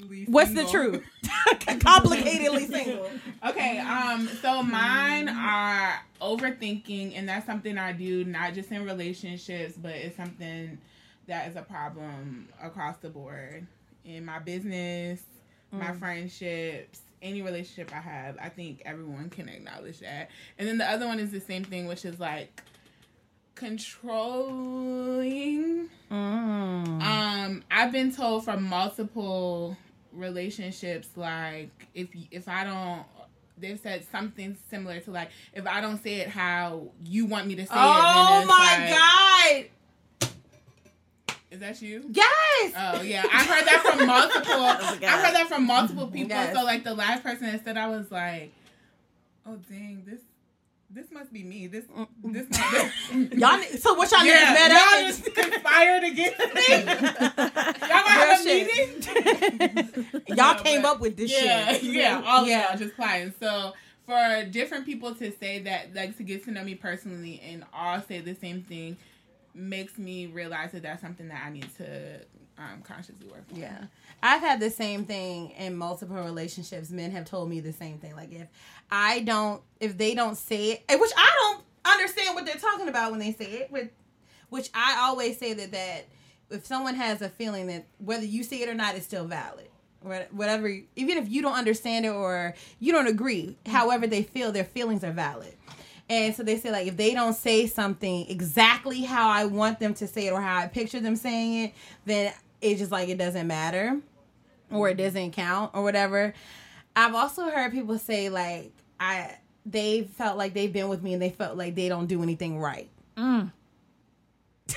Least 0.09 0.31
What's 0.31 0.55
the 0.55 0.65
truth? 0.65 1.03
Complicatedly 1.25 2.69
single. 2.69 3.11
Okay, 3.47 3.79
um, 3.79 4.29
so 4.43 4.63
mine 4.63 5.29
are 5.29 6.01
overthinking, 6.21 7.17
and 7.17 7.29
that's 7.29 7.47
something 7.47 7.79
I 7.79 7.93
do 7.93 8.25
not 8.25 8.55
just 8.55 8.71
in 8.71 8.85
relationships, 8.85 9.75
but 9.77 9.93
it's 9.93 10.17
something 10.17 10.79
that 11.27 11.49
is 11.49 11.57
a 11.57 11.63
problem 11.63 12.49
across 12.63 12.97
the 12.99 13.09
board 13.09 13.67
in 14.05 14.25
my 14.25 14.39
business, 14.39 15.23
my 15.71 15.93
friendships, 15.93 17.03
any 17.23 17.43
relationship 17.43 17.95
I 17.95 18.01
have. 18.01 18.37
I 18.41 18.49
think 18.49 18.83
everyone 18.85 19.31
can 19.31 19.49
acknowledge 19.49 20.01
that. 20.01 20.31
And 20.59 20.67
then 20.67 20.79
the 20.79 20.91
other 20.91 21.07
one 21.07 21.21
is 21.21 21.31
the 21.31 21.41
same 21.41 21.65
thing, 21.65 21.87
which 21.87 22.05
is 22.05 22.19
like 22.19 22.63
controlling. 23.55 24.81
Um, 26.11 27.63
I've 27.71 27.93
been 27.93 28.13
told 28.13 28.45
from 28.45 28.65
multiple 28.65 29.77
relationships, 30.13 31.09
like 31.17 31.71
if 31.95 32.09
if 32.31 32.49
I 32.49 32.65
don't, 32.65 33.05
they've 33.59 33.79
said 33.79 34.07
something 34.11 34.57
similar 34.71 35.01
to 35.01 35.11
like 35.11 35.31
if 35.53 35.67
I 35.67 35.81
don't 35.81 36.03
say 36.03 36.17
it 36.17 36.29
how 36.29 36.89
you 37.05 37.27
want 37.27 37.47
me 37.47 37.55
to 37.57 37.67
say 37.67 37.75
it. 37.75 37.79
Oh 37.79 38.39
it's 38.41 38.49
my 38.49 38.79
like- 38.79 38.91
god. 38.91 40.31
Is 41.51 41.59
that 41.59 41.83
you? 41.83 42.05
Yes. 42.13 42.73
Oh 42.77 43.03
yeah, 43.03 43.25
I 43.33 43.45
heard 43.45 43.67
that 43.67 43.83
from 43.85 44.07
multiple. 44.07 44.53
I 45.09 45.21
heard 45.21 45.35
that 45.35 45.49
from 45.49 45.67
multiple 45.67 46.07
people. 46.07 46.29
Yes. 46.29 46.55
So 46.55 46.63
like 46.65 46.85
the 46.85 46.95
last 46.95 47.25
person 47.25 47.51
that 47.51 47.65
said, 47.65 47.77
I 47.77 47.89
was 47.89 48.09
like, 48.13 48.53
oh 49.47 49.57
dang, 49.69 50.05
this 50.07 50.21
this 50.93 51.11
must 51.13 51.33
be 51.33 51.43
me. 51.45 51.67
This 51.69 51.85
this. 52.25 52.47
Not, 52.51 52.93
Y'all. 53.39 53.59
ne- 53.59 53.77
So 53.77 53.95
what 53.95 54.11
y'all 54.11 54.25
yeah, 54.25 54.55
niggas 54.55 54.55
met 54.55 54.71
y'all 54.73 55.07
just 55.09 55.35
conspired 55.35 56.05
against 56.05 56.39
me. 56.55 56.77
y'all 56.77 58.05
gonna 58.05 58.11
have 58.11 58.41
a 58.41 58.45
meeting? 58.45 60.23
Y'all 60.37 60.55
No, 60.57 60.63
came 60.63 60.83
but- 60.83 60.93
up 60.97 61.01
with 61.01 61.17
this 61.17 61.31
yeah, 61.31 61.73
shit. 61.75 61.83
Yeah, 61.85 62.23
all 62.27 62.47
Yeah. 62.47 62.65
of 62.65 62.71
y'all 62.71 62.87
just 62.87 62.97
playing. 62.97 63.33
So 63.41 63.73
for 64.07 64.45
different 64.51 64.85
people 64.87 65.15
to 65.17 65.31
say 65.33 65.61
that, 65.61 65.95
like 65.95 66.17
to 66.17 66.23
get 66.23 66.45
to 66.45 66.51
know 66.51 66.65
me 66.65 66.75
personally, 66.75 67.41
and 67.45 67.65
all 67.73 68.01
say 68.03 68.21
the 68.21 68.35
same 68.35 68.63
thing, 68.63 68.97
makes 69.55 69.99
me 69.99 70.27
realize 70.27 70.73
that 70.73 70.83
that's 70.83 71.03
something 71.03 71.29
that 71.29 71.43
I 71.47 71.51
need 71.51 71.69
to 71.77 72.21
um, 72.61 72.83
consciously 72.83 73.27
work 73.27 73.45
on. 73.53 73.59
Yeah. 73.59 73.85
I've 74.23 74.41
had 74.41 74.61
the 74.61 74.71
same 74.71 75.05
thing 75.05 75.51
in 75.53 75.77
multiple 75.77 76.17
relationships. 76.17 76.91
Men 76.91 77.11
have 77.13 77.25
told 77.25 77.49
me 77.49 77.61
the 77.61 77.73
same 77.73 77.99
thing. 77.99 78.15
Like 78.15 78.33
if 78.33 78.49
I 78.91 79.21
don't 79.21 79.63
if 79.81 79.97
they 79.97 80.15
don't 80.15 80.37
say 80.37 80.73
it, 80.73 81.01
which 81.01 81.13
I 81.17 81.31
don't 81.41 81.95
understand 81.95 82.35
what 82.35 82.45
they're 82.45 82.57
talking 82.57 82.89
about 82.89 83.11
when 83.11 83.21
they 83.21 83.33
say 83.33 83.47
it, 83.47 83.73
with 83.73 83.89
which 84.51 84.69
I 84.75 84.99
always 85.03 85.39
say 85.39 85.55
that 85.55 85.73
that 85.73 86.07
if 86.51 86.67
someone 86.67 86.97
has 86.97 87.23
a 87.23 87.29
feeling 87.29 87.69
that 87.69 87.87
whether 87.99 88.25
you 88.25 88.43
see 88.43 88.63
it 88.63 88.69
or 88.69 88.75
not, 88.75 88.95
it's 88.95 89.07
still 89.07 89.27
valid. 89.27 89.69
Whatever, 90.03 90.69
even 90.97 91.19
if 91.19 91.29
you 91.29 91.43
don't 91.43 91.55
understand 91.55 92.07
it 92.07 92.11
or 92.11 92.55
you 92.79 92.91
don't 92.91 93.07
agree, 93.07 93.59
however 93.67 94.07
they 94.07 94.23
feel, 94.23 94.51
their 94.51 94.65
feelings 94.65 95.05
are 95.05 95.13
valid. 95.13 95.55
And 96.09 96.35
so 96.35 96.43
they 96.43 96.57
say 96.57 96.73
like 96.73 96.89
if 96.89 96.97
they 96.97 97.15
don't 97.15 97.35
say 97.35 97.67
something 97.69 98.29
exactly 98.29 99.03
how 99.03 99.31
I 99.31 99.45
want 99.45 99.79
them 99.79 99.95
to 99.95 100.09
say 100.09 100.27
it 100.27 100.33
or 100.33 100.41
how 100.41 100.59
I 100.59 100.67
picture 100.67 100.99
them 101.01 101.17
saying 101.17 101.65
it, 101.65 101.75
then 102.05 102.33
it's 102.61 102.81
just 102.81 102.93
like 102.93 103.09
it 103.09 103.19
doesn't 103.19 103.47
matter 103.47 104.01
or 104.71 104.89
it 104.89 104.97
doesn't 104.97 105.33
count 105.33 105.73
or 105.75 105.83
whatever. 105.83 106.35
I've 106.95 107.15
also 107.15 107.51
heard 107.51 107.73
people 107.73 107.99
say 107.99 108.29
like 108.29 108.73
I 108.99 109.37
they 109.67 110.03
felt 110.03 110.37
like 110.39 110.55
they've 110.55 110.73
been 110.73 110.89
with 110.89 111.03
me 111.03 111.13
and 111.13 111.23
they 111.23 111.31
felt 111.31 111.57
like 111.57 111.75
they 111.75 111.89
don't 111.89 112.07
do 112.07 112.23
anything 112.23 112.59
right. 112.59 112.89
Mm. 113.17 113.53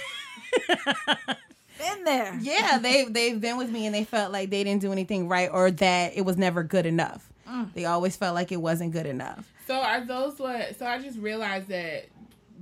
Been 1.79 2.03
there. 2.03 2.37
Yeah, 2.41 2.77
they 2.77 3.05
they've 3.05 3.39
been 3.39 3.57
with 3.57 3.69
me 3.69 3.85
and 3.85 3.95
they 3.95 4.03
felt 4.03 4.31
like 4.31 4.49
they 4.49 4.63
didn't 4.63 4.81
do 4.81 4.91
anything 4.91 5.27
right 5.27 5.49
or 5.51 5.71
that 5.71 6.15
it 6.15 6.21
was 6.21 6.37
never 6.37 6.63
good 6.63 6.85
enough. 6.85 7.29
They 7.75 7.85
always 7.85 8.15
felt 8.15 8.35
like 8.35 8.51
it 8.51 8.61
wasn't 8.61 8.91
good 8.93 9.05
enough. 9.05 9.51
So 9.67 9.75
are 9.75 10.01
those 10.01 10.39
what? 10.39 10.77
So 10.77 10.85
I 10.85 10.99
just 10.99 11.17
realized 11.17 11.67
that 11.67 12.07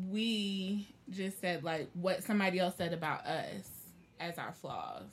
we 0.10 0.88
just 1.10 1.40
said 1.42 1.64
like 1.64 1.90
what 1.94 2.24
somebody 2.24 2.60
else 2.60 2.76
said 2.78 2.94
about 2.94 3.26
us 3.26 3.68
as 4.22 4.38
our 4.38 4.54
flaws. 4.54 5.04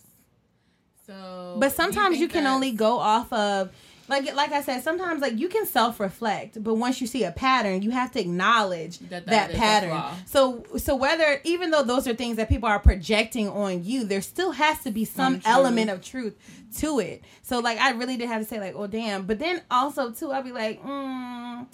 So, 1.06 1.56
But 1.58 1.72
sometimes 1.72 2.18
you, 2.18 2.28
think 2.28 2.32
can 2.32 2.46
only 2.46 2.72
go 2.72 2.98
off 2.98 3.32
of 3.32 3.70
like 4.08 4.34
like 4.34 4.52
I 4.52 4.62
said, 4.62 4.82
sometimes 4.82 5.20
like 5.20 5.38
you 5.38 5.48
can 5.48 5.66
self 5.66 6.00
reflect, 6.00 6.62
but 6.62 6.74
once 6.74 7.00
you 7.00 7.06
see 7.06 7.24
a 7.24 7.32
pattern, 7.32 7.82
you 7.82 7.90
have 7.90 8.10
to 8.12 8.20
acknowledge 8.20 8.98
That 9.00 9.26
that, 9.26 9.52
that 9.52 9.52
pattern. 9.52 10.02
So 10.26 10.64
so 10.78 10.96
whether 10.96 11.40
even 11.44 11.70
though 11.70 11.82
those 11.82 12.08
are 12.08 12.14
things 12.14 12.36
that 12.36 12.48
people 12.48 12.68
are 12.68 12.78
projecting 12.78 13.48
on 13.48 13.84
you, 13.84 14.04
there 14.04 14.22
still 14.22 14.52
has 14.52 14.82
to 14.84 14.90
be 14.90 15.04
some, 15.04 15.40
Some 15.40 15.52
element 15.52 15.90
of 15.90 16.02
truth 16.02 16.36
to 16.78 17.00
it. 17.00 17.22
So 17.42 17.60
like 17.60 17.78
I 17.78 17.90
really 17.92 18.16
did 18.16 18.28
have 18.28 18.40
to 18.40 18.48
say 18.48 18.60
like, 18.60 18.74
oh 18.76 18.86
damn. 18.86 19.26
But 19.26 19.38
then 19.38 19.62
also 19.70 20.10
too, 20.10 20.32
I'd 20.32 20.44
be 20.44 20.52
like, 20.52 20.82
mm, 20.82 21.66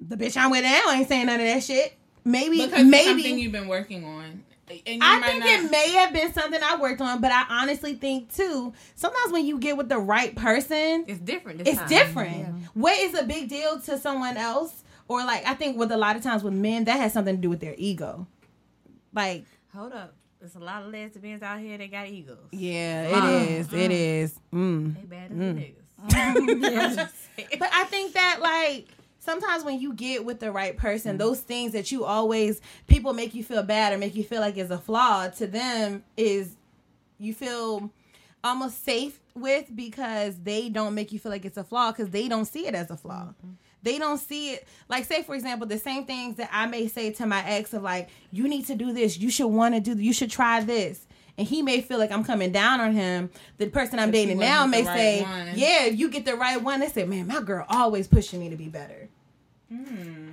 the 0.00 0.16
bitch 0.16 0.36
I'm 0.36 0.50
with 0.50 0.62
now 0.62 0.90
ain't 0.90 1.08
saying 1.08 1.26
none 1.26 1.40
of 1.40 1.46
that 1.46 1.62
shit. 1.62 1.94
Maybe 2.24 2.58
because 2.64 2.80
it's 2.80 2.90
maybe 2.90 3.22
something 3.22 3.38
you've 3.38 3.52
been 3.52 3.68
working 3.68 4.04
on. 4.04 4.44
I 4.70 4.78
think 4.84 5.00
not- 5.00 5.48
it 5.48 5.70
may 5.70 5.90
have 5.92 6.12
been 6.12 6.32
something 6.32 6.60
I 6.62 6.76
worked 6.76 7.00
on, 7.00 7.20
but 7.20 7.32
I 7.32 7.44
honestly 7.48 7.94
think 7.94 8.34
too. 8.34 8.72
Sometimes 8.94 9.32
when 9.32 9.46
you 9.46 9.58
get 9.58 9.76
with 9.76 9.88
the 9.88 9.98
right 9.98 10.34
person, 10.34 11.04
It's 11.08 11.20
different. 11.20 11.62
It's 11.66 11.78
time. 11.78 11.88
different. 11.88 12.62
What 12.74 12.98
is 12.98 13.14
a 13.18 13.24
big 13.24 13.48
deal 13.48 13.80
to 13.80 13.98
someone 13.98 14.36
else, 14.36 14.82
or 15.08 15.24
like 15.24 15.46
I 15.46 15.54
think 15.54 15.76
with 15.78 15.90
a 15.92 15.96
lot 15.96 16.16
of 16.16 16.22
times 16.22 16.42
with 16.42 16.54
men, 16.54 16.84
that 16.84 16.98
has 17.00 17.12
something 17.12 17.36
to 17.36 17.40
do 17.40 17.48
with 17.50 17.60
their 17.60 17.74
ego. 17.78 18.26
Like, 19.12 19.44
Hold 19.74 19.92
up. 19.92 20.14
There's 20.40 20.54
a 20.54 20.60
lot 20.60 20.84
of 20.84 20.92
lesbians 20.92 21.42
out 21.42 21.58
here 21.58 21.76
that 21.78 21.90
got 21.90 22.06
egos. 22.08 22.38
yeah, 22.52 23.02
it 23.42 23.50
is. 23.50 23.72
It 23.72 23.90
is. 23.90 24.38
Mm. 24.54 24.94
They 24.94 25.00
bad 25.02 25.32
as 25.32 25.36
the 25.38 26.54
niggas. 26.54 27.08
But 27.58 27.70
I 27.72 27.84
think 27.84 28.12
that 28.14 28.38
like 28.40 28.86
sometimes 29.28 29.62
when 29.62 29.78
you 29.78 29.92
get 29.92 30.24
with 30.24 30.40
the 30.40 30.50
right 30.50 30.76
person, 30.76 31.10
Mm-hmm. 31.12 31.18
those 31.18 31.40
things 31.40 31.72
that 31.72 31.92
you 31.92 32.04
always 32.04 32.60
people 32.86 33.12
make 33.12 33.34
you 33.34 33.44
feel 33.44 33.62
bad 33.62 33.92
or 33.92 33.98
make 33.98 34.14
you 34.14 34.24
feel 34.24 34.40
like 34.40 34.56
is 34.56 34.70
a 34.70 34.78
flaw 34.78 35.28
to 35.28 35.46
them 35.46 36.02
is 36.16 36.56
you 37.18 37.34
feel 37.34 37.90
almost 38.42 38.84
safe 38.84 39.20
with 39.34 39.66
because 39.74 40.34
they 40.42 40.68
don't 40.68 40.94
make 40.94 41.12
you 41.12 41.18
feel 41.18 41.30
like 41.32 41.44
it's 41.44 41.56
a 41.58 41.64
flaw 41.64 41.90
because 41.92 42.08
they 42.10 42.26
don't 42.28 42.46
see 42.46 42.66
it 42.66 42.74
as 42.74 42.90
a 42.90 42.96
flaw. 42.96 43.24
Mm-hmm. 43.26 43.52
They 43.82 43.98
don't 43.98 44.18
see 44.18 44.52
it 44.54 44.66
like 44.88 45.04
say 45.04 45.22
for 45.22 45.34
example 45.34 45.66
the 45.66 45.78
same 45.78 46.04
things 46.04 46.36
that 46.36 46.48
I 46.52 46.66
may 46.66 46.88
say 46.88 47.12
to 47.12 47.26
my 47.26 47.44
ex 47.46 47.74
of 47.74 47.82
like 47.82 48.08
you 48.32 48.48
need 48.48 48.66
to 48.66 48.74
do 48.74 48.92
this, 48.92 49.18
you 49.18 49.30
should 49.30 49.48
want 49.48 49.74
to 49.74 49.80
do 49.80 50.00
you 50.00 50.12
should 50.12 50.30
try 50.30 50.60
this. 50.62 51.06
And 51.36 51.46
he 51.46 51.62
may 51.62 51.80
feel 51.80 51.98
like 51.98 52.10
I'm 52.10 52.24
coming 52.24 52.50
down 52.50 52.80
on 52.80 52.92
him. 52.92 53.30
The 53.58 53.68
person 53.68 54.00
I'm 54.00 54.10
dating 54.10 54.38
now 54.38 54.66
may 54.66 54.84
right 54.84 54.96
say, 54.96 55.22
one. 55.22 55.52
"Yeah, 55.54 55.84
if 55.84 55.96
you 55.96 56.10
get 56.10 56.24
the 56.24 56.34
right 56.34 56.60
one." 56.60 56.80
They 56.80 56.88
say, 56.88 57.04
"Man, 57.04 57.28
my 57.28 57.40
girl 57.40 57.64
always 57.68 58.08
pushing 58.08 58.40
me 58.40 58.48
to 58.50 58.56
be 58.56 58.66
better." 58.68 59.08
Mm. 59.72 60.32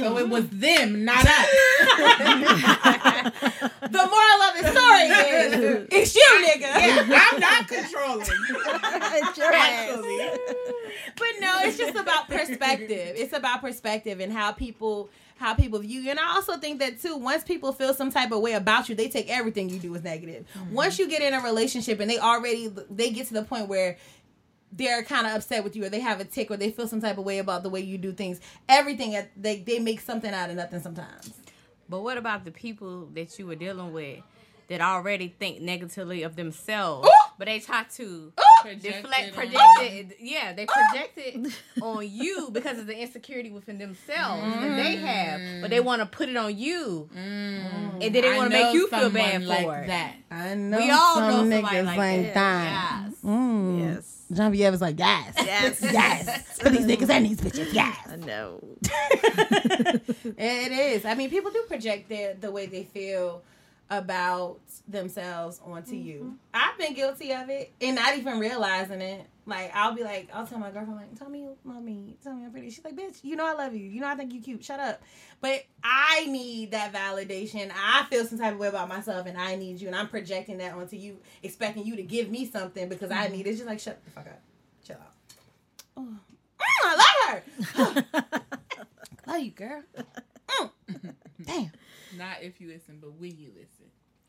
So 0.00 0.18
it 0.18 0.28
was 0.28 0.48
them, 0.48 1.04
not 1.04 1.24
us. 1.26 1.48
The 3.92 3.98
moral 3.98 4.42
of 4.42 4.54
the 4.56 4.70
story 4.70 5.08
is, 5.08 5.86
it's 5.92 6.14
you, 6.14 6.46
nigga. 6.46 6.70
I'm 7.12 7.40
not 7.40 7.68
controlling. 7.74 8.26
But 11.16 11.28
no, 11.40 11.60
it's 11.62 11.76
just 11.76 11.96
about 11.96 12.28
perspective. 12.28 13.14
It's 13.16 13.32
about 13.32 13.60
perspective 13.60 14.20
and 14.20 14.32
how 14.32 14.52
people 14.52 15.10
how 15.36 15.54
people 15.54 15.80
view 15.80 16.00
you. 16.00 16.10
And 16.10 16.20
I 16.20 16.34
also 16.34 16.56
think 16.56 16.78
that 16.78 17.00
too, 17.00 17.16
once 17.16 17.42
people 17.42 17.72
feel 17.72 17.92
some 17.94 18.10
type 18.12 18.30
of 18.30 18.40
way 18.40 18.52
about 18.52 18.88
you, 18.88 18.94
they 18.94 19.08
take 19.08 19.28
everything 19.28 19.68
you 19.68 19.78
do 19.78 19.94
as 19.96 20.04
negative. 20.04 20.46
Once 20.70 20.98
you 20.98 21.08
get 21.08 21.20
in 21.20 21.34
a 21.34 21.40
relationship 21.40 21.98
and 22.00 22.08
they 22.08 22.18
already 22.18 22.72
they 22.90 23.10
get 23.10 23.26
to 23.28 23.34
the 23.34 23.42
point 23.42 23.68
where 23.68 23.98
they're 24.72 25.02
kind 25.02 25.26
of 25.26 25.34
upset 25.34 25.62
with 25.64 25.76
you 25.76 25.84
or 25.84 25.88
they 25.88 26.00
have 26.00 26.20
a 26.20 26.24
tick 26.24 26.50
or 26.50 26.56
they 26.56 26.70
feel 26.70 26.88
some 26.88 27.00
type 27.00 27.18
of 27.18 27.24
way 27.24 27.38
about 27.38 27.62
the 27.62 27.68
way 27.68 27.80
you 27.80 27.98
do 27.98 28.12
things. 28.12 28.40
Everything 28.68 29.14
uh, 29.14 29.24
they 29.36 29.58
they 29.60 29.78
make 29.78 30.00
something 30.00 30.32
out 30.32 30.50
of 30.50 30.56
nothing 30.56 30.80
sometimes. 30.80 31.32
But 31.88 32.02
what 32.02 32.16
about 32.16 32.44
the 32.44 32.50
people 32.50 33.06
that 33.14 33.38
you 33.38 33.46
were 33.46 33.54
dealing 33.54 33.92
with 33.92 34.20
that 34.68 34.80
already 34.80 35.34
think 35.38 35.60
negatively 35.60 36.22
of 36.22 36.36
themselves, 36.36 37.06
oh! 37.10 37.32
but 37.38 37.46
they 37.46 37.58
try 37.58 37.84
to 37.96 38.32
Projected 38.62 39.02
deflect, 39.02 39.28
on- 39.28 39.34
project 39.34 39.58
it? 39.82 40.06
Oh! 40.10 40.14
Yeah, 40.18 40.52
they 40.54 40.64
project 40.64 41.12
it 41.16 41.60
on 41.82 42.08
you 42.08 42.48
because 42.50 42.78
of 42.78 42.86
the 42.86 42.96
insecurity 42.96 43.50
within 43.50 43.76
themselves 43.76 44.42
that 44.42 44.76
they 44.76 44.96
mm-hmm. 44.96 45.04
have, 45.04 45.60
but 45.60 45.70
they 45.70 45.80
want 45.80 46.00
to 46.00 46.06
put 46.06 46.30
it 46.30 46.36
on 46.36 46.56
you, 46.56 47.10
mm. 47.14 47.18
and 47.18 48.00
then 48.00 48.12
they 48.12 48.32
I 48.32 48.36
want 48.38 48.50
to 48.50 48.58
make 48.58 48.72
you 48.72 48.88
feel 48.88 49.10
bad 49.10 49.32
someone 49.42 49.48
like 49.48 49.66
for 49.66 49.76
it. 49.76 49.86
that. 49.88 50.14
I 50.30 50.54
know 50.54 50.78
We 50.78 50.90
all 50.90 51.14
some 51.16 51.28
know 51.28 51.56
somebody 51.56 51.76
niggas 51.76 51.84
like 51.84 51.98
like 51.98 52.34
that. 52.34 52.34
that. 52.34 53.10
Mm. 53.22 53.80
Yes. 53.80 54.21
Genevieve 54.34 54.70
was 54.70 54.80
like, 54.80 54.98
yes, 54.98 55.34
Yes. 55.38 55.78
yes, 55.82 56.58
for 56.58 56.70
these 56.70 56.86
niggas 56.86 57.08
and 57.10 57.26
these 57.26 57.40
bitches, 57.40 57.72
yes. 57.72 57.96
I 58.10 58.16
know. 58.16 58.60
It 60.36 60.72
is. 60.72 61.04
I 61.04 61.14
mean, 61.14 61.30
people 61.30 61.50
do 61.50 61.62
project 61.68 62.08
their 62.08 62.34
the 62.34 62.50
way 62.50 62.66
they 62.66 62.84
feel 62.84 63.42
about 63.90 64.60
themselves 64.88 65.60
onto 65.64 65.94
you. 65.94 66.18
Mm-hmm. 66.20 66.30
I've 66.54 66.78
been 66.78 66.94
guilty 66.94 67.32
of 67.32 67.48
it 67.50 67.72
and 67.80 67.96
not 67.96 68.16
even 68.16 68.38
realizing 68.38 69.00
it. 69.00 69.26
Like 69.44 69.72
I'll 69.74 69.94
be 69.94 70.04
like, 70.04 70.28
I'll 70.32 70.46
tell 70.46 70.58
my 70.58 70.70
girlfriend 70.70 70.96
like, 71.00 71.18
tell 71.18 71.28
me 71.28 71.40
you 71.40 71.56
love 71.64 71.82
me, 71.82 72.16
tell 72.22 72.34
me 72.34 72.44
I'm 72.44 72.52
pretty. 72.52 72.70
She's 72.70 72.84
like, 72.84 72.94
bitch, 72.94 73.24
you 73.24 73.34
know 73.34 73.46
I 73.46 73.54
love 73.54 73.74
you. 73.74 73.88
You 73.88 74.00
know 74.00 74.06
I 74.06 74.14
think 74.14 74.32
you 74.32 74.40
cute. 74.40 74.64
Shut 74.64 74.78
up. 74.78 75.02
But 75.40 75.64
I 75.82 76.26
need 76.26 76.70
that 76.70 76.92
validation. 76.92 77.72
I 77.74 78.04
feel 78.08 78.24
some 78.24 78.38
type 78.38 78.54
of 78.54 78.60
way 78.60 78.68
about 78.68 78.88
myself, 78.88 79.26
and 79.26 79.36
I 79.36 79.56
need 79.56 79.80
you, 79.80 79.88
and 79.88 79.96
I'm 79.96 80.08
projecting 80.08 80.58
that 80.58 80.74
onto 80.74 80.96
you, 80.96 81.18
expecting 81.42 81.84
you 81.84 81.96
to 81.96 82.02
give 82.02 82.30
me 82.30 82.46
something 82.46 82.88
because 82.88 83.10
I 83.10 83.28
need 83.28 83.46
it. 83.46 83.50
It's 83.50 83.58
just 83.58 83.68
like 83.68 83.80
shut 83.80 84.04
the 84.04 84.10
fuck 84.12 84.26
up, 84.26 84.40
chill 84.84 84.96
out. 84.96 85.12
Oh, 85.96 86.08
Mm, 86.62 86.66
I 86.84 87.42
love 87.74 88.04
her. 88.04 88.04
love 89.26 89.40
you, 89.40 89.50
girl. 89.50 89.82
Mm. 90.48 90.70
Damn. 91.44 91.70
Not 92.16 92.42
if 92.42 92.60
you 92.60 92.68
listen, 92.68 92.98
but 93.00 93.14
when 93.14 93.36
you 93.36 93.50
listen. 93.54 93.81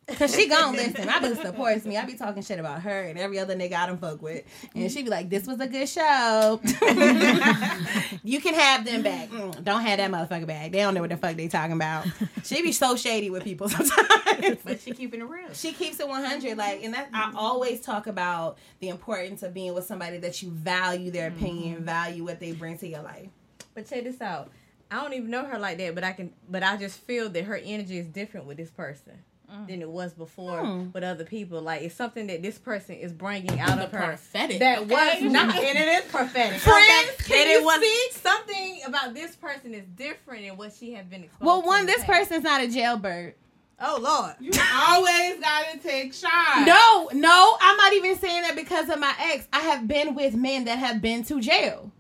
Cause 0.07 0.35
she 0.35 0.49
gon' 0.49 0.73
listen. 0.75 1.05
My 1.05 1.19
boo 1.19 1.34
supports 1.35 1.85
me. 1.85 1.97
I 1.97 2.05
be 2.05 2.15
talking 2.15 2.43
shit 2.43 2.59
about 2.59 2.81
her 2.81 3.03
and 3.03 3.17
every 3.17 3.39
other 3.39 3.55
nigga 3.55 3.73
I 3.73 3.88
done 3.88 3.97
fuck 3.97 4.21
with. 4.21 4.43
And 4.75 4.91
she 4.91 5.03
be 5.03 5.09
like, 5.09 5.30
this 5.30 5.47
was 5.47 5.59
a 5.61 5.67
good 5.67 5.88
show. 5.88 6.59
you 8.23 8.41
can 8.41 8.53
have 8.53 8.84
them 8.85 9.01
back. 9.01 9.30
Mm, 9.30 9.63
don't 9.63 9.81
have 9.81 9.97
that 9.97 10.11
motherfucker 10.11 10.45
back. 10.45 10.71
They 10.71 10.80
don't 10.80 10.93
know 10.93 11.01
what 11.01 11.09
the 11.09 11.17
fuck 11.17 11.38
they 11.38 11.47
talking 11.47 11.73
about. 11.73 12.05
She 12.43 12.61
be 12.61 12.73
so 12.73 12.97
shady 12.97 13.30
with 13.30 13.43
people 13.43 13.69
sometimes. 13.69 14.57
But 14.63 14.81
she 14.81 14.91
keeping 14.91 15.21
it 15.21 15.30
real. 15.30 15.53
She 15.53 15.71
keeps 15.71 15.99
it 16.01 16.07
100. 16.07 16.57
Like, 16.57 16.84
and 16.84 16.93
that 16.93 17.09
I 17.13 17.31
always 17.35 17.80
talk 17.80 18.07
about 18.07 18.57
the 18.80 18.89
importance 18.89 19.41
of 19.41 19.53
being 19.53 19.73
with 19.73 19.85
somebody 19.85 20.17
that 20.17 20.41
you 20.41 20.49
value 20.51 21.11
their 21.11 21.30
opinion, 21.30 21.85
value 21.85 22.25
what 22.25 22.41
they 22.41 22.51
bring 22.51 22.77
to 22.80 22.88
your 22.88 23.03
life. 23.03 23.30
But 23.73 23.88
check 23.88 24.03
this 24.03 24.19
out. 24.19 24.51
I 24.91 25.01
don't 25.01 25.13
even 25.13 25.30
know 25.30 25.45
her 25.45 25.57
like 25.57 25.77
that, 25.77 25.95
but 25.95 26.03
I 26.03 26.11
can. 26.11 26.34
But 26.47 26.61
I 26.61 26.77
just 26.77 26.99
feel 26.99 27.30
that 27.30 27.45
her 27.45 27.55
energy 27.55 27.97
is 27.97 28.05
different 28.07 28.45
with 28.45 28.57
this 28.57 28.69
person 28.69 29.13
Mm. 29.53 29.67
than 29.67 29.81
it 29.84 29.89
was 29.89 30.13
before 30.13 30.65
hmm. 30.65 30.89
with 30.93 31.03
other 31.03 31.25
people. 31.25 31.61
Like 31.61 31.84
it's 31.84 31.93
something 31.93 32.25
that 32.25 32.41
this 32.41 32.57
person 32.57 32.95
is 32.95 33.13
bringing 33.13 33.59
out 33.59 33.77
of 33.77 33.91
her 33.91 33.99
prophetic, 33.99 34.59
that 34.59 34.80
okay? 34.80 35.21
was 35.21 35.31
not, 35.31 35.55
and 35.55 35.77
it 35.77 36.05
is 36.05 36.11
prophetic. 36.11 36.59
Friends, 36.59 37.11
okay? 37.21 37.23
can 37.23 37.45
that 37.45 37.51
you 37.51 37.59
it 37.59 37.63
was 37.63 37.80
see? 37.80 38.19
something 38.19 38.81
about 38.88 39.13
this 39.13 39.35
person 39.35 39.75
is 39.75 39.85
different 39.95 40.47
than 40.47 40.57
what 40.57 40.73
she 40.73 40.93
has 40.93 41.05
been 41.05 41.25
exposed. 41.25 41.45
Well, 41.45 41.61
one, 41.61 41.81
in 41.81 41.85
this 41.85 42.03
past. 42.03 42.30
person's 42.30 42.43
not 42.43 42.63
a 42.63 42.67
jailbird. 42.67 43.35
Oh 43.80 43.99
Lord. 44.01 44.34
You 44.39 44.51
always 44.73 45.39
gotta 45.39 45.77
take 45.77 46.13
shots. 46.13 46.65
No, 46.65 47.09
no, 47.13 47.57
I'm 47.61 47.77
not 47.77 47.93
even 47.93 48.17
saying 48.17 48.41
that 48.43 48.55
because 48.55 48.89
of 48.89 48.99
my 48.99 49.13
ex. 49.19 49.47
I 49.53 49.59
have 49.59 49.88
been 49.88 50.15
with 50.15 50.34
men 50.34 50.65
that 50.65 50.80
have 50.80 50.99
been 50.99 51.23
to 51.25 51.39
jail. 51.39 51.91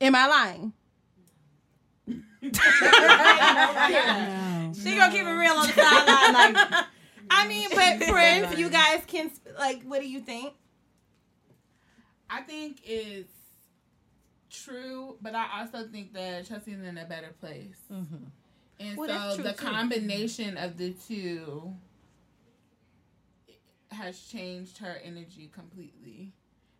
Am 0.00 0.14
I 0.14 0.26
lying? 0.26 0.72
She 4.74 4.96
gonna 4.96 5.12
keep 5.12 5.22
it 5.22 5.30
real 5.30 5.52
on 5.52 5.66
the 5.66 5.72
sideline, 5.72 6.54
like 6.54 6.84
I 7.30 7.46
mean, 7.46 7.68
but 7.74 8.02
friends, 8.08 8.58
you 8.58 8.68
guys 8.68 9.02
can 9.06 9.30
like. 9.58 9.82
What 9.82 10.00
do 10.00 10.08
you 10.08 10.20
think? 10.20 10.54
I 12.28 12.42
think 12.42 12.80
it's 12.84 13.32
true, 14.50 15.16
but 15.20 15.34
I 15.34 15.60
also 15.60 15.86
think 15.86 16.12
that 16.14 16.46
Chelsea's 16.46 16.82
in 16.82 16.98
a 16.98 17.04
better 17.04 17.34
place. 17.40 17.76
Mm-hmm. 17.92 18.24
And 18.80 18.98
Well, 18.98 19.30
so 19.30 19.36
true, 19.36 19.44
the 19.44 19.52
too. 19.52 19.64
combination 19.64 20.56
of 20.56 20.76
the 20.76 20.92
two 20.92 21.74
has 23.90 24.18
changed 24.18 24.78
her 24.78 24.98
energy 25.04 25.50
completely. 25.54 26.32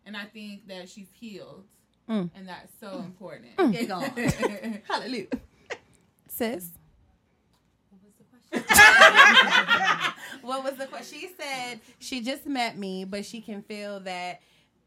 And 0.05 0.15
I 0.15 0.25
think 0.25 0.67
that 0.67 0.89
she's 0.89 1.07
healed. 1.13 1.63
Mm. 2.09 2.29
And 2.35 2.47
that's 2.47 2.71
so 2.79 2.89
mm. 2.89 3.05
important. 3.05 3.57
Mm. 3.57 3.71
get 3.71 3.87
going. 3.87 4.81
Hallelujah, 4.87 5.27
sis. 6.35 6.69
what 10.41 10.63
was 10.63 10.75
the 10.75 10.85
question? 10.85 11.19
She 11.19 11.29
said 11.39 11.79
she 11.99 12.21
just 12.21 12.45
met 12.45 12.77
me, 12.77 13.05
but 13.05 13.25
she 13.25 13.41
can 13.41 13.61
feel 13.61 13.99
that 14.01 14.41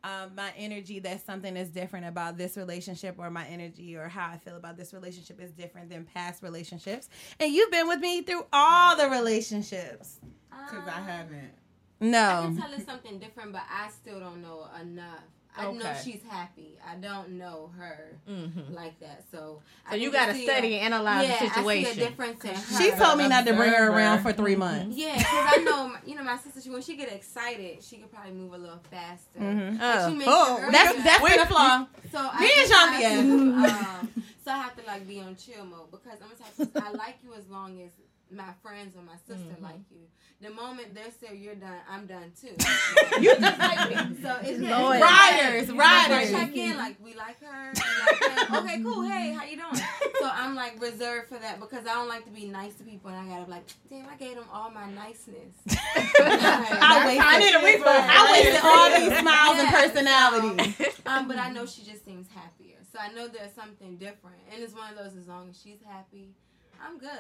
um, 0.05 0.35
my 0.37 0.53
energy, 0.57 1.01
that 1.01 1.25
something 1.25 1.57
is 1.57 1.71
different 1.71 2.07
about 2.07 2.39
this 2.39 2.57
relationship, 2.57 3.17
or 3.19 3.31
my 3.31 3.47
energy, 3.47 3.97
or 3.97 4.09
how 4.09 4.29
I 4.31 4.39
feel 4.39 4.57
about 4.57 4.77
this 4.77 4.93
relationship 4.93 5.41
is 5.41 5.51
different 5.51 5.91
than 5.91 6.05
past 6.05 6.43
relationships. 6.43 7.09
And 7.41 7.53
you've 7.53 7.71
been 7.71 7.89
with 7.89 8.01
me 8.01 8.23
through 8.23 8.47
all 8.53 8.97
the 8.97 9.09
relationships. 9.09 10.21
Because 10.51 10.87
I 10.89 11.01
haven't. 11.01 11.53
No. 12.01 12.19
I 12.19 12.43
can 12.43 12.57
tell 12.57 12.73
it's 12.73 12.85
something 12.85 13.19
different, 13.19 13.53
but 13.53 13.63
I 13.69 13.89
still 13.91 14.21
don't 14.21 14.41
know 14.41 14.69
enough. 14.81 15.25
I 15.59 15.73
know 15.73 15.95
she's 16.05 16.23
happy. 16.29 16.79
I 16.89 16.95
don't 16.97 17.31
know 17.33 17.71
her 17.77 18.17
Mhm. 18.29 18.75
like 18.75 18.99
that. 19.01 19.25
So, 19.31 19.61
So 19.89 19.93
I 19.93 19.95
you 19.97 20.11
gotta 20.13 20.35
study 20.35 20.75
a- 20.75 20.79
and 20.81 20.95
analyze 20.95 21.27
the 21.27 21.33
yeah, 21.45 21.51
I 21.51 21.55
situation. 21.55 21.95
see 21.95 22.01
a 22.03 22.09
difference 22.09 22.45
in 22.45 22.55
her. 22.55 22.79
She 22.83 22.91
told 22.93 23.19
me 23.19 23.29
not 23.29 23.45
to 23.47 23.53
bring 23.55 23.73
her 23.73 23.91
around 23.91 24.23
for 24.23 24.33
three 24.33 24.57
months. 24.57 24.97
Yeah, 24.97 25.17
because 25.19 25.29
I 25.33 25.57
know, 25.65 25.93
you 26.07 26.15
know, 26.15 26.23
my 26.23 26.39
sister. 26.39 26.61
She 26.61 26.71
when 26.71 26.83
she 26.83 26.97
get 26.97 27.13
excited, 27.13 27.83
she 27.83 27.97
could 27.97 28.13
probably 28.13 28.33
move 28.33 28.53
a 28.55 28.59
little 28.59 28.81
faster. 28.91 29.39
Mhm. 29.41 29.73
Like, 29.81 29.81
Oh. 29.83 30.11
she 30.19 30.25
Oh. 30.27 30.57
it. 30.69 30.73
That's 30.73 31.03
that's 31.05 31.45
flaw. 31.51 31.87
So 32.13 32.19
I 32.33 32.41
Me 32.41 32.51
and 32.57 32.69
just 32.69 32.73
Jean-Pierre. 32.73 33.23
to, 33.23 33.29
um, 33.29 34.25
so 34.45 34.51
I 34.53 34.57
have 34.59 34.77
to 34.77 34.87
like 34.87 35.07
be 35.07 35.21
on 35.21 35.37
chill 35.37 35.65
mode 35.65 35.91
because 35.91 36.19
I'm 36.23 36.31
the 36.31 36.67
type 36.67 36.77
of 36.77 36.83
I 36.85 36.91
like 36.97 37.19
you 37.23 37.35
as 37.35 37.47
long 37.49 37.81
as 37.83 37.91
my 38.31 38.53
friends 38.63 38.95
or 38.97 39.03
my 39.03 39.17
sister 39.27 39.53
Mm-hmm. 39.55 39.63
like 39.65 39.81
you. 39.91 40.01
The 40.41 40.51
moment 40.51 40.95
they 40.95 41.11
say 41.21 41.35
you're 41.37 41.55
done, 41.57 41.79
I'm 41.91 42.07
done 42.07 42.31
too. 42.41 42.55
You 43.21 43.35
just 43.35 43.59
like 43.59 43.89
me. 43.91 44.17
So 44.23 44.37
it's 44.43 44.61
Lord. 44.61 45.01
Riders, 45.01 45.71
I 45.71 45.75
riders. 45.75 46.31
check 46.31 46.55
in 46.57 46.77
like 46.77 46.97
we 47.03 47.15
like 47.17 47.41
her. 47.43 47.73
We 47.75 47.81
like 47.81 48.39
him. 48.49 48.55
Okay, 48.65 48.83
cool. 48.83 49.03
Hey, 49.03 49.33
how 49.33 49.45
you 49.45 49.57
doing? 49.57 49.75
So 50.21 50.31
I'm 50.33 50.55
like 50.55 50.81
reserved 50.81 51.29
for 51.29 51.39
that 51.39 51.59
because 51.59 51.87
I 51.87 51.95
don't 51.95 52.09
like 52.09 52.25
to 52.27 52.31
be 52.31 52.45
nice 52.47 52.75
to 52.77 52.85
people 52.85 53.11
and 53.11 53.19
I 53.19 53.35
gotta 53.35 53.47
be 53.47 53.51
like, 53.51 53.65
damn, 53.91 54.07
I 54.09 54.17
gave 54.17 54.37
them 54.37 54.45
all 54.53 54.71
my 54.71 54.89
niceness. 54.91 55.55
I 55.69 57.03
wasted, 57.07 57.25
I 57.25 57.39
need 57.39 57.55
a 57.55 57.65
refund. 57.65 58.05
I 58.09 58.33
wasted 58.33 58.61
all 58.63 58.89
these 59.01 59.19
smiles 59.19 59.59
and 59.59 59.69
Yeah, 59.69 59.81
personalities. 59.81 60.97
Um, 61.07 61.27
but 61.29 61.39
I 61.39 61.51
know 61.51 61.67
she 61.67 61.83
just 61.83 62.05
seems 62.05 62.29
happier. 62.35 62.77
So 62.93 62.99
I 63.01 63.13
know 63.13 63.29
there's 63.29 63.53
something 63.55 63.97
different. 63.97 64.37
And 64.53 64.63
it's 64.63 64.75
one 64.75 64.91
of 64.93 64.99
those 64.99 65.17
as 65.17 65.27
long 65.29 65.49
as 65.51 65.61
she's 65.61 65.79
happy, 65.87 66.31
I'm 66.81 66.99
good. 66.99 67.11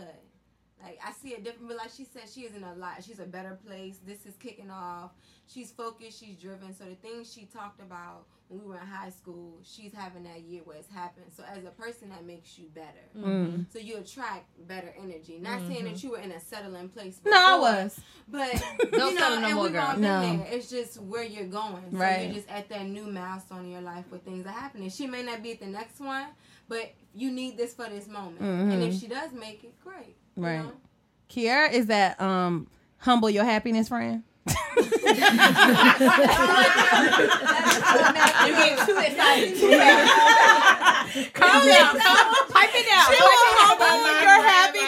Like 0.82 0.98
I 1.04 1.12
see 1.12 1.34
a 1.34 1.40
different 1.40 1.68
but 1.68 1.76
like 1.76 1.90
she 1.96 2.04
said, 2.04 2.22
she 2.32 2.42
is 2.42 2.54
in 2.54 2.62
a 2.64 2.74
lot 2.74 3.02
she's 3.04 3.18
a 3.20 3.26
better 3.26 3.58
place. 3.66 3.98
This 4.06 4.26
is 4.26 4.36
kicking 4.36 4.70
off. 4.70 5.12
She's 5.46 5.70
focused, 5.70 6.20
she's 6.20 6.36
driven. 6.36 6.74
So 6.76 6.84
the 6.84 6.94
things 6.94 7.32
she 7.32 7.46
talked 7.46 7.80
about 7.80 8.26
when 8.48 8.60
we 8.60 8.66
were 8.66 8.80
in 8.80 8.86
high 8.86 9.10
school, 9.10 9.58
she's 9.62 9.92
having 9.92 10.22
that 10.24 10.40
year 10.40 10.62
where 10.64 10.76
it's 10.76 10.90
happened. 10.92 11.26
So 11.36 11.42
as 11.50 11.64
a 11.64 11.70
person 11.70 12.08
that 12.10 12.24
makes 12.24 12.58
you 12.58 12.66
better. 12.74 12.86
Mm. 13.16 13.66
So 13.72 13.78
you 13.78 13.98
attract 13.98 14.46
better 14.66 14.92
energy. 14.98 15.38
Not 15.40 15.60
saying 15.66 15.84
that 15.84 15.94
mm-hmm. 15.94 16.06
you 16.06 16.12
were 16.12 16.18
in 16.18 16.32
a 16.32 16.40
settling 16.40 16.88
place. 16.88 17.20
No, 17.24 17.32
I 17.32 17.58
was. 17.58 18.00
But 18.26 18.62
Don't 18.92 19.14
you 19.14 19.20
know, 19.20 19.28
no 19.40 19.46
and 19.46 19.54
more, 19.54 19.64
we've 19.64 19.76
all 19.76 19.86
girl. 19.86 19.92
been 19.92 20.00
No. 20.02 20.20
there. 20.20 20.46
It's 20.50 20.70
just 20.70 21.00
where 21.02 21.24
you're 21.24 21.46
going. 21.46 21.90
So 21.92 21.98
Right. 21.98 22.26
you're 22.26 22.34
just 22.34 22.48
at 22.48 22.68
that 22.70 22.86
new 22.86 23.06
milestone 23.06 23.64
in 23.66 23.70
your 23.72 23.80
life 23.82 24.04
where 24.10 24.20
things 24.20 24.46
are 24.46 24.50
happening. 24.50 24.90
She 24.90 25.06
may 25.06 25.22
not 25.22 25.42
be 25.42 25.52
at 25.52 25.60
the 25.60 25.66
next 25.66 26.00
one, 26.00 26.26
but 26.68 26.92
you 27.14 27.30
need 27.30 27.56
this 27.56 27.74
for 27.74 27.88
this 27.88 28.06
moment. 28.06 28.40
And 28.40 28.82
if 28.82 28.98
she 28.98 29.08
does 29.08 29.32
make 29.32 29.64
it, 29.64 29.78
great. 29.82 30.16
You. 30.38 30.44
Right. 30.44 30.58
know? 30.64 30.72
Kiara 31.30 31.72
is 31.72 31.86
that 31.86 32.20
um 32.20 32.68
humble 32.98 33.30
your 33.30 33.44
happiness 33.44 33.88
friend. 33.88 34.22
You 38.46 38.54
get 38.54 38.78
too 38.86 38.96
excited. 38.96 39.54
Calm 41.34 41.66
down. 41.66 41.96
Pipe 42.48 42.70
it 42.74 42.86
down. 42.86 43.06
She 43.08 43.18
will 43.18 43.48
humble 43.58 43.98
your 44.22 44.40
happiness 44.42 44.48
that. 44.48 44.68
so 44.68 44.78
quick, 44.78 44.87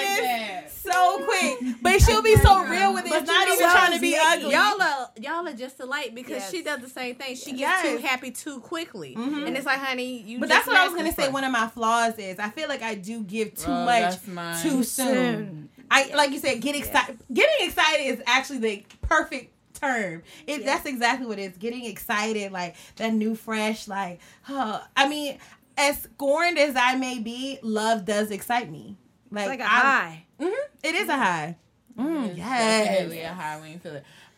but 1.82 2.00
she'll 2.02 2.22
be 2.22 2.36
so 2.36 2.64
real 2.64 2.92
with 2.94 3.06
it. 3.06 3.12
It's 3.12 3.26
not 3.26 3.48
even 3.48 3.58
trying 3.70 3.92
to 3.92 4.00
be 4.00 4.16
ugly. 4.20 4.52
Y'all 4.52 4.80
are 4.82 5.10
y'all 5.20 5.46
are 5.48 5.52
just 5.52 5.78
alike 5.80 6.14
because 6.14 6.38
Yes. 6.42 6.50
she 6.50 6.62
does 6.62 6.80
the 6.80 6.88
same 6.88 7.14
thing. 7.16 7.36
She 7.36 7.50
gets 7.52 7.60
Yes. 7.60 7.82
too 7.82 7.98
happy 8.06 8.30
too 8.30 8.60
quickly, 8.60 9.14
and 9.14 9.56
it's 9.56 9.66
like, 9.66 9.78
honey, 9.78 10.20
you. 10.22 10.38
But 10.40 10.48
just 10.48 10.58
that's 10.58 10.66
what 10.68 10.76
I 10.76 10.86
was 10.86 10.94
gonna 10.96 11.12
say. 11.12 11.28
One 11.28 11.44
of 11.44 11.52
my 11.52 11.68
flaws 11.68 12.18
is 12.18 12.38
I 12.38 12.50
feel 12.50 12.68
like 12.68 12.82
I 12.82 12.94
do 12.94 13.22
give 13.22 13.54
too 13.54 13.70
Oh, 13.70 13.84
much 13.84 14.62
too 14.62 14.82
soon. 14.82 15.68
I 15.90 16.10
like 16.14 16.30
you 16.32 16.38
said, 16.38 16.60
get 16.60 16.76
excited. 16.76 17.18
Getting 17.32 17.66
excited 17.66 18.04
is 18.04 18.22
actually 18.26 18.58
the 18.58 18.84
perfect 19.02 19.54
term. 19.74 20.22
It 20.46 20.64
that's 20.64 20.86
exactly 20.86 21.26
what 21.26 21.38
it 21.38 21.50
is. 21.52 21.56
Getting 21.56 21.84
excited, 21.86 22.52
like 22.52 22.76
that 22.96 23.12
new 23.12 23.34
fresh, 23.34 23.88
like 23.88 24.20
huh. 24.42 24.80
I 24.96 25.08
mean, 25.08 25.38
as 25.76 26.02
scorned 26.02 26.58
as 26.58 26.76
I 26.76 26.96
may 26.96 27.18
be, 27.18 27.58
love 27.62 28.04
does 28.04 28.30
excite 28.30 28.70
me. 28.70 28.96
Like, 29.32 29.42
It's 29.44 29.48
like 29.50 29.60
a 29.60 29.72
I'm- 29.72 29.82
high. 29.82 30.24
Mhm, 30.40 30.52
it 30.82 30.94
is 30.94 31.08
a 31.08 31.16
high. 31.16 31.56
Mm, 31.98 32.36
yes. 32.36 32.86
Definitely 32.86 33.20
a 33.20 33.32
high 33.32 33.60
when 33.60 33.72
you. 33.72 33.80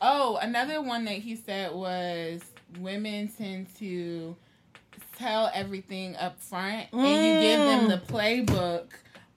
Oh, 0.00 0.36
another 0.42 0.82
one 0.82 1.04
that 1.04 1.14
he 1.14 1.36
said 1.36 1.72
was 1.72 2.42
women 2.80 3.28
tend 3.28 3.66
to 3.78 4.36
tell 5.16 5.50
everything 5.54 6.16
up 6.16 6.40
front 6.40 6.86
and 6.92 7.24
you 7.24 7.40
give 7.40 7.60
them 7.60 7.88
the 7.88 7.98
playbook 7.98 8.86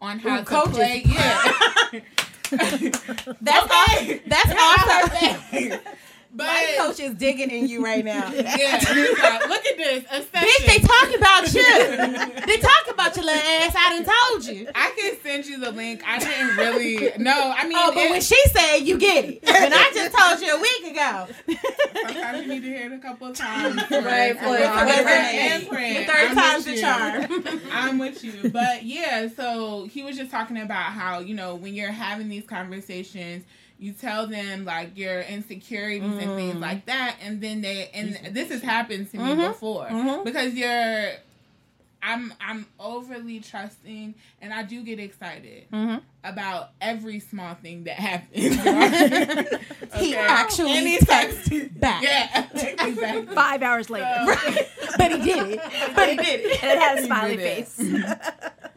on 0.01 0.19
how 0.19 0.37
Ooh, 0.37 0.39
to 0.39 0.45
coaches. 0.45 0.75
play. 0.75 1.03
Yeah. 1.05 1.51
That's 3.41 3.65
Okay. 3.65 4.21
That's 4.27 4.53
also. 4.59 5.79
but 6.35 6.45
My 6.45 6.75
coach 6.77 6.99
is 6.99 7.15
digging 7.15 7.49
in 7.49 7.67
you 7.67 7.83
right 7.83 8.03
now. 8.03 8.31
yeah, 8.33 8.43
like, 9.23 9.47
look 9.49 9.65
at 9.65 9.77
this. 9.77 10.03
A 10.11 10.19
Bitch, 10.21 10.65
they 10.65 10.79
talk 10.79 11.15
about 11.15 11.53
you. 11.53 12.41
they 12.45 12.57
talk 12.57 12.93
about 12.93 13.15
your 13.15 13.25
little 13.25 13.41
ass. 13.41 13.73
I 13.77 14.03
done 14.03 14.05
told 14.31 14.45
you. 14.45 14.67
I 14.75 14.91
can 14.99 15.17
send 15.23 15.45
you 15.45 15.59
the 15.59 15.71
link. 15.71 16.03
I 16.05 16.19
didn't 16.19 16.57
really. 16.57 17.11
No, 17.17 17.53
I 17.57 17.63
mean, 17.67 17.77
Oh, 17.79 17.91
but 17.93 18.03
it- 18.03 18.11
when 18.11 18.21
she 18.21 18.39
said 18.49 18.77
you 18.79 18.97
get 18.97 19.25
it, 19.25 19.39
and 19.47 19.73
I 19.73 19.91
just 19.93 20.15
told 20.15 20.41
you 20.41 20.55
a 20.55 20.61
week 20.61 20.91
ago. 20.91 21.27
sometimes 22.05 22.41
you 22.41 22.47
need 22.47 22.61
to 22.63 22.67
hear 22.67 22.85
it 22.87 22.93
a 22.93 22.99
couple 22.99 23.27
of 23.27 23.35
times. 23.35 23.81
Right, 23.89 24.37
for 24.37 24.43
for 24.45 24.55
it 24.55 24.61
it 24.61 24.63
to 24.63 24.69
to 24.69 24.85
resonate. 24.85 25.05
resonate. 25.05 25.33
And 25.55 25.67
print. 25.67 25.97
The 25.99 26.13
third 26.13 26.29
I'm 26.31 26.35
time's 26.35 26.65
the 26.65 26.81
charm. 26.81 27.59
I'm 27.71 27.97
with 27.97 28.23
you. 28.23 28.49
But 28.49 28.83
yeah, 28.83 29.27
so 29.35 29.85
he 29.85 30.03
was 30.03 30.17
just 30.17 30.31
talking 30.31 30.57
about 30.57 30.91
how, 30.91 31.19
you 31.19 31.33
know, 31.33 31.55
when 31.55 31.73
you're 31.73 31.91
having 31.91 32.27
these 32.29 32.45
conversations, 32.45 33.43
you 33.79 33.91
tell 33.93 34.27
them 34.27 34.65
like 34.65 34.97
your 34.97 35.21
insecurities 35.21 36.03
and 36.17 36.29
Mm. 36.31 36.35
things 36.35 36.55
like 36.57 36.85
that, 36.85 37.17
and 37.21 37.41
then 37.41 37.61
they 37.61 37.89
and 37.93 38.33
this 38.35 38.49
has 38.49 38.61
happened 38.61 39.11
to 39.11 39.17
me 39.17 39.23
Mhm. 39.33 39.47
before 39.49 39.87
Mhm. 39.87 40.23
because 40.23 40.53
you're. 40.53 41.11
I'm 42.03 42.33
I'm 42.39 42.67
overly 42.79 43.39
trusting, 43.39 44.13
and 44.39 44.53
I 44.53 44.61
do 44.61 44.83
get 44.83 44.99
excited 44.99 45.65
Mhm. 45.71 46.01
About 46.25 46.71
every 46.81 47.19
small 47.19 47.55
thing 47.55 47.83
that 47.85 47.95
happens. 47.97 48.55
He 49.95 50.13
Okay. 50.13 50.15
actually 50.27 50.71
Any 50.73 50.97
texted 50.97 51.79
back. 51.79 52.01
yeah, 52.03 52.47
exactly. 52.53 53.33
Five 53.33 53.61
hours 53.63 53.89
later. 53.89 54.05
But 54.97 55.11
he 55.11 55.17
did 55.21 55.47
it. 55.51 55.59
But 55.95 56.09
he 56.09 56.15
did 56.15 56.39
it. 56.41 56.63
And 56.63 56.71
it 56.71 56.79
had 56.79 56.97
a 56.97 57.01
He 57.01 57.05
smiley 57.07 57.37
face. 57.37 57.79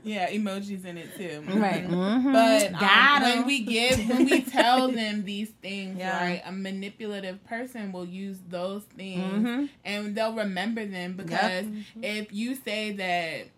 Yeah, 0.04 0.30
emojis 0.30 0.86
in 0.86 0.96
it 0.96 1.14
too. 1.18 1.42
Right. 1.58 1.86
Mhm. 1.86 2.22
Mhm. 2.24 2.32
But 2.32 2.82
um, 2.82 3.22
when 3.22 3.46
we 3.46 3.60
give, 3.64 3.98
when 4.08 4.24
we 4.24 4.40
tell 4.40 4.88
them 4.88 5.24
these 5.24 5.50
things, 5.60 5.98
Yeah. 5.98 6.18
right, 6.24 6.42
a 6.46 6.52
manipulative 6.52 7.44
person 7.44 7.92
will 7.92 8.06
use 8.06 8.38
those 8.48 8.84
things 8.96 9.44
Mhm. 9.46 9.68
and 9.84 10.14
they'll 10.14 10.32
remember 10.34 10.86
them 10.86 11.14
because 11.14 11.66
if 12.00 12.32
you 12.32 12.54
say 12.54 12.92
that. 12.92 13.48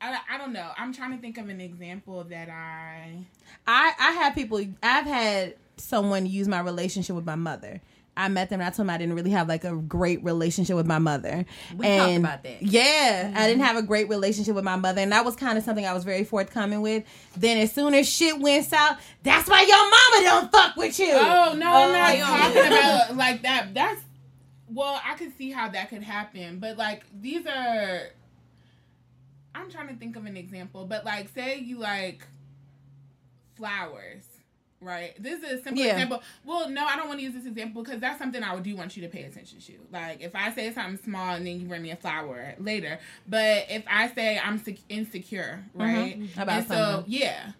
I, 0.00 0.18
I 0.32 0.38
don't 0.38 0.52
know. 0.52 0.70
I'm 0.76 0.92
trying 0.92 1.12
to 1.14 1.18
think 1.18 1.38
of 1.38 1.48
an 1.48 1.60
example 1.60 2.24
that 2.24 2.48
I. 2.48 3.24
I 3.66 3.92
I 3.98 4.12
have 4.12 4.34
people. 4.34 4.64
I've 4.82 5.06
had 5.06 5.54
someone 5.76 6.26
use 6.26 6.48
my 6.48 6.60
relationship 6.60 7.16
with 7.16 7.26
my 7.26 7.36
mother. 7.36 7.80
I 8.18 8.26
met 8.28 8.50
them 8.50 8.60
and 8.60 8.66
I 8.66 8.70
told 8.70 8.88
them 8.88 8.90
I 8.90 8.98
didn't 8.98 9.14
really 9.14 9.30
have 9.30 9.48
like 9.48 9.62
a 9.62 9.76
great 9.76 10.24
relationship 10.24 10.74
with 10.74 10.86
my 10.86 10.98
mother. 10.98 11.46
We 11.76 11.86
and 11.86 12.24
talked 12.24 12.42
about 12.42 12.42
that. 12.42 12.62
Yeah, 12.62 13.32
I 13.34 13.46
didn't 13.46 13.60
mm-hmm. 13.60 13.66
have 13.68 13.76
a 13.76 13.82
great 13.86 14.08
relationship 14.08 14.56
with 14.56 14.64
my 14.64 14.74
mother, 14.74 15.00
and 15.00 15.12
that 15.12 15.24
was 15.24 15.36
kind 15.36 15.56
of 15.56 15.62
something 15.62 15.86
I 15.86 15.92
was 15.92 16.02
very 16.02 16.24
forthcoming 16.24 16.80
with. 16.80 17.04
Then 17.36 17.58
as 17.58 17.72
soon 17.72 17.94
as 17.94 18.08
shit 18.08 18.40
went 18.40 18.66
south, 18.66 18.98
that's 19.22 19.48
why 19.48 19.62
your 19.62 19.76
mama 19.76 20.24
don't 20.24 20.52
fuck 20.52 20.76
with 20.76 20.98
you. 20.98 21.12
Oh 21.12 21.54
no, 21.56 21.66
I'm 21.72 21.88
Oh, 21.88 21.92
not 21.92 22.10
uh, 22.10 22.14
yeah. 22.14 22.26
talking 22.26 22.66
about 22.66 23.16
like 23.16 23.42
that. 23.42 23.72
That's 23.72 24.02
well, 24.68 25.00
I 25.04 25.14
could 25.14 25.36
see 25.38 25.52
how 25.52 25.68
that 25.68 25.88
could 25.88 26.02
happen, 26.02 26.58
but 26.58 26.76
like 26.76 27.04
these 27.20 27.46
are. 27.46 28.02
I'm 29.58 29.70
trying 29.70 29.88
to 29.88 29.94
think 29.96 30.16
of 30.16 30.24
an 30.26 30.36
example, 30.36 30.84
but 30.86 31.04
like, 31.04 31.28
say 31.34 31.58
you 31.58 31.78
like 31.78 32.22
flowers, 33.56 34.24
right? 34.80 35.20
This 35.20 35.42
is 35.42 35.60
a 35.60 35.62
simple 35.62 35.82
Yeah. 35.82 35.92
example. 35.92 36.22
Well, 36.44 36.68
no, 36.70 36.84
I 36.86 36.96
don't 36.96 37.08
want 37.08 37.18
to 37.20 37.24
use 37.24 37.34
this 37.34 37.46
example 37.46 37.82
because 37.82 38.00
that's 38.00 38.18
something 38.18 38.42
I 38.42 38.54
would 38.54 38.62
do 38.62 38.76
want 38.76 38.96
you 38.96 39.02
to 39.02 39.08
pay 39.08 39.24
attention 39.24 39.60
to. 39.60 39.72
Like, 39.92 40.20
if 40.20 40.34
I 40.34 40.52
say 40.52 40.72
something 40.72 41.02
small 41.04 41.34
and 41.34 41.46
then 41.46 41.60
you 41.60 41.66
bring 41.66 41.82
me 41.82 41.90
a 41.90 41.96
flower 41.96 42.54
later, 42.58 42.98
but 43.26 43.66
if 43.68 43.82
I 43.88 44.08
say 44.12 44.38
I'm 44.38 44.58
sec- 44.58 44.76
insecure, 44.88 45.64
right? 45.74 46.18
Mhm. 46.20 46.36
About 46.42 46.58
and 46.58 46.66
so 46.68 46.74
something. 46.74 47.12
yeah, 47.12 47.52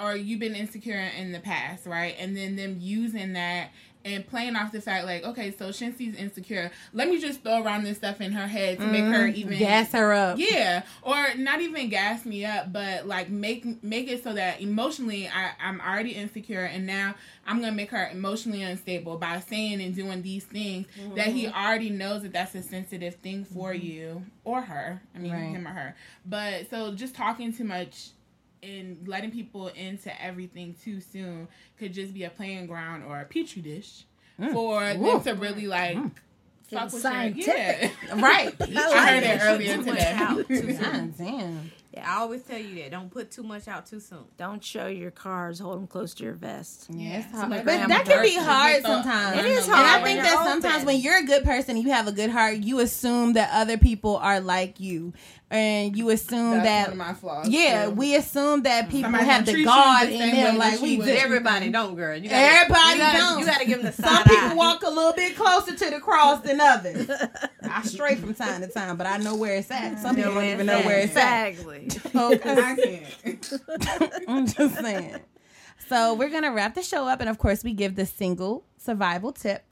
or 0.00 0.16
you've 0.16 0.40
been 0.40 0.54
insecure 0.54 0.98
in 0.98 1.32
the 1.32 1.40
past, 1.40 1.86
right? 1.86 2.14
And 2.18 2.36
then 2.36 2.56
them 2.56 2.78
using 2.80 3.32
that 3.34 3.70
and 4.06 4.26
playing 4.26 4.54
off 4.54 4.70
the 4.70 4.82
fact 4.82 5.06
like, 5.06 5.24
okay, 5.24 5.50
so 5.50 5.70
Shinsy's 5.70 6.14
insecure. 6.14 6.70
Let 6.92 7.08
me 7.08 7.18
just 7.18 7.42
throw 7.42 7.62
around 7.62 7.84
this 7.84 7.96
stuff 7.96 8.20
in 8.20 8.32
her 8.32 8.46
head 8.46 8.78
to 8.80 8.86
make 8.86 9.06
her 9.06 9.26
Mhm. 9.26 9.34
even 9.34 9.58
gas 9.58 9.92
her 9.92 10.12
up. 10.12 10.38
yeah, 10.38 10.82
or 11.00 11.34
not 11.38 11.62
even 11.62 11.88
gas 11.88 12.26
me 12.26 12.44
up, 12.44 12.70
but 12.70 13.06
like 13.06 13.30
make 13.30 13.82
make 13.82 14.10
it 14.10 14.22
so 14.22 14.34
that 14.34 14.60
emotionally 14.60 15.26
I 15.26 15.52
I'm 15.58 15.80
already 15.80 16.10
insecure, 16.10 16.64
and 16.64 16.86
now 16.86 17.14
I'm 17.46 17.60
gonna 17.60 17.72
make 17.72 17.90
her 17.92 18.10
emotionally 18.12 18.62
unstable 18.62 19.16
by 19.16 19.40
saying 19.40 19.80
and 19.80 19.94
doing 19.96 20.20
these 20.20 20.44
things 20.44 20.86
that 21.14 21.28
he 21.28 21.46
Mm-hmm. 21.46 21.56
already 21.64 21.88
knows 21.88 22.24
that 22.24 22.34
that's 22.34 22.54
a 22.54 22.62
sensitive 22.62 23.14
thing 23.16 23.46
for 23.46 23.72
you 23.72 24.22
or 24.44 24.60
her. 24.60 25.00
I 25.14 25.18
mean 25.18 25.32
Right. 25.32 25.50
him 25.56 25.66
or 25.66 25.70
her. 25.70 25.96
But 26.26 26.68
so 26.68 26.94
just 26.94 27.14
talking 27.14 27.54
too 27.54 27.64
much 27.64 28.08
and 28.64 29.06
letting 29.06 29.30
people 29.30 29.68
into 29.68 30.10
everything 30.22 30.74
too 30.82 31.00
soon 31.00 31.46
could 31.78 31.92
just 31.92 32.14
be 32.14 32.24
a 32.24 32.30
playing 32.30 32.66
ground 32.66 33.04
or 33.06 33.20
a 33.20 33.24
petri 33.24 33.60
dish 33.62 34.04
Mm. 34.40 34.52
for 34.52 34.80
them 34.80 35.22
to 35.22 35.34
really 35.34 35.68
like 35.68 35.96
fuck 36.68 36.92
with 36.92 37.00
scientific. 37.02 37.92
yeah. 38.08 38.20
Right. 38.20 38.52
I 38.60 39.06
heard 39.12 39.22
it 39.22 39.38
earlier 39.42 39.74
Too 39.76 39.82
much 39.82 39.98
today. 39.98 40.12
out 40.16 40.48
too 40.48 41.62
soon. 41.94 42.02
God 42.02 42.06
damn. 42.06 42.16
I 42.16 42.20
always 42.20 42.42
tell 42.42 42.58
you 42.58 42.74
that. 42.76 42.90
Don't 42.90 43.10
put 43.10 43.30
too 43.30 43.42
much 43.42 43.68
out 43.68 43.86
too 43.86 44.00
soon. 44.00 44.24
Don't 44.36 44.62
show 44.62 44.86
your 44.86 45.10
cards. 45.10 45.58
Hold 45.58 45.76
them 45.76 45.86
close 45.86 46.14
to 46.14 46.24
your 46.24 46.34
vest. 46.34 46.86
Yes, 46.90 47.30
Somebody 47.32 47.62
but 47.64 47.88
that 47.88 48.04
can 48.04 48.22
be 48.22 48.36
hard 48.36 48.82
sometimes. 48.82 49.38
It 49.38 49.46
is 49.46 49.66
hard. 49.66 49.78
And 49.78 49.88
I 49.88 50.02
think 50.02 50.16
you're 50.16 50.24
that 50.24 50.44
sometimes 50.44 50.74
open. 50.76 50.86
when 50.86 51.00
you're 51.00 51.18
a 51.18 51.24
good 51.24 51.44
person, 51.44 51.76
you 51.76 51.90
have 51.90 52.06
a 52.06 52.12
good 52.12 52.30
heart. 52.30 52.56
You 52.58 52.80
assume 52.80 53.34
that 53.34 53.50
other 53.52 53.78
people 53.78 54.16
are 54.16 54.40
like 54.40 54.80
you, 54.80 55.12
and 55.50 55.96
you 55.96 56.10
assume 56.10 56.50
That's 56.52 56.64
that 56.64 56.82
one 56.90 56.92
of 56.92 57.06
my 57.06 57.14
flaws. 57.14 57.48
yeah, 57.48 57.84
too. 57.84 57.92
we 57.92 58.16
assume 58.16 58.62
that 58.62 58.84
mm-hmm. 58.84 58.90
people 58.90 59.02
Somebody 59.12 59.24
have 59.24 59.46
the 59.46 59.52
treat 59.52 59.64
God 59.64 60.08
the 60.08 60.12
in 60.14 60.30
them 60.32 60.58
like 60.58 60.80
we 60.80 60.96
do. 60.96 61.02
Everybody 61.04 61.70
don't, 61.70 61.94
girl. 61.94 62.16
You 62.16 62.28
gotta, 62.28 62.42
Everybody 62.42 62.90
you 62.90 62.98
gotta, 62.98 63.18
don't. 63.18 63.38
You 63.38 63.46
gotta 63.46 63.64
give 63.66 63.82
them 63.82 63.86
the 63.86 64.02
side 64.02 64.10
Some 64.10 64.22
people 64.24 64.48
eye. 64.48 64.54
walk 64.54 64.82
a 64.82 64.90
little 64.90 65.12
bit 65.12 65.36
closer 65.36 65.76
to 65.76 65.90
the 65.90 66.00
cross 66.00 66.40
than 66.40 66.60
others. 66.60 67.08
I 67.70 67.82
stray 67.82 68.16
from 68.16 68.34
time 68.34 68.60
to 68.62 68.68
time, 68.68 68.96
but 68.96 69.06
I 69.06 69.18
know 69.18 69.34
where 69.34 69.56
it's 69.56 69.70
at. 69.70 69.98
Some 70.00 70.16
people 70.16 70.34
don't 70.34 70.44
even 70.44 70.66
know 70.66 70.80
where 70.82 71.00
it's 71.00 71.16
at. 71.16 71.48
Exactly. 71.48 71.88
Okay. 72.14 72.52
I 72.52 72.76
can't. 72.76 73.52
I'm 74.28 74.46
just 74.46 74.76
saying. 74.80 75.16
So 75.88 76.14
we're 76.14 76.30
gonna 76.30 76.52
wrap 76.52 76.74
the 76.74 76.82
show 76.82 77.06
up, 77.06 77.20
and 77.20 77.28
of 77.28 77.38
course, 77.38 77.62
we 77.64 77.72
give 77.72 77.94
the 77.96 78.06
single 78.06 78.64
survival 78.78 79.32
tip. 79.32 79.64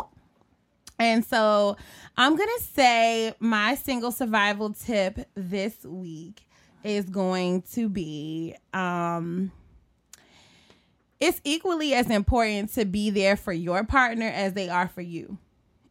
And 0.98 1.24
so 1.24 1.77
I'm 2.16 2.36
gonna 2.36 2.51
say 2.73 3.35
my 3.40 3.74
single 3.74 4.12
survival 4.12 4.73
tip 4.73 5.19
this 5.35 5.85
week 5.85 6.47
is 6.85 7.06
going 7.06 7.62
to 7.62 7.89
be 7.89 8.55
um 8.74 9.52
it's 11.20 11.40
equally 11.44 11.94
as 11.94 12.10
important 12.10 12.73
to 12.74 12.85
be 12.85 13.09
there 13.10 13.36
for 13.36 13.52
your 13.52 13.85
partner 13.85 14.27
as 14.27 14.55
they 14.55 14.69
are 14.69 14.89
for 14.89 15.01
you 15.01 15.39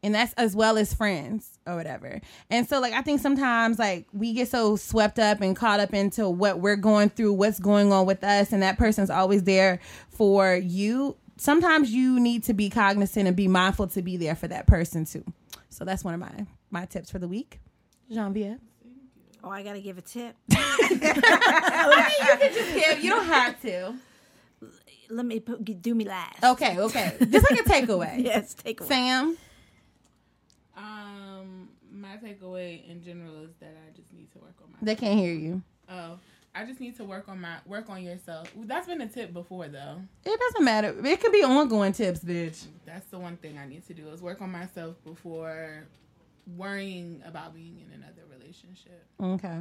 and 0.04 0.16
that's 0.16 0.34
as 0.34 0.56
well 0.56 0.78
as 0.78 0.94
friends 0.94 1.60
or 1.68 1.76
whatever. 1.76 2.20
And 2.50 2.68
so 2.68 2.80
like 2.80 2.94
I 2.94 3.02
think 3.02 3.22
sometimes 3.22 3.80
like 3.80 4.08
we 4.14 4.34
get 4.34 4.50
so 4.50 4.76
swept 4.76 5.20
up 5.20 5.42
and 5.42 5.56
caught 5.56 5.80
up 5.80 5.94
into 5.94 6.28
what 6.30 6.60
we're 6.60 6.76
going 6.76 7.10
through, 7.10 7.34
what's 7.34 7.60
going 7.60 7.92
on 7.92 8.06
with 8.06 8.24
us 8.24 8.52
and 8.52 8.64
that 8.64 8.78
person's 8.78 9.10
always 9.10 9.44
there 9.44 9.80
for 10.10 10.56
you. 10.56 11.18
Sometimes 11.38 11.92
you 11.92 12.20
need 12.20 12.44
to 12.44 12.54
be 12.54 12.70
cognizant 12.70 13.28
and 13.28 13.36
be 13.36 13.48
mindful 13.48 13.88
to 13.88 14.02
be 14.02 14.18
there 14.18 14.36
for 14.36 14.48
that 14.48 14.68
person 14.68 15.06
too. 15.06 15.24
So 15.70 15.86
that's 15.86 16.04
one 16.04 16.14
of 16.14 16.20
my 16.20 16.46
my 16.70 16.86
tips 16.86 17.12
for 17.12 17.20
the 17.20 17.28
week. 17.28 17.60
Jean-Pierre. 18.12 18.58
Oh, 19.44 19.50
I 19.50 19.64
gotta 19.64 19.80
give 19.80 19.98
a 19.98 20.02
tip. 20.02 20.36
I 20.52 22.08
mean, 22.10 22.28
you 22.28 22.38
can 22.38 22.54
just 22.54 22.74
give. 22.74 23.04
You 23.04 23.10
don't 23.10 23.26
have 23.26 23.60
to. 23.62 23.96
Let 25.10 25.26
me 25.26 25.40
put, 25.40 25.82
do 25.82 25.96
me 25.96 26.06
last. 26.06 26.44
Okay, 26.44 26.78
okay. 26.78 27.18
Just 27.30 27.50
like 27.50 27.60
a 27.60 27.64
takeaway. 27.64 28.24
Yes, 28.24 28.54
take 28.54 28.80
away. 28.80 28.88
Sam. 28.88 29.38
Um, 30.82 31.70
my 31.92 32.18
takeaway 32.18 32.90
in 32.90 33.04
general 33.04 33.44
is 33.44 33.52
that 33.60 33.76
I 33.88 33.96
just 33.96 34.12
need 34.14 34.32
to 34.34 34.40
work 34.40 34.56
on 34.64 34.72
my. 34.72 34.78
They 34.82 34.96
can't 34.96 35.20
hear 35.20 35.34
you. 35.34 35.62
Oh, 35.90 36.18
I 36.56 36.66
just 36.66 36.80
need 36.80 36.98
to 36.98 37.04
work 37.04 37.30
on 37.30 37.40
my 37.40 37.58
work 37.66 37.90
on 37.90 38.04
yourself. 38.04 38.52
That's 38.56 38.88
been 38.88 39.02
a 39.02 39.08
tip 39.08 39.32
before 39.32 39.68
though. 39.68 40.02
It 40.26 40.40
doesn't 40.40 40.64
matter. 40.66 40.96
It 41.06 41.22
could 41.22 41.32
be 41.32 41.44
ongoing 41.44 41.94
tips, 41.94 42.22
bitch. 42.22 42.66
That's 42.86 43.06
the 43.08 43.20
one 43.20 43.38
thing 43.38 43.58
I 43.58 43.68
need 43.68 43.86
to 43.88 43.94
do 43.94 44.10
is 44.10 44.22
work 44.22 44.42
on 44.42 44.52
myself 44.52 44.96
before 45.04 45.86
worrying 46.58 47.22
about 47.26 47.54
being 47.54 47.84
in 47.86 47.94
another 48.02 48.24
relationship. 48.32 49.06
Okay. 49.22 49.60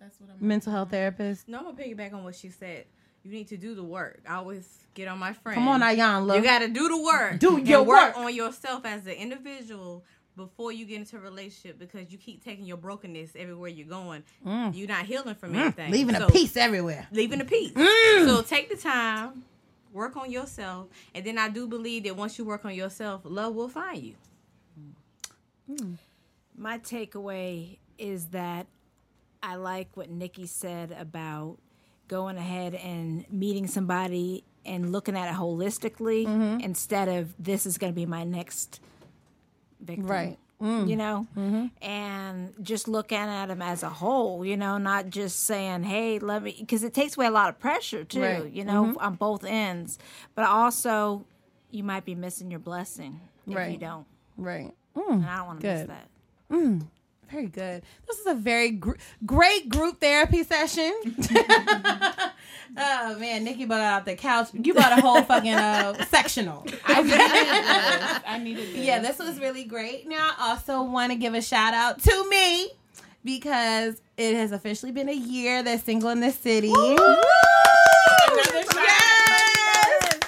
That's 0.00 0.20
what 0.20 0.30
I'm. 0.30 0.46
Mental 0.46 0.72
health 0.72 0.90
therapist. 0.90 1.48
No, 1.48 1.58
I'm 1.58 1.64
gonna 1.64 1.76
piggyback 1.78 2.14
on 2.14 2.22
what 2.22 2.36
she 2.36 2.50
said. 2.50 2.84
You 3.24 3.30
need 3.32 3.48
to 3.48 3.56
do 3.56 3.74
the 3.74 3.82
work. 3.82 4.20
I 4.28 4.34
always 4.34 4.68
get 4.94 5.08
on 5.08 5.18
my 5.18 5.32
friend. 5.32 5.54
Come 5.56 5.66
on, 5.68 5.80
Iyanla. 5.80 6.26
Look. 6.26 6.36
You 6.36 6.42
got 6.42 6.58
to 6.60 6.68
do 6.68 6.88
the 6.88 7.02
work. 7.02 7.38
Do 7.38 7.58
your 7.58 7.82
work 7.82 8.14
work. 8.16 8.24
on 8.26 8.34
yourself 8.34 8.84
as 8.84 9.06
an 9.06 9.14
individual 9.14 10.04
before 10.36 10.72
you 10.72 10.84
get 10.84 10.98
into 10.98 11.16
a 11.16 11.20
relationship 11.20 11.78
because 11.78 12.10
you 12.12 12.18
keep 12.18 12.44
taking 12.44 12.64
your 12.66 12.76
brokenness 12.76 13.30
everywhere 13.36 13.70
you're 13.70 13.86
going. 13.88 14.22
You're 14.44 14.88
not 14.88 15.06
healing 15.06 15.34
from 15.36 15.54
anything. 15.54 15.88
Mm. 15.88 15.92
leaving 15.92 16.16
So- 16.16 16.26
a 16.26 16.30
piece 16.30 16.56
everywhere. 16.56 17.06
leaving 17.12 17.40
a 17.40 17.44
piece. 17.44 17.72
Mm. 17.72 18.26
So 18.26 18.42
take 18.42 18.68
the 18.68 18.76
time, 18.76 19.44
work 19.92 20.16
on 20.16 20.30
yourself, 20.30 20.88
and 21.14 21.24
then 21.24 21.38
I 21.38 21.48
do 21.48 21.66
believe 21.66 22.04
that 22.04 22.16
once 22.16 22.36
you 22.38 22.44
work 22.44 22.64
on 22.64 22.74
yourself, 22.74 23.22
love 23.24 23.54
will 23.54 23.68
find 23.68 24.02
you. 24.02 24.14
My 26.56 26.78
takeaway 26.78 27.78
is 27.96 28.26
that 28.26 28.66
I 29.42 29.56
like 29.56 29.96
what 29.96 30.10
Nikki 30.10 30.46
said 30.46 30.92
about 30.92 31.58
going 32.14 32.36
ahead 32.36 32.74
and 32.74 33.24
meeting 33.30 33.66
somebody 33.66 34.44
and 34.64 34.92
looking 34.92 35.16
at 35.16 35.28
it 35.28 35.34
holistically 35.36 36.24
Mm-hmm. 36.26 36.60
instead 36.60 37.08
of 37.08 37.34
this 37.38 37.66
is 37.66 37.76
going 37.78 37.92
to 37.92 37.94
be 37.96 38.06
my 38.06 38.22
next 38.24 38.80
victim. 39.80 40.06
Right. 40.06 40.38
Mm. 40.62 40.88
You 40.88 40.96
know, 40.96 41.26
Mm-hmm. 41.36 41.66
and 41.84 42.54
just 42.62 42.86
looking 42.88 43.18
at 43.18 43.46
them 43.46 43.60
as 43.60 43.82
a 43.82 43.88
whole, 43.88 44.44
you 44.44 44.56
know, 44.56 44.78
not 44.78 45.10
just 45.10 45.40
saying, 45.40 45.82
hey, 45.82 46.18
let 46.20 46.42
me, 46.44 46.54
because 46.58 46.84
it 46.84 46.94
takes 46.94 47.16
away 47.16 47.26
a 47.26 47.30
lot 47.30 47.48
of 47.48 47.58
pressure 47.58 48.04
too, 48.04 48.22
Right. 48.22 48.50
you 48.52 48.64
know, 48.64 48.84
Mm-hmm. 48.84 48.98
on 49.06 49.14
both 49.16 49.44
ends. 49.44 49.98
But 50.36 50.44
also, 50.46 51.26
you 51.70 51.82
might 51.82 52.04
be 52.04 52.14
missing 52.14 52.50
your 52.50 52.60
blessing 52.60 53.20
if 53.48 53.72
you 53.72 53.78
don't. 53.78 54.06
Right. 54.36 54.72
And 54.94 55.26
I 55.26 55.36
don't 55.38 55.46
want 55.48 55.60
to 55.60 55.66
miss 55.66 55.86
that. 55.88 56.08
Very 57.30 57.46
good. 57.46 57.82
This 58.06 58.18
is 58.18 58.26
a 58.26 58.34
very 58.34 58.70
gr- 58.70 58.96
great 59.24 59.68
group 59.68 60.00
therapy 60.00 60.44
session. 60.44 60.92
oh 62.76 63.16
man, 63.18 63.44
Nikki 63.44 63.64
brought 63.64 63.80
out 63.80 64.04
the 64.04 64.14
couch. 64.14 64.48
You 64.52 64.74
brought 64.74 64.96
a 64.98 65.00
whole 65.00 65.22
fucking 65.22 65.54
uh, 65.54 66.04
sectional. 66.06 66.66
I 66.84 67.02
needed 67.02 67.18
this. 67.18 68.20
I 68.26 68.38
needed 68.38 68.68
this. 68.68 68.76
Yeah, 68.76 68.98
this 69.00 69.18
was 69.18 69.40
really 69.40 69.64
great. 69.64 70.06
Now, 70.06 70.32
I 70.38 70.50
also 70.50 70.82
want 70.82 71.12
to 71.12 71.18
give 71.18 71.34
a 71.34 71.42
shout 71.42 71.74
out 71.74 72.00
to 72.02 72.28
me 72.30 72.70
because 73.24 74.00
it 74.16 74.34
has 74.36 74.52
officially 74.52 74.92
been 74.92 75.08
a 75.08 75.12
year 75.12 75.62
that's 75.62 75.82
single 75.82 76.10
in 76.10 76.20
the 76.20 76.30
city. 76.30 76.68
Another 76.68 76.98
shot. 78.62 78.76
Yes! 78.76 80.20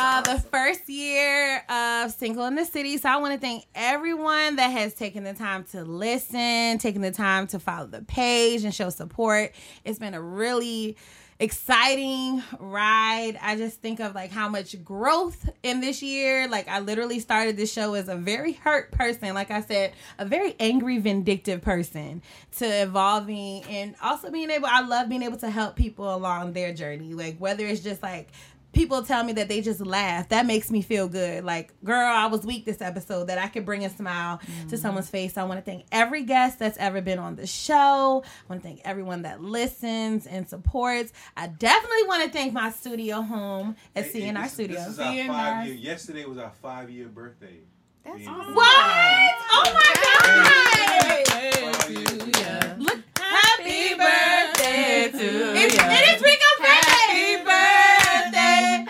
Uh, 0.00 0.20
the 0.22 0.36
first 0.50 0.88
year 0.88 1.62
of 1.68 2.12
Single 2.12 2.46
in 2.46 2.54
the 2.54 2.64
City. 2.64 2.96
So 2.98 3.08
I 3.08 3.16
want 3.16 3.34
to 3.34 3.40
thank 3.40 3.64
everyone 3.74 4.56
that 4.56 4.68
has 4.68 4.94
taken 4.94 5.24
the 5.24 5.34
time 5.34 5.64
to 5.72 5.84
listen, 5.84 6.78
taking 6.78 7.00
the 7.00 7.10
time 7.10 7.46
to 7.48 7.58
follow 7.58 7.86
the 7.86 8.02
page 8.02 8.64
and 8.64 8.74
show 8.74 8.90
support. 8.90 9.52
It's 9.84 9.98
been 9.98 10.14
a 10.14 10.22
really 10.22 10.96
exciting 11.40 12.42
ride. 12.58 13.38
I 13.40 13.56
just 13.56 13.80
think 13.80 14.00
of 14.00 14.14
like 14.14 14.32
how 14.32 14.48
much 14.48 14.82
growth 14.82 15.48
in 15.62 15.80
this 15.80 16.02
year. 16.02 16.48
Like 16.48 16.68
I 16.68 16.80
literally 16.80 17.20
started 17.20 17.56
this 17.56 17.72
show 17.72 17.94
as 17.94 18.08
a 18.08 18.16
very 18.16 18.52
hurt 18.52 18.90
person, 18.90 19.34
like 19.34 19.50
I 19.50 19.60
said, 19.60 19.92
a 20.18 20.24
very 20.24 20.56
angry, 20.58 20.98
vindictive 20.98 21.62
person 21.62 22.22
to 22.56 22.64
evolving 22.64 23.62
and 23.64 23.94
also 24.02 24.30
being 24.30 24.50
able 24.50 24.66
I 24.66 24.80
love 24.80 25.08
being 25.08 25.22
able 25.22 25.38
to 25.38 25.50
help 25.50 25.76
people 25.76 26.12
along 26.12 26.54
their 26.54 26.74
journey. 26.74 27.14
Like 27.14 27.38
whether 27.38 27.66
it's 27.66 27.82
just 27.82 28.02
like 28.02 28.30
people 28.72 29.02
tell 29.02 29.24
me 29.24 29.32
that 29.32 29.48
they 29.48 29.60
just 29.60 29.80
laugh 29.84 30.28
that 30.28 30.44
makes 30.46 30.70
me 30.70 30.82
feel 30.82 31.08
good 31.08 31.42
like 31.42 31.72
girl 31.82 32.06
i 32.06 32.26
was 32.26 32.44
weak 32.44 32.64
this 32.64 32.80
episode 32.82 33.24
that 33.28 33.38
i 33.38 33.48
could 33.48 33.64
bring 33.64 33.84
a 33.84 33.90
smile 33.90 34.38
to 34.38 34.46
mm-hmm. 34.46 34.76
someone's 34.76 35.08
face 35.08 35.36
i 35.38 35.42
want 35.44 35.58
to 35.58 35.64
thank 35.68 35.84
every 35.90 36.22
guest 36.22 36.58
that's 36.58 36.76
ever 36.78 37.00
been 37.00 37.18
on 37.18 37.34
the 37.36 37.46
show 37.46 38.22
i 38.24 38.52
want 38.52 38.62
to 38.62 38.68
thank 38.68 38.80
everyone 38.84 39.22
that 39.22 39.42
listens 39.42 40.26
and 40.26 40.48
supports 40.48 41.12
i 41.36 41.46
definitely 41.46 42.06
want 42.06 42.22
to 42.24 42.30
thank 42.30 42.52
my 42.52 42.70
studio 42.70 43.22
home 43.22 43.74
at 43.96 44.04
Hey, 44.04 44.20
cnr 44.32 44.42
this, 44.42 44.52
studios 44.52 44.84
This 44.84 44.92
is 44.94 44.98
our 45.00 45.12
CNR. 45.12 45.26
five 45.28 45.66
year. 45.66 45.74
Yesterday 45.76 46.24
was 46.26 46.38
our 46.38 46.52
five 46.62 46.90
year 46.90 47.08
birthday. 47.08 47.60
That's 48.04 48.18
Being- 48.18 48.28
awesome. 48.28 48.54
what 48.54 49.34
oh 49.52 49.72
my 49.74 49.94
god 50.04 51.26
Five 51.72 51.90
years. 51.90 52.78
Look, 52.78 53.00
happy 53.18 53.94
birthday 53.94 55.10
to 55.10 55.16
It's- 55.16 55.22
you. 55.22 55.54
It 55.56 56.16
is 56.16 56.22
Rico's 56.22 56.58
birthday. 56.60 57.44
birthday. 57.44 58.84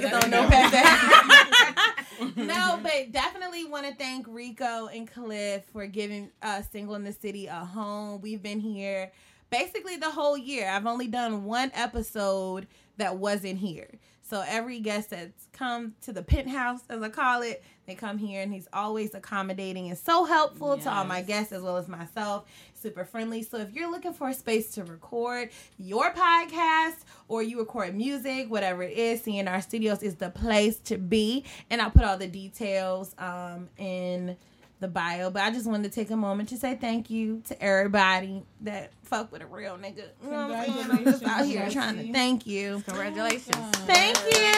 Niggas 0.00 0.20
don't 0.20 0.30
know 0.30 0.48
past 0.48 0.72
that. 0.72 2.06
no, 2.36 2.80
but 2.82 3.12
definitely 3.12 3.64
want 3.64 3.86
to 3.86 3.94
thank 3.94 4.26
Rico 4.28 4.86
and 4.86 5.10
Cliff 5.10 5.64
for 5.72 5.86
giving 5.86 6.30
uh, 6.42 6.62
Single 6.70 6.94
in 6.94 7.04
the 7.04 7.12
City 7.12 7.46
a 7.46 7.54
home. 7.54 8.20
We've 8.20 8.42
been 8.42 8.60
here 8.60 9.12
basically 9.50 9.96
the 9.96 10.10
whole 10.10 10.36
year. 10.36 10.68
I've 10.68 10.86
only 10.86 11.08
done 11.08 11.44
one 11.44 11.70
episode 11.74 12.66
that 12.96 13.16
wasn't 13.16 13.58
here. 13.58 13.88
So 14.22 14.44
every 14.46 14.78
guest 14.78 15.10
that's 15.10 15.48
come 15.52 15.94
to 16.02 16.12
the 16.12 16.22
penthouse, 16.22 16.82
as 16.88 17.02
I 17.02 17.08
call 17.08 17.42
it, 17.42 17.64
they 17.86 17.96
come 17.96 18.16
here 18.16 18.42
and 18.42 18.52
he's 18.52 18.68
always 18.72 19.12
accommodating 19.14 19.88
and 19.88 19.98
so 19.98 20.24
helpful 20.24 20.78
to 20.78 20.88
all 20.92 21.04
my 21.04 21.20
guests 21.20 21.52
as 21.52 21.62
well 21.62 21.76
as 21.76 21.88
myself. 21.88 22.44
Super 22.80 23.04
friendly. 23.04 23.42
So 23.42 23.58
if 23.58 23.72
you're 23.74 23.90
looking 23.90 24.14
for 24.14 24.28
a 24.28 24.34
space 24.34 24.70
to 24.72 24.84
record 24.84 25.50
your 25.78 26.12
podcast 26.14 26.96
or 27.28 27.42
you 27.42 27.58
record 27.58 27.94
music, 27.94 28.50
whatever 28.50 28.82
it 28.82 28.96
is, 28.96 29.20
CNR 29.20 29.62
Studios 29.62 30.02
is 30.02 30.14
the 30.14 30.30
place 30.30 30.78
to 30.80 30.96
be. 30.96 31.44
And 31.68 31.82
I'll 31.82 31.90
put 31.90 32.04
all 32.04 32.16
the 32.16 32.26
details 32.26 33.14
um, 33.18 33.68
in 33.76 34.36
the 34.80 34.88
bio. 34.88 35.30
But 35.30 35.42
I 35.42 35.50
just 35.50 35.66
wanted 35.66 35.92
to 35.92 35.94
take 35.94 36.10
a 36.10 36.16
moment 36.16 36.48
to 36.48 36.56
say 36.56 36.74
thank 36.74 37.10
you 37.10 37.42
to 37.48 37.62
everybody 37.62 38.42
that 38.62 38.92
fuck 39.02 39.30
with 39.30 39.42
a 39.42 39.46
real 39.46 39.76
nigga. 39.76 40.04
You 40.24 40.30
know 40.30 40.48
what 40.48 40.58
I'm 40.58 40.72
saying? 40.72 40.90
I'm 40.90 41.04
just 41.04 41.22
out 41.24 41.44
here 41.44 41.68
trying 41.70 41.96
to 41.98 42.12
thank 42.12 42.46
you. 42.46 42.82
Congratulations. 42.86 43.56
Thank 43.86 44.16
you. 44.32 44.54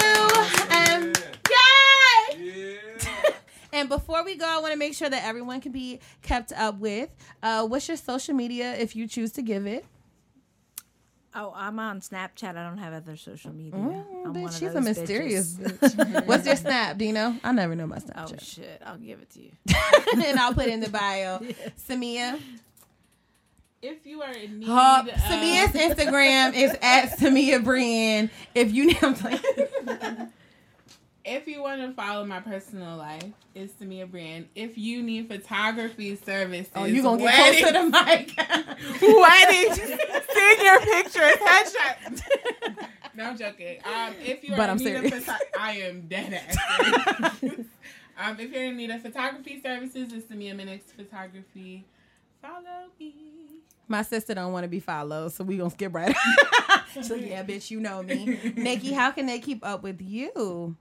And 0.71 1.23
yay! 2.39 2.79
Yeah. 2.99 3.09
And 3.73 3.89
before 3.89 4.23
we 4.25 4.37
go, 4.37 4.47
I 4.47 4.59
want 4.61 4.73
to 4.73 4.79
make 4.79 4.95
sure 4.95 5.09
that 5.09 5.25
everyone 5.25 5.61
can 5.61 5.73
be 5.73 6.01
kept 6.23 6.53
up 6.53 6.79
with. 6.79 7.09
Uh, 7.43 7.67
what's 7.67 7.89
your 7.89 7.97
social 7.97 8.35
media 8.35 8.75
if 8.77 8.95
you 8.95 9.07
choose 9.09 9.33
to 9.33 9.43
give 9.43 9.67
it? 9.67 9.85
Oh, 11.35 11.53
I'm 11.57 11.79
on 11.79 12.01
Snapchat. 12.01 12.57
I 12.57 12.69
don't 12.69 12.77
have 12.77 12.93
other 12.93 13.17
social 13.17 13.53
media. 13.55 13.73
Mm, 13.73 14.05
I'm 14.27 14.35
bitch, 14.35 14.59
she's 14.59 14.75
a 14.75 14.83
mysterious 14.83 15.55
bitches. 15.55 15.95
bitch. 15.97 16.27
What's 16.27 16.45
your 16.47 16.57
snap? 16.57 16.99
Do 16.99 17.07
you 17.07 17.15
know? 17.15 17.39
I 17.43 17.53
never 17.53 17.75
know 17.75 17.87
my 17.87 17.97
Snapchat. 17.97 18.35
Oh 18.35 18.37
shit! 18.43 18.83
I'll 18.85 18.99
give 18.99 19.19
it 19.23 19.31
to 19.31 19.41
you. 19.43 19.51
and 20.27 20.39
I'll 20.39 20.53
put 20.53 20.67
it 20.67 20.75
in 20.75 20.81
the 20.81 20.91
bio. 20.91 21.39
Samia. 21.89 22.39
If 23.81 24.05
you 24.07 24.21
are 24.21 24.31
in 24.33 24.59
need, 24.61 24.69
Uh, 24.69 25.05
of, 25.09 25.09
Samia's 25.09 25.73
Instagram 25.73 26.55
is 26.55 26.77
at 26.83 27.19
Samia 27.19 27.65
Brian. 27.65 28.31
If 28.55 28.71
you 28.73 28.89
need, 28.89 28.99
I'm 29.03 29.15
playing. 29.15 29.41
If 31.25 31.47
you 31.47 31.63
want 31.63 31.81
to 31.83 31.93
follow 31.93 32.25
my 32.25 32.41
personal 32.41 32.97
life, 32.97 33.23
it's 33.55 33.73
Samia 33.75 34.11
Brand. 34.11 34.49
If 34.57 34.77
you 34.77 35.03
need 35.03 35.29
photography 35.29 36.17
services, 36.17 36.73
Oh, 36.75 36.85
you 36.85 37.01
gonna 37.03 37.23
get 37.23 37.35
close 37.35 37.69
to 37.69 37.73
the 37.73 37.85
mic. 37.85 38.37
wedding, 39.03 39.73
senior 40.35 40.79
pictures, 40.81 41.37
headshot. 41.37 42.23
no, 43.15 43.25
I'm 43.27 43.39
joking. 43.39 43.79
Um, 43.85 44.15
if 44.25 44.43
you 44.43 44.57
But 44.57 44.69
I'm 44.69 44.79
serious. 44.81 45.25
photo- 45.25 45.39
I 45.61 45.73
am 45.79 46.09
dead 46.09 46.33
ass. 46.35 46.57
um, 48.19 48.41
if 48.41 48.51
you're 48.53 48.65
in 48.65 48.77
need 48.77 48.91
of 48.91 49.03
photography 49.03 49.61
services, 49.63 50.13
it's 50.13 50.27
to 50.27 50.35
me 50.35 50.51
Samia 50.51 50.57
Minix 50.57 50.81
Photography. 50.97 51.85
Follow 52.41 52.89
me. 52.99 53.15
My 53.87 54.03
sister 54.03 54.35
don't 54.35 54.53
want 54.53 54.65
to 54.65 54.69
be 54.69 54.81
followed, 54.81 55.33
so 55.33 55.45
we 55.45 55.57
gonna 55.59 55.71
skip 55.71 55.95
right. 55.95 56.17
so 57.03 57.15
yeah, 57.15 57.45
bitch, 57.45 57.71
you 57.71 57.79
know 57.79 58.03
me. 58.03 58.41
Nikki, 58.57 58.93
how 58.93 59.13
can 59.13 59.27
they 59.27 59.39
keep 59.39 59.65
up 59.65 59.85
with 59.85 60.01
you? 60.03 60.77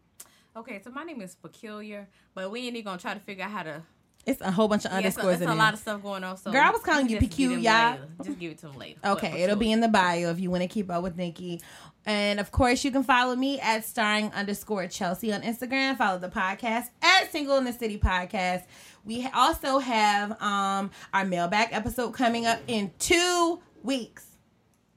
Okay, 0.55 0.81
so 0.83 0.91
my 0.91 1.03
name 1.03 1.21
is 1.21 1.35
Peculiar, 1.35 2.09
but 2.33 2.51
we 2.51 2.67
ain't 2.67 2.75
even 2.75 2.83
gonna 2.85 2.97
try 2.99 3.13
to 3.13 3.19
figure 3.19 3.43
out 3.45 3.51
how 3.51 3.63
to. 3.63 3.81
It's 4.25 4.39
a 4.41 4.51
whole 4.51 4.67
bunch 4.67 4.85
of 4.85 4.91
Yeah, 4.91 4.97
so 4.97 4.97
underscores 4.97 5.33
it's 5.35 5.43
in 5.43 5.49
a 5.49 5.55
lot 5.55 5.73
of 5.73 5.79
stuff 5.79 6.03
going 6.03 6.23
on. 6.23 6.37
So 6.37 6.51
Girl, 6.51 6.61
I 6.61 6.69
was 6.69 6.81
calling 6.81 7.09
you 7.09 7.19
just 7.19 7.35
get 7.35 7.49
them 7.49 7.55
Peculiar. 7.59 8.07
Just 8.23 8.39
give 8.39 8.51
it 8.51 8.57
to 8.59 8.67
them 8.67 8.77
later. 8.77 8.99
Okay, 9.05 9.41
it'll 9.43 9.55
be 9.55 9.71
in 9.71 9.79
the 9.79 9.87
bio 9.87 10.29
if 10.29 10.39
you 10.39 10.51
want 10.51 10.61
to 10.61 10.67
keep 10.67 10.91
up 10.91 11.01
with 11.01 11.15
Nikki. 11.15 11.59
And 12.05 12.39
of 12.39 12.51
course, 12.51 12.83
you 12.83 12.91
can 12.91 13.03
follow 13.03 13.35
me 13.35 13.59
at 13.61 13.85
starring 13.85 14.31
underscore 14.33 14.87
Chelsea 14.87 15.33
on 15.33 15.41
Instagram. 15.41 15.97
Follow 15.97 16.19
the 16.19 16.29
podcast 16.29 16.89
at 17.01 17.31
Single 17.31 17.57
in 17.57 17.63
the 17.63 17.73
City 17.73 17.97
Podcast. 17.97 18.65
We 19.05 19.27
also 19.33 19.79
have 19.79 20.39
um 20.41 20.91
our 21.13 21.25
mailbag 21.25 21.69
episode 21.71 22.11
coming 22.11 22.45
up 22.45 22.59
in 22.67 22.91
two 22.99 23.59
weeks. 23.83 24.25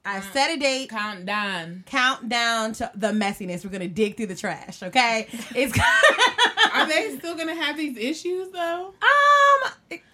I 0.05 0.21
set 0.21 0.51
a 0.51 0.59
date. 0.59 0.91
Count 0.91 1.25
down. 1.25 1.85
Count 1.87 2.29
down 2.29 2.73
to 2.75 2.91
the 2.95 3.09
messiness. 3.09 3.65
We're 3.65 3.71
gonna 3.71 3.89
dig 3.89 4.17
through 4.17 4.27
the 4.27 4.35
trash. 4.35 4.83
Okay, 4.83 5.27
it's 5.55 5.79
Are 6.75 6.87
they 6.87 7.17
still 7.19 7.37
gonna 7.37 7.55
have 7.55 7.77
these 7.77 7.97
issues 7.97 8.51
though? 8.51 8.89
Um, 8.89 9.71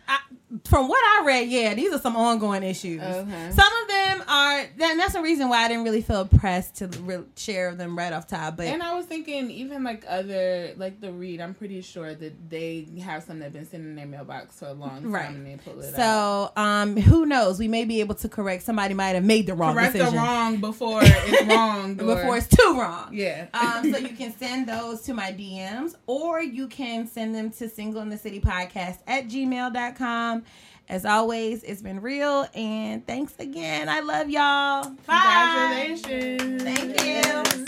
I, 0.09 0.19
from 0.65 0.89
what 0.89 1.01
I 1.01 1.25
read, 1.27 1.49
yeah, 1.49 1.75
these 1.75 1.93
are 1.93 1.99
some 2.01 2.17
ongoing 2.17 2.63
issues. 2.65 3.01
Okay. 3.01 3.51
Some 3.53 3.73
of 3.83 3.89
them 3.89 4.23
are. 4.29 4.65
Then 4.77 4.99
that's 4.99 5.13
the 5.13 5.23
reason 5.23 5.49
why 5.49 5.65
I 5.65 5.69
didn't 5.69 5.85
really 5.85 6.03
feel 6.03 6.25
pressed 6.27 6.77
to 6.77 6.89
re- 7.03 7.23
share 7.37 7.75
them 7.75 7.97
right 7.97 8.13
off 8.13 8.27
top. 8.27 8.57
But 8.57 8.67
And 8.67 8.83
I 8.83 8.95
was 8.95 9.07
thinking, 9.07 9.51
even 9.51 9.85
like 9.85 10.05
other, 10.09 10.73
like 10.77 11.01
the 11.01 11.13
read, 11.13 11.41
I'm 11.41 11.55
pretty 11.55 11.81
sure 11.83 12.15
that 12.15 12.51
they 12.51 12.87
have 13.03 13.23
some 13.23 13.39
that've 13.39 13.53
been 13.53 13.65
sitting 13.65 13.87
in 13.87 13.95
their 13.95 14.07
mailbox 14.07 14.59
for 14.59 14.67
a 14.67 14.73
long 14.73 15.03
time 15.03 15.13
Right. 15.13 15.29
and 15.31 15.47
they 15.47 15.57
pull 15.57 15.81
it 15.81 15.95
out. 15.99 16.53
so, 16.57 16.61
um, 16.61 16.97
who 16.97 17.27
knows? 17.27 17.59
We 17.61 17.69
may 17.69 17.85
be 17.85 18.01
able 18.01 18.17
to 18.17 18.29
correct. 18.29 18.65
Somebody 18.65 18.95
might 18.95 19.11
have 19.15 19.25
made 19.25 19.47
the 19.47 19.55
wrong 19.55 19.75
Correct 19.75 19.93
decision 19.93 20.15
the 20.15 20.21
wrong 20.21 20.57
before 20.57 21.01
it's 21.05 21.43
wrong. 21.55 21.93
or- 22.01 22.17
before 22.17 22.37
it's 22.39 22.49
too 22.49 22.77
wrong. 22.77 23.11
Yeah. 23.13 23.47
um, 23.55 23.93
so 23.93 23.99
you 23.99 24.17
can 24.17 24.37
send 24.37 24.67
those 24.69 25.03
to 25.03 25.15
my 25.15 25.31
DMs 25.33 25.95
or 26.09 26.43
you 26.43 26.67
can 26.67 27.07
send 27.07 27.35
them 27.37 27.51
to 27.53 27.69
single 27.69 28.03
in 28.03 28.09
the 28.09 28.19
city 28.19 28.41
podcast 28.41 28.99
at 29.07 29.29
gmail.com. 29.29 30.40
As 30.89 31.05
always, 31.05 31.63
it's 31.63 31.83
been 31.83 32.01
real 32.01 32.49
and 32.55 33.07
thanks 33.07 33.35
again. 33.39 33.89
I 33.89 34.01
love 34.01 34.29
y'all. 34.29 34.91
Bye. 35.07 35.95
Congratulations. 36.03 36.63
Thank 36.63 37.01
you. 37.05 37.65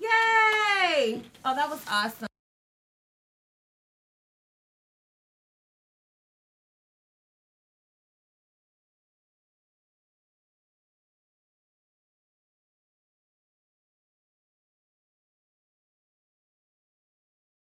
Yay! 0.00 1.22
Oh, 1.44 1.54
that 1.54 1.70
was 1.70 1.80
awesome. 1.90 2.28